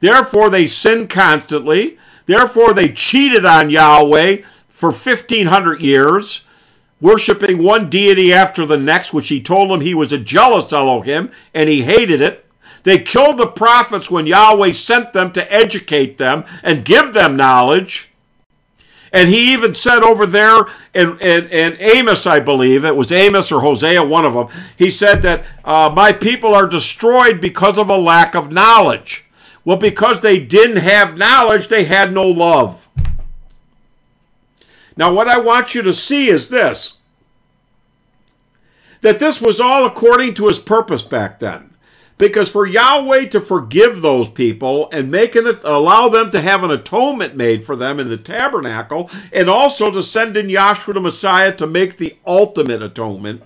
Therefore, 0.00 0.48
they 0.48 0.66
sinned 0.66 1.10
constantly. 1.10 1.98
Therefore, 2.26 2.72
they 2.72 2.90
cheated 2.90 3.44
on 3.44 3.70
Yahweh 3.70 4.42
for 4.68 4.90
1500 4.90 5.80
years, 5.80 6.44
worshiping 7.00 7.62
one 7.62 7.90
deity 7.90 8.32
after 8.32 8.64
the 8.64 8.76
next, 8.76 9.12
which 9.12 9.28
he 9.28 9.40
told 9.40 9.70
them 9.70 9.80
he 9.80 9.94
was 9.94 10.12
a 10.12 10.18
jealous 10.18 10.72
Elohim 10.72 11.30
and 11.52 11.68
he 11.68 11.82
hated 11.82 12.20
it. 12.20 12.46
They 12.84 13.00
killed 13.00 13.38
the 13.38 13.46
prophets 13.46 14.10
when 14.10 14.26
Yahweh 14.26 14.72
sent 14.72 15.12
them 15.12 15.32
to 15.32 15.52
educate 15.52 16.16
them 16.16 16.44
and 16.62 16.84
give 16.84 17.12
them 17.12 17.36
knowledge. 17.36 18.07
And 19.12 19.28
he 19.28 19.52
even 19.52 19.74
said 19.74 20.02
over 20.02 20.26
there 20.26 20.66
in, 20.94 21.18
in, 21.20 21.48
in, 21.48 21.76
Amos, 21.80 22.26
I 22.26 22.40
believe, 22.40 22.84
it 22.84 22.94
was 22.94 23.10
Amos 23.10 23.50
or 23.50 23.60
Hosea, 23.60 24.04
one 24.04 24.24
of 24.24 24.34
them, 24.34 24.48
he 24.76 24.90
said 24.90 25.22
that 25.22 25.44
uh, 25.64 25.90
my 25.94 26.12
people 26.12 26.54
are 26.54 26.66
destroyed 26.66 27.40
because 27.40 27.78
of 27.78 27.88
a 27.88 27.96
lack 27.96 28.34
of 28.34 28.52
knowledge. 28.52 29.24
Well, 29.64 29.78
because 29.78 30.20
they 30.20 30.40
didn't 30.40 30.76
have 30.78 31.16
knowledge, 31.18 31.68
they 31.68 31.84
had 31.84 32.12
no 32.12 32.26
love. 32.26 32.88
Now, 34.96 35.12
what 35.12 35.28
I 35.28 35.38
want 35.38 35.74
you 35.74 35.82
to 35.82 35.94
see 35.94 36.28
is 36.28 36.48
this 36.48 36.94
that 39.00 39.20
this 39.20 39.40
was 39.40 39.60
all 39.60 39.86
according 39.86 40.34
to 40.34 40.48
his 40.48 40.58
purpose 40.58 41.04
back 41.04 41.38
then. 41.38 41.67
Because 42.18 42.50
for 42.50 42.66
Yahweh 42.66 43.26
to 43.26 43.40
forgive 43.40 44.02
those 44.02 44.28
people 44.28 44.88
and 44.92 45.10
make 45.10 45.36
an, 45.36 45.46
allow 45.62 46.08
them 46.08 46.30
to 46.30 46.40
have 46.40 46.64
an 46.64 46.70
atonement 46.72 47.36
made 47.36 47.64
for 47.64 47.76
them 47.76 48.00
in 48.00 48.08
the 48.08 48.16
tabernacle, 48.16 49.08
and 49.32 49.48
also 49.48 49.90
to 49.92 50.02
send 50.02 50.36
in 50.36 50.48
Yahshua 50.48 50.94
the 50.94 51.00
Messiah 51.00 51.54
to 51.54 51.66
make 51.66 51.96
the 51.96 52.16
ultimate 52.26 52.82
atonement, 52.82 53.42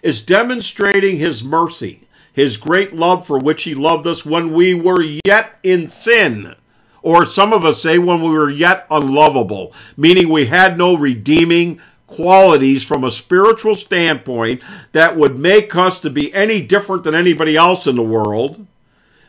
is 0.00 0.22
demonstrating 0.22 1.16
his 1.16 1.42
mercy, 1.42 2.06
his 2.32 2.56
great 2.56 2.94
love 2.94 3.26
for 3.26 3.38
which 3.38 3.64
he 3.64 3.74
loved 3.74 4.06
us 4.06 4.24
when 4.24 4.52
we 4.52 4.74
were 4.74 5.02
yet 5.24 5.58
in 5.64 5.88
sin. 5.88 6.54
Or 7.02 7.26
some 7.26 7.52
of 7.52 7.64
us 7.64 7.82
say 7.82 7.98
when 7.98 8.22
we 8.22 8.30
were 8.30 8.50
yet 8.50 8.86
unlovable, 8.90 9.72
meaning 9.96 10.28
we 10.28 10.46
had 10.46 10.78
no 10.78 10.96
redeeming 10.96 11.80
qualities 12.08 12.84
from 12.84 13.04
a 13.04 13.10
spiritual 13.10 13.76
standpoint 13.76 14.60
that 14.90 15.16
would 15.16 15.38
make 15.38 15.76
us 15.76 16.00
to 16.00 16.10
be 16.10 16.34
any 16.34 16.60
different 16.60 17.04
than 17.04 17.14
anybody 17.14 17.56
else 17.56 17.86
in 17.86 17.94
the 17.94 18.02
world. 18.02 18.66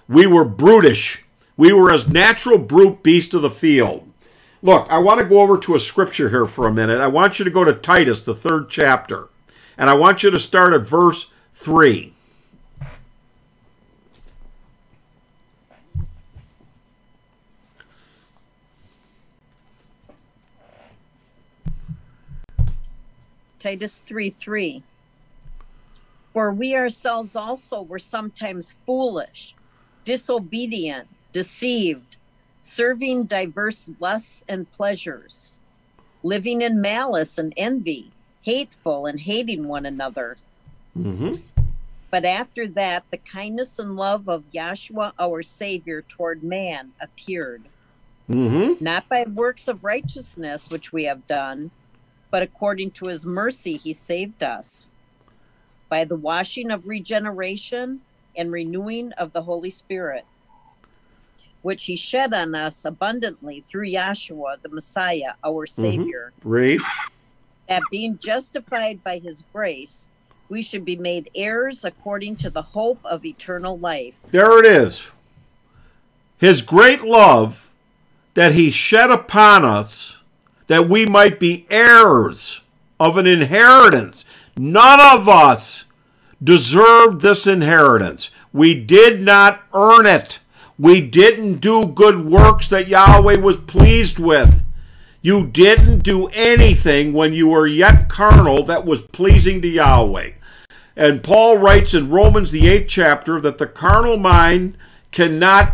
We 0.08 0.26
were 0.26 0.46
brutish. 0.46 1.24
We 1.56 1.72
were 1.72 1.92
as 1.92 2.08
natural 2.08 2.58
brute 2.58 3.04
beasts 3.04 3.36
of 3.36 3.44
the 3.44 3.52
field. 3.52 4.12
Look, 4.62 4.88
I 4.90 4.98
want 4.98 5.20
to 5.20 5.26
go 5.26 5.42
over 5.42 5.58
to 5.60 5.76
a 5.76 5.80
scripture 5.80 6.30
here 6.30 6.48
for 6.48 6.68
a 6.68 6.74
minute. 6.74 7.00
I 7.00 7.08
want 7.08 7.38
you 7.38 7.46
to 7.46 7.52
go 7.52 7.64
to 7.64 7.74
Titus, 7.74 8.24
the 8.24 8.36
third 8.36 8.70
chapter, 8.70 9.30
and 9.78 9.90
I 9.90 9.94
want 9.94 10.24
you 10.24 10.32
to 10.32 10.40
start 10.40 10.74
at 10.74 10.82
verse 10.82 11.30
3. 11.56 12.14
Titus 23.60 24.00
3 24.06 24.30
3. 24.30 24.84
For 26.34 26.52
we 26.52 26.76
ourselves 26.76 27.36
also 27.36 27.82
were 27.82 28.00
sometimes 28.00 28.76
foolish, 28.86 29.56
disobedient, 30.06 31.08
deceived, 31.32 32.18
serving 32.62 33.26
diverse 33.26 33.90
lusts 34.00 34.44
and 34.48 34.70
pleasures, 34.72 35.54
living 36.24 36.62
in 36.62 36.82
malice 36.82 37.38
and 37.38 37.54
envy, 37.58 38.12
hateful 38.42 39.06
and 39.06 39.20
hating 39.20 39.68
one 39.68 39.86
another. 39.86 40.38
Mm-hmm. 40.98 41.42
But 42.12 42.26
after 42.26 42.68
that, 42.70 43.04
the 43.12 43.18
kindness 43.18 43.80
and 43.80 43.96
love 43.96 44.28
of 44.28 44.44
Yahshua 44.54 45.14
our 45.20 45.44
Savior 45.44 46.02
toward 46.04 46.44
man 46.44 46.92
appeared, 47.02 47.64
hmm 48.28 48.74
not 48.80 49.10
by 49.10 49.24
works 49.24 49.68
of 49.68 49.84
righteousness 49.84 50.70
which 50.70 50.94
we 50.94 51.04
have 51.04 51.26
done, 51.28 51.72
but 52.32 52.44
according 52.44 52.92
to 52.92 53.06
his 53.06 53.26
mercy 53.26 53.78
he 53.78 53.94
saved 53.94 54.44
us, 54.44 54.90
by 55.90 56.04
the 56.04 56.16
washing 56.16 56.72
of 56.72 56.88
regeneration 56.88 58.02
and 58.38 58.52
renewing 58.52 59.12
of 59.14 59.34
the 59.34 59.42
Holy 59.42 59.70
Spirit, 59.70 60.26
which 61.62 61.86
he 61.86 61.96
shed 61.96 62.34
on 62.34 62.56
us 62.56 62.86
abundantly 62.86 63.64
through 63.68 63.88
Yahshua 63.88 64.62
the 64.62 64.70
Messiah, 64.70 65.34
our 65.44 65.66
mm-hmm. 65.66 65.82
Savior. 65.82 66.32
Read. 66.44 66.82
that 67.68 67.82
being 67.92 68.18
justified 68.18 69.04
by 69.04 69.18
his 69.18 69.44
grace, 69.52 70.10
we 70.48 70.62
should 70.62 70.86
be 70.86 70.96
made 70.96 71.30
heirs 71.36 71.84
according 71.86 72.36
to 72.38 72.50
the 72.50 72.62
hope 72.62 73.00
of 73.04 73.26
eternal 73.26 73.78
life. 73.78 74.16
There 74.32 74.60
it 74.60 74.66
is. 74.66 75.08
His 76.38 76.62
great 76.62 77.04
love 77.04 77.70
that 78.34 78.54
he 78.54 78.72
shed 78.72 79.12
upon 79.12 79.66
us 79.66 80.19
that 80.70 80.88
we 80.88 81.04
might 81.04 81.40
be 81.40 81.66
heirs 81.72 82.62
of 83.00 83.18
an 83.18 83.26
inheritance. 83.26 84.24
None 84.56 85.00
of 85.02 85.28
us 85.28 85.86
deserved 86.44 87.22
this 87.22 87.48
inheritance. 87.48 88.30
We 88.54 88.76
did 88.76 89.20
not 89.20 89.64
earn 89.74 90.06
it. 90.06 90.40
We 90.78 91.02
didn't 91.02 91.56
do 91.56 91.88
good 91.88 92.24
works 92.24 92.68
that 92.68 92.88
Yahweh 92.88 93.38
was 93.38 93.58
pleased 93.58 94.20
with. 94.20 94.64
You 95.24 95.48
didn't 95.48 96.04
do 96.04 96.28
anything 96.28 97.14
when 97.14 97.34
you 97.34 97.48
were 97.48 97.66
yet 97.66 98.08
carnal 98.08 98.64
that 98.66 98.86
was 98.86 99.02
pleasing 99.02 99.64
to 99.64 99.68
Yahweh. 99.68 100.34
And 100.96 101.24
Paul 101.24 101.58
writes 101.58 101.96
in 101.96 102.12
Romans, 102.12 102.52
the 102.52 102.68
eighth 102.68 102.90
chapter, 102.90 103.42
that 103.42 103.58
the 103.58 103.68
carnal 103.68 104.18
mind 104.18 104.78
cannot 105.12 105.74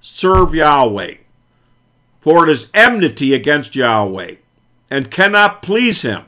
serve 0.00 0.54
Yahweh, 0.54 1.14
for 2.24 2.48
it 2.48 2.50
is 2.50 2.70
enmity 2.72 3.34
against 3.34 3.76
Yahweh 3.76 4.36
and 4.88 5.10
cannot 5.10 5.60
please 5.60 6.00
him. 6.00 6.24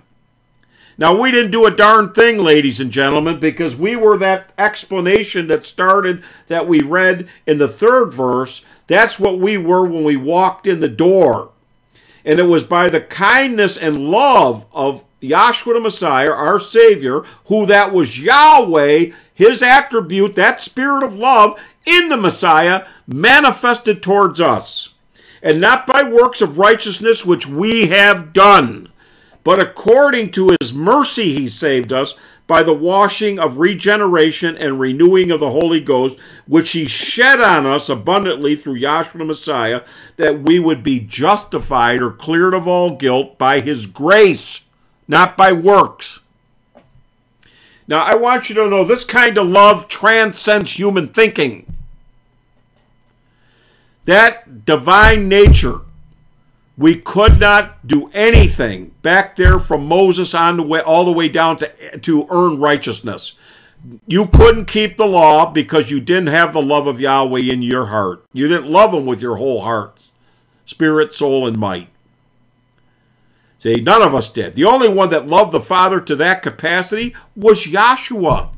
Now, 0.99 1.19
we 1.19 1.31
didn't 1.31 1.53
do 1.53 1.65
a 1.65 1.71
darn 1.71 2.13
thing, 2.13 2.37
ladies 2.37 2.81
and 2.81 2.91
gentlemen, 2.91 3.41
because 3.41 3.75
we 3.77 3.97
were 3.97 4.19
that 4.19 4.53
explanation 4.59 5.47
that 5.47 5.65
started 5.65 6.23
that 6.49 6.69
we 6.69 6.81
read 6.81 7.27
in 7.47 7.57
the 7.57 7.67
third 7.67 8.13
verse. 8.13 8.61
That's 8.89 9.19
what 9.19 9.39
we 9.39 9.57
were 9.57 9.87
when 9.87 10.05
we 10.05 10.17
walked 10.17 10.67
in 10.67 10.81
the 10.81 10.89
door. 10.89 11.53
And 12.27 12.39
it 12.39 12.43
was 12.43 12.63
by 12.63 12.91
the 12.91 13.01
kindness 13.01 13.79
and 13.79 14.11
love 14.11 14.67
of 14.75 15.03
Yahshua 15.23 15.73
the 15.73 15.81
Messiah, 15.81 16.31
our 16.31 16.61
Savior, 16.61 17.23
who 17.47 17.65
that 17.65 17.95
was 17.95 18.21
Yahweh, 18.21 19.13
his 19.33 19.63
attribute, 19.63 20.35
that 20.35 20.61
spirit 20.61 21.03
of 21.03 21.15
love 21.15 21.59
in 21.87 22.11
the 22.11 22.19
Messiah, 22.19 22.87
manifested 23.07 24.03
towards 24.03 24.43
us. 24.43 24.91
And 25.43 25.61
not 25.61 25.87
by 25.87 26.03
works 26.03 26.41
of 26.41 26.59
righteousness 26.59 27.25
which 27.25 27.47
we 27.47 27.87
have 27.89 28.33
done, 28.33 28.89
but 29.45 29.61
according 29.61 30.33
to 30.33 30.57
his 30.61 30.73
mercy 30.73 31.33
he 31.33 31.49
saved 31.49 31.93
us 31.93 32.15
by 32.47 32.63
the 32.63 32.75
washing 32.75 33.39
of 33.39 33.59
regeneration 33.59 34.57
and 34.57 34.79
renewing 34.79 35.31
of 35.31 35.41
the 35.41 35.51
Holy 35.51 35.81
Ghost, 35.81 36.17
which 36.47 36.71
he 36.71 36.87
shed 36.87 37.41
on 37.41 37.67
us 37.67 37.89
abundantly 37.89 38.55
through 38.55 38.81
Yahshua 38.81 39.19
the 39.19 39.25
Messiah, 39.25 39.83
that 40.17 40.43
we 40.43 40.59
would 40.59 40.83
be 40.83 41.01
justified 41.01 42.01
or 42.01 42.11
cleared 42.11 42.55
of 42.55 42.69
all 42.69 42.97
guilt 42.97 43.37
by 43.37 43.61
his 43.61 43.87
grace, 43.87 44.63
not 45.09 45.37
by 45.37 45.53
works. 45.53 46.21
Now, 47.89 48.03
I 48.03 48.17
want 48.17 48.49
you 48.49 48.55
to 48.57 48.69
know 48.69 48.85
this 48.85 49.05
kind 49.05 49.39
of 49.39 49.47
love 49.47 49.89
transcends 49.89 50.73
human 50.73 51.09
thinking. 51.09 51.76
That 54.07 54.65
divine 54.65 55.29
nature 55.29 55.83
we 56.79 56.97
could 56.97 57.41
not 57.41 57.87
do 57.87 58.11
anything 58.13 58.95
back 59.01 59.37
there 59.37 59.59
from 59.59 59.87
Moses 59.87 60.35
on 60.35 60.59
the 60.59 60.63
way 60.63 60.81
all 60.81 61.05
the 61.05 61.13
way 61.13 61.29
down 61.29 61.57
to 61.59 61.99
to 61.99 62.27
earn 62.31 62.59
righteousness. 62.59 63.33
You 64.07 64.27
couldn't 64.27 64.67
keep 64.67 64.97
the 64.97 65.07
law 65.07 65.51
because 65.51 65.91
you 65.91 66.01
didn't 66.01 66.29
have 66.29 66.53
the 66.53 66.63
love 66.63 66.87
of 66.87 67.01
Yahweh 67.01 67.41
in 67.41 67.63
your 67.63 67.87
heart. 67.87 68.25
You 68.33 68.49
didn't 68.49 68.71
love 68.71 68.93
him 68.93 69.07
with 69.07 69.21
your 69.21 69.37
whole 69.37 69.63
heart, 69.63 69.99
spirit, 70.65 71.15
soul, 71.15 71.47
and 71.47 71.57
might. 71.57 71.89
See, 73.59 73.77
none 73.77 74.03
of 74.03 74.15
us 74.15 74.29
did. 74.29 74.55
The 74.55 74.65
only 74.65 74.89
one 74.89 75.09
that 75.11 75.29
loved 75.29 75.53
the 75.53 75.61
Father 75.61 76.01
to 76.01 76.17
that 76.17 76.43
capacity 76.43 77.15
was 77.35 77.67
Yahshua. 77.67 78.53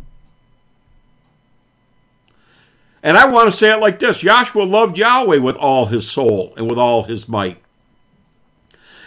And 3.03 3.17
I 3.17 3.27
want 3.27 3.51
to 3.51 3.57
say 3.57 3.73
it 3.73 3.81
like 3.81 3.99
this 3.99 4.23
Yahshua 4.23 4.69
loved 4.69 4.99
Yahweh 4.99 5.39
with 5.39 5.57
all 5.57 5.87
his 5.87 6.11
soul 6.11 6.53
and 6.57 6.69
with 6.69 6.79
all 6.79 7.05
his 7.05 7.29
might. 7.29 7.63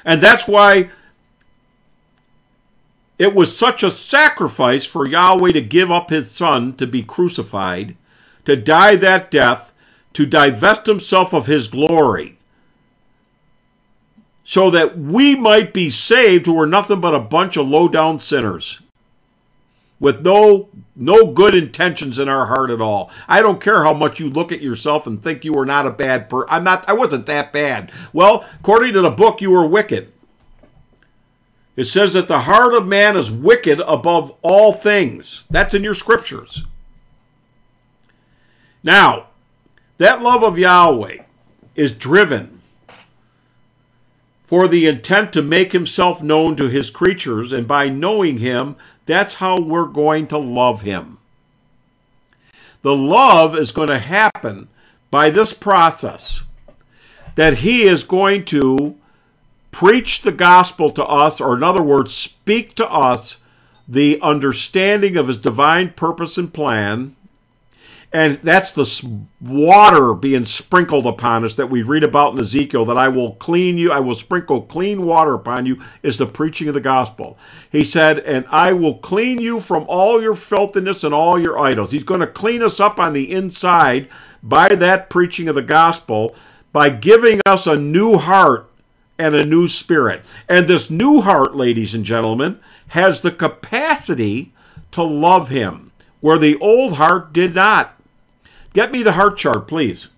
And 0.05 0.21
that's 0.21 0.47
why 0.47 0.89
it 3.19 3.35
was 3.35 3.55
such 3.55 3.83
a 3.83 3.91
sacrifice 3.91 4.85
for 4.85 5.07
Yahweh 5.07 5.51
to 5.51 5.61
give 5.61 5.91
up 5.91 6.09
his 6.09 6.31
son 6.31 6.73
to 6.77 6.87
be 6.87 7.03
crucified, 7.03 7.95
to 8.45 8.55
die 8.55 8.95
that 8.95 9.29
death, 9.29 9.73
to 10.13 10.25
divest 10.25 10.87
himself 10.87 11.33
of 11.33 11.45
his 11.45 11.67
glory, 11.67 12.37
so 14.43 14.71
that 14.71 14.97
we 14.97 15.35
might 15.35 15.73
be 15.73 15.89
saved 15.89 16.45
who 16.45 16.59
are 16.59 16.65
nothing 16.65 16.99
but 16.99 17.13
a 17.13 17.19
bunch 17.19 17.57
of 17.57 17.67
low 17.67 17.87
down 17.87 18.19
sinners 18.19 18.79
with 20.01 20.21
no 20.21 20.67
no 20.93 21.31
good 21.31 21.55
intentions 21.55 22.19
in 22.19 22.27
our 22.27 22.47
heart 22.47 22.69
at 22.69 22.81
all. 22.81 23.09
I 23.29 23.41
don't 23.41 23.61
care 23.61 23.83
how 23.83 23.93
much 23.93 24.19
you 24.19 24.29
look 24.29 24.51
at 24.51 24.59
yourself 24.59 25.07
and 25.07 25.23
think 25.23 25.45
you 25.45 25.57
are 25.57 25.65
not 25.65 25.87
a 25.87 25.91
bad 25.91 26.29
person. 26.29 26.49
I'm 26.51 26.65
not 26.65 26.89
I 26.89 26.93
wasn't 26.93 27.27
that 27.27 27.53
bad. 27.53 27.93
Well, 28.11 28.45
according 28.59 28.91
to 28.93 29.01
the 29.01 29.09
book 29.11 29.39
you 29.39 29.51
were 29.51 29.65
wicked. 29.65 30.11
It 31.77 31.85
says 31.85 32.11
that 32.13 32.27
the 32.27 32.41
heart 32.41 32.73
of 32.73 32.85
man 32.85 33.15
is 33.15 33.31
wicked 33.31 33.79
above 33.87 34.35
all 34.41 34.73
things. 34.73 35.45
That's 35.49 35.73
in 35.73 35.83
your 35.83 35.93
scriptures. 35.93 36.63
Now, 38.83 39.27
that 39.97 40.21
love 40.21 40.43
of 40.43 40.57
Yahweh 40.57 41.23
is 41.75 41.93
driven 41.93 42.61
for 44.51 44.67
the 44.67 44.85
intent 44.85 45.31
to 45.31 45.41
make 45.41 45.71
himself 45.71 46.21
known 46.21 46.57
to 46.57 46.67
his 46.67 46.89
creatures, 46.89 47.53
and 47.53 47.65
by 47.65 47.87
knowing 47.87 48.39
him, 48.39 48.75
that's 49.05 49.35
how 49.35 49.59
we're 49.59 49.87
going 49.87 50.27
to 50.27 50.37
love 50.37 50.81
him. 50.81 51.17
The 52.81 52.95
love 52.95 53.55
is 53.55 53.71
going 53.71 53.89
to 53.89 53.99
happen 53.99 54.67
by 55.09 55.29
this 55.29 55.53
process 55.53 56.41
that 57.35 57.59
he 57.59 57.83
is 57.83 58.03
going 58.03 58.45
to 58.45 58.95
preach 59.71 60.21
the 60.21 60.31
gospel 60.31 60.89
to 60.91 61.05
us, 61.05 61.39
or 61.39 61.55
in 61.55 61.63
other 61.63 61.83
words, 61.83 62.13
speak 62.13 62.75
to 62.75 62.87
us 62.89 63.37
the 63.87 64.19
understanding 64.21 65.17
of 65.17 65.27
his 65.27 65.37
divine 65.37 65.91
purpose 65.91 66.37
and 66.37 66.53
plan. 66.53 67.15
And 68.13 68.39
that's 68.39 68.71
the 68.71 69.19
water 69.39 70.13
being 70.13 70.45
sprinkled 70.45 71.05
upon 71.05 71.45
us 71.45 71.53
that 71.53 71.69
we 71.69 71.81
read 71.81 72.03
about 72.03 72.33
in 72.33 72.41
Ezekiel 72.41 72.83
that 72.85 72.97
I 72.97 73.07
will 73.07 73.35
clean 73.35 73.77
you, 73.77 73.91
I 73.91 74.01
will 74.01 74.15
sprinkle 74.15 74.63
clean 74.63 75.03
water 75.03 75.33
upon 75.33 75.65
you, 75.65 75.81
is 76.03 76.17
the 76.17 76.25
preaching 76.25 76.67
of 76.67 76.73
the 76.73 76.81
gospel. 76.81 77.37
He 77.71 77.85
said, 77.85 78.19
And 78.19 78.45
I 78.49 78.73
will 78.73 78.95
clean 78.95 79.39
you 79.39 79.61
from 79.61 79.85
all 79.87 80.21
your 80.21 80.35
filthiness 80.35 81.05
and 81.05 81.13
all 81.13 81.39
your 81.39 81.57
idols. 81.57 81.91
He's 81.91 82.03
going 82.03 82.19
to 82.19 82.27
clean 82.27 82.61
us 82.61 82.81
up 82.81 82.99
on 82.99 83.13
the 83.13 83.31
inside 83.31 84.09
by 84.43 84.75
that 84.75 85.09
preaching 85.09 85.47
of 85.47 85.55
the 85.55 85.61
gospel, 85.61 86.35
by 86.73 86.89
giving 86.89 87.39
us 87.45 87.65
a 87.65 87.77
new 87.77 88.17
heart 88.17 88.69
and 89.17 89.35
a 89.35 89.45
new 89.45 89.69
spirit. 89.69 90.25
And 90.49 90.67
this 90.67 90.89
new 90.89 91.21
heart, 91.21 91.55
ladies 91.55 91.93
and 91.93 92.03
gentlemen, 92.03 92.59
has 92.89 93.21
the 93.21 93.31
capacity 93.31 94.51
to 94.91 95.01
love 95.01 95.47
him, 95.47 95.91
where 96.19 96.37
the 96.37 96.57
old 96.57 96.93
heart 96.93 97.31
did 97.31 97.55
not. 97.55 97.97
Get 98.73 98.91
me 98.91 99.03
the 99.03 99.11
heart 99.13 99.37
chart, 99.37 99.67
please. 99.67 100.09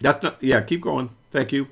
That's 0.00 0.22
not, 0.22 0.42
yeah, 0.42 0.60
keep 0.62 0.80
going. 0.80 1.10
Thank 1.30 1.52
you. 1.52 1.68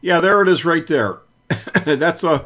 Yeah, 0.00 0.20
there 0.20 0.42
it 0.42 0.48
is 0.48 0.64
right 0.64 0.86
there. 0.86 1.20
that's 1.84 2.22
a 2.22 2.44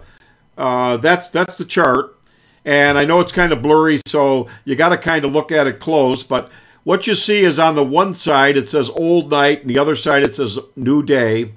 uh, 0.57 0.97
that's 0.99 1.29
that's 1.29 1.57
the 1.57 1.65
chart. 1.65 2.17
And 2.65 2.97
I 2.97 3.05
know 3.05 3.19
it's 3.21 3.33
kind 3.33 3.53
of 3.53 3.61
blurry, 3.61 4.01
so 4.07 4.49
you 4.65 4.77
got 4.77 4.91
to 4.91 4.97
kind 4.99 5.25
of 5.25 5.33
look 5.33 5.51
at 5.51 5.67
it 5.67 5.81
close. 5.81 6.23
But 6.23 6.51
what 6.85 7.09
you 7.09 7.17
see 7.17 7.41
is 7.41 7.59
on 7.59 7.75
the 7.75 7.85
one 7.85 8.15
side 8.15 8.57
it 8.57 8.69
says 8.69 8.89
old 8.91 9.31
night, 9.31 9.63
and 9.63 9.71
the 9.71 9.79
other 9.79 9.97
side 9.97 10.23
it 10.23 10.37
says 10.37 10.59
new 10.77 11.03
day. 11.03 11.53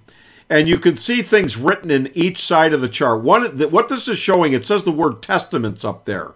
And 0.50 0.68
you 0.68 0.78
can 0.78 0.96
see 0.96 1.22
things 1.22 1.58
written 1.58 1.90
in 1.90 2.12
each 2.14 2.40
side 2.40 2.74
of 2.74 2.82
the 2.82 2.90
chart. 2.90 3.24
One, 3.24 3.44
what 3.72 3.88
this 3.88 4.08
is 4.08 4.20
showing, 4.20 4.54
it 4.54 4.66
says 4.66 4.84
the 4.84 4.92
word 4.92 5.22
testaments 5.22 5.84
up 5.84 6.06
there. 6.06 6.34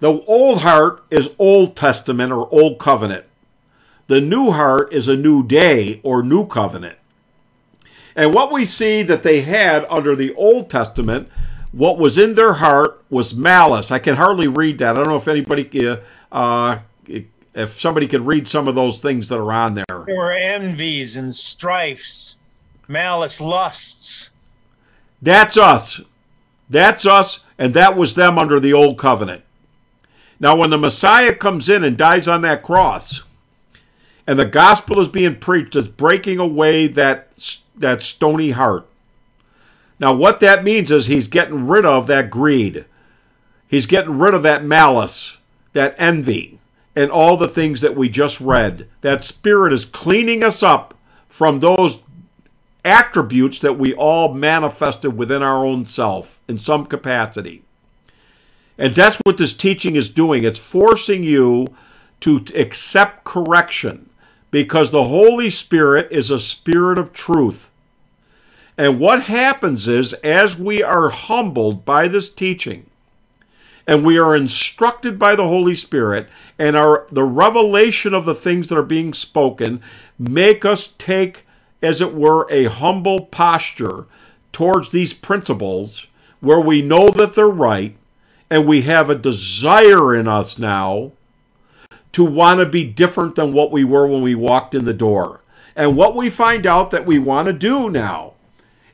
The 0.00 0.20
old 0.22 0.62
heart 0.62 1.04
is 1.10 1.30
Old 1.38 1.76
Testament 1.76 2.32
or 2.32 2.52
Old 2.52 2.78
Covenant. 2.78 3.26
The 4.08 4.20
new 4.20 4.50
heart 4.50 4.92
is 4.92 5.06
a 5.06 5.16
new 5.16 5.46
day 5.46 6.00
or 6.02 6.22
new 6.22 6.46
covenant. 6.46 6.98
And 8.16 8.34
what 8.34 8.52
we 8.52 8.66
see 8.66 9.02
that 9.02 9.22
they 9.22 9.42
had 9.42 9.86
under 9.88 10.16
the 10.16 10.34
Old 10.34 10.68
Testament, 10.68 11.28
what 11.70 11.98
was 11.98 12.18
in 12.18 12.34
their 12.34 12.54
heart 12.54 13.02
was 13.10 13.34
malice. 13.34 13.90
I 13.90 13.98
can 13.98 14.16
hardly 14.16 14.48
read 14.48 14.78
that. 14.78 14.96
I 14.96 14.98
don't 14.98 15.08
know 15.08 15.16
if 15.16 15.28
anybody, 15.28 15.86
uh, 15.86 15.98
uh, 16.30 16.80
if 17.54 17.78
somebody 17.78 18.06
can 18.06 18.24
read 18.24 18.48
some 18.48 18.68
of 18.68 18.74
those 18.74 18.98
things 18.98 19.28
that 19.28 19.38
are 19.38 19.52
on 19.52 19.74
there. 19.74 19.84
There 19.88 20.16
were 20.16 20.32
envies 20.32 21.16
and 21.16 21.34
strifes, 21.34 22.36
malice, 22.88 23.40
lusts. 23.40 24.30
That's 25.20 25.56
us. 25.56 26.00
That's 26.68 27.06
us, 27.06 27.40
and 27.58 27.74
that 27.74 27.96
was 27.96 28.14
them 28.14 28.38
under 28.38 28.58
the 28.58 28.72
Old 28.72 28.98
Covenant. 28.98 29.42
Now, 30.40 30.56
when 30.56 30.70
the 30.70 30.78
Messiah 30.78 31.34
comes 31.34 31.68
in 31.68 31.84
and 31.84 31.96
dies 31.96 32.26
on 32.26 32.42
that 32.42 32.62
cross, 32.62 33.22
and 34.26 34.38
the 34.38 34.44
gospel 34.44 34.98
is 35.00 35.08
being 35.08 35.36
preached, 35.36 35.76
it's 35.76 35.88
breaking 35.88 36.38
away 36.38 36.86
that 36.88 37.28
that 37.76 38.02
stony 38.02 38.50
heart. 38.50 38.86
Now, 39.98 40.12
what 40.12 40.40
that 40.40 40.64
means 40.64 40.90
is 40.90 41.06
he's 41.06 41.28
getting 41.28 41.66
rid 41.66 41.84
of 41.84 42.06
that 42.06 42.30
greed. 42.30 42.84
He's 43.68 43.86
getting 43.86 44.18
rid 44.18 44.34
of 44.34 44.42
that 44.42 44.64
malice, 44.64 45.38
that 45.72 45.94
envy, 45.98 46.58
and 46.94 47.10
all 47.10 47.36
the 47.36 47.48
things 47.48 47.80
that 47.80 47.96
we 47.96 48.08
just 48.08 48.40
read. 48.40 48.88
That 49.00 49.24
spirit 49.24 49.72
is 49.72 49.84
cleaning 49.84 50.42
us 50.42 50.62
up 50.62 50.94
from 51.28 51.60
those 51.60 51.98
attributes 52.84 53.58
that 53.60 53.78
we 53.78 53.94
all 53.94 54.34
manifested 54.34 55.16
within 55.16 55.42
our 55.42 55.64
own 55.64 55.84
self 55.84 56.40
in 56.48 56.58
some 56.58 56.86
capacity. 56.86 57.62
And 58.78 58.94
that's 58.94 59.16
what 59.24 59.36
this 59.36 59.54
teaching 59.54 59.96
is 59.96 60.08
doing. 60.08 60.44
It's 60.44 60.58
forcing 60.58 61.22
you 61.22 61.68
to 62.20 62.44
accept 62.54 63.24
correction 63.24 64.08
because 64.50 64.90
the 64.90 65.04
Holy 65.04 65.50
Spirit 65.50 66.08
is 66.10 66.30
a 66.30 66.38
spirit 66.38 66.98
of 66.98 67.12
truth. 67.12 67.70
And 68.78 68.98
what 68.98 69.24
happens 69.24 69.86
is, 69.86 70.12
as 70.14 70.56
we 70.56 70.82
are 70.82 71.10
humbled 71.10 71.84
by 71.84 72.08
this 72.08 72.32
teaching, 72.32 72.86
and 73.86 74.04
we 74.04 74.18
are 74.18 74.36
instructed 74.36 75.18
by 75.18 75.34
the 75.34 75.46
Holy 75.46 75.74
Spirit, 75.74 76.28
and 76.58 76.76
our 76.76 77.06
the 77.10 77.24
revelation 77.24 78.14
of 78.14 78.24
the 78.24 78.34
things 78.34 78.68
that 78.68 78.78
are 78.78 78.82
being 78.82 79.12
spoken 79.12 79.80
make 80.18 80.64
us 80.64 80.94
take, 80.98 81.46
as 81.82 82.00
it 82.00 82.14
were, 82.14 82.46
a 82.50 82.64
humble 82.64 83.26
posture 83.26 84.06
towards 84.52 84.90
these 84.90 85.12
principles 85.12 86.06
where 86.40 86.60
we 86.60 86.82
know 86.82 87.08
that 87.10 87.34
they're 87.34 87.48
right, 87.48 87.96
and 88.50 88.66
we 88.66 88.82
have 88.82 89.10
a 89.10 89.14
desire 89.14 90.14
in 90.14 90.28
us 90.28 90.58
now 90.58 91.12
to 92.12 92.24
want 92.24 92.60
to 92.60 92.66
be 92.66 92.84
different 92.84 93.34
than 93.34 93.52
what 93.52 93.72
we 93.72 93.84
were 93.84 94.06
when 94.06 94.22
we 94.22 94.34
walked 94.34 94.74
in 94.74 94.84
the 94.84 94.94
door. 94.94 95.40
And 95.74 95.96
what 95.96 96.14
we 96.14 96.28
find 96.28 96.66
out 96.66 96.90
that 96.90 97.06
we 97.06 97.18
want 97.18 97.46
to 97.46 97.52
do 97.54 97.88
now. 97.88 98.34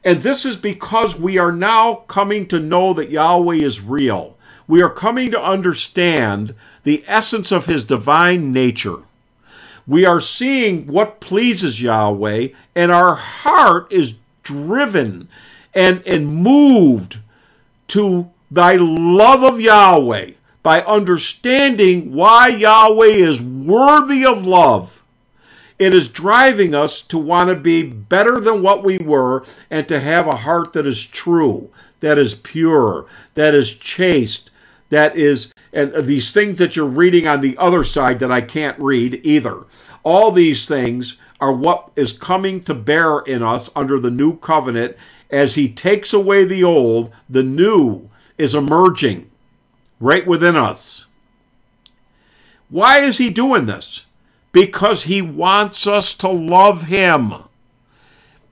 And 0.05 0.23
this 0.23 0.45
is 0.45 0.57
because 0.57 1.19
we 1.19 1.37
are 1.37 1.51
now 1.51 2.05
coming 2.07 2.47
to 2.49 2.61
know 2.61 2.95
that 2.95 3.11
Yahweh 3.11 3.57
is 3.57 3.81
real. 3.81 4.39
We 4.69 4.81
are 4.81 4.91
coming 4.91 5.33
to 5.33 5.43
understand 5.43 6.55
the 6.85 7.03
essence 7.09 7.51
of 7.51 7.67
his 7.67 7.83
divine 7.83 8.53
nature. 8.53 9.03
We 9.89 10.05
are 10.05 10.21
seeing 10.21 10.87
what 10.87 11.19
pleases 11.19 11.81
Yahweh, 11.81 12.49
and 12.77 12.93
our 12.93 13.15
heart 13.15 13.91
is 13.91 14.15
driven 14.43 15.29
and, 15.75 16.07
and 16.07 16.29
moved 16.29 17.19
to 17.89 18.31
thy 18.51 18.77
love 18.77 19.43
of 19.43 19.61
Yahweh 19.61 20.33
by 20.63 20.83
understanding 20.83 22.13
why 22.13 22.49
Yahweh 22.49 23.07
is 23.07 23.41
worthy 23.41 24.27
of 24.27 24.47
love. 24.47 25.03
It 25.79 25.95
is 25.95 26.09
driving 26.09 26.75
us 26.75 27.01
to 27.03 27.17
want 27.17 27.49
to 27.49 27.55
be 27.55 27.83
better 27.83 28.41
than 28.41 28.63
what 28.63 28.85
we 28.85 28.99
were 28.99 29.45
and 29.71 29.89
to 29.89 30.01
have 30.01 30.27
a 30.27 30.37
heart 30.37 30.75
that 30.75 30.87
is 30.87 31.07
true, 31.07 31.71
that 32.01 32.19
is 32.19 32.35
pure, 32.35 33.07
that 33.35 33.55
is 33.55 33.75
chaste, 33.75 34.51
that 34.91 35.17
is, 35.17 35.53
and 35.79 35.95
these 36.07 36.33
things 36.33 36.59
that 36.59 36.75
you're 36.75 36.87
reading 36.87 37.29
on 37.29 37.41
the 37.41 37.57
other 37.57 37.85
side 37.85 38.19
that 38.19 38.33
I 38.33 38.41
can't 38.41 38.77
read 38.81 39.21
either. 39.23 39.65
All 40.03 40.33
these 40.33 40.67
things 40.67 41.17
are 41.41 41.53
what 41.53 41.93
is 41.95 42.13
coming 42.13 42.61
to 42.65 42.75
bear 42.75 43.21
in 43.21 43.45
us 43.45 43.71
under 43.77 44.01
the 44.01 44.11
new 44.11 44.37
covenant 44.39 44.97
as 45.31 45.55
he 45.55 45.69
takes 45.69 46.13
away 46.13 46.45
the 46.45 46.65
old, 46.65 47.13
the 47.31 47.45
new 47.45 48.11
is 48.37 48.57
emerging 48.57 49.31
right 50.01 50.27
within 50.27 50.57
us. 50.57 51.07
Why 52.69 52.99
is 52.99 53.19
he 53.19 53.31
doing 53.31 53.67
this? 53.67 54.05
Because 54.51 55.05
he 55.05 55.23
wants 55.23 55.87
us 55.87 56.13
to 56.15 56.29
love 56.29 56.85
him. 56.85 57.35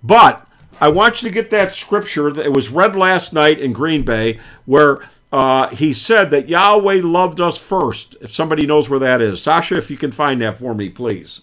But 0.01 0.47
I 0.81 0.91
want 0.91 1.23
you 1.23 1.29
to 1.29 1.35
get 1.35 1.51
that 1.51 1.75
scripture 1.75 2.31
that 2.31 2.53
was 2.53 2.69
read 2.69 2.95
last 2.95 3.33
night 3.33 3.61
in 3.61 3.73
Green 3.73 4.05
Bay 4.05 4.39
where 4.65 5.09
uh, 5.33 5.69
he 5.69 5.93
said 5.93 6.31
that 6.31 6.49
Yahweh 6.49 7.01
loved 7.03 7.41
us 7.41 7.59
first. 7.59 8.17
If 8.21 8.33
somebody 8.33 8.67
knows 8.67 8.89
where 8.89 9.01
that 9.01 9.21
is. 9.21 9.43
Sasha, 9.43 9.77
if 9.77 9.91
you 9.91 9.97
can 9.97 10.13
find 10.13 10.41
that 10.43 10.59
for 10.59 10.75
me, 10.75 10.89
please. 10.89 11.41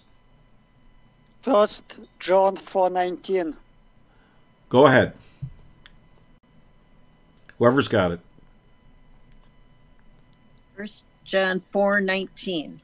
First 1.42 2.00
John 2.20 2.56
4:19. 2.56 3.56
Go 4.70 4.88
ahead. 4.88 5.14
Whoever's 7.60 7.88
got 7.88 8.12
it. 8.12 8.20
First 10.76 11.06
John 11.24 11.62
4 11.72 12.02
19. 12.02 12.82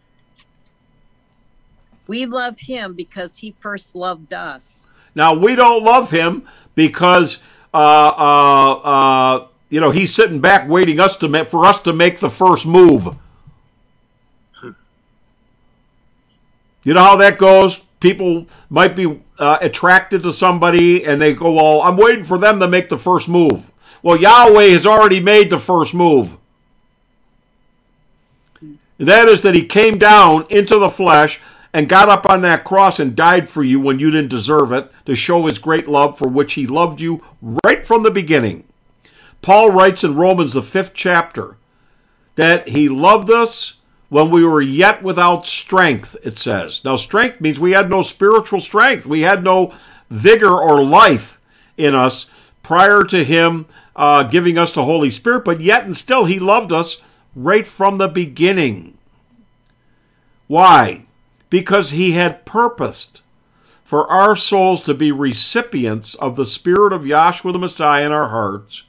We 2.08 2.26
love 2.26 2.60
him 2.60 2.94
because 2.94 3.38
he 3.38 3.56
first 3.60 3.96
loved 3.96 4.34
us. 4.34 4.90
Now, 5.16 5.34
we 5.34 5.56
don't 5.56 5.84
love 5.84 6.12
him 6.12 6.48
because, 6.76 7.40
uh, 7.74 7.78
uh, 7.78 8.72
uh, 8.84 9.48
you 9.70 9.80
know, 9.80 9.92
he's 9.92 10.14
sitting 10.14 10.40
back 10.40 10.68
waiting 10.68 11.00
us 11.00 11.16
to 11.18 11.28
make, 11.28 11.48
for 11.48 11.66
us 11.66 11.80
to 11.82 11.94
make 11.94 12.20
the 12.20 12.30
first 12.30 12.66
move. 12.66 13.16
You 16.82 16.94
know 16.94 17.04
how 17.04 17.18
that 17.18 17.38
goes? 17.38 17.82
People 18.00 18.48
might 18.70 18.96
be 18.96 19.20
uh, 19.38 19.58
attracted 19.62 20.24
to 20.24 20.32
somebody 20.32 21.06
and 21.06 21.20
they 21.20 21.34
go, 21.34 21.52
Well, 21.52 21.82
I'm 21.82 21.98
waiting 21.98 22.24
for 22.24 22.38
them 22.38 22.60
to 22.62 22.70
make 22.70 22.88
the 22.88 22.98
first 22.98 23.28
move. 23.28 23.70
Well, 24.02 24.16
Yahweh 24.16 24.70
has 24.70 24.86
already 24.86 25.20
made 25.20 25.50
the 25.50 25.58
first 25.58 25.94
move. 25.94 26.38
And 28.62 29.08
that 29.08 29.28
is 29.28 29.42
that 29.42 29.56
he 29.56 29.66
came 29.66 29.98
down 29.98 30.46
into 30.50 30.80
the 30.80 30.90
flesh 30.90 31.42
and 31.74 31.90
got 31.90 32.10
up 32.10 32.26
on 32.30 32.42
that 32.42 32.64
cross 32.64 33.00
and 33.00 33.16
died 33.16 33.50
for 33.50 33.64
you 33.64 33.80
when 33.80 34.00
you 34.00 34.10
didn't 34.10 34.30
deserve 34.30 34.72
it 34.72 34.92
to 35.06 35.16
show 35.16 35.46
his 35.46 35.60
great 35.60 35.88
love 35.88 36.18
for 36.18 36.28
which 36.28 36.54
he 36.54 36.66
loved 36.66 37.00
you 37.00 37.24
right 37.42 37.86
from 37.86 38.04
the 38.04 38.12
beginning. 38.12 38.64
Paul 39.42 39.72
writes 39.72 40.04
in 40.04 40.16
Romans, 40.16 40.54
the 40.54 40.62
fifth 40.62 40.94
chapter, 40.94 41.58
that 42.36 42.70
he 42.70 42.90
loved 42.90 43.30
us 43.30 43.76
when 44.10 44.30
we 44.32 44.44
were 44.44 44.62
yet 44.62 45.04
without 45.04 45.48
strength, 45.48 46.16
it 46.24 46.38
says. 46.38 46.84
Now, 46.84 46.96
strength 46.96 47.40
means 47.40 47.60
we 47.60 47.72
had 47.72 47.90
no 47.90 48.02
spiritual 48.02 48.60
strength, 48.60 49.06
we 49.06 49.22
had 49.22 49.44
no 49.44 49.74
vigor 50.10 50.52
or 50.52 50.84
life 50.84 51.40
in 51.78 51.96
us 51.96 52.28
prior 52.64 53.04
to 53.04 53.24
him 53.24 53.66
uh, 53.96 54.24
giving 54.24 54.58
us 54.58 54.72
the 54.72 54.86
Holy 54.86 55.12
Spirit, 55.12 55.46
but 55.46 55.62
yet 55.62 55.84
and 55.84 55.96
still 55.96 56.26
he 56.26 56.40
loved 56.40 56.72
us 56.72 57.02
right 57.36 57.68
from 57.68 57.98
the 57.98 58.08
beginning. 58.08 58.98
Why? 60.48 61.06
Because 61.50 61.92
he 61.92 62.14
had 62.14 62.46
purposed 62.46 63.22
for 63.84 64.10
our 64.12 64.36
souls 64.36 64.82
to 64.84 64.94
be 64.94 65.12
recipients 65.12 66.16
of 66.16 66.36
the 66.36 66.46
Spirit 66.46 66.94
of 66.94 67.02
Yahshua 67.02 67.54
the 67.54 67.60
Messiah 67.60 68.06
in 68.06 68.12
our 68.12 68.30
hearts, 68.30 68.84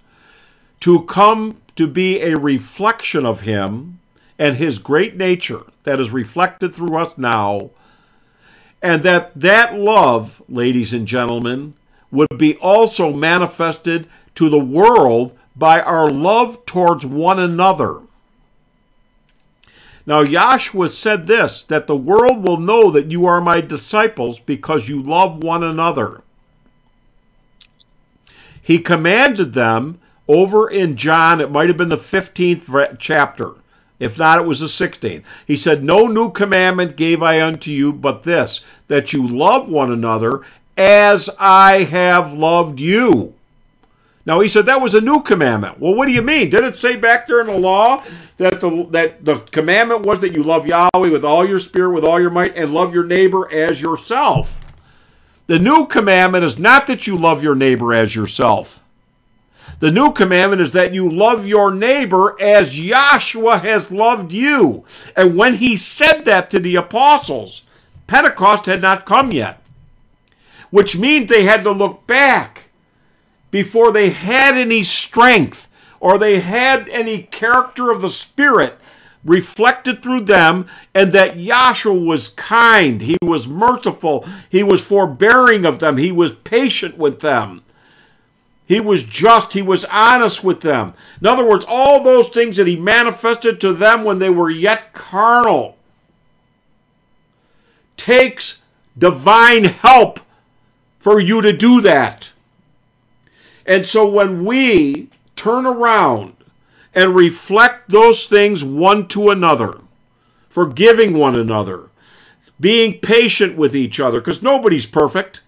to 0.81 1.03
come 1.03 1.61
to 1.77 1.87
be 1.87 2.21
a 2.21 2.39
reflection 2.39 3.25
of 3.25 3.43
him 3.43 4.01
and 4.39 4.57
his 4.57 4.79
great 4.79 5.17
nature 5.17 5.63
that 5.85 6.01
is 6.01 6.11
reflected 6.11 6.75
through 6.75 6.97
us 6.97 7.17
now, 7.17 7.71
and 8.83 9.03
that 9.03 9.39
that 9.39 9.75
love, 9.75 10.43
ladies 10.49 10.93
and 10.93 11.07
gentlemen, 11.07 11.75
would 12.11 12.39
be 12.39 12.57
also 12.57 13.13
manifested 13.13 14.09
to 14.35 14.49
the 14.49 14.59
world 14.59 15.37
by 15.55 15.81
our 15.83 16.09
love 16.09 16.65
towards 16.65 17.05
one 17.05 17.39
another. 17.39 18.01
Now, 20.07 20.25
Yahshua 20.25 20.91
said 20.91 21.27
this 21.27 21.63
that 21.65 21.87
the 21.87 21.97
world 21.97 22.47
will 22.47 22.57
know 22.57 22.91
that 22.91 23.11
you 23.11 23.27
are 23.27 23.41
my 23.41 23.61
disciples 23.61 24.41
because 24.41 24.89
you 24.89 25.03
love 25.03 25.43
one 25.45 25.63
another. 25.63 26.23
He 28.63 28.79
commanded 28.79 29.53
them 29.53 30.01
over 30.31 30.71
in 30.71 30.97
John, 30.97 31.41
it 31.41 31.51
might 31.51 31.67
have 31.67 31.77
been 31.77 31.89
the 31.89 31.97
15th 31.97 32.99
chapter, 33.01 33.55
If 33.99 34.17
not, 34.17 34.39
it 34.39 34.47
was 34.47 34.61
the 34.61 34.67
16th. 34.67 35.25
He 35.45 35.57
said, 35.57 35.83
No 35.83 36.07
new 36.07 36.31
commandment 36.31 36.95
gave 36.95 37.21
I 37.21 37.43
unto 37.43 37.73
you, 37.73 37.93
but 37.93 38.23
this, 38.23 38.61
that 38.87 39.13
you 39.13 39.27
love 39.27 39.69
one 39.69 39.91
another 39.91 40.43
as 40.77 41.29
I 41.41 41.83
have 41.83 42.33
loved 42.33 42.79
you. 42.79 43.35
Now 44.25 44.39
he 44.39 44.47
said 44.47 44.67
that 44.67 44.81
was 44.81 44.95
a 44.95 45.01
new 45.01 45.21
commandment. 45.21 45.81
Well, 45.81 45.97
what 45.97 46.07
do 46.07 46.13
you 46.13 46.23
mean? 46.23 46.49
Did 46.49 46.63
it 46.63 46.77
say 46.77 46.95
back 46.95 47.27
there 47.27 47.41
in 47.41 47.49
the 47.49 47.59
law 47.59 48.05
that 48.37 48.61
the 48.61 48.87
that 48.91 49.25
the 49.25 49.39
commandment 49.39 50.07
was 50.07 50.21
that 50.21 50.35
you 50.35 50.45
love 50.45 50.65
Yahweh 50.67 51.11
with 51.11 51.25
all 51.25 51.45
your 51.45 51.59
spirit, 51.59 51.93
with 51.93 52.05
all 52.05 52.21
your 52.21 52.31
might, 52.31 52.57
and 52.57 52.73
love 52.73 52.95
your 52.95 53.05
neighbor 53.05 53.51
as 53.51 53.83
yourself? 53.83 54.61
The 55.49 55.59
new 55.59 55.87
commandment 55.87 56.45
is 56.45 56.59
not 56.59 56.87
that 56.87 57.09
you 57.09 57.19
love 57.19 57.43
your 57.43 57.57
neighbor 57.57 57.93
as 57.93 58.15
yourself. 58.15 58.81
The 59.79 59.91
new 59.91 60.13
commandment 60.13 60.61
is 60.61 60.73
that 60.73 60.93
you 60.93 61.09
love 61.09 61.47
your 61.47 61.73
neighbor 61.73 62.37
as 62.41 62.79
Yahshua 62.79 63.63
has 63.63 63.91
loved 63.91 64.33
you. 64.33 64.85
And 65.17 65.37
when 65.37 65.55
he 65.55 65.77
said 65.77 66.25
that 66.25 66.51
to 66.51 66.59
the 66.59 66.77
apostles, 66.77 67.63
Pentecost 68.07 68.67
had 68.67 68.83
not 68.83 69.07
come 69.07 69.33
yet, 69.33 69.63
which 70.71 70.97
means 70.97 71.29
they 71.31 71.45
had 71.45 71.63
to 71.65 71.71
look 71.71 72.07
back 72.07 72.71
before 73.51 73.93
they 73.93 74.11
had 74.11 74.57
any 74.57 74.83
strength 74.83 75.69
or 76.01 76.19
they 76.19 76.41
had 76.41 76.89
any 76.89 77.23
character 77.23 77.91
of 77.91 78.01
the 78.01 78.11
Spirit 78.11 78.79
reflected 79.25 80.03
through 80.03 80.23
them, 80.23 80.67
and 80.95 81.13
that 81.13 81.37
Yahshua 81.37 82.07
was 82.07 82.29
kind, 82.29 83.03
he 83.03 83.19
was 83.23 83.47
merciful, 83.47 84.27
he 84.49 84.63
was 84.63 84.83
forbearing 84.83 85.67
of 85.67 85.79
them, 85.79 85.99
he 85.99 86.11
was 86.11 86.33
patient 86.33 86.97
with 86.97 87.21
them. 87.21 87.63
He 88.71 88.79
was 88.79 89.03
just. 89.03 89.55
He 89.55 89.63
was 89.63 89.85
honest 89.87 90.45
with 90.45 90.61
them. 90.61 90.95
In 91.21 91.27
other 91.27 91.45
words, 91.45 91.65
all 91.67 92.05
those 92.05 92.29
things 92.29 92.57
that 92.57 92.69
he 92.69 92.77
manifested 92.77 93.61
to 93.61 93.73
them 93.73 94.05
when 94.05 94.21
they 94.21 94.31
were 94.31 94.49
yet 94.49 94.93
carnal 94.93 95.77
takes 97.97 98.59
divine 98.97 99.65
help 99.65 100.21
for 101.01 101.19
you 101.19 101.43
to 101.43 101.53
do 101.53 101.81
that. 101.81 102.31
And 103.67 103.85
so 103.85 104.09
when 104.09 104.45
we 104.45 105.09
turn 105.35 105.67
around 105.67 106.37
and 106.95 107.17
reflect 107.17 107.89
those 107.89 108.27
things 108.27 108.63
one 108.63 109.09
to 109.09 109.31
another, 109.31 109.81
forgiving 110.49 111.19
one 111.19 111.35
another, 111.35 111.89
being 112.61 113.01
patient 113.01 113.57
with 113.57 113.75
each 113.75 113.99
other, 113.99 114.21
because 114.21 114.45
nobody's 114.45 114.87
perfect. 114.87 115.41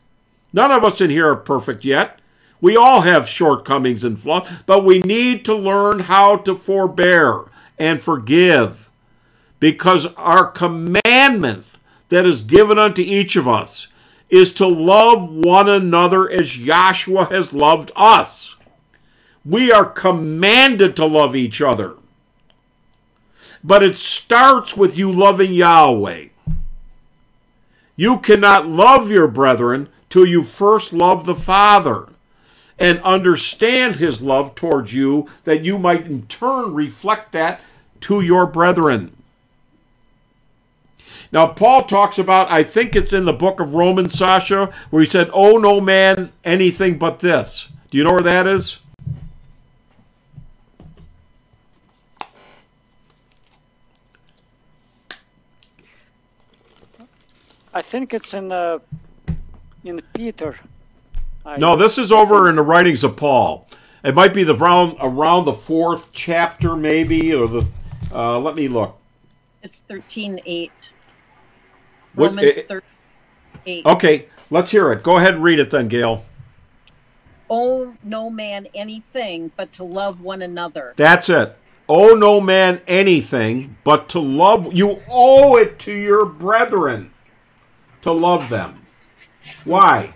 None 0.53 0.73
of 0.73 0.83
us 0.83 1.01
in 1.01 1.11
here 1.11 1.29
are 1.29 1.37
perfect 1.37 1.85
yet. 1.85 2.19
We 2.63 2.77
all 2.77 3.01
have 3.01 3.29
shortcomings 3.29 4.05
and 4.05 4.17
flaws, 4.17 4.49
but 4.67 4.85
we 4.85 5.01
need 5.01 5.45
to 5.47 5.55
learn 5.55 5.99
how 5.99 6.37
to 6.39 6.55
forbear 6.55 7.43
and 7.77 8.01
forgive 8.01 8.89
because 9.59 10.07
our 10.17 10.47
commandment 10.47 11.67
that 12.09 12.25
is 12.25 12.41
given 12.41 12.79
unto 12.79 13.03
each 13.03 13.35
of 13.35 13.49
us 13.49 13.89
is 14.31 14.53
to 14.55 14.67
love 14.67 15.29
one 15.29 15.69
another 15.69 16.31
as 16.31 16.57
Yahshua 16.57 17.33
has 17.33 17.53
loved 17.53 17.91
us. 17.97 18.55
We 19.45 19.73
are 19.73 19.85
commanded 19.85 20.95
to 20.97 21.05
love 21.05 21.35
each 21.35 21.61
other. 21.61 21.95
But 23.65 23.83
it 23.83 23.97
starts 23.97 24.77
with 24.77 24.97
you 24.97 25.13
loving 25.13 25.53
Yahweh. 25.53 26.27
You 27.97 28.21
cannot 28.21 28.69
love 28.69 29.11
your 29.11 29.27
brethren 29.27 29.89
till 30.09 30.27
you 30.27 30.45
first 30.45 30.93
love 30.93 31.27
the 31.27 31.35
Father 31.35 32.12
and 32.79 33.01
understand 33.03 33.97
his 33.97 34.21
love 34.21 34.55
towards 34.55 34.93
you, 34.93 35.29
that 35.45 35.65
you 35.65 35.79
might 35.79 36.07
in 36.07 36.27
turn 36.27 36.75
reflect 36.75 37.33
that 37.33 37.61
to 38.01 38.21
your 38.21 38.47
brethren. 38.47 39.17
Now, 41.31 41.47
Paul 41.47 41.85
talks 41.85 42.19
about, 42.19 42.51
I 42.51 42.63
think 42.63 42.95
it's 42.95 43.13
in 43.13 43.25
the 43.25 43.33
book 43.33 43.59
of 43.59 43.75
Romans, 43.75 44.13
Sasha, 44.19 44.71
where 44.91 45.03
he 45.03 45.09
said, 45.09 45.31
Oh, 45.33 45.57
no 45.57 45.81
man 45.81 46.31
anything 46.45 46.99
but 46.99 47.21
this. 47.21 47.69
Do 47.91 47.97
you 47.97 48.05
know 48.05 48.13
where 48.13 48.23
that 48.23 48.47
is? 48.47 48.79
I 57.75 57.81
think 57.81 58.13
it's 58.13 58.35
in 58.35 58.53
in 59.85 60.01
Peter. 60.15 60.57
I, 61.45 61.57
No, 61.57 61.77
this 61.77 61.99
is 61.99 62.13
over 62.13 62.49
in 62.49 62.57
the 62.57 62.63
writings 62.63 63.05
of 63.05 63.17
Paul. 63.17 63.67
It 64.05 64.15
might 64.15 64.35
be 64.35 64.45
the 64.45 64.57
around 64.57 64.97
around 65.01 65.45
the 65.45 65.53
fourth 65.53 66.11
chapter, 66.13 66.77
maybe, 66.77 67.33
or 67.35 67.47
the. 67.47 67.67
Uh, 68.13 68.39
let 68.39 68.55
me 68.55 68.69
look. 68.69 68.99
It's 69.63 69.81
thirteen 69.81 70.41
eight. 70.45 70.91
What- 72.15 72.29
Romans 72.31 72.59
eh, 72.59 72.63
thirteen 72.63 72.89
eight. 73.67 73.87
Okay, 73.87 74.27
let's 74.51 74.71
hear 74.71 74.91
it. 74.93 75.03
Go 75.03 75.19
ahead 75.19 75.35
and 75.35 75.43
read 75.43 75.59
it 75.59 75.71
then, 75.71 75.89
Gail. 75.89 76.25
Owe 77.49 77.95
no 78.03 78.31
man 78.31 78.67
anything 78.75 79.53
but 79.57 79.73
to 79.73 79.85
love 79.85 80.21
one 80.21 80.43
another. 80.43 80.95
That's 80.97 81.29
it. 81.29 81.57
Owe 81.89 82.15
no 82.15 82.41
man 82.41 82.81
anything 82.89 83.77
but 83.85 84.09
to 84.11 84.21
love. 84.21 84.73
You 84.73 85.01
owe 85.09 85.57
it 85.57 85.79
to 85.81 85.93
your 85.93 86.25
brethren 86.25 87.13
to 88.01 88.11
love 88.11 88.49
them. 88.49 88.87
Why? 89.65 90.15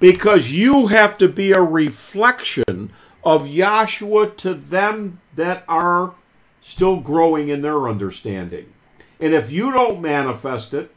Because 0.00 0.52
you 0.52 0.88
have 0.88 1.18
to 1.18 1.28
be 1.28 1.52
a 1.52 1.60
reflection 1.60 2.92
of 3.24 3.46
Yahshua 3.46 4.36
to 4.38 4.54
them 4.54 5.20
that 5.34 5.64
are 5.68 6.14
still 6.62 7.00
growing 7.00 7.48
in 7.48 7.62
their 7.62 7.88
understanding. 7.88 8.72
And 9.20 9.34
if 9.34 9.50
you 9.50 9.72
don't 9.72 10.00
manifest 10.00 10.72
it, 10.74 10.94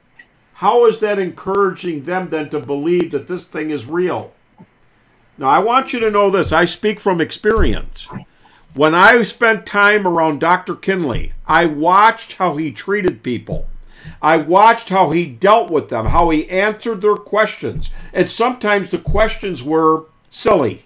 how 0.55 0.85
is 0.85 0.99
that 0.99 1.17
encouraging 1.17 2.03
them 2.03 2.29
then 2.29 2.49
to 2.51 2.59
believe 2.59 3.11
that 3.11 3.27
this 3.27 3.43
thing 3.43 3.71
is 3.71 3.85
real? 3.85 4.33
Now, 5.37 5.47
I 5.47 5.57
want 5.59 5.91
you 5.91 5.99
to 6.01 6.11
know 6.11 6.29
this. 6.29 6.51
I 6.51 6.65
speak 6.65 6.99
from 6.99 7.19
experience. 7.19 8.07
When 8.75 8.93
I 8.93 9.23
spent 9.23 9.65
time 9.65 10.07
around 10.07 10.39
Dr. 10.39 10.75
Kinley, 10.75 11.33
I 11.47 11.65
watched 11.65 12.33
how 12.33 12.57
he 12.57 12.71
treated 12.71 13.23
people. 13.23 13.67
I 14.21 14.37
watched 14.37 14.89
how 14.89 15.11
he 15.11 15.25
dealt 15.25 15.69
with 15.69 15.89
them, 15.89 16.07
how 16.07 16.29
he 16.29 16.49
answered 16.49 17.01
their 17.01 17.15
questions. 17.15 17.89
And 18.13 18.29
sometimes 18.29 18.89
the 18.89 18.97
questions 18.97 19.63
were 19.63 20.05
silly. 20.29 20.83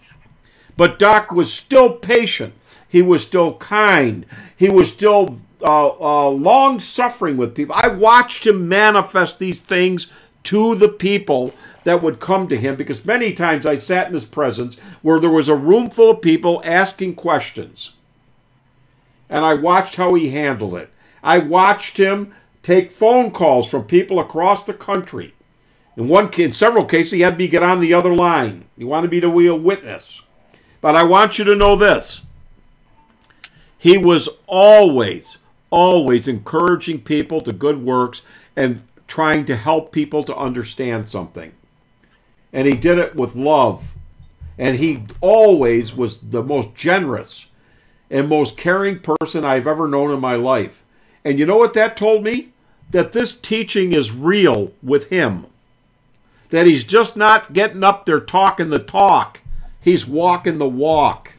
But 0.77 0.99
Doc 0.99 1.31
was 1.31 1.53
still 1.53 1.93
patient. 1.93 2.53
He 2.87 3.01
was 3.01 3.23
still 3.23 3.55
kind. 3.55 4.25
He 4.55 4.69
was 4.69 4.91
still 4.91 5.39
uh, 5.61 5.89
uh, 5.99 6.29
long 6.29 6.79
suffering 6.79 7.37
with 7.37 7.55
people. 7.55 7.75
I 7.77 7.87
watched 7.87 8.45
him 8.45 8.67
manifest 8.67 9.39
these 9.39 9.59
things 9.59 10.07
to 10.43 10.75
the 10.75 10.89
people 10.89 11.53
that 11.85 12.01
would 12.01 12.19
come 12.19 12.47
to 12.47 12.57
him 12.57 12.75
because 12.75 13.05
many 13.05 13.33
times 13.33 13.65
I 13.65 13.77
sat 13.77 14.07
in 14.07 14.13
his 14.13 14.25
presence 14.25 14.75
where 15.01 15.19
there 15.19 15.29
was 15.29 15.47
a 15.47 15.55
room 15.55 15.89
full 15.89 16.11
of 16.11 16.21
people 16.21 16.61
asking 16.65 17.15
questions. 17.15 17.93
And 19.29 19.45
I 19.45 19.53
watched 19.53 19.95
how 19.95 20.13
he 20.13 20.29
handled 20.29 20.75
it. 20.75 20.91
I 21.23 21.39
watched 21.39 21.97
him 21.97 22.33
take 22.65 22.91
phone 22.91 23.29
calls 23.29 23.69
from 23.69 23.83
people 23.83 24.19
across 24.19 24.63
the 24.63 24.73
country. 24.73 25.35
In 25.95 26.07
one 26.07 26.31
in 26.33 26.51
several 26.51 26.83
cases, 26.83 27.11
he 27.11 27.21
had 27.21 27.37
me 27.37 27.47
get 27.47 27.61
on 27.61 27.79
the 27.79 27.93
other 27.93 28.13
line. 28.13 28.65
He 28.75 28.83
wanted 28.83 29.11
me 29.11 29.19
to 29.19 29.37
be 29.37 29.45
a 29.45 29.53
witness. 29.53 30.23
But 30.81 30.95
I 30.95 31.03
want 31.03 31.37
you 31.37 31.45
to 31.45 31.53
know 31.53 31.75
this. 31.75 32.23
He 33.77 33.99
was 33.99 34.27
always, 34.47 35.37
always 35.69 36.27
encouraging 36.27 37.01
people 37.01 37.39
to 37.41 37.53
good 37.53 37.83
works 37.83 38.23
and 38.55 38.81
trying 39.07 39.45
to 39.45 39.55
help 39.55 39.91
people 39.91 40.23
to 40.23 40.35
understand 40.35 41.07
something. 41.07 41.53
And 42.51 42.67
he 42.67 42.73
did 42.73 42.97
it 42.97 43.15
with 43.15 43.35
love. 43.35 43.93
And 44.57 44.77
he 44.77 45.03
always 45.21 45.93
was 45.93 46.17
the 46.17 46.41
most 46.41 46.73
generous 46.73 47.45
and 48.09 48.27
most 48.27 48.57
caring 48.57 49.01
person 49.01 49.45
I've 49.45 49.67
ever 49.67 49.87
known 49.87 50.11
in 50.11 50.19
my 50.19 50.35
life. 50.35 50.83
And 51.23 51.37
you 51.37 51.45
know 51.45 51.57
what 51.57 51.73
that 51.75 51.95
told 51.95 52.23
me? 52.23 52.53
That 52.95 53.11
this 53.11 53.35
teaching 53.35 53.91
is 53.91 54.13
real 54.13 54.71
with 54.81 55.09
him. 55.09 55.47
That 56.49 56.65
he's 56.65 56.85
just 56.85 57.17
not 57.17 57.51
getting 57.51 57.83
up 57.83 58.05
there 58.05 58.21
talking 58.21 58.69
the 58.69 58.79
talk, 58.79 59.41
he's 59.81 60.07
walking 60.07 60.59
the 60.59 60.69
walk. 60.69 61.33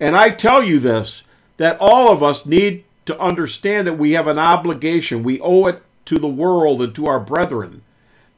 And 0.00 0.16
I 0.16 0.30
tell 0.30 0.64
you 0.64 0.80
this 0.80 1.22
that 1.58 1.76
all 1.78 2.10
of 2.10 2.24
us 2.24 2.44
need 2.44 2.82
to 3.06 3.16
understand 3.20 3.86
that 3.86 3.96
we 3.96 4.10
have 4.10 4.26
an 4.26 4.36
obligation. 4.36 5.22
We 5.22 5.38
owe 5.38 5.66
it 5.66 5.80
to 6.06 6.18
the 6.18 6.26
world 6.26 6.82
and 6.82 6.92
to 6.96 7.06
our 7.06 7.20
brethren 7.20 7.82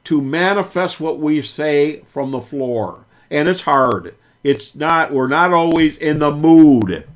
to 0.04 0.20
manifest 0.20 1.00
what 1.00 1.18
we 1.18 1.40
say 1.40 2.00
from 2.00 2.32
the 2.32 2.42
floor. 2.42 3.06
And 3.30 3.48
it's 3.48 3.62
hard. 3.62 4.14
It's 4.44 4.74
not, 4.74 5.10
we're 5.10 5.26
not 5.26 5.54
always 5.54 5.96
in 5.96 6.18
the 6.18 6.32
mood. 6.32 7.08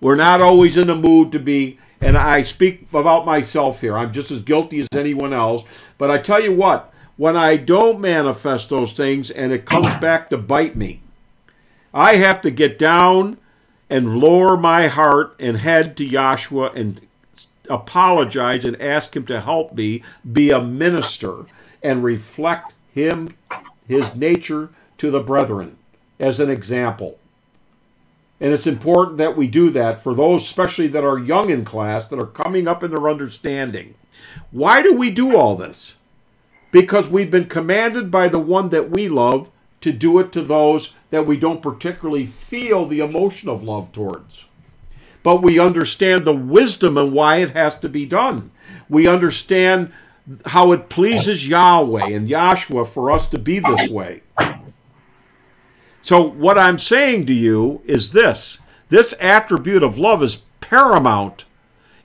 We're 0.00 0.14
not 0.14 0.40
always 0.40 0.76
in 0.76 0.86
the 0.86 0.94
mood 0.94 1.32
to 1.32 1.40
be, 1.40 1.80
and 2.00 2.16
I 2.16 2.42
speak 2.42 2.86
about 2.92 3.26
myself 3.26 3.80
here. 3.80 3.96
I'm 3.96 4.12
just 4.12 4.30
as 4.30 4.42
guilty 4.42 4.80
as 4.80 4.88
anyone 4.92 5.32
else. 5.32 5.64
But 5.98 6.10
I 6.10 6.18
tell 6.18 6.42
you 6.42 6.54
what, 6.54 6.92
when 7.16 7.36
I 7.36 7.56
don't 7.56 8.00
manifest 8.00 8.70
those 8.70 8.92
things 8.92 9.30
and 9.30 9.52
it 9.52 9.66
comes 9.66 9.86
back 10.00 10.30
to 10.30 10.38
bite 10.38 10.76
me, 10.76 11.00
I 11.92 12.16
have 12.16 12.40
to 12.42 12.50
get 12.50 12.78
down 12.78 13.38
and 13.88 14.18
lower 14.18 14.56
my 14.56 14.88
heart 14.88 15.36
and 15.38 15.58
head 15.58 15.96
to 15.98 16.08
Yahshua 16.08 16.74
and 16.74 17.00
apologize 17.70 18.64
and 18.64 18.80
ask 18.80 19.14
him 19.14 19.24
to 19.26 19.40
help 19.40 19.74
me 19.74 20.02
be 20.32 20.50
a 20.50 20.60
minister 20.60 21.46
and 21.82 22.02
reflect 22.02 22.74
him 22.92 23.34
his 23.86 24.14
nature 24.14 24.70
to 24.98 25.10
the 25.10 25.20
brethren 25.20 25.76
as 26.18 26.40
an 26.40 26.50
example. 26.50 27.18
And 28.40 28.52
it's 28.52 28.66
important 28.66 29.18
that 29.18 29.36
we 29.36 29.46
do 29.46 29.70
that 29.70 30.00
for 30.00 30.14
those, 30.14 30.42
especially 30.42 30.88
that 30.88 31.04
are 31.04 31.18
young 31.18 31.50
in 31.50 31.64
class, 31.64 32.04
that 32.06 32.18
are 32.18 32.26
coming 32.26 32.66
up 32.66 32.82
in 32.82 32.90
their 32.90 33.08
understanding. 33.08 33.94
Why 34.50 34.82
do 34.82 34.94
we 34.94 35.10
do 35.10 35.36
all 35.36 35.56
this? 35.56 35.94
Because 36.72 37.08
we've 37.08 37.30
been 37.30 37.48
commanded 37.48 38.10
by 38.10 38.28
the 38.28 38.40
one 38.40 38.70
that 38.70 38.90
we 38.90 39.08
love 39.08 39.50
to 39.80 39.92
do 39.92 40.18
it 40.18 40.32
to 40.32 40.42
those 40.42 40.92
that 41.10 41.26
we 41.26 41.36
don't 41.36 41.62
particularly 41.62 42.26
feel 42.26 42.86
the 42.86 43.00
emotion 43.00 43.48
of 43.48 43.62
love 43.62 43.92
towards. 43.92 44.46
But 45.22 45.42
we 45.42 45.58
understand 45.58 46.24
the 46.24 46.34
wisdom 46.34 46.98
and 46.98 47.12
why 47.12 47.36
it 47.36 47.50
has 47.50 47.78
to 47.80 47.88
be 47.88 48.04
done. 48.04 48.50
We 48.88 49.06
understand 49.06 49.92
how 50.46 50.72
it 50.72 50.88
pleases 50.88 51.46
Yahweh 51.46 52.08
and 52.08 52.28
Yahshua 52.28 52.88
for 52.88 53.10
us 53.10 53.28
to 53.28 53.38
be 53.38 53.58
this 53.58 53.90
way. 53.90 54.22
So, 56.04 56.20
what 56.22 56.58
I'm 56.58 56.76
saying 56.76 57.24
to 57.26 57.32
you 57.32 57.80
is 57.86 58.10
this 58.10 58.58
this 58.90 59.14
attribute 59.20 59.82
of 59.82 59.96
love 59.96 60.22
is 60.22 60.42
paramount. 60.60 61.46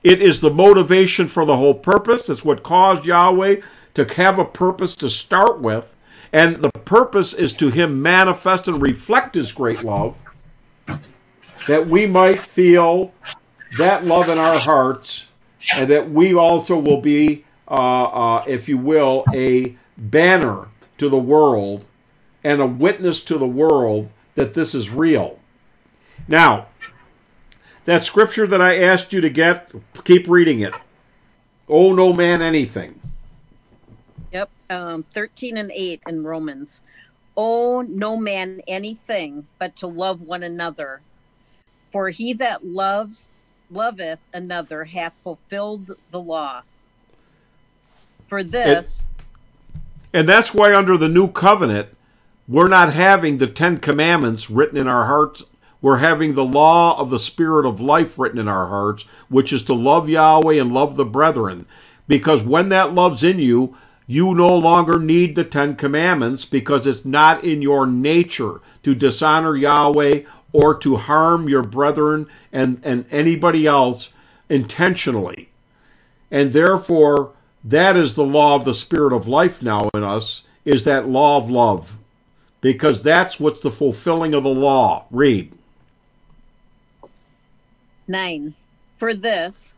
It 0.02 0.22
is 0.22 0.40
the 0.40 0.48
motivation 0.50 1.28
for 1.28 1.44
the 1.44 1.58
whole 1.58 1.74
purpose. 1.74 2.30
It's 2.30 2.42
what 2.42 2.62
caused 2.62 3.04
Yahweh 3.04 3.56
to 3.92 4.04
have 4.14 4.38
a 4.38 4.44
purpose 4.46 4.96
to 4.96 5.10
start 5.10 5.60
with. 5.60 5.94
And 6.32 6.56
the 6.56 6.70
purpose 6.70 7.34
is 7.34 7.52
to 7.54 7.68
Him 7.68 8.00
manifest 8.00 8.68
and 8.68 8.80
reflect 8.80 9.34
His 9.34 9.52
great 9.52 9.84
love, 9.84 10.22
that 11.66 11.86
we 11.86 12.06
might 12.06 12.40
feel 12.40 13.12
that 13.76 14.06
love 14.06 14.30
in 14.30 14.38
our 14.38 14.58
hearts, 14.58 15.26
and 15.76 15.90
that 15.90 16.10
we 16.10 16.32
also 16.32 16.78
will 16.78 17.02
be, 17.02 17.44
uh, 17.68 18.04
uh, 18.04 18.44
if 18.46 18.66
you 18.66 18.78
will, 18.78 19.26
a 19.34 19.76
banner 19.98 20.68
to 20.96 21.10
the 21.10 21.18
world 21.18 21.84
and 22.42 22.60
a 22.60 22.66
witness 22.66 23.22
to 23.24 23.38
the 23.38 23.46
world 23.46 24.10
that 24.34 24.54
this 24.54 24.74
is 24.74 24.90
real. 24.90 25.38
Now, 26.28 26.68
that 27.84 28.04
scripture 28.04 28.46
that 28.46 28.62
I 28.62 28.78
asked 28.78 29.12
you 29.12 29.20
to 29.20 29.30
get, 29.30 29.70
keep 30.04 30.28
reading 30.28 30.60
it. 30.60 30.74
Oh, 31.68 31.92
no 31.92 32.12
man 32.12 32.42
anything. 32.42 33.00
Yep, 34.32 34.50
um, 34.70 35.04
13 35.14 35.56
and 35.56 35.72
8 35.74 36.02
in 36.06 36.24
Romans. 36.24 36.82
Oh, 37.36 37.82
no 37.82 38.16
man 38.16 38.60
anything 38.66 39.46
but 39.58 39.76
to 39.76 39.86
love 39.86 40.20
one 40.20 40.42
another. 40.42 41.00
For 41.90 42.10
he 42.10 42.32
that 42.34 42.64
loves, 42.64 43.28
loveth 43.70 44.20
another, 44.32 44.84
hath 44.84 45.14
fulfilled 45.24 45.92
the 46.10 46.20
law. 46.20 46.62
For 48.28 48.42
this. 48.44 49.02
And, 50.12 50.20
and 50.20 50.28
that's 50.28 50.54
why, 50.54 50.74
under 50.74 50.96
the 50.96 51.08
new 51.08 51.28
covenant, 51.28 51.88
we're 52.50 52.66
not 52.66 52.92
having 52.92 53.38
the 53.38 53.46
Ten 53.46 53.78
Commandments 53.78 54.50
written 54.50 54.76
in 54.76 54.88
our 54.88 55.04
hearts. 55.04 55.44
We're 55.80 55.98
having 55.98 56.34
the 56.34 56.44
law 56.44 56.98
of 56.98 57.08
the 57.08 57.20
Spirit 57.20 57.64
of 57.64 57.80
life 57.80 58.18
written 58.18 58.40
in 58.40 58.48
our 58.48 58.66
hearts, 58.66 59.04
which 59.28 59.52
is 59.52 59.62
to 59.62 59.72
love 59.72 60.08
Yahweh 60.08 60.60
and 60.60 60.72
love 60.72 60.96
the 60.96 61.04
brethren. 61.04 61.66
Because 62.08 62.42
when 62.42 62.68
that 62.70 62.92
love's 62.92 63.22
in 63.22 63.38
you, 63.38 63.76
you 64.08 64.34
no 64.34 64.56
longer 64.56 64.98
need 64.98 65.36
the 65.36 65.44
Ten 65.44 65.76
Commandments 65.76 66.44
because 66.44 66.88
it's 66.88 67.04
not 67.04 67.44
in 67.44 67.62
your 67.62 67.86
nature 67.86 68.60
to 68.82 68.96
dishonor 68.96 69.54
Yahweh 69.54 70.22
or 70.52 70.76
to 70.78 70.96
harm 70.96 71.48
your 71.48 71.62
brethren 71.62 72.26
and, 72.52 72.80
and 72.82 73.06
anybody 73.12 73.64
else 73.64 74.08
intentionally. 74.48 75.50
And 76.32 76.52
therefore, 76.52 77.30
that 77.62 77.96
is 77.96 78.16
the 78.16 78.24
law 78.24 78.56
of 78.56 78.64
the 78.64 78.74
Spirit 78.74 79.12
of 79.12 79.28
life 79.28 79.62
now 79.62 79.88
in 79.94 80.02
us, 80.02 80.42
is 80.64 80.82
that 80.82 81.08
law 81.08 81.36
of 81.36 81.48
love 81.48 81.96
because 82.62 83.02
that's 83.02 83.40
what's 83.40 83.60
the 83.60 83.70
fulfilling 83.70 84.34
of 84.34 84.44
the 84.44 84.50
law. 84.50 85.06
Read. 85.10 85.58
9. 88.08 88.54
For 88.98 89.14
this, 89.14 89.74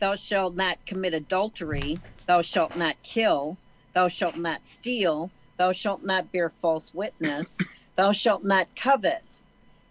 thou 0.00 0.14
shalt 0.16 0.56
not 0.56 0.78
commit 0.86 1.14
adultery, 1.14 2.02
thou 2.26 2.42
shalt 2.42 2.76
not 2.76 2.96
kill, 3.02 3.58
thou 3.94 4.08
shalt 4.08 4.36
not 4.36 4.66
steal, 4.66 5.32
thou 5.58 5.72
shalt 5.72 6.04
not 6.04 6.32
bear 6.32 6.54
false 6.62 6.94
witness, 6.94 7.58
thou 7.96 8.12
shalt 8.12 8.44
not 8.44 8.68
covet. 8.76 9.24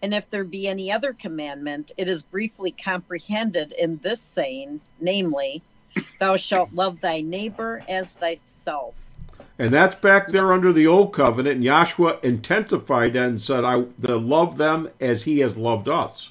And 0.02 0.14
if 0.14 0.30
there 0.30 0.44
be 0.44 0.68
any 0.68 0.92
other 0.92 1.14
commandment, 1.14 1.92
it 1.96 2.08
is 2.08 2.24
briefly 2.24 2.72
comprehended 2.72 3.74
in 3.78 4.00
this 4.02 4.22
saying, 4.22 4.82
namely, 5.00 5.64
thou 6.20 6.36
shalt 6.36 6.72
love 6.74 7.00
thy 7.00 7.20
neighbor 7.22 7.84
as 7.88 8.14
thyself. 8.16 8.96
And 9.58 9.72
that's 9.72 9.94
back 9.94 10.28
there 10.28 10.52
under 10.52 10.72
the 10.72 10.86
old 10.86 11.12
covenant. 11.12 11.56
And 11.56 11.64
Yahshua 11.64 12.22
intensified 12.24 13.12
that 13.12 13.28
and 13.28 13.42
said, 13.42 13.64
I 13.64 13.84
to 14.00 14.16
love 14.16 14.56
them 14.56 14.88
as 15.00 15.24
he 15.24 15.40
has 15.40 15.56
loved 15.56 15.88
us. 15.88 16.30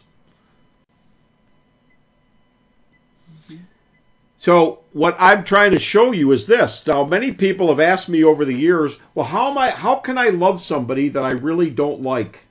So 4.42 4.80
what 4.92 5.16
I'm 5.20 5.44
trying 5.44 5.70
to 5.72 5.80
show 5.80 6.12
you 6.12 6.32
is 6.32 6.48
this. 6.48 6.88
Now, 6.88 7.06
many 7.06 7.32
people 7.32 7.68
have 7.68 7.80
asked 7.80 8.10
me 8.10 8.24
over 8.24 8.44
the 8.44 8.56
years, 8.56 8.98
well, 9.14 9.28
how 9.28 9.52
am 9.52 9.58
I 9.60 9.70
how 9.70 9.98
can 9.98 10.18
I 10.18 10.30
love 10.30 10.62
somebody 10.62 11.10
that 11.10 11.24
I 11.24 11.30
really 11.30 11.70
don't 11.70 12.02
like? 12.02 12.46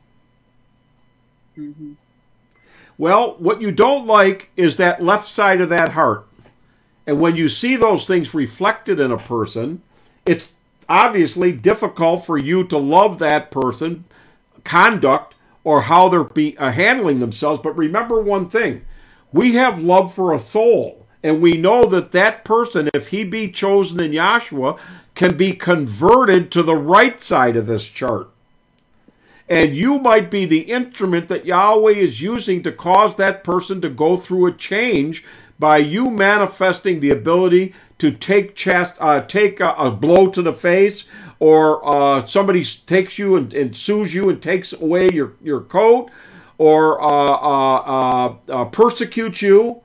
Mm-hmm. 1.59 1.95
Well, 2.97 3.35
what 3.39 3.61
you 3.61 3.73
don't 3.73 4.07
like 4.07 4.51
is 4.57 4.77
that 4.77 5.03
left 5.03 5.29
side 5.29 5.61
of 5.61 5.69
that 5.71 5.89
heart. 5.89 6.29
And 7.09 7.21
when 7.21 7.35
you 7.35 7.49
see 7.49 7.75
those 7.75 8.07
things 8.07 8.35
reflected 8.35 9.01
in 9.01 9.11
a 9.11 9.19
person, 9.19 9.83
it's 10.25 10.51
obviously 10.91 11.53
difficult 11.53 12.27
for 12.27 12.37
you 12.37 12.65
to 12.65 12.77
love 12.77 13.19
that 13.21 13.51
person, 13.51 14.05
conduct, 14.65 15.35
or 15.65 15.83
how 15.83 16.09
they're 16.09 16.25
be, 16.25 16.59
uh, 16.59 16.73
handling 16.73 17.21
themselves. 17.21 17.61
But 17.63 17.77
remember 17.77 18.21
one 18.21 18.49
thing 18.49 18.85
we 19.33 19.55
have 19.55 19.81
love 19.81 20.13
for 20.13 20.35
a 20.35 20.41
soul. 20.41 21.07
And 21.23 21.43
we 21.43 21.59
know 21.59 21.85
that 21.85 22.13
that 22.13 22.45
person, 22.45 22.89
if 22.95 23.09
he 23.09 23.25
be 23.25 23.51
chosen 23.51 24.01
in 24.01 24.13
Yahshua, 24.13 24.79
can 25.15 25.37
be 25.37 25.53
converted 25.53 26.51
to 26.53 26.63
the 26.63 26.77
right 26.77 27.23
side 27.23 27.57
of 27.57 27.67
this 27.67 27.87
chart. 27.87 28.31
And 29.47 29.77
you 29.77 29.99
might 29.99 30.31
be 30.31 30.47
the 30.47 30.61
instrument 30.61 31.29
that 31.29 31.45
Yahweh 31.45 31.93
is 31.93 32.23
using 32.23 32.63
to 32.63 32.73
cause 32.73 33.17
that 33.17 33.45
person 33.45 33.83
to 33.83 33.91
go 33.91 34.17
through 34.17 34.47
a 34.47 34.53
change 34.53 35.25
by 35.59 35.77
you 35.77 36.11
manifesting 36.11 37.01
the 37.01 37.11
ability 37.11 37.75
to 38.01 38.11
take 38.11 38.55
chest, 38.55 38.95
uh, 38.99 39.21
take 39.21 39.61
a, 39.61 39.73
a, 39.73 39.91
blow 39.91 40.31
to 40.31 40.41
the 40.41 40.55
face, 40.55 41.05
or 41.39 41.87
uh, 41.87 42.25
somebody 42.25 42.65
takes 42.65 43.19
you 43.19 43.37
and, 43.37 43.53
and, 43.53 43.77
sues 43.77 44.15
you 44.15 44.31
and 44.31 44.43
takes 44.43 44.73
away 44.73 45.11
your, 45.11 45.35
your 45.43 45.61
coat, 45.61 46.11
or 46.57 47.01
uh, 47.03 47.07
uh, 47.07 47.77
uh, 47.77 48.37
uh, 48.49 48.65
persecutes 48.67 49.43
you. 49.43 49.83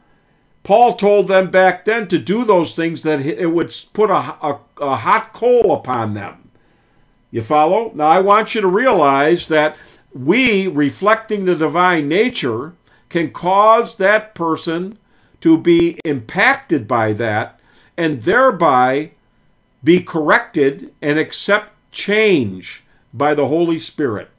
Paul 0.63 0.95
told 0.95 1.27
them 1.27 1.51
back 1.51 1.83
then 1.83 2.07
to 2.07 2.17
do 2.17 2.45
those 2.45 2.73
things 2.73 3.03
that 3.03 3.19
it 3.19 3.51
would 3.51 3.75
put 3.91 4.09
a, 4.09 4.35
a, 4.41 4.59
a 4.79 4.95
hot 4.95 5.33
coal 5.33 5.73
upon 5.73 6.13
them. 6.13 6.49
You 7.31 7.41
follow? 7.41 7.91
Now, 7.93 8.07
I 8.07 8.21
want 8.21 8.55
you 8.55 8.61
to 8.61 8.67
realize 8.67 9.49
that 9.49 9.75
we, 10.13 10.67
reflecting 10.67 11.43
the 11.43 11.55
divine 11.55 12.07
nature, 12.07 12.75
can 13.09 13.31
cause 13.31 13.97
that 13.97 14.35
person 14.35 14.97
to 15.41 15.57
be 15.57 15.99
impacted 16.05 16.87
by 16.87 17.11
that 17.13 17.59
and 17.97 18.21
thereby 18.21 19.11
be 19.83 20.01
corrected 20.01 20.93
and 21.01 21.19
accept 21.19 21.73
change 21.91 22.83
by 23.13 23.33
the 23.33 23.47
Holy 23.47 23.79
Spirit. 23.79 24.29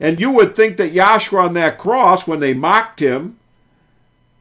And 0.00 0.20
you 0.20 0.30
would 0.30 0.54
think 0.54 0.76
that 0.76 0.94
Yahshua 0.94 1.46
on 1.46 1.54
that 1.54 1.78
cross, 1.78 2.26
when 2.26 2.38
they 2.38 2.54
mocked 2.54 3.00
him, 3.00 3.38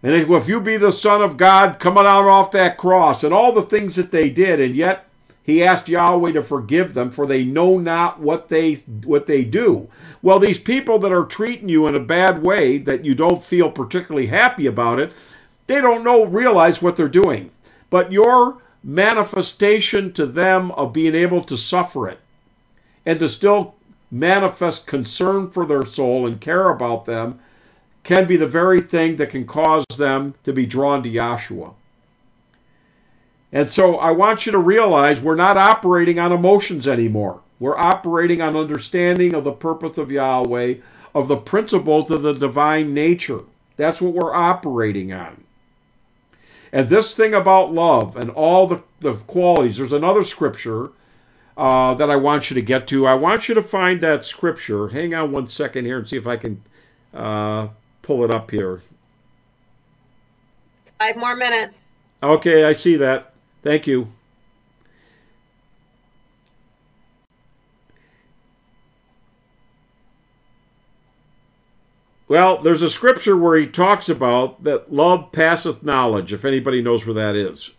and 0.03 0.13
if 0.13 0.47
you 0.47 0.61
be 0.61 0.77
the 0.77 0.91
Son 0.91 1.21
of 1.21 1.37
God, 1.37 1.79
come 1.79 1.97
on 1.97 2.05
out 2.05 2.25
off 2.25 2.51
that 2.51 2.77
cross, 2.77 3.23
and 3.23 3.33
all 3.33 3.51
the 3.51 3.63
things 3.63 3.95
that 3.95 4.11
they 4.11 4.29
did, 4.29 4.61
and 4.61 4.75
yet 4.75 5.05
he 5.41 5.63
asked 5.63 5.89
Yahweh 5.89 6.33
to 6.33 6.43
forgive 6.43 6.93
them, 6.93 7.09
for 7.09 7.25
they 7.25 7.43
know 7.43 7.79
not 7.79 8.19
what 8.19 8.49
they 8.49 8.75
what 9.05 9.25
they 9.25 9.43
do. 9.43 9.89
Well, 10.21 10.39
these 10.39 10.59
people 10.59 10.99
that 10.99 11.11
are 11.11 11.25
treating 11.25 11.69
you 11.69 11.87
in 11.87 11.95
a 11.95 11.99
bad 11.99 12.43
way, 12.43 12.77
that 12.79 13.05
you 13.05 13.15
don't 13.15 13.43
feel 13.43 13.71
particularly 13.71 14.27
happy 14.27 14.67
about 14.67 14.99
it, 14.99 15.11
they 15.67 15.81
don't 15.81 16.03
know, 16.03 16.25
realize 16.25 16.81
what 16.81 16.95
they're 16.95 17.07
doing. 17.07 17.51
But 17.89 18.11
your 18.11 18.61
manifestation 18.83 20.13
to 20.13 20.25
them 20.25 20.71
of 20.71 20.93
being 20.93 21.13
able 21.13 21.41
to 21.43 21.57
suffer 21.57 22.07
it 22.07 22.19
and 23.05 23.19
to 23.19 23.29
still 23.29 23.75
manifest 24.09 24.87
concern 24.87 25.49
for 25.49 25.65
their 25.65 25.85
soul 25.85 26.25
and 26.25 26.39
care 26.39 26.69
about 26.69 27.05
them 27.05 27.39
can 28.03 28.25
be 28.25 28.37
the 28.37 28.47
very 28.47 28.79
thing 28.79 29.17
that 29.17 29.29
can 29.29 29.45
cause 29.45 29.85
them 29.97 30.33
to 30.43 30.53
be 30.53 30.65
drawn 30.65 31.03
to 31.03 31.09
Yahshua. 31.09 31.73
And 33.51 33.71
so 33.71 33.97
I 33.97 34.11
want 34.11 34.45
you 34.45 34.51
to 34.53 34.57
realize 34.57 35.19
we're 35.19 35.35
not 35.35 35.57
operating 35.57 36.19
on 36.19 36.31
emotions 36.31 36.87
anymore. 36.87 37.41
We're 37.59 37.77
operating 37.77 38.41
on 38.41 38.55
understanding 38.55 39.33
of 39.33 39.43
the 39.43 39.51
purpose 39.51 39.97
of 39.97 40.11
Yahweh, 40.11 40.75
of 41.13 41.27
the 41.27 41.37
principles 41.37 42.11
of 42.11 42.21
the 42.21 42.33
divine 42.33 42.93
nature. 42.93 43.41
That's 43.75 44.01
what 44.01 44.13
we're 44.13 44.35
operating 44.35 45.11
on. 45.11 45.43
And 46.77 46.89
this 46.89 47.15
thing 47.15 47.33
about 47.33 47.73
love 47.73 48.15
and 48.15 48.29
all 48.29 48.67
the, 48.67 48.83
the 48.99 49.15
qualities, 49.15 49.77
there's 49.77 49.93
another 49.93 50.23
scripture 50.23 50.91
uh, 51.57 51.95
that 51.95 52.11
I 52.11 52.17
want 52.17 52.51
you 52.51 52.53
to 52.53 52.61
get 52.61 52.85
to. 52.89 53.07
I 53.07 53.15
want 53.15 53.49
you 53.49 53.55
to 53.55 53.63
find 53.63 53.99
that 54.01 54.27
scripture. 54.27 54.89
Hang 54.89 55.15
on 55.15 55.31
one 55.31 55.47
second 55.47 55.85
here 55.85 55.97
and 55.97 56.07
see 56.07 56.17
if 56.17 56.27
I 56.27 56.37
can 56.37 56.61
uh, 57.15 57.69
pull 58.03 58.23
it 58.23 58.31
up 58.31 58.51
here. 58.51 58.83
Five 60.99 61.17
more 61.17 61.35
minutes. 61.35 61.73
Okay, 62.21 62.63
I 62.63 62.73
see 62.73 62.95
that. 62.97 63.33
Thank 63.63 63.87
you. 63.87 64.09
Well, 72.27 72.57
there's 72.57 72.81
a 72.81 72.89
scripture 72.89 73.37
where 73.37 73.57
he 73.57 73.67
talks 73.67 74.09
about 74.09 74.63
that 74.63 74.91
love 74.91 75.31
passeth 75.31 75.81
knowledge, 75.81 76.33
if 76.33 76.43
anybody 76.43 76.81
knows 76.81 77.05
where 77.05 77.13
that 77.13 77.35
is. 77.35 77.71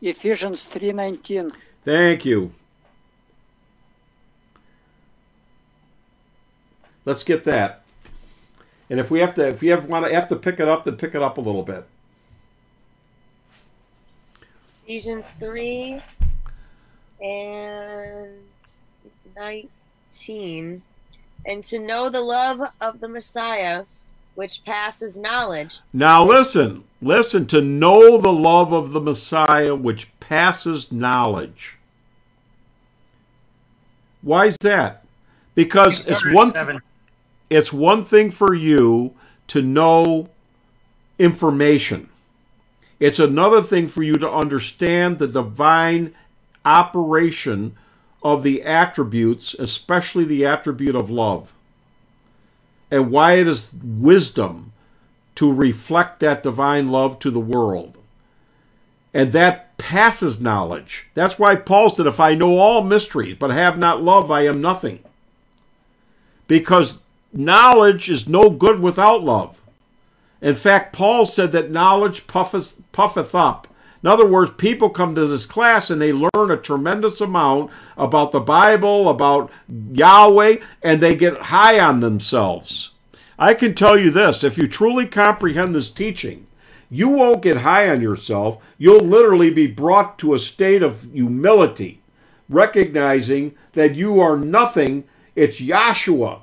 Ephesians 0.00 0.66
3:19. 0.66 1.52
Thank 1.84 2.24
you. 2.24 2.52
Let's 7.04 7.22
get 7.22 7.44
that. 7.44 7.82
And 8.88 8.98
if 8.98 9.10
we 9.10 9.20
have 9.20 9.34
to, 9.34 9.48
if 9.48 9.62
you 9.62 9.72
have 9.72 9.86
want 9.86 10.06
to 10.06 10.14
have 10.14 10.28
to 10.28 10.36
pick 10.36 10.60
it 10.60 10.68
up, 10.68 10.84
then 10.84 10.96
pick 10.96 11.14
it 11.14 11.22
up 11.22 11.36
a 11.36 11.40
little 11.40 11.62
bit. 11.62 11.86
Ephesians 14.84 15.24
3 15.38 16.02
and 17.22 18.28
19. 19.36 20.82
And 21.46 21.64
to 21.64 21.78
know 21.78 22.08
the 22.08 22.22
love 22.22 22.60
of 22.80 23.00
the 23.00 23.08
Messiah, 23.08 23.84
which 24.34 24.64
passes 24.64 25.16
knowledge. 25.16 25.80
Now 25.92 26.24
listen, 26.24 26.84
listen 27.02 27.46
to 27.48 27.60
know 27.60 28.18
the 28.18 28.32
love 28.32 28.72
of 28.72 28.92
the 28.92 29.00
Messiah, 29.00 29.74
which 29.74 30.08
passes 30.20 30.90
knowledge. 30.90 31.76
Why 34.22 34.46
is 34.46 34.56
that? 34.60 35.04
Because 35.54 36.00
it's 36.06 36.24
one 36.26 36.52
seven. 36.52 36.80
it's 37.50 37.72
one 37.72 38.02
thing 38.02 38.30
for 38.30 38.54
you 38.54 39.14
to 39.48 39.60
know 39.60 40.30
information. 41.18 42.08
It's 42.98 43.18
another 43.18 43.60
thing 43.60 43.88
for 43.88 44.02
you 44.02 44.16
to 44.16 44.30
understand 44.30 45.18
the 45.18 45.28
divine 45.28 46.14
operation 46.64 47.76
of 48.24 48.42
the 48.42 48.62
attributes, 48.62 49.54
especially 49.58 50.24
the 50.24 50.46
attribute 50.46 50.96
of 50.96 51.10
love, 51.10 51.54
and 52.90 53.10
why 53.10 53.34
it 53.34 53.46
is 53.46 53.70
wisdom 53.82 54.72
to 55.34 55.52
reflect 55.52 56.20
that 56.20 56.42
divine 56.42 56.88
love 56.88 57.18
to 57.18 57.30
the 57.30 57.40
world. 57.40 57.98
And 59.12 59.32
that 59.32 59.76
passes 59.78 60.40
knowledge. 60.40 61.06
That's 61.14 61.38
why 61.38 61.54
Paul 61.56 61.90
said, 61.90 62.06
If 62.06 62.18
I 62.18 62.34
know 62.34 62.58
all 62.58 62.82
mysteries 62.82 63.36
but 63.38 63.50
have 63.50 63.78
not 63.78 64.02
love, 64.02 64.30
I 64.30 64.42
am 64.46 64.60
nothing. 64.60 65.00
Because 66.48 66.98
knowledge 67.32 68.08
is 68.08 68.28
no 68.28 68.50
good 68.50 68.80
without 68.80 69.22
love. 69.22 69.62
In 70.40 70.54
fact, 70.54 70.92
Paul 70.92 71.26
said 71.26 71.52
that 71.52 71.70
knowledge 71.70 72.26
puffeth, 72.26 72.76
puffeth 72.92 73.34
up. 73.34 73.68
In 74.04 74.10
other 74.10 74.26
words, 74.26 74.50
people 74.58 74.90
come 74.90 75.14
to 75.14 75.26
this 75.26 75.46
class 75.46 75.88
and 75.88 75.98
they 75.98 76.12
learn 76.12 76.50
a 76.50 76.58
tremendous 76.58 77.22
amount 77.22 77.70
about 77.96 78.32
the 78.32 78.40
Bible, 78.40 79.08
about 79.08 79.50
Yahweh, 79.66 80.58
and 80.82 81.00
they 81.00 81.16
get 81.16 81.38
high 81.38 81.80
on 81.80 82.00
themselves. 82.00 82.90
I 83.38 83.54
can 83.54 83.74
tell 83.74 83.98
you 83.98 84.10
this 84.10 84.44
if 84.44 84.58
you 84.58 84.66
truly 84.66 85.06
comprehend 85.06 85.74
this 85.74 85.88
teaching, 85.88 86.46
you 86.90 87.08
won't 87.08 87.40
get 87.40 87.56
high 87.56 87.88
on 87.88 88.02
yourself. 88.02 88.62
You'll 88.76 89.00
literally 89.00 89.48
be 89.48 89.68
brought 89.68 90.18
to 90.18 90.34
a 90.34 90.38
state 90.38 90.82
of 90.82 91.10
humility, 91.10 92.02
recognizing 92.50 93.54
that 93.72 93.94
you 93.94 94.20
are 94.20 94.36
nothing. 94.36 95.04
It's 95.34 95.62
Yahshua 95.62 96.42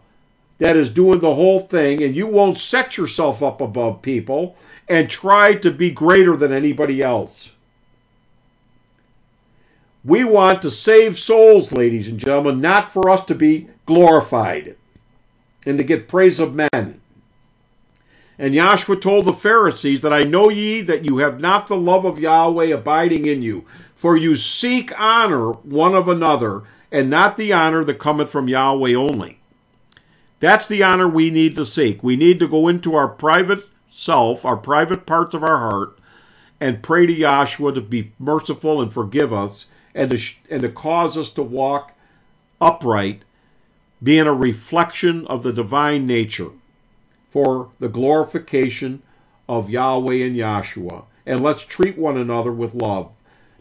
that 0.62 0.78
is 0.78 0.92
doing 0.92 1.18
the 1.20 1.34
whole 1.34 1.60
thing, 1.60 2.04
and 2.04 2.16
you 2.16 2.28
won't 2.28 2.56
set 2.56 2.96
yourself 2.96 3.42
up 3.42 3.62
above 3.62 4.04
people 4.04 4.56
and 4.88 5.10
try 5.10 5.56
to 5.56 5.72
be 5.72 5.90
greater 5.90 6.38
than 6.38 6.54
anybody 6.54 7.02
else. 7.02 7.54
We 10.06 10.24
want 10.24 10.62
to 10.62 10.70
save 10.70 11.18
souls, 11.18 11.72
ladies 11.72 12.08
and 12.08 12.20
gentlemen, 12.20 12.62
not 12.62 12.92
for 12.92 13.10
us 13.10 13.26
to 13.26 13.34
be 13.34 13.70
glorified 13.88 14.76
and 15.66 15.80
to 15.80 15.84
get 15.84 16.08
praise 16.08 16.40
of 16.40 16.54
men. 16.54 17.02
And 18.38 18.54
Yahshua 18.54 19.02
told 19.02 19.26
the 19.26 19.34
Pharisees 19.34 20.02
that 20.02 20.14
I 20.14 20.26
know 20.26 20.50
ye 20.50 20.82
that 20.82 21.06
you 21.06 21.18
have 21.18 21.42
not 21.42 21.70
the 21.70 21.76
love 21.76 22.06
of 22.06 22.20
Yahweh 22.20 22.66
abiding 22.66 23.26
in 23.26 23.42
you, 23.42 23.66
for 23.96 24.16
you 24.16 24.36
seek 24.36 24.92
honor 25.00 25.54
one 25.54 25.96
of 25.96 26.08
another, 26.08 26.62
and 26.92 27.10
not 27.10 27.36
the 27.36 27.52
honor 27.52 27.84
that 27.84 27.98
cometh 27.98 28.30
from 28.30 28.48
Yahweh 28.48 28.94
only. 28.94 29.41
That's 30.42 30.66
the 30.66 30.82
honor 30.82 31.08
we 31.08 31.30
need 31.30 31.56
to 31.56 31.66
seek. 31.66 32.04
We 32.04 32.16
need 32.16 32.40
to 32.40 32.48
go 32.48 32.68
into 32.68 32.96
our 32.96 33.08
private 33.08 33.64
self, 33.92 34.44
our 34.44 34.58
private 34.58 35.06
parts 35.06 35.36
of 35.36 35.44
our 35.44 35.60
heart, 35.60 36.00
and 36.60 36.82
pray 36.82 37.06
to 37.06 37.14
Yahshua 37.14 37.76
to 37.76 37.82
be 37.82 38.12
merciful 38.18 38.82
and 38.82 38.92
forgive 38.92 39.32
us, 39.32 39.68
and 39.94 40.10
to, 40.10 40.34
and 40.50 40.64
to 40.64 40.70
cause 40.70 41.16
us 41.16 41.30
to 41.30 41.44
walk 41.44 41.94
upright, 42.60 43.22
being 44.02 44.26
a 44.26 44.34
reflection 44.34 45.28
of 45.28 45.44
the 45.44 45.54
divine 45.54 46.08
nature 46.08 46.50
for 47.30 47.70
the 47.80 47.90
glorification 47.90 49.04
of 49.48 49.70
Yahweh 49.70 50.26
and 50.26 50.36
Yahshua. 50.36 51.04
And 51.24 51.44
let's 51.44 51.64
treat 51.64 52.00
one 52.00 52.18
another 52.18 52.52
with 52.52 52.74
love. 52.74 53.12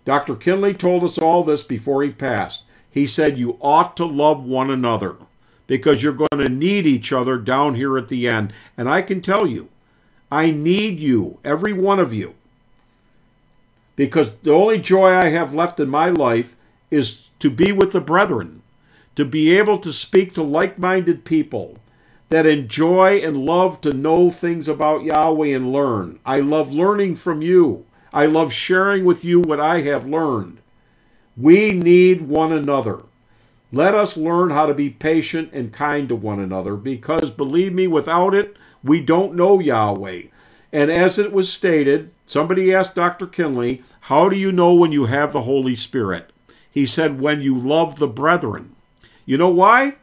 Dr. 0.07 0.35
Kinley 0.35 0.73
told 0.73 1.05
us 1.05 1.19
all 1.19 1.45
this 1.45 1.63
before 1.63 2.03
he 2.03 2.11
passed. 2.11 2.63
He 2.91 3.07
said, 3.07 3.37
You 3.37 3.59
ought 3.61 3.99
to 3.99 4.07
love 4.07 4.43
one 4.43 4.71
another 4.71 5.19
because 5.71 6.03
you're 6.03 6.13
going 6.13 6.29
to 6.45 6.49
need 6.49 6.85
each 6.85 7.13
other 7.13 7.39
down 7.39 7.77
here 7.77 7.97
at 7.97 8.09
the 8.09 8.27
end. 8.27 8.53
And 8.77 8.89
I 8.89 9.03
can 9.03 9.23
tell 9.23 9.47
you, 9.47 9.69
I 10.29 10.51
need 10.51 10.99
you, 10.99 11.39
every 11.45 11.73
one 11.73 12.01
of 12.01 12.13
you, 12.13 12.35
because 13.95 14.33
the 14.43 14.51
only 14.51 14.81
joy 14.81 15.11
I 15.11 15.29
have 15.29 15.55
left 15.55 15.79
in 15.79 15.89
my 15.89 16.09
life 16.09 16.57
is 16.91 17.29
to 17.39 17.49
be 17.49 17.71
with 17.71 17.93
the 17.93 18.01
brethren, 18.01 18.63
to 19.15 19.25
be 19.25 19.57
able 19.57 19.79
to 19.79 19.93
speak 19.93 20.35
to 20.35 20.43
like 20.43 20.77
minded 20.77 21.25
people 21.25 21.79
that 22.31 22.47
enjoy 22.47 23.19
and 23.19 23.37
love 23.37 23.81
to 23.83 23.93
know 23.93 24.29
things 24.29 24.67
about 24.67 25.05
Yahweh 25.05 25.55
and 25.55 25.73
learn. 25.73 26.19
I 26.27 26.41
love 26.41 26.73
learning 26.73 27.15
from 27.15 27.43
you. 27.43 27.87
I 28.13 28.27
love 28.27 28.53
sharing 28.53 29.05
with 29.05 29.25
you 29.25 29.39
what 29.39 29.61
I 29.61 29.83
have 29.83 30.05
learned. 30.05 30.59
We 31.37 31.71
need 31.71 32.23
one 32.23 32.51
another. 32.51 33.03
Let 33.73 33.95
us 33.95 34.17
learn 34.17 34.51
how 34.51 34.67
to 34.67 34.75
be 34.75 34.91
patient 34.91 35.51
and 35.53 35.73
kind 35.73 36.09
to 36.09 36.17
one 36.17 36.41
another 36.41 36.75
because, 36.75 37.31
believe 37.31 37.73
me, 37.73 37.87
without 37.87 38.35
it, 38.35 38.57
we 38.83 39.01
don't 39.01 39.37
know 39.37 39.61
Yahweh. 39.61 40.23
And 40.73 40.91
as 40.91 41.19
it 41.19 41.33
was 41.33 41.53
stated, 41.53 42.11
somebody 42.27 42.75
asked 42.75 42.97
Dr. 42.97 43.27
Kinley, 43.27 43.83
How 44.03 44.29
do 44.29 44.37
you 44.37 44.51
know 44.51 44.75
when 44.75 44.91
you 44.91 45.07
have 45.07 45.33
the 45.33 45.43
Holy 45.43 45.77
Spirit? 45.77 46.33
He 46.71 46.85
said, 46.85 47.21
When 47.21 47.43
you 47.43 47.57
love 47.57 47.99
the 47.99 48.09
brethren. 48.09 48.75
You 49.25 49.39
know 49.39 49.51
why? 49.51 49.97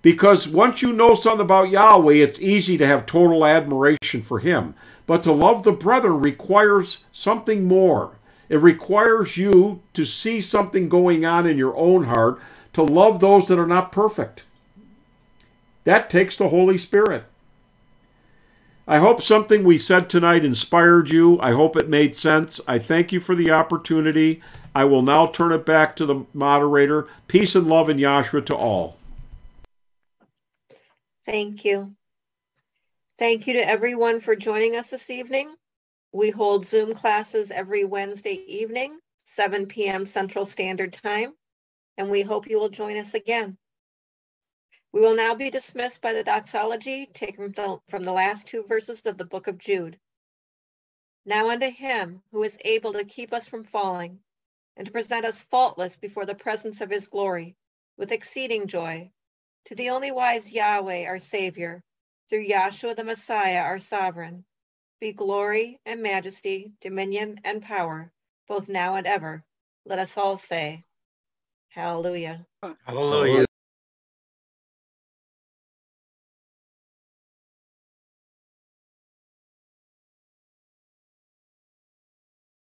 Because 0.00 0.46
once 0.48 0.82
you 0.82 0.92
know 0.92 1.14
something 1.14 1.40
about 1.40 1.70
Yahweh, 1.70 2.14
it's 2.14 2.38
easy 2.40 2.76
to 2.76 2.86
have 2.86 3.06
total 3.06 3.44
admiration 3.44 4.22
for 4.22 4.38
Him. 4.38 4.74
But 5.06 5.22
to 5.24 5.32
love 5.32 5.62
the 5.62 5.72
brethren 5.72 6.20
requires 6.20 7.04
something 7.12 7.64
more. 7.64 8.18
It 8.50 8.58
requires 8.58 9.38
you 9.38 9.82
to 9.94 10.04
see 10.04 10.42
something 10.42 10.90
going 10.90 11.24
on 11.24 11.46
in 11.46 11.56
your 11.56 11.74
own 11.76 12.04
heart, 12.04 12.38
to 12.74 12.82
love 12.82 13.20
those 13.20 13.46
that 13.46 13.58
are 13.58 13.66
not 13.66 13.92
perfect. 13.92 14.44
That 15.84 16.10
takes 16.10 16.36
the 16.36 16.48
Holy 16.48 16.78
Spirit. 16.78 17.24
I 18.86 18.98
hope 18.98 19.22
something 19.22 19.64
we 19.64 19.78
said 19.78 20.10
tonight 20.10 20.44
inspired 20.44 21.10
you. 21.10 21.40
I 21.40 21.52
hope 21.52 21.74
it 21.74 21.88
made 21.88 22.14
sense. 22.14 22.60
I 22.68 22.78
thank 22.78 23.12
you 23.12 23.20
for 23.20 23.34
the 23.34 23.50
opportunity. 23.50 24.42
I 24.74 24.84
will 24.84 25.02
now 25.02 25.26
turn 25.26 25.52
it 25.52 25.64
back 25.64 25.96
to 25.96 26.06
the 26.06 26.26
moderator. 26.34 27.08
Peace 27.26 27.54
and 27.54 27.66
love 27.66 27.88
in 27.88 27.96
Yahshua 27.96 28.44
to 28.46 28.56
all. 28.56 28.98
Thank 31.24 31.64
you. 31.64 31.94
Thank 33.18 33.46
you 33.46 33.54
to 33.54 33.66
everyone 33.66 34.20
for 34.20 34.36
joining 34.36 34.76
us 34.76 34.88
this 34.88 35.08
evening. 35.08 35.54
We 36.12 36.30
hold 36.30 36.66
Zoom 36.66 36.92
classes 36.94 37.50
every 37.50 37.84
Wednesday 37.84 38.42
evening, 38.46 38.98
7 39.24 39.66
p.m. 39.66 40.04
Central 40.04 40.44
Standard 40.44 40.92
Time, 40.92 41.32
and 41.96 42.10
we 42.10 42.22
hope 42.22 42.48
you 42.48 42.58
will 42.58 42.68
join 42.68 42.96
us 42.96 43.14
again. 43.14 43.58
We 44.92 45.00
will 45.00 45.16
now 45.16 45.34
be 45.34 45.50
dismissed 45.50 46.00
by 46.00 46.12
the 46.12 46.22
doxology 46.22 47.06
taken 47.06 47.52
from- 47.52 48.04
the 48.04 48.12
last 48.12 48.46
two 48.46 48.62
verses 48.64 49.04
of 49.06 49.18
the 49.18 49.24
book 49.24 49.46
of 49.46 49.58
Jude. 49.58 49.98
Now 51.26 51.50
unto 51.50 51.70
him 51.70 52.22
who 52.30 52.42
is 52.42 52.58
able 52.64 52.92
to 52.92 53.04
keep 53.04 53.32
us 53.32 53.48
from 53.48 53.64
falling 53.64 54.22
and 54.76 54.86
to 54.86 54.92
present 54.92 55.24
us 55.24 55.42
faultless 55.42 55.96
before 55.96 56.26
the 56.26 56.34
presence 56.34 56.80
of 56.80 56.90
his 56.90 57.06
glory 57.08 57.56
with 57.96 58.12
exceeding 58.12 58.66
joy. 58.66 59.10
To 59.66 59.74
the 59.74 59.90
only 59.90 60.12
wise 60.12 60.52
Yahweh, 60.52 61.06
our 61.06 61.18
Savior, 61.18 61.82
through 62.28 62.46
Yahshua 62.46 62.94
the 62.94 63.04
Messiah, 63.04 63.60
our 63.60 63.78
sovereign, 63.78 64.44
be 65.00 65.12
glory 65.12 65.80
and 65.86 66.02
majesty, 66.02 66.72
dominion 66.80 67.40
and 67.44 67.62
power, 67.62 68.12
both 68.46 68.68
now 68.68 68.96
and 68.96 69.06
ever. 69.06 69.44
Let 69.86 69.98
us 69.98 70.16
all 70.16 70.36
say, 70.36 70.84
Hallelujah. 71.74 72.46
Hallelujah. 72.86 73.46